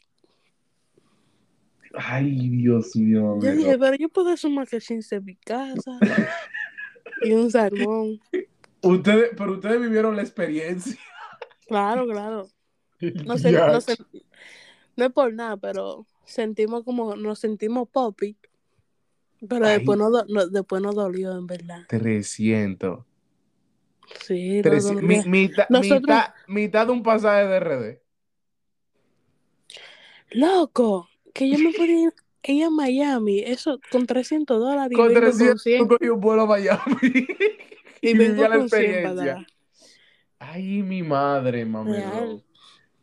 Ay, 1.93 2.49
Dios 2.49 2.97
mío. 2.97 3.39
Yo 3.43 3.55
dije, 3.55 3.79
pero 3.79 3.97
yo 3.97 4.09
puedo 4.09 4.31
hacer 4.31 4.51
and 4.51 4.67
cheese 4.81 5.13
en 5.13 5.27
mi 5.27 5.37
casa. 5.37 6.01
y 7.21 7.33
un 7.33 7.51
salmón. 7.51 8.19
Ustedes, 8.81 9.33
pero 9.37 9.53
ustedes 9.53 9.79
vivieron 9.79 10.17
la 10.17 10.23
experiencia. 10.23 10.99
Claro, 11.69 12.07
claro. 12.07 12.49
No, 13.27 13.37
sé, 13.37 13.53
no, 13.53 13.81
sé- 13.83 13.99
no 14.97 15.05
es 15.05 15.13
por 15.13 15.35
nada, 15.35 15.59
pero 15.59 16.07
sentimos 16.25 16.83
como, 16.83 17.15
nos 17.15 17.41
sentimos 17.41 17.91
poppy. 17.91 18.39
Pero 19.47 19.67
Ay. 19.67 19.77
después 19.77 19.99
no, 19.99 20.09
no- 20.09 20.47
después 20.47 20.81
nos 20.81 20.95
dolió, 20.95 21.37
en 21.37 21.47
verdad. 21.47 21.83
300. 21.89 23.05
Sí, 24.23 24.61
Tres- 24.63 24.85
dolió. 24.85 25.03
mi- 25.03 25.23
mitad, 25.27 25.67
Nosotros- 25.69 26.01
mitad, 26.03 26.35
mitad 26.47 26.87
de 26.87 26.93
un 26.93 27.03
pasaje 27.03 27.47
de 27.47 27.57
RD. 27.57 28.01
Loco, 30.31 31.09
que 31.33 31.49
yo 31.51 31.59
me 31.59 31.73
podía 31.73 32.11
ir 32.45 32.65
a 32.65 32.71
Miami, 32.71 33.41
eso 33.41 33.79
con 33.91 34.07
300 34.07 34.59
dólares 34.61 34.97
Con 34.97 35.09
vengo 35.09 35.21
con 35.21 35.31
300 35.31 35.63
100. 35.63 35.89
cogí 35.89 36.09
un 36.09 36.21
vuelo 36.21 36.43
a 36.43 36.47
Miami. 36.47 36.79
Y 38.03 38.11
y 38.11 38.15
vengo 38.19 38.43
la 38.43 38.57
con 38.59 38.69
100 38.69 38.69
para 38.69 38.83
experiencia. 38.83 39.47
Ay, 40.39 40.83
mi 40.83 41.03
madre, 41.03 41.65
mami. 41.65 41.93
No. 41.99 42.43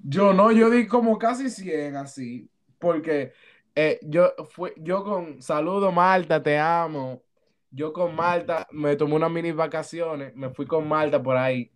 Yo 0.04 0.34
no, 0.34 0.52
yo 0.52 0.70
di 0.70 0.86
como 0.88 1.18
casi 1.18 1.50
100 1.50 1.96
así. 1.96 2.48
Porque 2.78 3.34
eh, 3.74 4.00
yo, 4.04 4.32
fue, 4.52 4.74
yo 4.78 5.04
con 5.04 5.42
saludo 5.42 5.92
Marta, 5.92 6.42
te 6.44 6.58
amo. 6.58 7.24
Yo 7.72 7.94
con 7.94 8.16
Marta 8.16 8.68
me 8.72 8.96
tomé 8.96 9.16
unas 9.16 9.32
mini 9.32 9.52
vacaciones. 9.52 10.36
Me 10.36 10.50
fui 10.50 10.66
con 10.68 10.88
Marta 10.88 11.22
por 11.24 11.38
ahí 11.38 11.72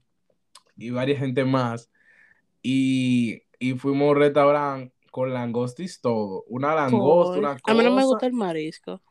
y 0.77 0.89
varias 0.91 1.19
gente 1.19 1.45
más. 1.45 1.89
Y, 2.61 3.43
y 3.59 3.73
fuimos 3.75 4.07
a 4.07 4.11
un 4.11 4.17
restaurante 4.17 4.93
con 5.11 5.33
langostis 5.33 6.01
todo. 6.01 6.43
Una 6.47 6.75
langosta, 6.75 7.39
una 7.39 7.59
A 7.63 7.73
mí 7.73 7.83
no 7.83 7.91
me 7.91 8.01
cosa. 8.01 8.07
gusta 8.07 8.25
el 8.25 8.33
marisco. 8.33 9.01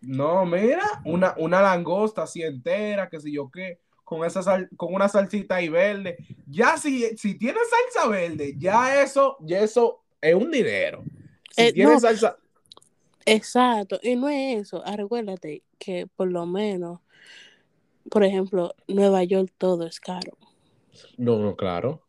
No, 0.00 0.44
mira, 0.46 0.84
una, 1.04 1.34
una 1.38 1.62
langosta 1.62 2.22
así 2.24 2.42
entera, 2.42 3.08
que 3.08 3.18
sé 3.18 3.32
yo 3.32 3.50
qué, 3.50 3.80
con 4.04 4.24
esa 4.24 4.42
sal- 4.42 4.68
con 4.76 4.94
una 4.94 5.08
salsita 5.08 5.56
ahí 5.56 5.68
verde. 5.68 6.18
Ya 6.46 6.76
si, 6.76 7.16
si 7.16 7.36
tienes 7.38 7.62
salsa 7.70 8.08
verde, 8.08 8.54
ya 8.58 9.02
eso, 9.02 9.36
ya 9.40 9.60
eso 9.60 10.04
es 10.20 10.34
un 10.34 10.50
dinero. 10.50 11.02
Si 11.50 11.68
Eh, 11.68 11.72
tienes 11.72 11.94
no. 11.94 12.00
salsa, 12.00 12.36
Exacto, 13.26 13.98
y 14.02 14.14
no 14.14 14.28
es 14.28 14.62
eso. 14.62 14.82
Ah, 14.86 14.96
Recuérdate 14.96 15.62
que 15.78 16.06
por 16.06 16.30
lo 16.30 16.46
menos, 16.46 17.00
por 18.08 18.24
ejemplo, 18.24 18.74
Nueva 18.86 19.24
York 19.24 19.52
todo 19.58 19.84
es 19.86 20.00
caro. 20.00 20.38
no, 21.18 21.38
no, 21.38 21.56
claro. 21.56 22.06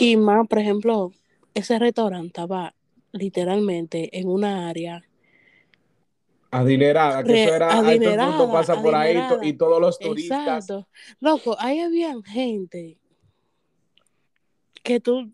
Y 0.00 0.16
más, 0.16 0.46
por 0.48 0.58
ejemplo, 0.58 1.12
ese 1.54 1.78
restaurante 1.78 2.26
estaba 2.26 2.74
literalmente 3.12 4.18
en 4.18 4.28
una 4.28 4.68
área 4.68 5.02
Adinerada, 6.50 7.22
que 7.22 7.44
eso 7.44 7.54
era, 7.54 7.66
a 7.66 7.92
este 7.92 8.08
punto 8.08 8.16
adinerada, 8.16 8.52
pasa 8.52 8.82
por 8.82 8.94
ahí 8.94 9.16
adinerada. 9.16 9.46
y 9.46 9.52
todos 9.54 9.80
los 9.80 9.98
turistas. 9.98 10.40
Exacto. 10.64 10.88
Loco, 11.20 11.56
ahí 11.58 11.80
habían 11.80 12.22
gente 12.22 12.98
que 14.82 15.00
tú, 15.00 15.32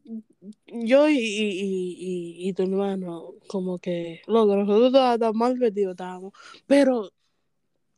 yo 0.67 1.09
y, 1.09 1.19
y, 1.19 2.49
y, 2.49 2.53
tu 2.53 2.65
hermano, 2.65 3.35
como 3.47 3.79
que, 3.79 4.23
loco, 4.27 4.57
nosotros 4.57 4.87
estábamos 4.89 5.21
tan 5.21 5.37
mal 5.37 5.59
vestidos 5.59 5.93
estábamos, 5.93 6.33
pero 6.67 7.11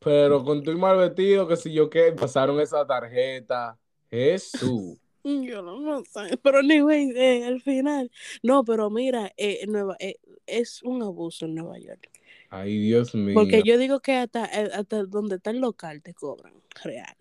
Pero 0.01 0.45
con 0.45 0.63
tu 0.63 0.77
mal 0.77 0.99
vestido, 0.99 1.49
que 1.49 1.57
si 1.57 1.73
yo 1.73 1.89
qué, 1.89 2.13
pasaron 2.13 2.61
esa 2.61 2.87
tarjeta. 2.87 3.79
Jesús. 4.11 4.99
yo 5.25 5.63
no, 5.63 5.81
no 5.81 6.05
sé, 6.05 6.39
pero 6.43 6.59
anyway, 6.59 7.11
eh, 7.17 7.45
al 7.47 7.61
final, 7.63 8.11
no, 8.43 8.63
pero 8.65 8.91
mira, 8.91 9.33
eh, 9.37 9.65
Nueva, 9.67 9.97
eh, 9.99 10.17
es 10.47 10.83
un 10.83 11.03
abuso 11.03 11.47
en 11.47 11.55
Nueva 11.55 11.79
York, 11.79 12.11
Ay, 12.51 12.79
Dios 12.79 13.15
mío. 13.15 13.35
porque 13.35 13.63
yo 13.65 13.79
digo 13.79 14.01
que 14.01 14.13
hasta, 14.13 14.45
eh, 14.45 14.71
hasta 14.75 15.05
donde 15.05 15.37
está 15.37 15.51
el 15.51 15.61
local 15.61 16.03
te 16.03 16.13
cobran, 16.13 16.53
real. 16.83 17.17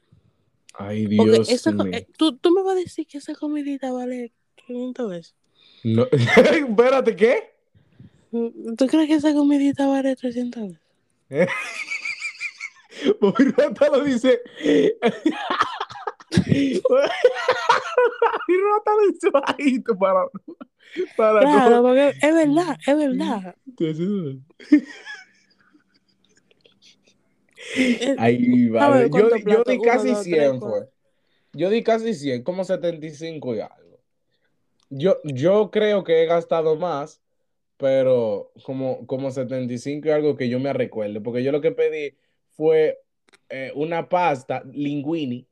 Ay, 0.73 1.05
Dios 1.05 1.49
mío. 1.65 1.85
eh, 1.93 2.05
¿tú, 2.17 2.37
tú 2.37 2.51
me 2.51 2.63
vas 2.63 2.75
a 2.75 2.79
decir 2.79 3.07
que 3.07 3.19
esa 3.19 3.33
comidita 3.35 3.91
vale 3.91 4.33
500 4.73 5.09
veces. 5.09 5.35
No. 5.83 6.07
Espérate, 6.11 7.15
¿qué? 7.15 7.53
¿Tú 8.31 8.87
crees 8.87 9.07
que 9.07 9.15
esa 9.15 9.33
comidita 9.33 9.87
vale 9.87 10.15
300 10.15 10.63
veces? 10.63 10.79
Bobby 13.19 13.45
Rota 13.45 13.89
lo 13.89 14.03
dice. 14.03 14.41
Rota 18.47 18.91
lo 18.95 19.09
hizo 19.09 19.31
bajito 19.31 19.97
para. 19.97 20.25
para 21.17 21.39
Claro, 21.41 21.75
no- 21.77 21.83
porque 21.83 22.09
es 22.21 22.33
verdad, 22.33 22.77
es 22.85 22.97
verdad. 22.97 23.55
Eh, 27.75 28.15
Ay, 28.19 28.67
A 28.77 28.87
vale. 28.89 29.05
Yo, 29.05 29.09
¿cuántos 29.11 29.43
yo 29.43 29.63
di 29.63 29.79
casi 29.81 30.09
dos, 30.09 30.23
100, 30.23 30.35
tres, 30.37 30.59
fue. 30.59 30.89
Yo 31.53 31.69
di 31.69 31.83
casi 31.83 32.13
100, 32.13 32.43
como 32.43 32.63
75 32.63 33.55
y 33.55 33.59
algo. 33.61 33.75
Yo, 34.95 35.17
yo 35.23 35.71
creo 35.71 36.03
que 36.03 36.23
he 36.23 36.25
gastado 36.25 36.75
más, 36.75 37.21
pero 37.77 38.51
como, 38.63 39.05
como 39.07 39.31
75 39.31 40.07
y 40.07 40.11
algo 40.11 40.35
que 40.35 40.49
yo 40.49 40.59
me 40.59 40.71
recuerde, 40.71 41.19
porque 41.19 41.43
yo 41.43 41.51
lo 41.51 41.61
que 41.61 41.71
pedí 41.71 42.15
fue 42.51 42.99
eh, 43.49 43.71
una 43.75 44.07
pasta 44.07 44.63
linguini. 44.71 45.47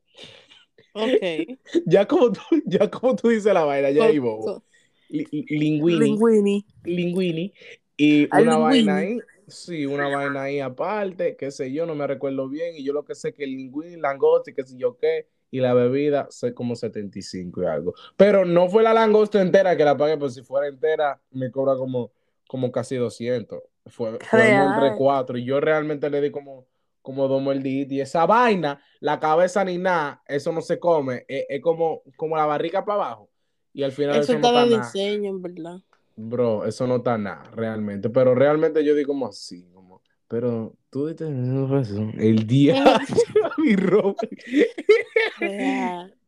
Ok. 0.94 1.58
Ya 1.86 2.06
como 2.06 2.30
tú, 2.32 2.40
ya 2.66 2.90
como 2.90 3.16
tú 3.16 3.28
dices 3.28 3.52
la 3.52 3.64
vaina, 3.64 3.90
ya 3.90 4.04
ahí 4.04 4.18
bobo. 4.18 4.62
Linguini, 5.08 5.98
Linguini. 5.98 6.66
linguini 6.84 7.52
y 7.96 8.24
una 8.24 8.58
linguini. 8.58 8.58
vaina 8.62 8.96
ahí, 8.96 9.18
sí, 9.46 9.86
una 9.86 10.08
vaina 10.08 10.42
ahí 10.42 10.60
aparte, 10.60 11.36
qué 11.36 11.50
sé 11.50 11.72
yo, 11.72 11.86
no 11.86 11.94
me 11.94 12.06
recuerdo 12.06 12.48
bien, 12.48 12.76
y 12.76 12.84
yo 12.84 12.92
lo 12.92 13.04
que 13.04 13.14
sé 13.14 13.32
que 13.32 13.44
el 13.44 13.50
linguini, 13.50 13.96
langosta 13.96 14.50
y 14.50 14.54
qué 14.54 14.64
sé 14.64 14.76
yo 14.76 14.96
qué, 14.96 15.26
y 15.52 15.60
la 15.60 15.74
bebida, 15.74 16.26
sé 16.30 16.54
como 16.54 16.74
75 16.74 17.62
y 17.62 17.66
algo. 17.66 17.94
Pero 18.16 18.46
no 18.46 18.70
fue 18.70 18.82
la 18.82 18.94
langosta 18.94 19.40
entera 19.40 19.76
que 19.76 19.84
la 19.84 19.96
pagué, 19.96 20.16
pero 20.16 20.30
si 20.30 20.42
fuera 20.42 20.66
entera, 20.66 21.20
me 21.30 21.50
cobra 21.50 21.76
como, 21.76 22.10
como 22.48 22.72
casi 22.72 22.96
200. 22.96 23.62
Fue, 23.86 24.10
entre 24.10 24.96
cuatro, 24.96 25.36
y 25.36 25.44
yo 25.44 25.60
realmente 25.60 26.08
le 26.08 26.22
di 26.22 26.30
como, 26.30 26.66
como 27.02 27.28
dos 27.28 27.42
mordiditas, 27.42 27.92
y 27.92 28.00
esa 28.00 28.24
vaina, 28.24 28.80
la 29.00 29.20
cabeza 29.20 29.62
ni 29.64 29.76
nada, 29.76 30.22
eso 30.26 30.52
no 30.52 30.62
se 30.62 30.78
come, 30.78 31.26
es, 31.28 31.44
es 31.48 31.60
como, 31.60 32.02
como 32.16 32.36
la 32.36 32.46
barriga 32.46 32.84
para 32.84 33.06
abajo, 33.06 33.28
y 33.74 33.82
al 33.82 33.92
final 33.92 34.20
Eso 34.20 34.32
eso, 34.32 34.40
no 34.40 34.48
está 34.48 34.64
diseño, 34.64 35.30
en 35.30 35.42
verdad. 35.42 35.80
Bro, 36.16 36.64
eso 36.64 36.86
no 36.86 36.96
está 36.96 37.18
nada, 37.18 37.50
realmente. 37.54 38.08
Pero 38.08 38.34
realmente 38.34 38.84
yo 38.84 38.94
digo 38.94 39.08
como 39.08 39.26
así, 39.26 39.68
como, 39.74 40.00
pero 40.28 40.74
tú 40.88 41.08
diste 41.08 41.24
razón. 41.68 42.14
El 42.18 42.46
día, 42.46 42.82
mi 43.58 43.76
ropa. 43.76 44.26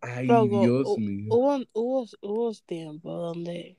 Ay, 0.00 0.26
Dios 0.26 0.86
hu- 0.86 0.98
mío. 0.98 1.34
Hubo, 1.34 1.58
hubo, 1.72 2.06
hubo 2.22 2.52
tiempos 2.66 3.12
donde 3.34 3.76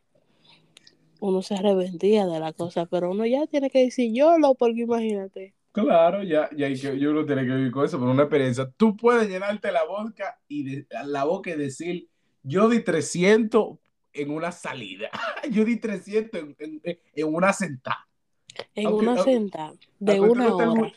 uno 1.20 1.42
se 1.42 1.56
arrepentía 1.56 2.26
de 2.26 2.40
la 2.40 2.54
cosa, 2.54 2.86
pero 2.86 3.12
uno 3.12 3.26
ya 3.26 3.48
tiene 3.48 3.70
que 3.70 3.80
decir 3.80 4.12
YOLO, 4.14 4.56
porque 4.56 4.82
imagínate. 4.82 5.54
Claro, 5.72 6.24
ya, 6.24 6.50
ya 6.56 6.68
hay 6.68 6.80
que, 6.80 6.98
yo 6.98 7.12
no 7.12 7.26
tiene 7.26 7.46
que 7.46 7.54
vivir 7.54 7.72
con 7.72 7.86
eso, 7.86 8.00
pero 8.00 8.12
una 8.12 8.24
experiencia. 8.24 8.72
Tú 8.78 8.96
puedes 8.96 9.28
llenarte 9.28 9.72
la 9.72 9.84
boca 9.84 10.40
y 10.48 10.64
de- 10.64 10.88
la 11.06 11.26
boca 11.26 11.52
y 11.52 11.58
decir, 11.58 12.08
yo 12.44 12.70
di 12.70 12.82
300 12.82 13.78
en 14.14 14.32
una 14.32 14.52
salida. 14.52 15.10
yo 15.52 15.66
di 15.66 15.78
300 15.78 16.42
en, 16.42 16.56
en- 16.84 17.00
en 17.14 17.34
una 17.34 17.52
sentada. 17.52 18.08
En 18.76 18.88
Aunque- 18.88 19.02
una 19.04 19.12
aunque- 19.16 19.32
sentada 19.34 19.74
de 20.00 20.20
una 20.20 20.48
no, 20.50 20.58
hora. 20.58 20.92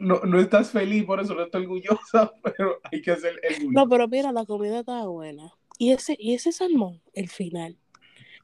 no, 0.00 0.20
no 0.20 0.40
estás 0.40 0.70
feliz, 0.70 1.04
por 1.04 1.20
eso 1.20 1.34
no 1.34 1.42
estás 1.44 1.60
orgullosa, 1.62 2.32
pero 2.42 2.80
hay 2.90 3.00
que 3.02 3.10
hacer 3.12 3.34
el 3.42 3.70
No, 3.72 3.88
pero 3.88 4.08
mira, 4.08 4.32
la 4.32 4.44
comida 4.46 4.80
estaba 4.80 5.06
buena. 5.06 5.52
Y 5.78 5.92
ese, 5.92 6.16
y 6.18 6.34
ese 6.34 6.52
salmón, 6.52 7.00
el 7.14 7.28
final. 7.28 7.78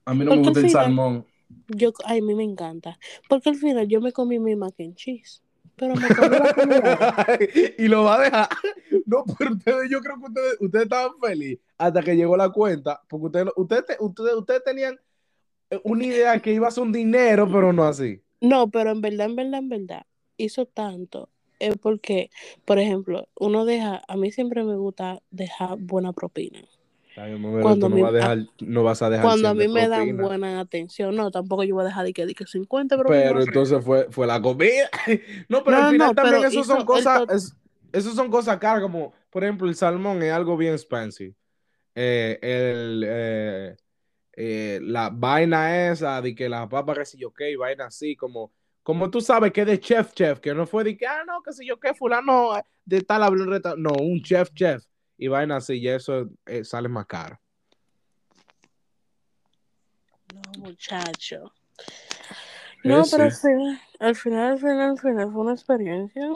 A 0.05 0.15
mí 0.15 0.25
no 0.25 0.31
me 0.33 0.39
gusta 0.39 0.61
el 0.61 0.67
final- 0.67 0.85
salmón. 0.85 1.27
Yo, 1.69 1.93
a 2.05 2.15
mí 2.15 2.35
me 2.35 2.43
encanta. 2.45 2.99
Porque 3.29 3.51
al 3.51 3.57
final 3.57 3.87
yo 3.89 4.01
me 4.01 4.13
comí 4.13 4.39
mi 4.39 4.57
mac 4.57 4.75
and 4.81 4.95
cheese. 4.97 5.43
Pero 5.77 5.95
me 5.95 6.09
comí 6.09 6.29
la 6.39 6.55
comida. 6.55 7.27
y 7.79 7.87
lo 7.89 8.05
va 8.05 8.17
a 8.17 8.21
dejar. 8.23 8.49
No, 9.05 9.25
pero 9.39 9.53
ustedes, 9.53 9.91
yo 9.91 10.01
creo 10.01 10.17
que 10.19 10.27
ustedes, 10.27 10.57
ustedes 10.61 10.85
estaban 10.85 11.13
felices 11.21 11.61
hasta 11.79 12.03
que 12.03 12.17
llegó 12.17 12.37
la 12.37 12.49
cuenta, 12.51 13.01
porque 13.09 13.27
ustedes, 13.27 13.47
ustedes, 13.57 13.85
te- 13.87 13.97
ustedes, 14.01 14.35
ustedes 14.35 14.65
tenían 14.65 14.99
una 15.85 16.05
idea 16.07 16.41
que 16.41 16.53
iba 16.53 16.67
a 16.69 16.71
ser 16.71 16.83
un 16.85 16.93
dinero, 16.93 17.47
pero 17.53 17.73
no 17.73 17.85
así. 17.85 18.21
No, 18.41 18.71
pero 18.71 18.91
en 18.91 19.01
verdad, 19.01 19.27
en 19.27 19.37
verdad, 19.37 19.59
en 19.61 19.69
verdad, 19.69 20.07
hizo 20.37 20.67
tanto. 20.67 21.29
Es 21.59 21.77
porque, 21.79 22.31
por 22.67 22.79
ejemplo, 22.79 23.29
uno 23.41 23.65
deja, 23.65 24.03
a 24.09 24.17
mí 24.17 24.31
siempre 24.31 24.63
me 24.63 24.77
gusta 24.77 25.23
dejar 25.31 25.79
buena 25.79 26.13
propina. 26.13 26.61
Ay, 27.17 27.35
Cuando 27.63 27.89
no, 27.89 27.97
vas 28.03 28.11
a 28.11 28.13
dejar, 28.13 28.39
no 28.61 28.83
vas 28.85 29.03
a 29.03 29.09
dejar 29.11 29.25
Cuando 29.27 29.49
a 29.49 29.55
100 29.55 29.69
mí 29.69 29.73
me 29.73 29.89
dan 29.89 30.07
propina. 30.07 30.23
buena 30.23 30.61
atención, 30.61 31.17
no, 31.17 31.31
tampoco 31.31 31.65
yo 31.65 31.75
voy 31.75 31.85
a 31.85 31.87
dejar 31.87 32.05
de 32.05 32.13
que, 32.13 32.27
de 32.27 32.35
que 32.35 32.45
50 32.47 32.97
Pero 32.97 33.09
propinas. 33.09 33.47
entonces 33.47 33.83
fue, 33.85 34.07
fue 34.11 34.27
la 34.27 34.41
comida. 34.43 34.91
No, 35.49 35.65
pero 35.65 35.77
No, 35.79 35.83
al 35.85 35.89
final 35.93 36.09
no, 36.09 36.15
también 36.15 36.37
pero 36.37 36.47
eso 36.49 36.65
son 36.65 36.85
cosas, 36.85 37.23
es- 37.31 37.55
eso 37.93 38.13
son 38.13 38.31
cosas 38.31 38.59
caras, 38.59 38.83
como 38.83 39.15
por 39.31 39.45
ejemplo 39.45 39.67
el 39.69 39.75
salmón 39.75 40.23
es 40.23 40.33
algo 40.33 40.57
bien 40.59 40.75
expensive. 40.75 41.35
Eh, 41.95 42.39
el, 42.43 43.05
eh, 43.07 43.77
eh, 44.37 44.79
la 44.83 45.09
vaina 45.11 45.89
esa 45.91 46.21
de 46.21 46.35
que 46.35 46.49
la 46.49 46.69
papa 46.69 46.95
que 46.95 47.07
si 47.07 47.17
yo 47.17 47.33
qué, 47.33 47.51
y 47.51 47.57
vaina 47.57 47.87
así, 47.87 48.15
como, 48.15 48.53
como 48.83 49.11
tú 49.11 49.21
sabes 49.23 49.51
que 49.51 49.63
es 49.63 49.67
de 49.67 49.81
chef 49.81 50.13
chef, 50.13 50.41
que 50.41 50.55
no 50.55 50.67
fue 50.67 50.85
de 50.85 50.97
que, 50.97 51.07
ah, 51.07 51.25
no, 51.27 51.43
que 51.43 51.53
si 51.53 51.67
yo 51.67 51.81
qué, 51.81 51.95
fulano 51.95 52.57
eh, 52.59 52.63
de 52.85 53.01
tal 53.01 53.23
habló 53.23 53.47
no, 53.77 53.93
un 53.99 54.23
chef 54.23 54.53
chef, 54.53 54.85
y 55.17 55.29
vaina 55.29 55.57
así, 55.57 55.75
y 55.79 55.89
eso 55.89 56.29
eh, 56.45 56.65
sale 56.65 56.89
más 56.89 57.07
caro. 57.07 57.41
No, 60.35 60.43
muchacho. 60.59 61.53
No, 62.85 63.05
pero 63.11 63.31
sí. 63.31 63.49
al 63.99 64.15
final, 64.15 64.51
al 64.51 64.59
final, 64.59 64.91
al 64.91 64.99
final 64.99 65.33
fue 65.33 65.41
una 65.41 65.53
experiencia. 65.53 66.29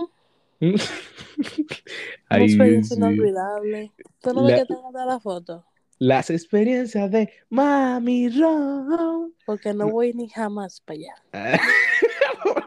Una 2.30 2.44
experiencia 2.44 2.96
inolvidable. 2.96 3.92
¿Tú 4.20 4.34
no 4.34 4.44
ves 4.44 4.52
La- 4.52 4.58
que 4.58 4.66
te 4.66 5.06
la 5.06 5.20
foto? 5.20 5.64
Las 6.00 6.30
experiencias 6.30 7.10
de 7.10 7.30
Mami 7.50 8.30
Ron. 8.30 9.34
Porque 9.44 9.74
no 9.74 9.90
voy 9.90 10.14
ni 10.14 10.30
jamás 10.30 10.80
para 10.80 10.98
allá. 10.98 11.60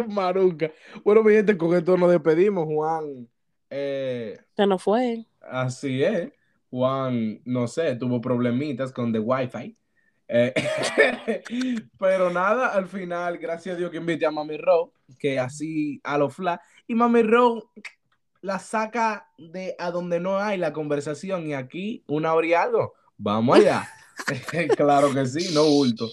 Maruca. 0.07 0.71
Bueno, 1.03 1.23
mi 1.23 1.33
gente, 1.33 1.57
con 1.57 1.75
esto 1.75 1.97
nos 1.97 2.11
despedimos, 2.11 2.65
Juan. 2.65 3.27
Eh, 3.71 4.37
Se 4.55 4.67
nos 4.67 4.83
fue. 4.83 5.25
así 5.41 6.03
es. 6.03 6.31
Juan, 6.69 7.41
no 7.43 7.67
sé, 7.67 7.95
tuvo 7.95 8.21
problemitas 8.21 8.91
con 8.91 9.11
the 9.11 9.17
Wi-Fi. 9.17 9.75
Eh, 10.27 10.53
pero 11.99 12.29
nada, 12.29 12.67
al 12.67 12.87
final, 12.87 13.39
gracias 13.39 13.75
a 13.75 13.79
Dios 13.79 13.89
que 13.89 13.97
invité 13.97 14.27
a 14.27 14.31
Mami 14.31 14.57
Ro, 14.57 14.93
que 15.17 15.39
así 15.39 15.99
a 16.03 16.19
lo 16.19 16.29
fla. 16.29 16.61
Y 16.85 16.93
Mami 16.93 17.23
Ro 17.23 17.71
la 18.41 18.59
saca 18.59 19.27
de 19.39 19.75
a 19.79 19.89
donde 19.89 20.19
no 20.19 20.37
hay 20.37 20.59
la 20.59 20.71
conversación. 20.71 21.47
Y 21.47 21.55
aquí, 21.55 22.03
una 22.07 22.35
hora 22.35 22.45
y 22.45 22.53
algo. 22.53 22.93
Vamos 23.23 23.57
allá. 23.57 23.87
claro 24.77 25.13
que 25.13 25.25
sí, 25.25 25.53
no 25.53 25.63
bulto. 25.63 26.09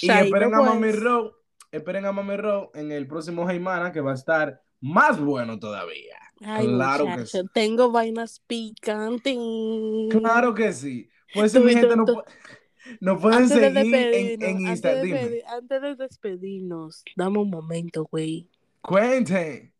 Y 0.00 0.06
Chaito, 0.06 0.24
esperen 0.24 0.54
a 0.54 0.58
pues. 0.58 0.70
Mami 0.70 0.92
Ro, 0.92 1.36
esperen 1.70 2.06
a 2.06 2.12
Mami 2.12 2.36
Ro 2.36 2.70
en 2.74 2.90
el 2.90 3.06
próximo 3.06 3.46
Jaimana 3.46 3.92
que 3.92 4.00
va 4.00 4.12
a 4.12 4.14
estar 4.14 4.62
más 4.80 5.20
bueno 5.20 5.58
todavía. 5.58 6.16
Ay, 6.40 6.66
Claro 6.66 7.06
que 7.16 7.26
sí. 7.26 7.38
tengo 7.52 7.90
vainas 7.92 8.40
picantes. 8.46 9.36
Claro 10.10 10.54
que 10.54 10.72
sí. 10.72 11.08
Pues 11.34 11.52
Tú- 11.52 11.60
mi 11.60 11.72
tú- 11.74 11.78
gente 11.80 11.96
no, 11.96 12.04
tú- 12.06 12.14
pu- 12.14 12.24
nos 13.00 13.20
pueden 13.20 13.42
Antes 13.42 13.58
seguir 13.58 13.94
en, 13.94 14.42
en 14.42 14.66
antes, 14.66 14.82
de 14.82 15.44
antes 15.46 15.82
de 15.82 15.94
despedirnos, 15.96 17.02
dame 17.16 17.38
un 17.38 17.50
momento, 17.50 18.04
güey. 18.10 18.48
Cuenten. 18.80 19.72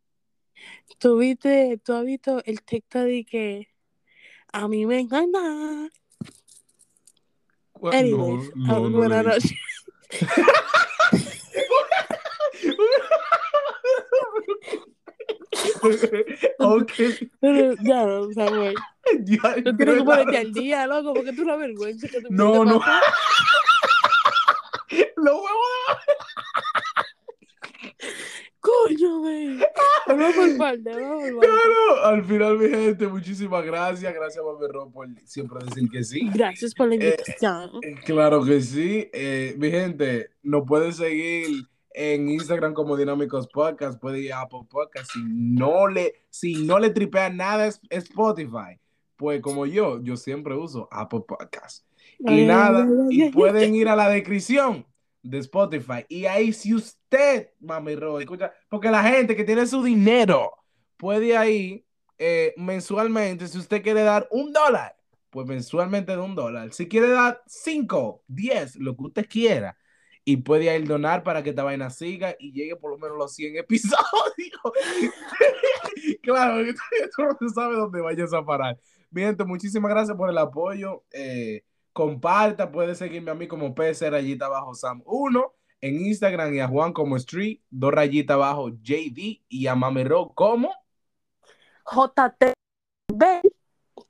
¿Tú 0.99 1.19
viste, 1.19 1.81
tú 1.85 1.93
has 1.95 2.05
visto 2.05 2.43
el 2.45 2.63
texto 2.63 3.01
de 3.01 3.25
que 3.25 3.69
a 4.53 4.69
mí 4.69 4.87
me 4.87 5.01
encanta? 5.01 5.39
Anyways, 7.93 8.55
no, 8.55 8.67
no, 8.67 8.77
ah, 8.77 8.81
no 8.81 8.91
buenas 8.99 9.25
noches. 9.25 9.55
ok. 16.59 16.93
Pero 17.41 17.75
ya 17.83 18.07
no, 18.07 18.33
Samuel. 18.33 18.75
Ya, 19.25 19.55
Tú 19.63 19.77
tienes 19.77 19.97
que 19.99 20.05
ponerte 20.05 20.39
al 20.39 20.53
día, 20.53 20.87
loco, 20.87 21.15
porque 21.15 21.33
tú 21.33 21.45
la 21.45 21.57
vergüenza 21.57 22.09
que 22.09 22.21
No, 22.31 22.53
te 22.53 22.65
no. 22.71 22.79
pasas. 22.81 23.03
Los 25.17 25.35
huevos 25.35 25.99
Coño, 28.65 29.19
güey. 29.19 29.59
Vamos 30.07 30.35
por 30.35 30.57
parte, 30.57 30.91
vamos 30.91 31.23
por 31.31 31.41
parte. 31.41 31.49
No, 31.69 32.05
al 32.05 32.25
final, 32.25 32.59
mi 32.59 32.69
gente, 32.69 33.07
muchísimas 33.07 33.65
gracias. 33.65 34.15
Gracias, 34.15 34.43
Mami 34.43 34.67
Ro, 34.73 34.91
por 34.91 35.07
siempre 35.25 35.59
decir 35.67 35.91
que 35.91 36.03
sí. 36.03 36.31
Gracias 36.33 36.75
por 36.75 36.89
la 36.89 36.95
Eh, 36.95 36.99
invitación. 37.11 37.71
Eh, 37.83 37.95
Claro 38.07 38.43
que 38.43 38.61
sí. 38.63 39.09
Eh, 39.13 39.55
mi 39.59 39.71
gente, 39.71 40.31
nos 40.43 40.67
pueden 40.67 40.93
seguir 40.95 41.67
en 41.91 42.29
Instagram 42.31 42.73
como 42.73 42.97
Dinámicos 42.97 43.47
Podcast, 43.49 44.01
puede 44.01 44.21
ir 44.21 44.33
a 44.33 44.41
Apple 44.43 44.67
Podcast. 44.71 45.11
Si 45.13 45.21
no 45.23 45.87
le, 45.87 46.15
si 46.31 46.65
no 46.65 46.79
le 46.79 46.89
tripea 46.91 47.29
nada 47.31 47.67
es 47.67 47.81
Spotify, 47.91 48.81
pues 49.17 49.41
como 49.43 49.67
yo, 49.67 50.03
yo 50.03 50.17
siempre 50.17 50.55
uso 50.55 50.89
Apple 50.91 51.21
Podcast. 51.29 51.87
Y 52.19 52.29
Ay, 52.31 52.47
nada, 52.47 52.85
ay, 52.85 53.21
ay, 53.23 53.29
y 53.29 53.31
pueden 53.31 53.75
ir 53.75 53.89
a 53.89 53.97
la 53.97 54.09
descripción 54.09 54.87
de 55.25 55.39
Spotify. 55.39 56.05
Y 56.09 56.27
ahí, 56.27 56.53
si 56.53 56.75
usted, 56.75 57.51
mami 57.61 57.97
Ro, 57.97 58.21
escucha, 58.21 58.53
porque 58.69 58.91
la 58.91 59.03
gente 59.03 59.35
que 59.35 59.45
tiene 59.45 59.67
su 59.67 59.83
dinero 59.83 60.53
puede 60.97 61.37
ahí 61.37 61.85
eh, 62.19 62.55
mensualmente, 62.57 63.49
si 63.49 63.59
usted 63.59 63.83
quiere 63.83 64.03
dar 64.03 64.29
un 64.31 64.53
dólar, 64.53 64.97
pues 65.31 65.47
mensualmente 65.47 66.13
de 66.13 66.19
un 66.19 66.35
dólar. 66.35 66.73
Si 66.73 66.87
quiere 66.87 67.09
dar 67.09 67.43
cinco, 67.47 68.23
diez, 68.29 68.77
lo 68.77 68.95
que 68.97 69.03
usted 69.03 69.27
quiera. 69.29 69.77
Y 70.27 70.39
puede 70.39 70.75
ir 70.75 70.87
donar 70.87 71.23
para 71.23 71.43
que 71.43 71.51
esta 71.51 71.65
vaina 71.65 71.91
siga 71.91 72.35
y 72.39 72.53
llegue 72.53 72.77
por 72.77 72.93
lo 72.93 72.99
menos 72.99 73.19
los 73.19 73.35
100 73.35 73.57
episodios. 73.59 74.61
claro, 76.23 76.65
tú 77.17 77.23
no 77.41 77.49
sabes 77.49 77.79
dónde 77.79 78.01
vayas 78.01 78.33
a 78.33 78.45
parar. 78.45 78.79
Mi 79.11 79.23
gente, 79.23 79.45
muchísimas 79.45 79.91
gracias 79.91 80.17
por 80.17 80.31
el 80.31 80.39
apoyo. 80.39 81.05
Eh, 81.11 81.63
comparta, 81.95 82.71
puede 82.71 82.95
seguirme 82.95 83.31
a 83.31 83.35
mí 83.35 83.49
como 83.49 83.75
PC 83.75 84.11
rayita 84.11 84.45
abajo 84.47 84.75
Sam 84.75 85.01
1 85.07 85.55
en 85.81 86.07
Instagram 86.07 86.53
y 86.55 86.61
a 86.61 86.69
Juan 86.69 86.93
como 86.93 87.17
Street, 87.17 87.61
dos 87.71 87.93
rayitas 87.93 88.35
abajo 88.35 88.69
JD 88.71 89.43
y 89.49 89.67
a 89.67 89.75
Mami 89.75 90.05
Ro 90.05 90.33
como 90.35 90.71
JTB. 91.91 93.43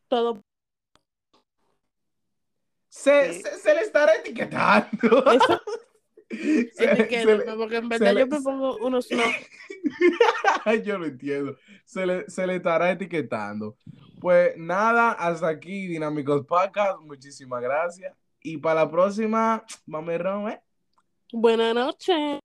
Todo 0.08 0.40
se, 2.88 3.32
Sí. 3.34 3.42
se, 3.42 3.58
se 3.58 3.74
le 3.74 3.80
estará 3.82 4.14
etiquetando. 4.16 5.32
eso. 5.32 5.60
Se- 6.30 6.84
etiquétame, 6.90 7.38
se 7.42 7.46
le- 7.46 7.56
porque 7.56 7.76
en 7.76 7.88
verdad 7.88 8.14
le- 8.14 8.20
yo 8.20 8.26
me 8.26 8.40
pongo 8.40 8.76
unos 8.78 9.08
no. 9.10 9.22
Yo 10.84 10.98
lo 10.98 11.06
entiendo. 11.06 11.56
Se 11.84 12.06
le, 12.06 12.28
se 12.30 12.46
le 12.46 12.56
estará 12.56 12.90
etiquetando. 12.90 13.76
Pues 14.24 14.56
nada, 14.56 15.10
hasta 15.10 15.48
aquí, 15.48 15.86
Dinámicos 15.86 16.46
Podcast. 16.46 16.98
Muchísimas 17.02 17.60
gracias. 17.60 18.16
Y 18.40 18.56
para 18.56 18.84
la 18.84 18.90
próxima, 18.90 19.62
Mami 19.84 20.16
Ro, 20.16 20.48
¿eh? 20.48 20.62
Buenas 21.30 21.74
noches. 21.74 22.40